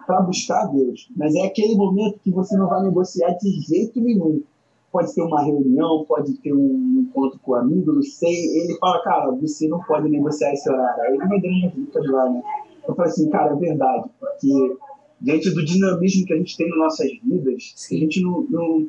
para 0.06 0.20
buscar 0.20 0.66
Deus. 0.66 1.08
Mas 1.16 1.34
é 1.34 1.46
aquele 1.46 1.74
momento 1.74 2.20
que 2.20 2.30
você 2.30 2.56
não 2.56 2.68
vai 2.68 2.82
negociar 2.82 3.32
de 3.34 3.50
jeito 3.60 4.00
nenhum. 4.00 4.42
pode 4.90 5.14
ter 5.14 5.22
uma 5.22 5.42
reunião, 5.42 6.04
pode 6.06 6.34
ter 6.34 6.52
um 6.52 7.06
encontro 7.08 7.38
com 7.40 7.52
um 7.52 7.56
amigo, 7.56 7.92
não 7.92 8.02
sei. 8.02 8.34
Ele 8.34 8.76
fala, 8.78 9.02
cara, 9.02 9.30
você 9.32 9.66
não 9.66 9.80
pode 9.80 10.08
negociar 10.08 10.52
esse 10.52 10.68
horário. 10.70 11.02
Aí 11.02 11.14
ele 11.14 11.26
vai 11.26 11.40
dando 11.40 11.54
umas 11.54 11.74
dicas 11.74 12.06
lá, 12.08 12.30
né? 12.30 12.42
Eu 12.86 12.94
falei 12.94 13.10
assim, 13.10 13.30
cara, 13.30 13.52
é 13.52 13.56
verdade, 13.56 14.08
porque 14.18 14.76
diante 15.20 15.50
do 15.50 15.64
dinamismo 15.64 16.26
que 16.26 16.34
a 16.34 16.36
gente 16.36 16.56
tem 16.56 16.68
nas 16.68 16.78
nossas 16.78 17.10
vidas, 17.22 17.72
se 17.76 17.96
a 17.96 17.98
gente 17.98 18.20
não, 18.20 18.44
não, 18.50 18.88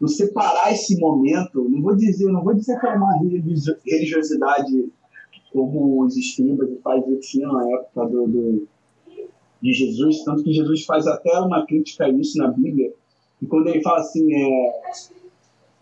não, 0.00 0.08
separar 0.08 0.72
esse 0.72 0.98
momento, 0.98 1.68
não 1.68 1.82
vou 1.82 1.94
dizer, 1.94 2.30
não 2.32 2.42
vou 2.42 2.54
dizer 2.54 2.80
que 2.80 2.86
é 2.86 2.94
uma 2.94 3.18
religiosidade 3.84 4.90
como 5.52 6.02
os 6.02 6.16
escribas 6.16 6.70
e 6.70 6.76
fariseus 6.76 7.26
tinham 7.26 7.52
na 7.52 7.70
época 7.70 8.06
do, 8.06 8.26
do, 8.26 8.68
de 9.60 9.72
Jesus, 9.72 10.24
tanto 10.24 10.42
que 10.42 10.52
Jesus 10.52 10.84
faz 10.84 11.06
até 11.06 11.38
uma 11.40 11.66
crítica 11.66 12.04
a 12.04 12.08
isso 12.08 12.38
na 12.38 12.48
Bíblia, 12.48 12.94
e 13.42 13.46
quando 13.46 13.68
ele 13.68 13.82
fala 13.82 14.00
assim, 14.00 14.32
é, 14.32 14.80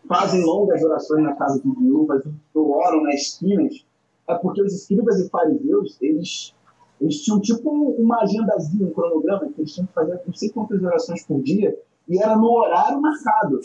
fazem 0.08 0.42
longas 0.42 0.82
orações 0.82 1.22
na 1.22 1.34
casa 1.34 1.60
de 1.60 1.70
viúvas, 1.70 2.24
oram 2.54 3.02
nas 3.02 3.14
esquinas, 3.14 3.84
é 4.26 4.34
porque 4.34 4.62
os 4.62 4.74
escribas 4.74 5.20
e 5.20 5.28
fariseus, 5.28 5.96
eles 6.00 6.54
eles 7.00 7.22
tinham 7.22 7.40
tipo 7.40 7.70
uma 7.70 8.22
agendazinha, 8.22 8.86
um 8.86 8.92
cronograma, 8.92 9.48
que 9.48 9.60
eles 9.60 9.72
tinham 9.72 9.86
que 9.86 9.92
fazer 9.92 10.20
não 10.26 10.34
sei 10.34 10.50
quantas 10.50 10.82
orações 10.82 11.24
por 11.24 11.42
dia, 11.42 11.78
e 12.08 12.22
era 12.22 12.36
no 12.36 12.50
horário 12.50 13.00
marcado. 13.00 13.60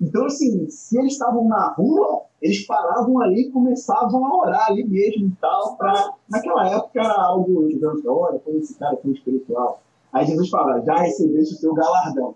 Então, 0.00 0.24
assim, 0.24 0.68
se 0.70 0.98
eles 0.98 1.12
estavam 1.12 1.46
na 1.46 1.74
rua, 1.74 2.22
eles 2.40 2.66
paravam 2.66 3.20
ali 3.20 3.42
e 3.42 3.50
começavam 3.50 4.24
a 4.24 4.38
orar 4.38 4.66
ali 4.68 4.82
mesmo 4.82 5.26
e 5.26 5.32
tal. 5.38 5.76
Pra... 5.76 6.14
Naquela 6.28 6.68
época 6.70 7.00
era 7.00 7.22
algo, 7.22 7.68
digamos, 7.68 8.04
olha, 8.06 8.38
como 8.38 8.58
esse 8.58 8.78
cara 8.78 8.96
tão 8.96 9.12
espiritual. 9.12 9.82
Aí 10.10 10.26
Jesus 10.26 10.48
fala, 10.48 10.80
já 10.80 10.96
recebeste 10.96 11.54
o 11.54 11.58
seu 11.58 11.74
galardão. 11.74 12.34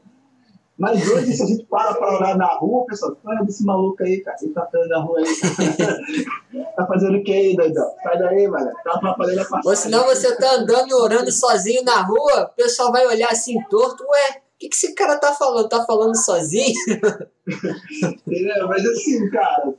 Mas 0.76 1.08
hoje, 1.08 1.32
se 1.32 1.42
a 1.42 1.46
gente 1.46 1.64
para 1.66 1.94
para 1.94 2.16
orar 2.16 2.36
na 2.36 2.46
rua, 2.54 2.80
o 2.80 2.86
pessoal, 2.86 3.16
olha 3.24 3.44
esse 3.48 3.64
maluco 3.64 4.02
aí, 4.02 4.20
cara, 4.22 4.36
ele 4.42 4.52
tá 4.52 4.66
fazendo 4.66 4.88
na 4.88 5.00
rua 5.00 5.18
aí. 5.20 6.64
tá 6.76 6.86
fazendo 6.86 7.18
o 7.18 7.22
que 7.22 7.32
aí, 7.32 7.56
doidão? 7.56 7.94
Sai 8.02 8.18
daí, 8.18 8.48
mano. 8.48 8.72
Tá 8.82 8.94
atrapalhando 8.94 9.40
a 9.40 9.44
passagem. 9.44 9.70
Ou 9.70 9.76
senão 9.76 10.04
você 10.04 10.36
tá 10.36 10.54
andando 10.56 10.88
e 10.88 10.94
orando 10.94 11.30
sozinho 11.30 11.84
na 11.84 12.02
rua, 12.02 12.50
o 12.52 12.56
pessoal 12.56 12.90
vai 12.90 13.06
olhar 13.06 13.30
assim 13.30 13.62
torto, 13.70 14.02
ué, 14.02 14.38
o 14.38 14.58
que, 14.58 14.68
que 14.68 14.74
esse 14.74 14.94
cara 14.94 15.16
tá 15.16 15.32
falando? 15.32 15.68
Tá 15.68 15.84
falando 15.84 16.16
sozinho? 16.16 16.74
Entendeu? 18.26 18.66
Mas 18.66 18.84
assim, 18.84 19.30
cara, 19.30 19.74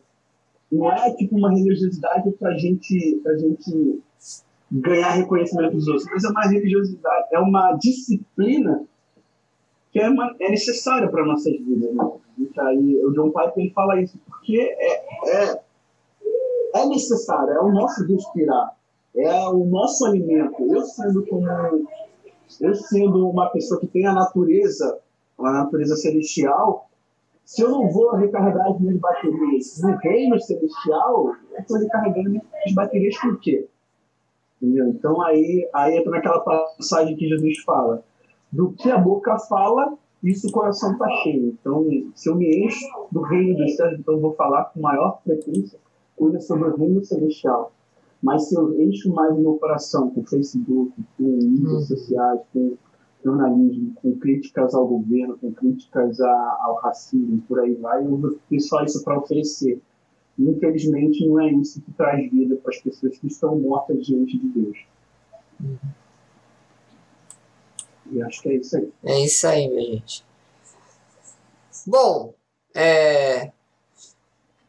não 0.71 0.91
é 0.93 1.13
tipo 1.15 1.37
uma 1.37 1.51
religiosidade 1.51 2.31
pra 2.39 2.57
gente, 2.57 3.19
pra 3.21 3.35
gente 3.37 4.01
ganhar 4.71 5.11
reconhecimento 5.11 5.75
dos 5.75 5.87
outros, 5.87 6.07
mas 6.09 6.23
é 6.23 6.29
uma 6.29 6.43
religiosidade, 6.43 7.27
é 7.33 7.39
uma 7.39 7.73
disciplina 7.73 8.85
que 9.95 10.01
é, 10.01 10.09
é 10.41 10.51
necessária 10.51 11.07
para 11.07 11.25
nossas 11.25 11.53
vidas. 11.53 11.95
Né? 11.95 12.03
Aí, 12.59 13.01
o 13.05 13.13
John 13.13 13.31
Piper 13.31 13.53
ele 13.55 13.71
fala 13.71 14.01
isso 14.01 14.19
porque 14.25 14.59
é, 14.59 15.05
é, 15.29 15.61
é 16.75 16.85
necessário, 16.85 17.53
é 17.53 17.61
o 17.61 17.71
nosso 17.71 18.05
respirar, 18.05 18.75
é 19.15 19.47
o 19.47 19.63
nosso 19.63 20.05
alimento. 20.05 20.61
Eu 20.69 20.81
sendo 20.81 21.25
como 21.25 21.47
eu 22.59 22.75
sendo 22.75 23.29
uma 23.29 23.49
pessoa 23.51 23.79
que 23.79 23.87
tem 23.87 24.05
a 24.05 24.13
natureza, 24.13 24.99
a 25.39 25.51
natureza 25.51 25.95
celestial, 25.95 26.89
se 27.45 27.61
eu 27.61 27.69
não 27.69 27.89
vou 27.89 28.15
recarregar 28.15 28.71
as 28.71 28.79
minhas 28.81 28.99
baterias 28.99 29.81
no 29.81 29.95
reino 29.95 30.37
celestial, 30.41 31.35
eu 31.53 31.59
estou 31.59 31.77
recarregando 31.77 32.31
minhas 32.31 32.73
baterias 32.73 33.17
por 33.17 33.39
quê? 33.39 33.65
Entendeu? 34.61 34.89
Então 34.89 35.21
aí, 35.21 35.69
aí 35.73 35.97
entra 35.97 36.11
naquela 36.11 36.41
passagem 36.41 37.15
que 37.15 37.29
Jesus 37.29 37.59
fala 37.59 38.03
do 38.55 38.71
que 38.71 38.89
a 38.89 38.97
boca 38.97 39.37
fala, 39.37 39.97
isso 40.23 40.47
o 40.47 40.51
coração 40.51 40.93
está 40.93 41.09
cheio. 41.23 41.47
Então, 41.59 41.85
se 42.15 42.29
eu 42.29 42.35
me 42.35 42.65
encho 42.65 42.85
do 43.11 43.21
reino 43.21 43.57
dos 43.57 43.75
céus, 43.75 43.99
então 43.99 44.15
eu 44.15 44.21
vou 44.21 44.33
falar 44.33 44.65
com 44.65 44.79
maior 44.79 45.19
frequência 45.23 45.77
coisas 46.15 46.47
sobre 46.47 46.69
o 46.69 46.77
reino 46.77 47.03
celestial. 47.03 47.73
Mas 48.23 48.47
se 48.47 48.55
eu 48.55 48.81
encho 48.81 49.13
mais 49.13 49.35
o 49.35 49.41
meu 49.41 49.55
coração 49.55 50.09
com 50.09 50.23
Facebook, 50.23 50.93
com 51.17 51.23
mídias 51.23 51.73
hum. 51.73 51.95
sociais, 51.95 52.39
com 52.53 52.77
jornalismo, 53.23 53.93
com 54.01 54.15
críticas 54.15 54.73
ao 54.73 54.87
governo, 54.87 55.37
com 55.37 55.51
críticas 55.51 56.21
a, 56.21 56.57
ao 56.61 56.75
racismo, 56.75 57.43
por 57.47 57.59
aí 57.59 57.73
vai, 57.75 58.05
eu 58.05 58.15
vou 58.15 58.35
ter 58.49 58.59
só 58.61 58.83
isso 58.83 59.03
para 59.03 59.19
oferecer. 59.19 59.81
Infelizmente, 60.39 61.27
não 61.27 61.41
é 61.41 61.51
isso 61.51 61.81
que 61.81 61.91
traz 61.91 62.31
vida 62.31 62.55
para 62.55 62.71
as 62.71 62.81
pessoas 62.81 63.17
que 63.17 63.27
estão 63.27 63.59
mortas 63.59 64.05
diante 64.05 64.37
de 64.37 64.47
Deus. 64.47 64.77
Uhum. 65.59 66.04
E 68.11 68.21
acho 68.21 68.41
que 68.41 68.49
é 68.49 68.53
isso 68.55 68.77
aí. 68.77 68.93
É 69.03 69.19
isso 69.21 69.47
aí, 69.47 69.67
minha 69.67 69.91
gente. 69.93 70.25
Bom, 71.85 72.33
é... 72.73 73.51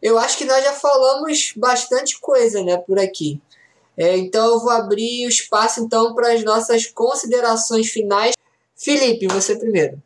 eu 0.03 0.19
acho 0.19 0.39
que 0.39 0.45
nós 0.45 0.63
já 0.65 0.73
falamos 0.73 1.53
bastante 1.57 2.21
coisa 2.21 2.63
né, 2.63 2.77
por 2.77 2.99
aqui. 2.99 3.41
É, 3.97 4.17
então 4.17 4.53
eu 4.53 4.61
vou 4.61 4.71
abrir 4.71 5.27
o 5.27 5.29
espaço 5.29 5.81
então 5.81 6.15
para 6.15 6.33
as 6.33 6.45
nossas 6.45 6.87
considerações 6.87 7.91
finais. 7.91 8.35
Felipe, 8.77 9.27
você 9.27 9.57
primeiro. 9.57 10.03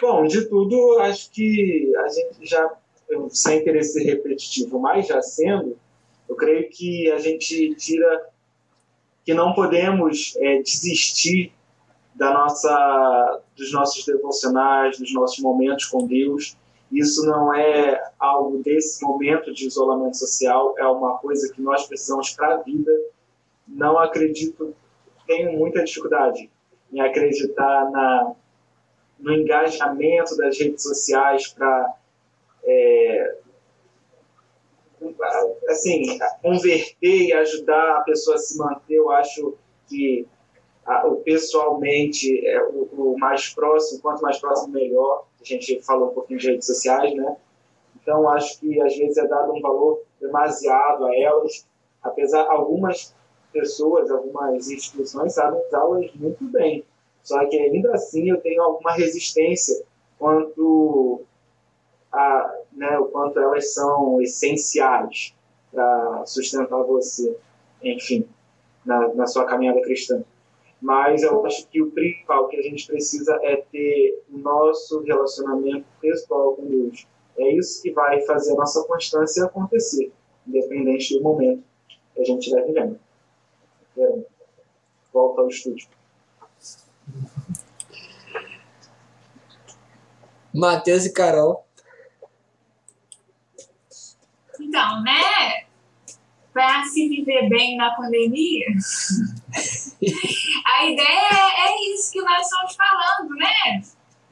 Bom, 0.00 0.26
de 0.26 0.44
tudo, 0.48 0.98
acho 1.00 1.30
que 1.30 1.92
a 1.96 2.08
gente 2.08 2.46
já, 2.46 2.76
sem 3.30 3.64
querer 3.64 3.82
ser 3.82 4.04
repetitivo, 4.04 4.78
mas 4.78 5.06
já 5.06 5.20
sendo, 5.22 5.76
eu 6.28 6.36
creio 6.36 6.68
que 6.68 7.10
a 7.10 7.18
gente 7.18 7.74
tira 7.76 8.28
que 9.24 9.32
não 9.32 9.54
podemos 9.54 10.34
é, 10.36 10.60
desistir 10.60 11.52
da 12.14 12.32
nossa, 12.32 13.40
dos 13.56 13.72
nossos 13.72 14.04
devocionais, 14.04 14.98
dos 14.98 15.12
nossos 15.12 15.38
momentos 15.38 15.86
com 15.86 16.06
Deus. 16.06 16.56
Isso 16.92 17.26
não 17.26 17.52
é 17.52 18.00
algo 18.18 18.62
desse 18.62 19.02
momento 19.02 19.52
de 19.52 19.66
isolamento 19.66 20.16
social, 20.16 20.74
é 20.78 20.86
uma 20.86 21.18
coisa 21.18 21.52
que 21.52 21.60
nós 21.60 21.86
precisamos 21.86 22.30
para 22.30 22.54
a 22.54 22.56
vida. 22.58 22.92
Não 23.66 23.98
acredito, 23.98 24.74
tenho 25.26 25.58
muita 25.58 25.82
dificuldade 25.82 26.50
em 26.92 27.00
acreditar 27.00 27.90
na, 27.90 28.32
no 29.18 29.32
engajamento 29.32 30.36
das 30.36 30.58
redes 30.58 30.82
sociais 30.82 31.48
para 31.48 31.94
é, 32.62 33.23
assim, 35.68 36.18
converter 36.42 37.26
e 37.28 37.32
ajudar 37.32 37.98
a 37.98 38.00
pessoa 38.02 38.36
a 38.36 38.38
se 38.38 38.56
manter, 38.58 38.94
eu 38.94 39.10
acho 39.10 39.54
que 39.88 40.26
o 41.06 41.16
pessoalmente 41.16 42.46
é 42.46 42.62
o, 42.62 42.88
o, 42.92 43.18
mais 43.18 43.48
próximo, 43.48 44.00
quanto 44.02 44.22
mais 44.22 44.38
próximo, 44.38 44.72
melhor. 44.72 45.24
A 45.40 45.44
gente 45.44 45.80
falou 45.82 46.10
um 46.10 46.14
pouquinho 46.14 46.38
de 46.38 46.50
redes 46.50 46.66
sociais, 46.66 47.14
né? 47.14 47.36
Então, 48.00 48.28
acho 48.28 48.60
que 48.60 48.80
às 48.82 48.96
vezes 48.96 49.16
é 49.16 49.26
dado 49.26 49.52
um 49.52 49.60
valor 49.60 50.02
demasiado 50.20 51.06
a 51.06 51.16
elas, 51.16 51.66
apesar 52.02 52.46
algumas 52.50 53.14
pessoas, 53.52 54.10
algumas 54.10 54.68
instituições 54.68 55.32
sabem 55.32 55.60
usá-las 55.66 56.12
muito 56.14 56.44
bem. 56.44 56.84
Só 57.22 57.42
que 57.46 57.56
ainda 57.56 57.92
assim 57.92 58.28
eu 58.28 58.40
tenho 58.40 58.62
alguma 58.62 58.92
resistência 58.92 59.82
quanto 60.18 61.22
a, 62.14 62.54
né, 62.72 62.98
o 62.98 63.06
quanto 63.06 63.38
elas 63.40 63.74
são 63.74 64.22
essenciais 64.22 65.34
para 65.72 66.24
sustentar 66.24 66.82
você, 66.84 67.36
enfim, 67.82 68.26
na, 68.84 69.12
na 69.14 69.26
sua 69.26 69.44
caminhada 69.44 69.82
cristã. 69.82 70.22
Mas 70.80 71.22
eu 71.22 71.44
acho 71.44 71.66
que 71.68 71.82
o 71.82 71.90
principal 71.90 72.46
que 72.48 72.56
a 72.56 72.62
gente 72.62 72.86
precisa 72.86 73.38
é 73.42 73.56
ter 73.56 74.22
o 74.30 74.38
nosso 74.38 75.00
relacionamento 75.00 75.86
pessoal 76.00 76.54
com 76.54 76.66
Deus. 76.66 77.06
É 77.36 77.52
isso 77.52 77.82
que 77.82 77.90
vai 77.90 78.20
fazer 78.22 78.52
a 78.52 78.56
nossa 78.56 78.84
constância 78.84 79.44
acontecer, 79.44 80.12
independente 80.46 81.14
do 81.14 81.22
momento 81.22 81.64
que 82.14 82.20
a 82.20 82.24
gente 82.24 82.40
estiver 82.40 82.64
vivendo. 82.66 83.00
Volta 85.12 85.40
ao 85.40 85.48
estúdio. 85.48 85.88
Matheus 90.52 91.06
e 91.06 91.12
Carol. 91.12 91.63
Então, 94.74 95.02
né? 95.02 95.66
Para 96.52 96.82
se 96.82 97.08
viver 97.08 97.48
bem 97.48 97.76
na 97.76 97.92
pandemia, 97.94 98.66
a 100.66 100.84
ideia 100.84 101.28
é, 101.30 101.68
é 101.68 101.94
isso 101.94 102.10
que 102.10 102.20
nós 102.20 102.44
estamos 102.44 102.74
falando, 102.74 103.36
né? 103.36 103.82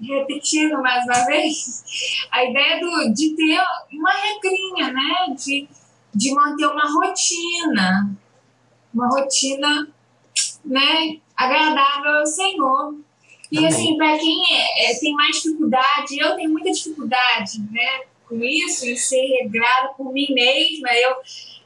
Repetindo 0.00 0.82
mais 0.82 1.04
uma 1.04 1.26
vez, 1.26 1.84
a 2.32 2.44
ideia 2.44 2.80
do, 2.80 3.14
de 3.14 3.36
ter 3.36 3.60
uma 3.92 4.10
regrinha, 4.10 4.92
né? 4.92 5.26
De, 5.36 5.68
de 6.12 6.34
manter 6.34 6.66
uma 6.66 6.92
rotina, 6.92 8.16
uma 8.92 9.08
rotina 9.10 9.88
né, 10.64 11.18
agradável 11.36 12.18
ao 12.18 12.26
Senhor. 12.26 12.96
E 13.50 13.64
assim, 13.64 13.96
para 13.96 14.18
quem 14.18 14.42
é, 14.56 14.90
é, 14.90 14.98
tem 14.98 15.14
mais 15.14 15.36
dificuldade, 15.36 16.18
eu 16.18 16.34
tenho 16.34 16.50
muita 16.50 16.72
dificuldade, 16.72 17.60
né? 17.70 18.11
Com 18.32 18.42
isso, 18.42 18.86
em 18.86 18.96
ser 18.96 19.26
regrado 19.26 19.94
por 19.94 20.10
mim 20.10 20.28
mesma. 20.30 20.88
Eu, 20.94 21.16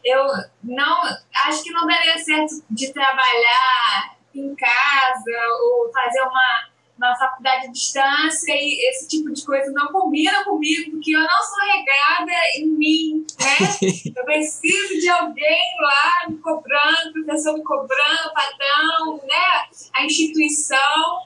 eu 0.05 0.27
não 0.65 1.03
acho 1.45 1.63
que 1.63 1.71
não 1.71 1.87
daria 1.87 2.19
certo 2.19 2.65
de 2.69 2.93
trabalhar 2.93 4.17
em 4.35 4.55
casa 4.55 5.49
ou 5.63 5.91
fazer 5.93 6.23
uma 6.23 6.77
na 6.99 7.15
faculdade 7.15 7.67
de 7.67 7.73
distância 7.75 8.55
e 8.55 8.89
esse 8.89 9.07
tipo 9.07 9.31
de 9.31 9.45
coisa 9.45 9.71
não 9.71 9.89
combina 9.89 10.43
comigo, 10.45 10.93
porque 10.93 11.15
eu 11.15 11.21
não 11.21 11.43
sou 11.43 11.59
regada 11.67 12.33
em 12.57 12.67
mim, 12.69 13.27
né? 13.39 13.57
Eu 14.17 14.25
preciso 14.25 14.99
de 14.99 15.09
alguém 15.11 15.61
lá 15.79 16.27
me 16.27 16.39
cobrando, 16.39 17.13
professor 17.13 17.53
me 17.53 17.63
cobrando, 17.63 18.33
patrão, 18.35 19.21
né? 19.25 19.69
A 19.95 20.07
instituição. 20.07 21.21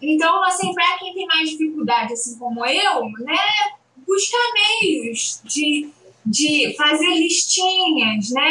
Então, 0.00 0.44
assim, 0.44 0.72
para 0.72 0.96
quem 0.98 1.12
tem 1.12 1.26
mais 1.26 1.50
dificuldade, 1.50 2.12
assim 2.12 2.38
como 2.38 2.64
eu, 2.64 3.10
né? 3.18 3.36
Buscar 4.08 4.52
meios 4.54 5.42
de, 5.44 5.90
de 6.24 6.74
fazer 6.76 7.14
listinhas, 7.14 8.30
né? 8.30 8.50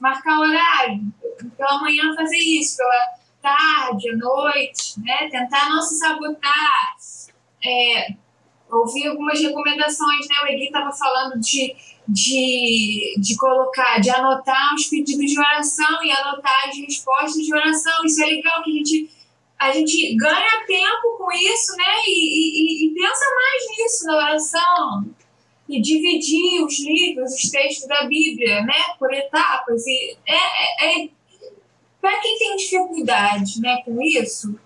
Marcar 0.00 0.40
horário. 0.40 1.00
Pela 1.56 1.80
manhã 1.80 2.14
fazer 2.14 2.38
isso, 2.38 2.76
pela 2.76 3.22
tarde, 3.40 4.10
à 4.10 4.16
noite, 4.16 5.00
né? 5.00 5.28
Tentar 5.30 5.70
não 5.70 5.80
se 5.80 5.98
sabotar. 5.98 6.96
É, 7.64 8.14
ouvi 8.70 9.06
algumas 9.06 9.40
recomendações, 9.40 10.26
né? 10.28 10.36
O 10.42 10.46
Egui 10.48 10.66
estava 10.66 10.90
falando 10.92 11.38
de, 11.38 11.74
de, 12.08 13.14
de 13.18 13.36
colocar, 13.36 14.00
de 14.00 14.10
anotar 14.10 14.74
os 14.74 14.86
pedidos 14.86 15.30
de 15.30 15.38
oração 15.38 16.02
e 16.02 16.10
anotar 16.10 16.68
as 16.68 16.76
respostas 16.76 17.44
de 17.44 17.54
oração. 17.54 18.04
Isso 18.04 18.22
é 18.22 18.26
legal 18.26 18.62
que 18.62 18.70
a 18.70 18.74
gente, 18.74 19.10
a 19.62 19.72
gente 19.72 20.16
ganha 20.16 20.64
tempo 20.66 21.16
com 21.18 21.30
isso, 21.32 21.76
né? 21.76 22.02
E, 22.06 22.10
e, 22.10 22.86
e 22.86 22.94
pensa 22.94 23.24
mais 23.34 23.78
nisso 23.78 24.06
na 24.06 24.16
oração. 24.16 25.06
E 25.68 25.80
dividir 25.80 26.64
os 26.64 26.78
livros, 26.80 27.32
os 27.32 27.50
textos 27.50 27.88
da 27.88 28.04
Bíblia, 28.04 28.62
né? 28.62 28.74
Por 28.98 29.12
etapas. 29.12 29.86
E 29.86 30.16
é, 30.26 30.34
é, 30.34 31.04
é 31.04 31.08
para 32.02 32.18
quem 32.20 32.36
tem 32.36 32.56
dificuldade 32.56 33.60
né, 33.60 33.80
com 33.84 34.02
isso, 34.02 34.58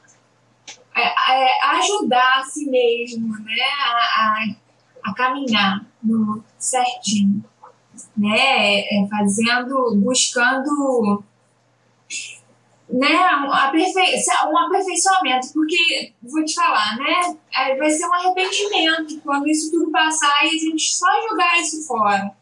é, 0.94 1.02
é 1.02 1.66
ajudar 1.77 2.39
a 2.39 2.43
si 2.43 2.64
mesmo 2.64 3.28
né, 3.44 3.62
a, 3.78 4.23
a, 4.23 5.10
a 5.10 5.14
caminhar 5.14 5.85
no 6.02 6.43
certinho, 6.59 7.44
né, 8.16 8.81
é, 8.81 9.06
fazendo, 9.10 9.97
buscando 9.97 11.23
né, 12.89 13.31
um, 13.45 13.53
aperfeiçoamento, 13.53 15.53
porque, 15.53 16.13
vou 16.23 16.45
te 16.45 16.55
falar, 16.55 16.97
né, 16.97 17.37
vai 17.77 17.91
ser 17.91 18.07
um 18.07 18.15
arrependimento 18.15 19.21
quando 19.23 19.49
isso 19.49 19.71
tudo 19.71 19.91
passar 19.91 20.45
e 20.45 20.57
a 20.57 20.59
gente 20.59 20.95
só 20.95 21.07
jogar 21.29 21.61
isso 21.61 21.87
fora, 21.87 22.33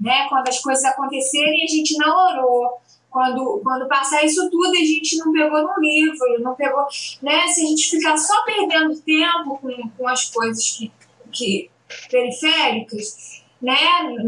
né, 0.00 0.28
quando 0.28 0.48
as 0.48 0.60
coisas 0.60 0.84
acontecerem 0.84 1.64
a 1.64 1.66
gente 1.66 1.96
não 1.98 2.14
orou, 2.14 2.80
quando, 3.10 3.60
quando 3.62 3.88
passar 3.88 4.24
isso 4.24 4.48
tudo 4.50 4.70
a 4.70 4.84
gente 4.84 5.16
não 5.16 5.32
pegou 5.32 5.62
no 5.62 5.80
livro, 5.80 6.40
não 6.40 6.54
pegou, 6.54 6.86
né? 7.22 7.46
Se 7.48 7.64
a 7.64 7.68
gente 7.68 7.90
ficar 7.90 8.16
só 8.16 8.44
perdendo 8.44 9.00
tempo 9.00 9.58
com, 9.58 9.90
com 9.96 10.08
as 10.08 10.28
coisas 10.28 10.70
que, 10.72 10.92
que 11.32 11.70
periféricas, 12.10 13.42
né? 13.60 13.76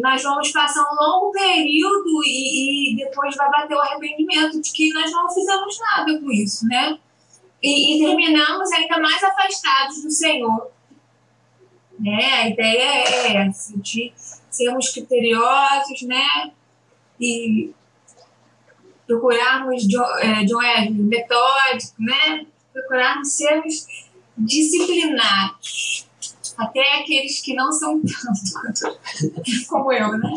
Nós 0.03 0.23
vamos 0.23 0.51
passar 0.51 0.83
um 0.83 0.95
longo 0.95 1.33
período 1.33 2.23
e, 2.25 2.93
e 2.93 2.97
depois 2.97 3.37
vai 3.37 3.49
bater 3.51 3.75
o 3.75 3.81
arrependimento 3.81 4.61
de 4.61 4.73
que 4.73 4.93
nós 4.93 5.11
não 5.13 5.29
fizemos 5.29 5.79
nada 5.79 6.19
com 6.19 6.31
isso, 6.33 6.67
né? 6.67 6.99
E, 7.63 7.97
e 7.97 8.05
terminamos 8.05 8.73
ainda 8.73 8.99
mais 8.99 9.23
afastados 9.23 10.03
do 10.03 10.11
Senhor. 10.11 10.71
Né? 11.99 12.33
A 12.33 12.49
ideia 12.49 13.05
é 13.05 13.37
essa, 13.47 13.79
de 13.79 14.13
sermos 14.51 14.89
criteriosos, 14.89 16.03
né? 16.03 16.53
E 17.21 17.73
procurarmos 19.07 19.87
John, 19.87 20.19
é, 20.19 20.45
John 20.45 20.61
metódico, 20.91 21.95
né? 21.99 22.47
procurarmos 22.73 23.33
sermos 23.33 23.87
disciplinados. 24.37 26.10
Até 26.61 27.01
aqueles 27.01 27.41
que 27.41 27.55
não 27.55 27.73
são 27.73 28.01
tanto 28.03 28.99
como 29.69 29.93
eu, 29.93 30.19
né? 30.19 30.31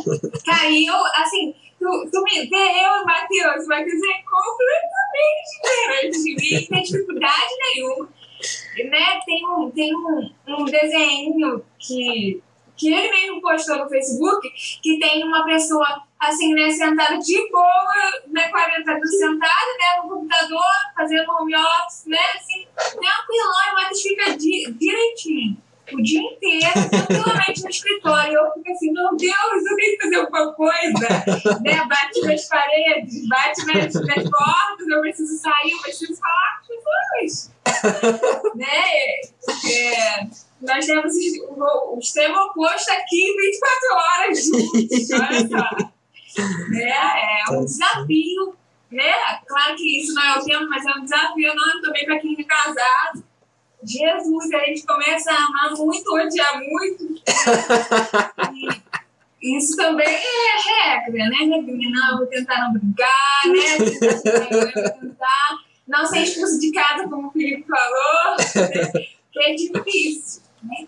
E 0.70 0.88
eu, 0.88 0.96
assim, 1.18 1.54
tu, 1.80 2.10
tu 2.10 2.24
me 2.24 2.48
vê 2.48 2.86
eu 2.86 3.02
e 3.02 3.06
Matheus, 3.06 3.68
Matheus 3.68 4.02
é 4.04 4.24
completamente 4.24 5.52
diferente 5.64 6.24
de 6.24 6.36
mim, 6.36 6.66
tem 6.68 6.84
dificuldade 6.84 7.58
nenhuma. 7.60 8.10
Né? 8.90 9.20
Tem 9.26 9.48
um, 9.48 9.72
tem 9.72 9.96
um, 9.96 10.30
um 10.48 10.66
desenho 10.66 11.64
que, 11.78 12.42
que 12.78 12.94
ele 12.94 13.12
mesmo 13.12 13.42
postou 13.42 13.78
no 13.78 13.90
Facebook, 13.90 14.50
que 14.82 15.00
tem 15.00 15.24
uma 15.24 15.46
pessoa 15.46 16.04
assim, 16.20 16.54
né, 16.54 16.70
sentada 16.72 17.18
de 17.18 17.50
boa, 17.50 18.22
né, 18.28 18.48
40 18.48 18.92
anos 18.92 19.18
sentada, 19.18 19.78
né, 19.78 20.02
no 20.02 20.10
computador, 20.10 20.62
fazendo 20.96 21.30
home 21.30 21.54
office, 21.54 22.06
né, 22.06 22.18
assim, 22.36 22.66
tranquilão, 22.76 23.76
Matheus 23.76 24.02
fica 24.02 24.38
di 24.38 24.72
direitinho, 24.72 25.58
o 25.96 26.04
dia 26.04 26.22
inteiro, 26.22 26.90
tranquilamente 26.90 27.64
no 27.64 27.70
escritório. 27.70 28.34
Eu 28.34 28.54
fico 28.54 28.72
assim, 28.72 28.92
meu 28.92 29.16
Deus, 29.16 29.66
eu 29.66 29.76
tenho 29.76 29.98
que 29.98 30.04
fazer 30.04 30.16
alguma 30.16 30.54
coisa, 30.54 31.60
né, 31.62 31.86
bate 31.88 32.22
nas 32.22 32.48
paredes, 32.48 33.28
bate 33.28 33.66
nas, 33.66 33.94
nas 33.94 34.30
portas, 34.30 34.88
eu 34.88 35.02
preciso 35.02 35.38
sair, 35.38 35.72
eu 35.72 35.82
preciso 35.82 36.16
falar 36.20 36.62
com 36.68 36.74
as 36.74 37.44
pessoas, 37.64 38.54
né, 38.56 38.84
é, 39.72 40.28
nós 40.62 40.86
temos 40.86 41.14
o, 41.50 41.96
o 41.96 42.00
extremo 42.00 42.36
oposto 42.38 42.90
aqui 42.92 43.36
24 43.36 43.96
horas 43.96 44.46
juntos, 44.46 45.10
olha 45.12 45.48
só. 45.50 45.94
É, 46.74 47.42
é 47.42 47.52
um 47.52 47.66
desafio, 47.66 48.56
né? 48.90 49.14
Claro 49.48 49.76
que 49.76 50.00
isso 50.00 50.14
não 50.14 50.24
é 50.24 50.40
o 50.40 50.44
tempo, 50.44 50.68
mas 50.70 50.86
é 50.86 50.92
um 50.92 51.04
desafio 51.04 51.52
enorme 51.52 51.82
também 51.82 52.06
para 52.06 52.20
quem 52.20 52.36
é 52.40 52.44
casado. 52.44 53.24
Jesus, 53.86 54.54
a 54.54 54.60
gente 54.66 54.86
começa 54.86 55.32
a 55.32 55.46
amar 55.46 55.74
muito, 55.78 56.14
odiar 56.14 56.60
muito. 56.60 57.22
E 59.42 59.58
isso 59.58 59.76
também 59.76 60.08
é 60.08 60.94
regra, 60.94 61.30
né? 61.30 61.36
Regrinha, 61.38 61.90
não, 61.90 62.12
eu 62.12 62.18
vou 62.20 62.28
tentar 62.28 62.60
não 62.62 62.74
brigar, 62.74 63.44
né? 63.48 63.76
Eu 63.78 64.62
vou 64.62 65.02
tentar 65.02 65.58
não 65.86 66.06
ser 66.06 66.20
expulso 66.20 66.60
de 66.60 66.72
casa, 66.72 67.10
como 67.10 67.28
o 67.28 67.32
Felipe 67.32 67.66
falou, 67.68 68.38
né? 68.38 69.10
que 69.32 69.40
é 69.44 69.54
difícil 69.54 70.44
né? 70.64 70.88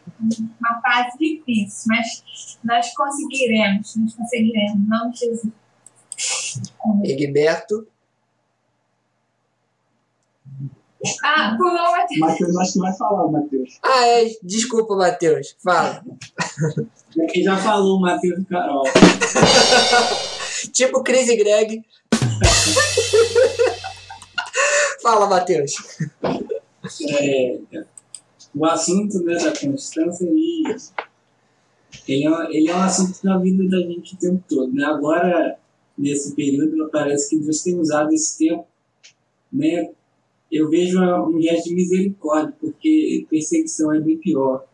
uma 0.59 0.81
fase 0.81 1.17
difícil, 1.17 1.83
mas 1.87 2.57
nós 2.63 2.93
conseguiremos, 2.93 3.95
nós 3.97 4.15
conseguiremos, 4.15 4.87
não 4.87 5.13
Jesus. 5.13 5.53
Egberto. 7.03 7.87
Ah, 11.23 11.55
pulou 11.57 11.73
o 11.73 11.91
Matheus. 11.91 12.19
Matheus, 12.19 12.57
acho 12.57 12.73
que 12.73 12.79
vai 12.79 12.97
falar, 12.97 13.31
Matheus. 13.31 13.79
Ah, 13.83 14.07
é. 14.07 14.35
Desculpa, 14.43 14.95
Matheus. 14.95 15.55
Fala. 15.63 16.03
Quem 17.31 17.43
já 17.43 17.57
falou, 17.57 17.99
Matheus 17.99 18.43
Carol. 18.49 18.83
tipo 20.73 21.03
Cris 21.03 21.29
e 21.29 21.37
Greg. 21.37 21.83
Fala, 25.01 25.27
Matheus. 25.27 25.73
É, 27.09 27.59
o 28.53 28.65
assunto 28.65 29.23
né, 29.23 29.35
da 29.35 29.57
constância 29.57 30.25
ele, 30.25 30.75
ele, 32.07 32.27
é, 32.27 32.47
ele 32.51 32.69
é 32.69 32.75
um 32.75 32.81
assunto 32.81 33.19
na 33.23 33.37
vida 33.37 33.67
da 33.69 33.77
gente 33.79 34.15
o 34.15 34.17
tempo 34.17 34.43
todo. 34.47 34.73
Né? 34.73 34.85
Agora, 34.85 35.57
nesse 35.97 36.35
período, 36.35 36.89
parece 36.91 37.29
que 37.29 37.37
Deus 37.37 37.61
tem 37.61 37.79
usado 37.79 38.11
esse 38.13 38.37
tempo. 38.37 38.67
Né? 39.51 39.89
Eu 40.55 40.69
vejo 40.69 40.99
um 40.99 41.41
gesto 41.41 41.69
de 41.69 41.75
misericórdia, 41.75 42.53
porque 42.59 43.25
perseguição 43.29 43.93
é 43.93 43.99
bem 43.99 44.17
pior. 44.17 44.65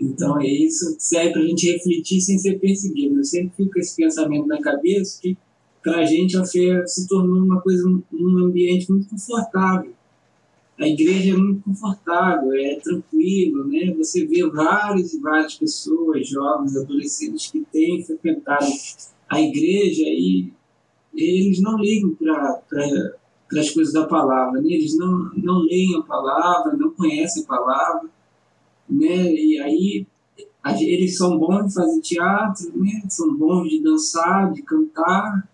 Então, 0.00 0.40
isso 0.40 0.96
serve 0.98 1.32
para 1.32 1.42
a 1.42 1.46
gente 1.46 1.70
refletir 1.70 2.20
sem 2.20 2.38
ser 2.38 2.58
perseguido. 2.58 3.18
Eu 3.18 3.24
sempre 3.24 3.52
fico 3.56 3.72
com 3.72 3.78
esse 3.78 3.96
pensamento 3.96 4.46
na 4.46 4.60
cabeça 4.60 5.20
que, 5.20 5.36
para 5.82 5.98
a 5.98 6.04
gente, 6.04 6.36
a 6.36 6.44
fé 6.44 6.86
se 6.86 7.06
tornou 7.06 7.42
uma 7.42 7.60
coisa, 7.60 7.86
um 7.88 8.38
ambiente 8.38 8.90
muito 8.90 9.08
confortável 9.08 9.92
a 10.80 10.88
igreja 10.88 11.34
é 11.34 11.36
muito 11.36 11.62
confortável, 11.62 12.54
é 12.54 12.76
tranquilo, 12.76 13.68
né? 13.68 13.92
Você 13.98 14.24
vê 14.24 14.48
várias 14.48 15.12
e 15.12 15.20
várias 15.20 15.54
pessoas, 15.54 16.26
jovens, 16.26 16.74
adolescentes 16.74 17.50
que 17.50 17.60
têm 17.70 18.02
frequentado 18.02 18.64
a 19.28 19.40
igreja 19.42 20.04
e 20.06 20.50
eles 21.14 21.60
não 21.60 21.78
ligam 21.78 22.14
para 22.14 23.14
as 23.58 23.70
coisas 23.70 23.92
da 23.92 24.06
palavra, 24.06 24.60
né? 24.60 24.70
eles 24.70 24.96
não, 24.96 25.30
não 25.36 25.58
leem 25.60 25.96
a 25.96 26.02
palavra, 26.02 26.76
não 26.76 26.90
conhecem 26.90 27.42
a 27.42 27.46
palavra, 27.46 28.08
né? 28.88 29.32
E 29.32 29.58
aí 29.58 30.06
eles 30.78 31.16
são 31.16 31.38
bons 31.38 31.68
de 31.68 31.74
fazer 31.74 32.00
teatro, 32.00 32.72
né? 32.76 33.02
São 33.08 33.34
bons 33.34 33.68
de 33.68 33.82
dançar, 33.82 34.52
de 34.52 34.62
cantar, 34.62 35.48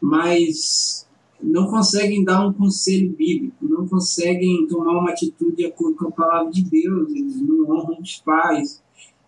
mas 0.00 1.06
não 1.42 1.66
conseguem 1.68 2.24
dar 2.24 2.46
um 2.46 2.52
conselho 2.52 3.10
bíblico, 3.10 3.68
não 3.68 3.86
conseguem 3.86 4.66
tomar 4.66 4.98
uma 4.98 5.10
atitude 5.10 5.56
de 5.56 5.66
acordo 5.66 5.96
com 5.96 6.08
a 6.08 6.12
palavra 6.12 6.50
de 6.50 6.62
Deus, 6.62 7.10
eles 7.10 7.40
não 7.40 7.64
honram 7.64 8.00
os 8.00 8.16
pais, 8.20 8.82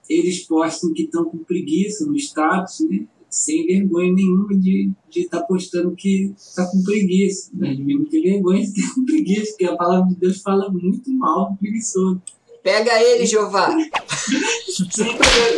eles 0.08 0.46
postam 0.46 0.92
que 0.94 1.02
estão 1.02 1.24
com 1.24 1.38
preguiça 1.38 2.06
no 2.06 2.16
status, 2.16 2.80
né? 2.88 3.06
Sem 3.28 3.66
vergonha 3.66 4.12
nenhuma 4.12 4.56
de 4.58 4.90
estar 5.14 5.40
tá 5.40 5.46
postando 5.46 5.94
que 5.94 6.32
está 6.36 6.66
com 6.66 6.82
preguiça. 6.82 7.50
Né? 7.54 7.74
Devemos 7.74 8.08
ter 8.08 8.22
vergonha 8.22 8.62
de 8.62 8.68
estar 8.80 8.94
com 8.94 9.04
preguiça, 9.04 9.50
porque 9.50 9.64
a 9.64 9.76
palavra 9.76 10.08
de 10.08 10.16
Deus 10.16 10.40
fala 10.42 10.70
muito 10.70 11.10
mal 11.12 11.50
do 11.50 11.56
preguiçoso. 11.58 12.22
Pega 12.62 13.00
ele, 13.00 13.24
Jeová! 13.24 13.76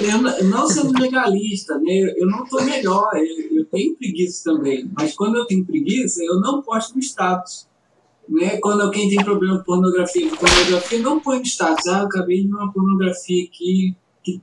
eu, 0.02 0.44
não 0.44 0.68
sendo 0.68 1.00
legalista, 1.00 1.78
né? 1.78 2.14
eu 2.16 2.26
não 2.26 2.44
estou 2.44 2.62
melhor, 2.62 3.10
eu, 3.14 3.58
eu, 3.58 3.64
tenho 3.64 3.96
preguiça 3.96 4.52
também, 4.52 4.90
mas 4.94 5.14
quando 5.14 5.36
eu 5.36 5.46
tenho 5.46 5.64
preguiça, 5.64 6.22
eu 6.22 6.38
não 6.38 6.60
posto 6.60 6.94
no 6.94 7.00
status. 7.00 7.66
Né? 8.28 8.58
Quando 8.58 8.82
alguém 8.82 9.08
tem 9.08 9.24
problema 9.24 9.58
com 9.58 9.64
pornografia, 9.64 10.28
pornografia 10.28 10.98
não 10.98 11.18
põe 11.18 11.38
no 11.38 11.46
status. 11.46 11.86
Ah, 11.86 12.00
eu 12.00 12.06
acabei 12.06 12.42
de 12.42 12.48
ver 12.48 12.54
uma 12.54 12.70
pornografia 12.70 13.44
aqui, 13.44 13.96
que? 14.36 14.40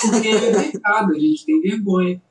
Porque 0.00 0.28
é 0.28 0.70
pecado, 0.70 1.12
a 1.12 1.18
gente 1.18 1.44
tem 1.44 1.60
vergonha. 1.60 2.22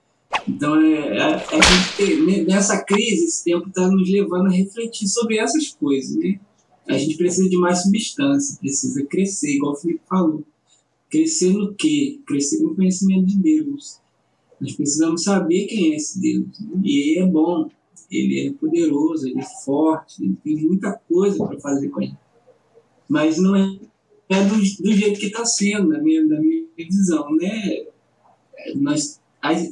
Então, 0.47 0.81
é, 0.81 1.19
a, 1.19 1.35
a 1.35 1.61
gente 1.61 1.97
tem, 1.97 2.45
nessa 2.45 2.83
crise, 2.83 3.25
esse 3.25 3.43
tempo 3.43 3.67
está 3.67 3.87
nos 3.87 4.09
levando 4.09 4.47
a 4.47 4.51
refletir 4.51 5.07
sobre 5.07 5.37
essas 5.37 5.69
coisas. 5.69 6.15
Né? 6.15 6.39
A 6.87 6.97
gente 6.97 7.15
precisa 7.17 7.47
de 7.47 7.57
mais 7.57 7.83
substância, 7.83 8.57
precisa 8.59 9.05
crescer, 9.05 9.55
igual 9.55 9.73
o 9.73 9.77
Felipe 9.77 10.01
falou. 10.09 10.43
Crescer 11.09 11.53
no 11.53 11.73
quê? 11.75 12.19
Crescer 12.25 12.61
no 12.61 12.75
conhecimento 12.75 13.27
de 13.27 13.37
Deus. 13.37 13.99
Nós 14.59 14.73
precisamos 14.73 15.23
saber 15.23 15.65
quem 15.67 15.93
é 15.93 15.95
esse 15.95 16.19
Deus. 16.19 16.59
Né? 16.59 16.81
E 16.83 17.11
ele 17.11 17.19
é 17.19 17.25
bom, 17.25 17.69
ele 18.09 18.47
é 18.47 18.53
poderoso, 18.53 19.27
ele 19.27 19.39
é 19.39 19.45
forte, 19.63 20.23
ele 20.23 20.35
tem 20.43 20.55
muita 20.65 20.91
coisa 21.07 21.45
para 21.45 21.59
fazer 21.59 21.89
com 21.89 22.01
ele. 22.01 22.17
Mas 23.07 23.37
não 23.37 23.55
é, 23.55 23.79
é 24.29 24.43
do, 24.45 24.55
do 24.55 24.93
jeito 24.93 25.19
que 25.19 25.27
está 25.27 25.45
sendo, 25.45 25.89
na 25.89 26.01
minha, 26.01 26.25
na 26.25 26.39
minha 26.39 26.65
visão. 26.77 27.35
Né? 27.35 27.85
Nós, 28.75 29.19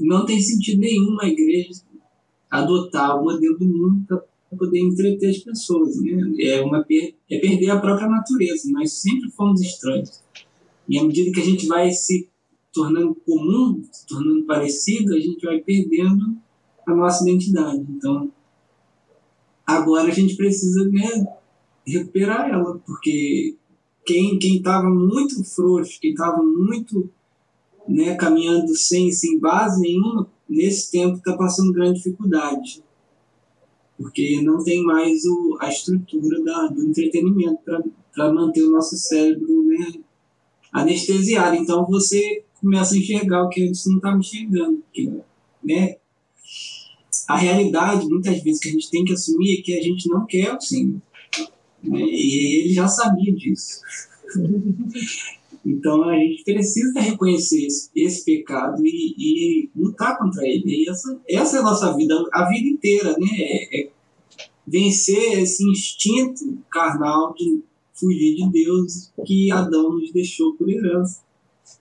não 0.01 0.25
tem 0.25 0.41
sentido 0.41 0.79
nenhum 0.79 1.19
a 1.21 1.27
igreja 1.27 1.81
adotar 2.49 3.19
o 3.19 3.23
modelo 3.23 3.57
do 3.57 3.65
mundo 3.65 4.05
para 4.07 4.21
poder 4.57 4.79
entreter 4.79 5.29
as 5.29 5.37
pessoas. 5.37 6.01
Né? 6.01 6.33
É, 6.39 6.61
uma, 6.61 6.85
é 7.29 7.39
perder 7.39 7.69
a 7.69 7.79
própria 7.79 8.07
natureza. 8.07 8.69
Nós 8.71 8.93
sempre 8.93 9.29
fomos 9.31 9.61
estranhos. 9.61 10.21
E 10.87 10.99
à 10.99 11.03
medida 11.03 11.31
que 11.31 11.39
a 11.39 11.45
gente 11.45 11.67
vai 11.67 11.91
se 11.91 12.29
tornando 12.73 13.15
comum, 13.25 13.81
se 13.91 14.05
tornando 14.05 14.43
parecido, 14.45 15.15
a 15.15 15.19
gente 15.19 15.45
vai 15.45 15.59
perdendo 15.59 16.37
a 16.85 16.95
nossa 16.95 17.23
identidade. 17.23 17.85
Então, 17.89 18.31
agora 19.65 20.09
a 20.09 20.13
gente 20.13 20.35
precisa 20.35 20.87
né, 20.89 21.25
recuperar 21.85 22.49
ela, 22.49 22.77
porque 22.79 23.55
quem 24.05 24.37
quem 24.39 24.57
estava 24.57 24.89
muito 24.89 25.43
frouxo, 25.43 25.99
quem 25.99 26.11
estava 26.11 26.41
muito 26.41 27.09
né, 27.87 28.15
caminhando 28.15 28.75
sem, 28.75 29.11
sem 29.11 29.39
base 29.39 29.81
nenhuma, 29.81 30.29
nesse 30.47 30.91
tempo 30.91 31.17
está 31.17 31.35
passando 31.35 31.73
grande 31.73 31.97
dificuldade, 31.97 32.83
porque 33.97 34.41
não 34.41 34.63
tem 34.63 34.83
mais 34.83 35.25
o, 35.25 35.57
a 35.59 35.69
estrutura 35.69 36.43
da, 36.43 36.67
do 36.67 36.83
entretenimento 36.83 37.59
para 38.13 38.33
manter 38.33 38.63
o 38.63 38.71
nosso 38.71 38.97
cérebro 38.97 39.63
né, 39.63 39.93
anestesiado. 40.71 41.55
Então 41.55 41.85
você 41.85 42.43
começa 42.59 42.95
a 42.95 42.97
enxergar 42.97 43.43
o 43.43 43.49
que 43.49 43.63
antes 43.63 43.85
não 43.87 43.97
estava 43.97 44.17
enxergando. 44.17 44.77
Porque, 44.77 45.11
né, 45.63 45.97
a 47.27 47.37
realidade, 47.37 48.07
muitas 48.07 48.41
vezes, 48.41 48.59
que 48.59 48.69
a 48.69 48.71
gente 48.71 48.89
tem 48.89 49.05
que 49.05 49.13
assumir 49.13 49.59
é 49.59 49.61
que 49.61 49.77
a 49.77 49.81
gente 49.81 50.09
não 50.09 50.25
quer 50.25 50.55
o 50.55 50.61
Senhor. 50.61 51.01
E 51.83 52.61
ele 52.61 52.73
já 52.73 52.87
sabia 52.87 53.33
disso. 53.33 53.81
Então 55.65 56.09
a 56.09 56.15
gente 56.17 56.43
precisa 56.43 56.99
reconhecer 56.99 57.65
esse, 57.65 57.89
esse 57.95 58.25
pecado 58.25 58.81
e, 58.85 59.15
e, 59.17 59.69
lutar 59.75 60.17
contra 60.17 60.43
ele. 60.47 60.63
E 60.65 60.89
essa, 60.89 61.21
essa 61.29 61.57
é 61.57 61.59
a 61.59 61.63
nossa 61.63 61.95
vida, 61.95 62.15
a 62.33 62.49
vida 62.49 62.67
inteira, 62.67 63.15
né? 63.17 63.27
É, 63.31 63.81
é 63.81 63.89
vencer 64.65 65.39
esse 65.39 65.63
instinto 65.69 66.57
carnal 66.69 67.33
de 67.33 67.61
fugir 67.93 68.35
de 68.35 68.49
Deus 68.49 69.11
que 69.25 69.51
Adão 69.51 69.93
nos 69.93 70.11
deixou 70.11 70.53
por 70.55 70.69
herança. 70.69 71.21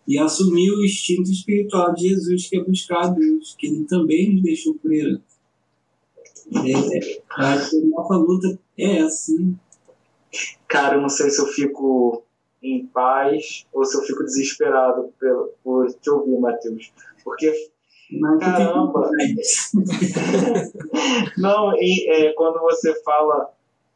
E 0.07 0.19
assumir 0.19 0.71
o 0.71 0.85
instinto 0.85 1.31
espiritual 1.31 1.95
de 1.95 2.09
Jesus, 2.09 2.49
que 2.49 2.57
é 2.57 2.65
buscar 2.65 3.05
a 3.05 3.09
Deus, 3.09 3.55
que 3.59 3.67
ele 3.67 3.85
também 3.85 4.35
nos 4.35 4.43
deixou 4.43 4.75
por 4.75 4.93
herança. 4.93 5.23
É, 6.53 7.23
a 7.31 7.57
nossa 7.57 8.17
luta 8.17 8.59
é 8.77 8.99
essa. 8.99 9.33
Né? 9.33 9.55
Cara, 10.69 10.97
eu 10.97 11.01
não 11.01 11.09
sei 11.09 11.31
se 11.31 11.41
eu 11.41 11.47
fico 11.47 12.25
em 12.63 12.87
paz 12.87 13.67
ou 13.73 13.85
se 13.85 13.97
eu 13.97 14.03
fico 14.03 14.25
desesperado 14.25 15.13
por, 15.19 15.51
por 15.63 15.93
te 15.93 16.11
ouvir, 16.11 16.39
Matheus. 16.39 16.93
Porque, 17.25 17.53
caramba! 18.41 19.11
não, 21.39 21.73
e, 21.77 22.11
é, 22.11 22.33
quando 22.35 22.61
você 22.61 22.95
fala 23.03 23.51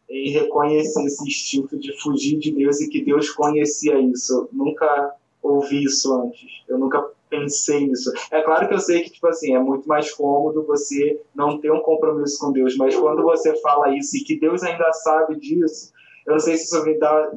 em 0.09 0.31
reconhecer 0.31 1.05
esse 1.05 1.27
instinto 1.27 1.79
de 1.79 1.93
fugir 2.01 2.39
de 2.39 2.53
Deus 2.53 2.81
e 2.81 2.89
que 2.89 3.05
Deus 3.05 3.29
conhecia 3.31 3.99
isso. 4.01 4.33
Eu 4.33 4.49
nunca 4.53 5.15
ouvi 5.43 5.85
isso 5.85 6.15
antes. 6.15 6.63
Eu 6.69 6.79
nunca 6.79 7.07
pensei 7.29 7.87
nisso. 7.87 8.13
É 8.31 8.41
claro 8.43 8.69
que 8.69 8.75
eu 8.75 8.79
sei 8.79 9.03
que 9.03 9.11
tipo 9.11 9.27
assim, 9.27 9.55
é 9.55 9.59
muito 9.59 9.89
mais 9.89 10.13
cômodo 10.13 10.65
você 10.65 11.21
não 11.35 11.59
ter 11.59 11.73
um 11.73 11.81
compromisso 11.81 12.39
com 12.39 12.53
Deus, 12.53 12.77
mas 12.77 12.95
quando 12.95 13.23
você 13.23 13.61
fala 13.61 13.97
isso 13.97 14.17
e 14.17 14.23
que 14.23 14.39
Deus 14.39 14.63
ainda 14.63 14.93
sabe 14.93 15.37
disso, 15.37 15.93
eu 16.27 16.33
não 16.33 16.41
sei 16.41 16.57
se 16.57 16.65
isso 16.65 16.85
me 16.85 16.99
dá 16.99 17.33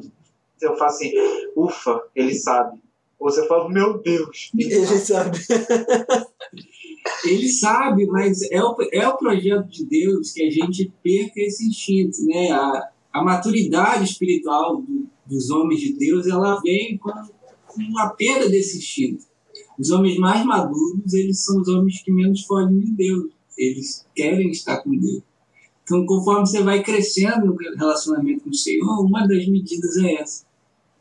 eu 0.60 0.76
faço 0.76 0.96
assim, 0.96 1.12
ufa, 1.56 2.02
ele 2.14 2.34
sabe. 2.34 2.78
Ou 3.18 3.30
você 3.30 3.46
fala, 3.46 3.68
meu 3.68 3.98
Deus. 3.98 4.50
Ele 4.56 4.86
sabe. 4.86 5.38
ele 7.24 7.48
sabe, 7.48 8.06
mas 8.06 8.42
é 8.50 8.62
o, 8.62 8.76
é 8.92 9.08
o 9.08 9.16
projeto 9.16 9.66
de 9.68 9.84
Deus 9.84 10.32
que 10.32 10.42
a 10.42 10.50
gente 10.50 10.92
perca 11.02 11.40
esse 11.40 11.66
instinto, 11.68 12.24
né? 12.24 12.50
A, 12.50 12.90
a 13.12 13.24
maturidade 13.24 14.04
espiritual 14.04 14.80
do, 14.80 15.08
dos 15.26 15.50
homens 15.50 15.80
de 15.80 15.94
Deus, 15.94 16.26
ela 16.28 16.60
vem 16.60 16.96
com, 16.98 17.10
com 17.66 17.98
a 17.98 18.08
perda 18.10 18.48
desse 18.48 18.78
instinto. 18.78 19.24
Os 19.78 19.90
homens 19.90 20.16
mais 20.18 20.44
maduros, 20.44 21.12
eles 21.12 21.44
são 21.44 21.60
os 21.60 21.68
homens 21.68 22.02
que 22.02 22.12
menos 22.12 22.44
fogem 22.44 22.78
de 22.78 22.92
Deus. 22.92 23.32
Eles 23.56 24.06
querem 24.14 24.50
estar 24.50 24.78
com 24.78 24.90
Deus. 24.90 25.22
Então, 25.88 26.04
conforme 26.04 26.46
você 26.46 26.62
vai 26.62 26.82
crescendo 26.82 27.46
no 27.46 27.56
relacionamento 27.56 28.44
com 28.44 28.50
o 28.50 28.54
Senhor, 28.54 29.00
uma 29.00 29.26
das 29.26 29.48
medidas 29.48 29.96
é 29.96 30.16
essa. 30.16 30.44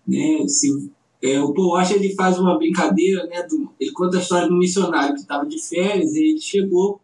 Né? 0.08 0.48
Se 0.48 0.90
é, 1.22 1.42
o 1.42 1.54
Paul 1.54 1.72
Washer 1.72 1.98
ele 1.98 2.16
faz 2.16 2.40
uma 2.40 2.58
brincadeira, 2.58 3.26
né? 3.26 3.44
Do, 3.44 3.70
ele 3.78 3.92
conta 3.92 4.18
a 4.18 4.22
história 4.22 4.48
um 4.50 4.58
missionário 4.58 5.14
que 5.14 5.22
estava 5.22 5.46
de 5.46 5.62
férias 5.62 6.16
e 6.16 6.30
ele 6.30 6.40
chegou 6.40 7.02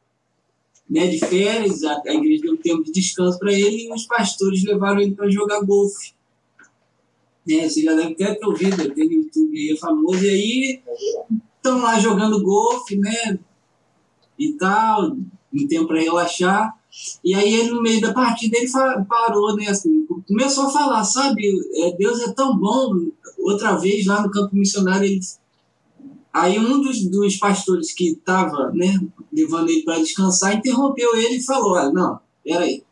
né, 0.90 1.08
de 1.08 1.20
férias, 1.20 1.84
a, 1.84 2.02
a 2.06 2.14
igreja 2.14 2.44
deu 2.44 2.54
um 2.54 2.58
tempo 2.58 2.84
de 2.84 2.92
descanso 2.94 3.38
para 3.38 3.52
ele 3.52 3.88
e 3.88 3.94
os 3.94 4.06
pastores 4.06 4.64
levaram 4.64 5.02
ele 5.02 5.14
para 5.14 5.30
jogar 5.30 5.60
golfe. 5.62 6.14
Né, 7.46 7.68
você 7.68 7.82
já 7.82 7.94
deve 7.96 8.16
ter 8.16 8.40
ouvido, 8.46 8.94
tem 8.94 9.08
no 9.08 9.14
YouTube 9.14 9.58
aí, 9.58 9.74
é 9.74 9.78
famoso, 9.78 10.24
e 10.24 10.30
aí 10.30 10.82
estão 11.58 11.82
lá 11.82 12.00
jogando 12.00 12.42
golfe, 12.42 12.96
né? 12.96 13.38
E 14.40 14.54
tal, 14.54 15.18
um 15.54 15.68
tempo 15.68 15.88
para 15.88 16.00
relaxar. 16.00 16.78
E 17.24 17.34
aí 17.34 17.54
ele, 17.54 17.72
no 17.72 17.82
meio 17.82 18.00
da 18.02 18.14
partida, 18.14 18.58
ele 18.58 18.70
parou, 19.08 19.56
né? 19.56 19.68
Assim, 19.68 20.06
começou 20.28 20.68
a 20.68 20.70
falar, 20.70 21.04
sabe? 21.04 21.44
É, 21.76 21.96
Deus 21.98 22.22
é 22.22 22.32
tão 22.32 22.58
bom. 22.58 23.08
Outra 23.40 23.76
vez, 23.76 24.06
lá 24.06 24.22
no 24.22 24.32
campo 24.32 24.56
missionário, 24.56 25.06
ele... 25.06 25.20
aí 26.32 26.60
um 26.60 26.82
dos, 26.82 27.04
dos 27.10 27.36
pastores 27.38 27.94
que 27.94 28.12
estava 28.12 28.72
né, 28.72 29.00
levando 29.32 29.70
ele 29.70 29.84
para 29.84 30.00
descansar 30.00 30.56
interrompeu 30.56 31.16
ele 31.16 31.38
e 31.38 31.44
falou: 31.44 31.74
Olha, 31.74 31.92
não, 31.92 32.20
peraí. 32.44 32.84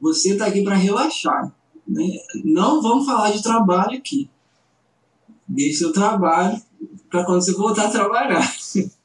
Você 0.00 0.32
está 0.32 0.46
aqui 0.46 0.62
para 0.62 0.76
relaxar. 0.76 1.54
Né? 1.86 2.08
Não 2.44 2.80
vamos 2.80 3.04
falar 3.04 3.32
de 3.32 3.42
trabalho 3.42 3.98
aqui. 3.98 4.30
Deixe 5.46 5.78
seu 5.78 5.92
trabalho 5.92 6.60
para 7.10 7.24
quando 7.24 7.42
você 7.42 7.52
voltar 7.52 7.86
a 7.86 7.90
trabalhar. 7.90 8.48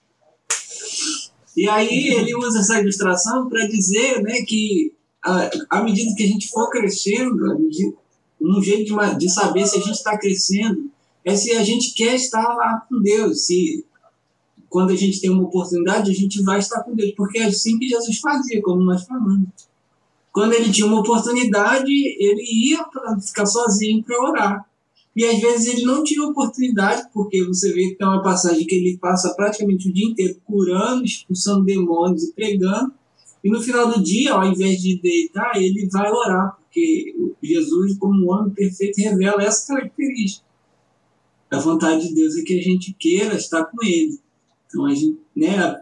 E 1.55 1.69
aí 1.69 2.09
ele 2.09 2.35
usa 2.35 2.59
essa 2.59 2.79
ilustração 2.79 3.47
para 3.47 3.65
dizer 3.67 4.21
né, 4.21 4.41
que 4.41 4.93
à 5.69 5.81
medida 5.83 6.13
que 6.15 6.23
a 6.23 6.27
gente 6.27 6.49
for 6.49 6.69
crescendo, 6.69 7.35
um 8.41 8.61
jeito 8.61 8.93
de, 8.93 9.17
de 9.17 9.29
saber 9.29 9.65
se 9.65 9.77
a 9.77 9.81
gente 9.81 9.95
está 9.95 10.17
crescendo 10.17 10.91
é 11.23 11.35
se 11.35 11.53
a 11.53 11.63
gente 11.63 11.93
quer 11.95 12.13
estar 12.15 12.43
lá 12.43 12.85
com 12.87 13.01
Deus, 13.01 13.47
se 13.47 13.83
quando 14.69 14.91
a 14.91 14.95
gente 14.95 15.19
tem 15.19 15.29
uma 15.29 15.43
oportunidade, 15.43 16.11
a 16.11 16.13
gente 16.13 16.43
vai 16.43 16.59
estar 16.59 16.83
com 16.83 16.93
Deus, 16.93 17.13
porque 17.15 17.39
é 17.39 17.45
assim 17.45 17.79
que 17.79 17.87
Jesus 17.87 18.19
fazia, 18.19 18.61
como 18.61 18.83
nós 18.83 19.05
falamos. 19.05 19.47
Quando 20.31 20.53
ele 20.53 20.71
tinha 20.71 20.85
uma 20.85 20.99
oportunidade, 20.99 21.89
ele 21.89 22.43
ia 22.69 22.85
ficar 23.25 23.45
sozinho 23.45 24.03
para 24.03 24.21
orar. 24.21 24.65
E 25.15 25.25
às 25.25 25.39
vezes 25.39 25.73
ele 25.73 25.85
não 25.85 26.03
tinha 26.03 26.27
oportunidade, 26.27 27.07
porque 27.13 27.43
você 27.45 27.71
vê 27.71 27.89
que 27.89 27.95
tem 27.95 28.07
uma 28.07 28.21
passagem 28.21 28.67
que 28.67 28.75
ele 28.75 28.97
passa 28.97 29.33
praticamente 29.33 29.89
o 29.89 29.93
dia 29.93 30.09
inteiro 30.09 30.41
curando, 30.43 31.05
expulsando 31.05 31.63
demônios 31.63 32.23
e 32.23 32.33
pregando. 32.33 32.93
E 33.43 33.49
no 33.49 33.61
final 33.61 33.87
do 33.91 34.03
dia, 34.03 34.33
ao 34.33 34.43
invés 34.43 34.81
de 34.81 34.99
deitar, 34.99 35.55
ele 35.55 35.87
vai 35.89 36.11
orar, 36.11 36.57
porque 36.59 37.15
Jesus, 37.41 37.97
como 37.97 38.25
um 38.25 38.31
homem 38.31 38.53
perfeito, 38.53 38.99
revela 38.99 39.43
essa 39.43 39.73
característica. 39.73 40.43
A 41.49 41.59
vontade 41.59 42.09
de 42.09 42.15
Deus 42.15 42.35
é 42.35 42.41
que 42.41 42.59
a 42.59 42.61
gente 42.61 42.93
queira 42.93 43.35
estar 43.35 43.65
com 43.65 43.77
Ele. 43.83 44.19
Então 44.67 44.85
a 44.85 44.93
gente, 44.93 45.17
né, 45.35 45.81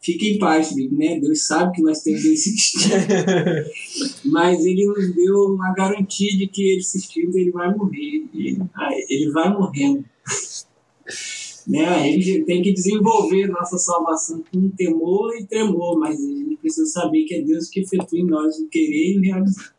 fica 0.00 0.24
em 0.24 0.38
paz, 0.38 0.74
né? 0.74 1.20
Deus 1.20 1.46
sabe 1.46 1.76
que 1.76 1.82
nós 1.82 2.02
temos 2.02 2.24
esse 2.24 2.54
instinto, 2.54 2.88
mas 4.24 4.64
Ele 4.64 4.86
nos 4.86 5.14
deu 5.14 5.54
uma 5.54 5.72
garantia 5.74 6.36
de 6.36 6.46
que 6.46 6.78
esse 6.78 6.98
instinto 6.98 7.36
ele 7.36 7.50
vai 7.50 7.74
morrer, 7.74 8.24
ele, 8.34 8.58
ele 9.08 9.30
vai 9.30 9.52
morrendo. 9.52 10.04
né? 11.68 11.86
A 11.86 12.02
gente 12.04 12.44
tem 12.44 12.62
que 12.62 12.72
desenvolver 12.72 13.46
nossa 13.48 13.76
salvação 13.76 14.42
com 14.50 14.70
temor 14.70 15.36
e 15.36 15.46
tremor, 15.46 15.98
mas 15.98 16.18
a 16.18 16.26
gente 16.26 16.56
precisa 16.56 16.86
saber 16.90 17.24
que 17.24 17.34
é 17.34 17.42
Deus 17.42 17.68
que 17.68 17.80
efetua 17.80 18.18
em 18.18 18.26
nós 18.26 18.58
o 18.58 18.68
querer 18.68 19.14
e 19.14 19.18
o 19.18 19.22
realizar. 19.22 19.74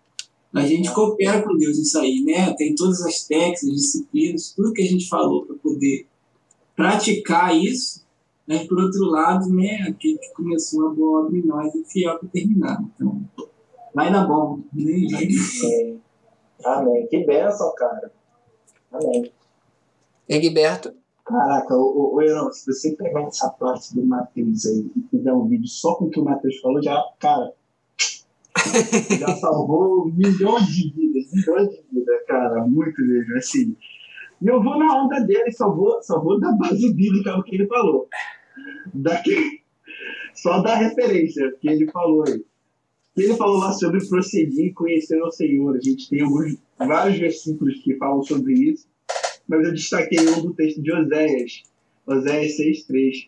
A 0.54 0.68
gente 0.68 0.94
coopera 0.94 1.42
com 1.42 1.58
Deus 1.58 1.80
nisso 1.80 1.98
aí, 1.98 2.22
né? 2.22 2.54
Tem 2.58 2.76
todas 2.76 3.02
as 3.02 3.24
técnicas, 3.24 3.70
disciplinas, 3.70 4.54
tudo 4.56 4.74
que 4.74 4.82
a 4.82 4.88
gente 4.88 5.08
falou 5.08 5.46
para 5.46 5.56
poder 5.56 6.06
praticar 6.76 7.56
isso 7.56 8.02
mas, 8.48 8.68
por 8.68 8.80
outro 8.80 9.06
lado, 9.06 9.50
né, 9.54 9.86
aquele 9.88 10.18
que 10.18 10.34
começou 10.34 10.88
a 10.88 10.94
boa 10.94 11.26
obra 11.26 11.38
em 11.38 11.46
nós 11.46 11.74
é 11.76 11.84
fiel 11.86 12.20
para 12.20 12.30
terminar. 12.30 12.84
Então, 12.96 13.22
vai 13.94 14.12
dar 14.12 14.28
bom. 14.28 14.60
Né? 14.74 15.08
Vai... 15.12 15.28
É. 15.72 15.96
Amém. 16.66 17.08
Que 17.08 17.26
bênção, 17.26 17.74
cara. 17.76 18.12
Amém. 18.92 19.32
Egberto. 20.28 20.94
Caraca, 21.26 21.76
o, 21.76 22.16
o 22.16 22.22
Heron, 22.22 22.52
se 22.52 22.66
você 22.66 22.96
pegar 22.96 23.22
essa 23.22 23.50
parte 23.50 23.94
do 23.96 24.06
Matheus 24.06 24.66
aí 24.66 24.92
e 24.96 25.08
fizer 25.10 25.32
um 25.32 25.48
vídeo 25.48 25.68
só 25.68 25.96
com 25.96 26.06
o 26.06 26.10
que 26.10 26.20
o 26.20 26.26
Matheus 26.26 26.60
falou, 26.60 26.82
já, 26.82 27.02
cara, 27.20 27.54
já 29.20 29.36
salvou 29.36 30.08
milhões 30.08 30.66
de 30.66 30.92
vidas, 30.92 31.32
milhões 31.32 31.70
de 31.70 31.84
vidas, 31.92 32.26
cara, 32.28 32.66
muito 32.68 33.02
mesmo, 33.02 33.38
assim. 33.38 33.76
E 34.42 34.48
eu 34.48 34.62
vou 34.62 34.78
na 34.78 35.04
onda 35.04 35.20
dele, 35.22 35.52
só 35.52 35.72
vou, 35.72 36.02
só 36.02 36.20
vou 36.20 36.40
da 36.40 36.52
base 36.54 36.94
bíblica 36.94 37.38
o 37.38 37.44
que 37.44 37.56
ele 37.56 37.68
falou. 37.68 38.08
Daqui, 38.94 39.62
só 40.34 40.62
da 40.62 40.76
referência 40.76 41.52
que 41.60 41.70
ele 41.70 41.90
falou 41.92 42.24
aí. 42.28 42.44
Ele 43.16 43.36
falou 43.36 43.58
lá 43.58 43.74
sobre 43.74 44.06
prosseguir 44.08 44.74
conhecer 44.74 45.22
o 45.22 45.32
Senhor. 45.32 45.76
A 45.76 45.82
gente 45.82 46.10
tem 46.10 46.22
alguns, 46.22 46.58
vários 46.78 47.20
versículos 47.20 47.80
que 47.84 47.96
falam 47.98 48.24
sobre 48.24 48.54
isso, 48.54 48.88
mas 49.48 49.66
eu 49.66 49.74
destaquei 49.74 50.20
um 50.20 50.42
do 50.42 50.54
texto 50.54 50.82
de 50.82 50.94
Oséias, 50.94 51.64
Oséias 52.08 52.58
6,3. 52.58 53.28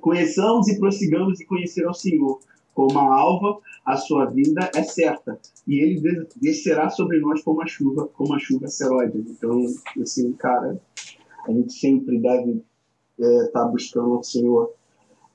Conheçamos 0.00 0.68
e 0.68 0.78
prossigamos 0.78 1.40
e 1.40 1.46
conhecer 1.46 1.84
ao 1.84 1.94
Senhor. 1.94 2.40
Como 2.72 2.98
a 2.98 3.18
alva, 3.18 3.58
a 3.84 3.96
sua 3.96 4.26
vinda 4.26 4.70
é 4.74 4.82
certa, 4.82 5.40
e 5.66 5.80
ele 5.80 6.26
descerá 6.36 6.90
sobre 6.90 7.18
nós 7.20 7.42
como 7.42 7.62
a 7.62 7.66
chuva, 7.66 8.06
como 8.08 8.34
a 8.34 8.38
chuva 8.38 8.68
seróide. 8.68 9.16
Então, 9.16 9.64
assim, 10.02 10.30
cara, 10.32 10.78
a 11.48 11.52
gente 11.52 11.72
sempre 11.72 12.18
deve 12.18 12.62
estar 13.18 13.42
é, 13.42 13.46
tá 13.48 13.64
buscando 13.64 14.18
o 14.18 14.22
Senhor. 14.22 14.72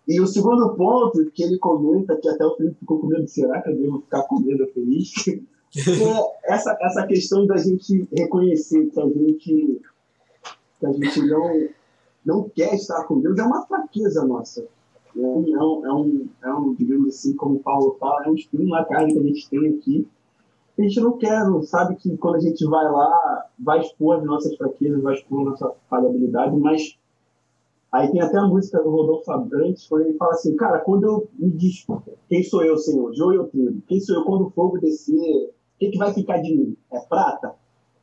E 0.08 0.20
o 0.20 0.28
segundo 0.28 0.74
ponto 0.76 1.30
que 1.32 1.44
ele 1.44 1.58
comenta, 1.58 2.16
que 2.16 2.28
até 2.28 2.46
o 2.46 2.56
Felipe 2.56 2.80
ficou 2.80 3.00
com 3.00 3.08
medo, 3.08 3.28
será 3.28 3.62
que 3.62 3.70
eu 3.70 3.78
devo 3.78 4.02
ficar 4.02 4.24
com 4.24 4.40
medo 4.40 4.68
feliz? 4.74 5.12
é 5.28 6.54
essa, 6.54 6.78
essa 6.82 7.08
questão 7.08 7.46
da 7.46 7.58
gente 7.58 8.08
reconhecer 8.12 8.88
que 8.88 9.00
a 9.00 9.08
gente, 9.08 9.82
que 10.80 10.86
a 10.86 10.92
gente 10.92 11.22
não, 11.28 11.68
não 12.26 12.50
quer 12.50 12.74
estar 12.76 13.04
com 13.06 13.20
Deus, 13.20 13.38
é 13.38 13.44
uma 13.44 13.66
fraqueza 13.66 14.26
nossa. 14.26 14.66
É 15.16 15.20
um, 15.20 15.86
é 15.86 15.94
um, 15.94 16.30
é 16.44 16.54
um, 16.54 16.74
digamos 16.74 17.16
assim, 17.16 17.36
como 17.36 17.56
o 17.56 17.60
Paulo 17.60 17.98
fala, 18.00 18.26
é 18.26 18.30
um 18.30 18.36
espinho 18.36 18.70
na 18.70 18.84
carne 18.86 19.14
que 19.14 19.20
a 19.20 19.24
gente 19.24 19.50
tem 19.50 19.68
aqui. 19.68 20.08
A 20.80 20.82
gente 20.82 21.00
não 21.00 21.18
quer, 21.18 21.44
sabe 21.64 21.96
que 21.96 22.18
quando 22.18 22.36
a 22.36 22.40
gente 22.40 22.66
vai 22.66 22.84
lá, 22.92 23.46
vai 23.60 23.82
expor 23.82 24.18
as 24.18 24.24
nossas 24.24 24.56
fraquezas, 24.56 25.02
vai 25.02 25.14
expor 25.14 25.42
a 25.42 25.52
nossa 25.52 25.72
falhabilidade, 25.90 26.56
mas 26.58 26.98
Aí 27.92 28.10
tem 28.10 28.22
até 28.22 28.38
a 28.38 28.48
música 28.48 28.82
do 28.82 28.90
Rodolfo 28.90 29.30
Abrantes, 29.32 29.88
quando 29.88 30.04
ele 30.04 30.18
fala 30.18 30.32
assim, 30.32 30.56
cara, 30.56 30.80
quando 30.80 31.04
eu 31.04 31.28
me 31.38 31.52
diz 31.52 31.86
quem 32.30 32.44
sou 32.44 32.64
eu, 32.64 32.78
Senhor? 32.78 33.14
Joio 33.14 33.42
ou 33.42 33.48
trigo? 33.48 33.82
Quem 33.88 34.00
sou 34.00 34.16
eu 34.16 34.24
quando 34.24 34.48
o 34.48 34.50
fogo 34.52 34.80
descer? 34.80 35.14
O 35.16 35.54
que, 35.78 35.90
que 35.90 35.98
vai 35.98 36.14
ficar 36.14 36.38
de 36.38 36.56
mim? 36.56 36.78
É 36.92 37.00
prata? 37.00 37.56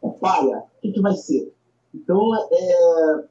É 0.02 0.08
palha? 0.10 0.58
O 0.58 0.80
que, 0.82 0.92
que 0.92 1.00
vai 1.00 1.14
ser? 1.14 1.52
Então, 1.94 2.34
é, 2.52 3.24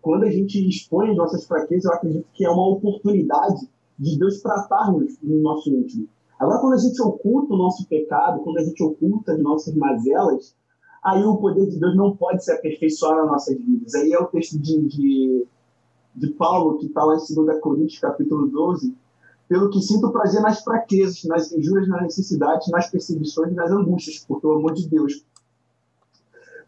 quando 0.00 0.24
a 0.24 0.30
gente 0.30 0.66
expõe 0.66 1.10
as 1.10 1.16
nossas 1.16 1.46
fraquezas, 1.46 1.84
eu 1.84 1.92
acredito 1.92 2.26
que 2.32 2.44
é 2.44 2.50
uma 2.50 2.68
oportunidade 2.68 3.68
de 3.98 4.18
Deus 4.18 4.40
tratar-nos 4.40 5.18
no 5.22 5.40
nosso 5.40 5.68
íntimo. 5.68 6.08
Agora, 6.38 6.58
quando 6.60 6.72
a 6.72 6.78
gente 6.78 7.00
oculta 7.02 7.52
o 7.52 7.58
nosso 7.58 7.86
pecado, 7.86 8.40
quando 8.40 8.58
a 8.58 8.64
gente 8.64 8.82
oculta 8.82 9.32
as 9.32 9.42
nossas 9.42 9.74
mazelas, 9.74 10.56
aí 11.04 11.22
o 11.22 11.36
poder 11.36 11.68
de 11.68 11.78
Deus 11.78 11.94
não 11.94 12.16
pode 12.16 12.42
se 12.42 12.50
aperfeiçoar 12.50 13.16
nas 13.16 13.26
nossas 13.26 13.58
vidas. 13.58 13.94
Aí 13.94 14.10
é 14.10 14.18
o 14.18 14.26
texto 14.26 14.58
de, 14.58 14.88
de, 14.88 15.46
de 16.14 16.30
Paulo, 16.32 16.78
que 16.78 16.86
está 16.86 17.04
lá 17.04 17.16
em 17.16 17.34
2 17.34 17.60
Coríntios, 17.60 17.98
capítulo 17.98 18.48
12, 18.48 18.94
pelo 19.48 19.70
que 19.70 19.80
sinto 19.80 20.12
prazer 20.12 20.40
nas 20.42 20.62
fraquezas, 20.62 21.24
nas 21.24 21.52
injúrias, 21.52 21.88
nas 21.88 22.02
necessidades, 22.02 22.68
nas 22.68 22.90
perseguições 22.90 23.54
nas 23.54 23.70
angústias, 23.70 24.24
porque 24.26 24.46
o 24.46 24.52
amor 24.52 24.74
de 24.74 24.88
Deus, 24.88 25.24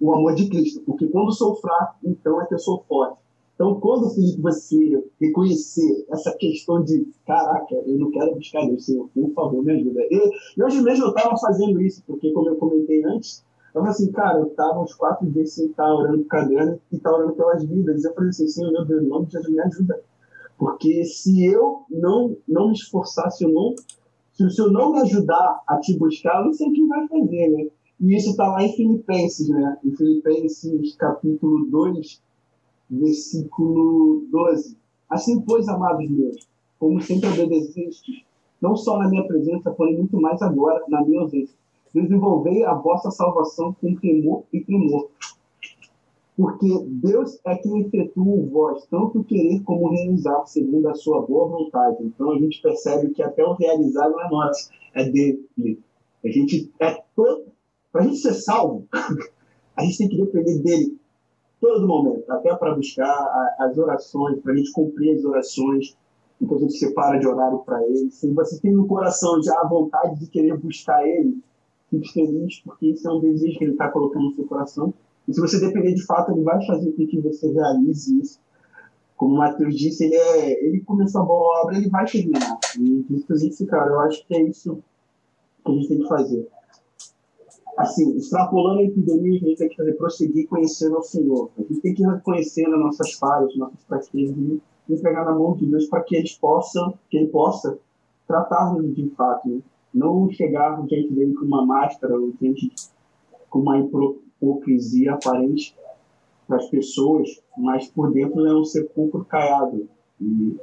o 0.01 0.13
amor 0.13 0.35
de 0.35 0.49
Cristo, 0.49 0.81
porque 0.85 1.07
quando 1.07 1.33
sou 1.33 1.55
fraco, 1.57 1.97
então 2.03 2.43
é 2.43 2.47
que 2.47 2.55
eu 2.55 2.59
sou 2.59 2.85
forte. 2.89 3.23
Então, 3.55 3.79
quando, 3.79 4.11
Felipe, 4.11 4.41
você 4.41 5.05
reconhecer 5.21 6.05
essa 6.11 6.33
questão 6.37 6.83
de, 6.83 7.07
caraca, 7.25 7.75
eu 7.75 7.97
não 7.99 8.11
quero 8.11 8.35
buscar 8.35 8.67
Deus, 8.67 8.85
Senhor, 8.85 9.09
por 9.15 9.31
favor, 9.35 9.63
me 9.63 9.73
ajuda. 9.73 10.01
E, 10.11 10.31
e 10.57 10.63
hoje 10.65 10.83
mesmo 10.83 11.05
eu 11.05 11.11
estava 11.11 11.37
fazendo 11.37 11.81
isso, 11.81 12.03
porque, 12.05 12.33
como 12.33 12.49
eu 12.49 12.57
comentei 12.57 13.05
antes, 13.05 13.45
então, 13.73 13.87
assim, 13.87 14.13
cara, 14.13 14.39
eu 14.39 14.51
tava 14.51 14.83
uns 14.83 14.95
quatro 14.95 15.27
dias 15.31 15.55
sem 15.55 15.69
estar 15.69 15.95
orando 15.95 16.19
por 16.19 16.29
caderno 16.29 16.79
e 16.93 16.97
estar 16.97 17.11
orando 17.11 17.33
pelas 17.33 17.65
vidas. 17.65 18.05
Eu 18.05 18.15
falei 18.15 18.29
assim, 18.29 18.47
Senhor, 18.47 18.71
meu 18.71 18.85
Deus, 18.85 19.03
em 19.03 19.09
nome 19.09 19.27
de 19.27 19.33
Jesus, 19.33 19.51
me 19.51 19.61
ajuda. 19.61 20.03
Porque 20.59 21.05
se 21.05 21.47
eu 21.47 21.83
não, 21.89 22.37
não 22.47 22.69
me 22.69 22.75
esforçar, 22.75 23.31
se 23.31 23.45
eu 23.45 23.51
não, 23.51 23.75
se 24.35 24.45
o 24.45 24.51
Senhor 24.51 24.71
não 24.71 24.93
me 24.93 25.01
ajudar 25.01 25.63
a 25.67 25.79
te 25.79 25.97
buscar, 25.97 26.41
eu 26.41 26.47
não 26.47 26.53
sei 26.53 26.71
quem 26.71 26.87
vai 26.87 27.09
fazer, 27.09 27.49
né? 27.49 27.67
E 27.99 28.15
isso 28.15 28.31
está 28.33 28.47
lá 28.47 28.63
em 28.63 28.77
Filipenses, 28.77 29.49
né? 29.49 29.79
Em 29.83 29.97
Filipenses, 29.97 30.95
capítulo 30.97 31.65
2, 31.71 32.23
versículo 32.91 34.27
12. 34.31 34.77
Assim, 35.09 35.41
pois, 35.41 35.67
amados 35.67 36.11
meus, 36.11 36.47
como 36.79 37.01
sempre 37.01 37.31
obedecestes, 37.31 38.23
não 38.61 38.77
só 38.77 38.99
na 38.99 39.09
minha 39.09 39.27
presença, 39.27 39.71
porém 39.71 39.97
muito 39.97 40.21
mais 40.21 40.43
agora, 40.43 40.85
na 40.89 41.03
minha 41.03 41.23
ausência 41.23 41.62
desenvolvei 41.95 42.65
a 42.65 42.75
vossa 42.75 43.11
salvação 43.11 43.75
com 43.81 43.95
temor 43.97 44.45
e 44.53 44.65
tremor. 44.65 45.11
Porque 46.37 46.67
Deus 46.87 47.39
é 47.45 47.57
quem 47.57 47.83
efetua 47.83 48.25
o 48.25 48.49
vós, 48.49 48.87
tanto 48.87 49.23
querer 49.25 49.63
como 49.63 49.91
realizar, 49.91 50.45
segundo 50.47 50.89
a 50.89 50.95
sua 50.95 51.21
boa 51.21 51.49
vontade. 51.49 52.03
Então 52.03 52.33
a 52.33 52.39
gente 52.39 52.61
percebe 52.63 53.11
que 53.11 53.23
até 53.23 53.45
o 53.45 53.53
realizar 53.53 54.09
não 54.09 54.21
é 54.21 54.31
nosso, 54.31 54.71
é 54.95 55.05
dele. 55.05 55.79
A 56.25 56.29
gente 56.29 56.73
é 56.81 57.03
todo. 57.15 57.53
Para 57.91 58.03
a 58.03 58.05
gente 58.05 58.17
ser 58.17 58.33
salvo, 58.33 58.87
a 59.77 59.85
gente 59.85 59.99
tem 59.99 60.09
que 60.09 60.17
depender 60.17 60.59
dele 60.61 60.99
todo 61.63 61.87
momento, 61.87 62.29
até 62.29 62.53
para 62.57 62.75
buscar 62.75 63.55
as 63.61 63.79
orações, 63.79 64.41
para 64.41 64.53
a 64.53 64.57
gente 64.57 64.73
cumprir 64.73 65.15
as 65.15 65.25
orações, 65.25 65.97
então 66.41 66.57
a 66.57 66.61
gente 66.61 66.73
separa 66.73 67.21
de 67.21 67.29
horário 67.29 67.61
para 67.61 67.81
ele. 67.85 68.11
Se 68.11 68.29
você 68.33 68.61
tem 68.61 68.73
no 68.73 68.89
coração 68.89 69.41
já 69.41 69.55
a 69.61 69.69
vontade 69.69 70.19
de 70.19 70.27
querer 70.27 70.59
buscar 70.59 71.07
ele, 71.07 71.41
fique 72.01 72.63
porque 72.65 72.87
isso 72.87 73.09
é 73.09 73.13
um 73.13 73.21
desejo 73.21 73.59
que 73.59 73.65
ele 73.65 73.73
está 73.73 73.89
colocando 73.91 74.25
no 74.25 74.35
seu 74.35 74.47
coração. 74.47 74.95
E 75.29 75.35
se 75.35 75.41
você 75.41 75.61
depender 75.61 75.95
de 75.95 76.05
fato, 76.05 76.33
ele 76.33 76.43
vai 76.43 76.65
fazer 76.67 76.93
com 76.93 77.07
que 77.07 77.21
você 77.21 77.51
realize 77.51 78.21
isso. 78.21 78.41
Como 79.17 79.35
o 79.35 79.39
Matheus 79.39 79.77
disse, 79.77 80.05
ele, 80.05 80.17
é, 80.17 80.67
ele 80.67 80.81
começou 80.81 81.23
a 81.23 81.25
boa 81.25 81.63
obra, 81.63 81.77
ele 81.77 81.89
vai 81.89 82.05
terminar. 82.07 82.59
E 82.79 83.03
dito 83.09 83.33
isso, 83.35 83.67
cara, 83.67 83.91
eu 83.91 84.01
acho 84.01 84.27
que 84.27 84.35
é 84.35 84.43
isso 84.43 84.83
que 85.65 85.71
a 85.71 85.75
gente 85.75 85.89
tem 85.89 85.99
que 85.99 86.09
fazer. 86.09 86.49
Assim, 87.79 88.17
extrapolando 88.17 88.81
a 88.81 88.85
epidemia, 88.85 89.41
a 89.41 89.45
gente 89.45 89.59
tem 89.59 89.69
que 89.69 89.77
fazer 89.77 89.93
prosseguir 89.95 90.49
conhecendo 90.49 90.99
o 90.99 91.03
Senhor. 91.03 91.51
A 91.57 91.63
gente 91.63 91.81
tem 91.81 91.95
que 91.95 92.05
reconhecer 92.05 92.67
as 92.67 92.79
nossas 92.79 93.13
falhas, 93.15 93.57
nossas 93.57 93.83
fraquezas 93.85 94.37
e 94.37 94.61
entregar 94.91 95.25
na 95.25 95.33
mão 95.33 95.57
de 95.57 95.67
Deus 95.67 95.87
para 95.87 96.03
que 96.03 96.21
que 96.23 97.17
ele 97.17 97.29
possa 97.29 97.79
tratar-nos 98.27 98.95
de 98.95 99.09
fato. 99.11 99.49
Né? 99.49 99.61
Não 99.95 100.31
chegar 100.31 100.85
diante 100.87 101.13
dele 101.13 101.35
com 101.35 101.45
uma 101.45 101.65
máscara 101.65 102.19
ou 102.19 102.33
diante 102.41 102.73
com 103.51 103.61
uma 103.61 103.79
hipocrisia 103.79 105.13
aparente 105.13 105.77
para 106.47 106.57
as 106.57 106.69
pessoas, 106.69 107.43
mas 107.57 107.89
por 107.89 108.13
dentro 108.13 108.47
é 108.47 108.55
um 108.55 108.65
sepulcro 108.65 109.25
caiado. 109.25 109.89
E 110.21 110.57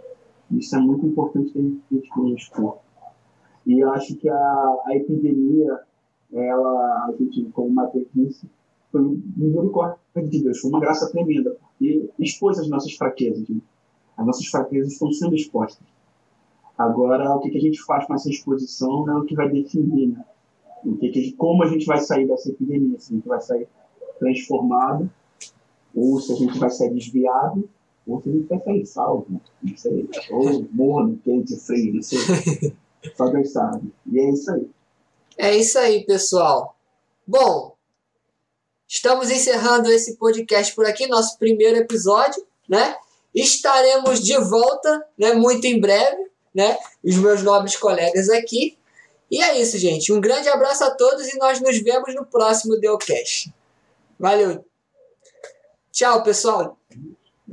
isso 0.51 0.76
é 0.76 0.80
muito 0.80 1.06
importante 1.06 1.51
que 1.51 1.60
a 1.60 1.95
gente 1.95 2.10
conheça. 2.10 2.80
E 3.65 3.80
eu 3.80 3.89
acho 3.91 4.15
que 4.15 4.27
a, 4.27 4.77
a 4.85 4.95
epidemia, 4.95 5.80
ela, 6.34 7.06
a 7.07 7.14
gente, 7.18 7.43
como 7.51 7.68
o 7.68 7.72
Matheus 7.72 8.07
disse, 8.14 8.49
foi 8.91 9.01
misericórdia 9.38 9.99
de 10.15 10.43
Deus, 10.43 10.60
foi 10.60 10.72
uma 10.72 10.80
graça 10.80 11.11
tremenda, 11.11 11.56
porque 11.60 12.10
expôs 12.18 12.57
as 12.57 12.68
nossas 12.68 12.93
fraquezas. 12.93 13.47
Né? 13.47 13.57
As 14.18 14.26
nossas 14.26 14.47
fraquezas 14.47 14.93
estão 14.93 15.11
sendo 15.11 15.35
expostas. 15.35 15.85
Agora, 16.80 17.35
o 17.35 17.41
que, 17.41 17.49
que 17.49 17.57
a 17.57 17.61
gente 17.61 17.84
faz 17.84 18.07
com 18.07 18.14
essa 18.14 18.30
exposição 18.30 19.06
é 19.10 19.14
o 19.14 19.26
que 19.26 19.35
vai 19.35 19.49
definir, 19.49 20.07
né? 20.07 20.26
O 20.85 20.95
que 20.95 21.10
que, 21.10 21.34
como 21.34 21.61
a 21.61 21.68
gente 21.68 21.85
vai 21.85 21.99
sair 21.99 22.26
dessa 22.26 22.49
epidemia, 22.49 22.97
se 22.97 23.11
a 23.11 23.15
gente 23.18 23.27
vai 23.27 23.41
sair 23.41 23.68
transformado, 24.18 25.11
ou 25.93 26.22
se 26.22 26.31
a 26.31 26.35
gente 26.38 26.57
vai 26.57 26.69
sair 26.69 26.93
desviado, 26.93 27.69
Ou 28.07 28.22
se 28.22 28.30
a 28.30 28.31
gente 28.31 28.47
vai 28.47 28.60
sair 28.61 28.85
salvo, 28.85 29.41
não 29.61 29.77
sei. 29.77 30.10
Ou 30.31 30.65
morno, 30.72 31.19
quente, 31.22 31.57
frio, 31.57 31.95
não 31.95 32.01
sei. 32.01 32.18
Só 33.14 33.27
Deus 33.27 33.51
sabe. 33.51 33.93
E 34.06 34.18
é 34.18 34.30
isso 34.31 34.49
aí. 34.49 34.69
É 35.38 35.57
isso 35.57 35.77
aí, 35.77 36.06
pessoal. 36.06 36.77
Bom, 37.27 37.76
estamos 38.88 39.30
encerrando 39.30 39.91
esse 39.91 40.15
podcast 40.15 40.73
por 40.73 40.85
aqui, 40.85 41.07
nosso 41.07 41.38
primeiro 41.38 41.76
episódio, 41.76 42.41
né? 42.69 42.95
Estaremos 43.35 44.23
de 44.23 44.38
volta, 44.38 45.06
né, 45.18 45.34
muito 45.34 45.65
em 45.65 45.80
breve, 45.80 46.28
né? 46.53 46.77
Os 47.03 47.15
meus 47.17 47.43
nobres 47.43 47.76
colegas 47.76 48.30
aqui. 48.30 48.77
E 49.31 49.41
é 49.41 49.59
isso, 49.59 49.77
gente. 49.77 50.11
Um 50.11 50.19
grande 50.19 50.49
abraço 50.49 50.84
a 50.84 50.91
todos 50.91 51.27
e 51.31 51.38
nós 51.38 51.61
nos 51.61 51.77
vemos 51.80 52.15
no 52.15 52.26
próximo 52.26 52.77
Deocast. 52.77 53.53
Valeu. 54.19 54.65
Tchau, 55.91 56.23
pessoal. 56.23 56.77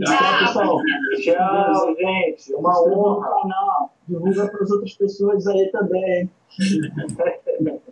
Tchau, 0.04 0.38
pessoal. 0.46 0.82
Tchau, 1.22 1.96
gente. 1.96 2.54
Uma 2.54 2.82
honra. 2.82 3.90
Divulga 4.08 4.48
para 4.48 4.62
as 4.62 4.70
outras 4.70 4.94
pessoas 4.94 5.46
aí 5.46 5.70
também. 5.70 6.30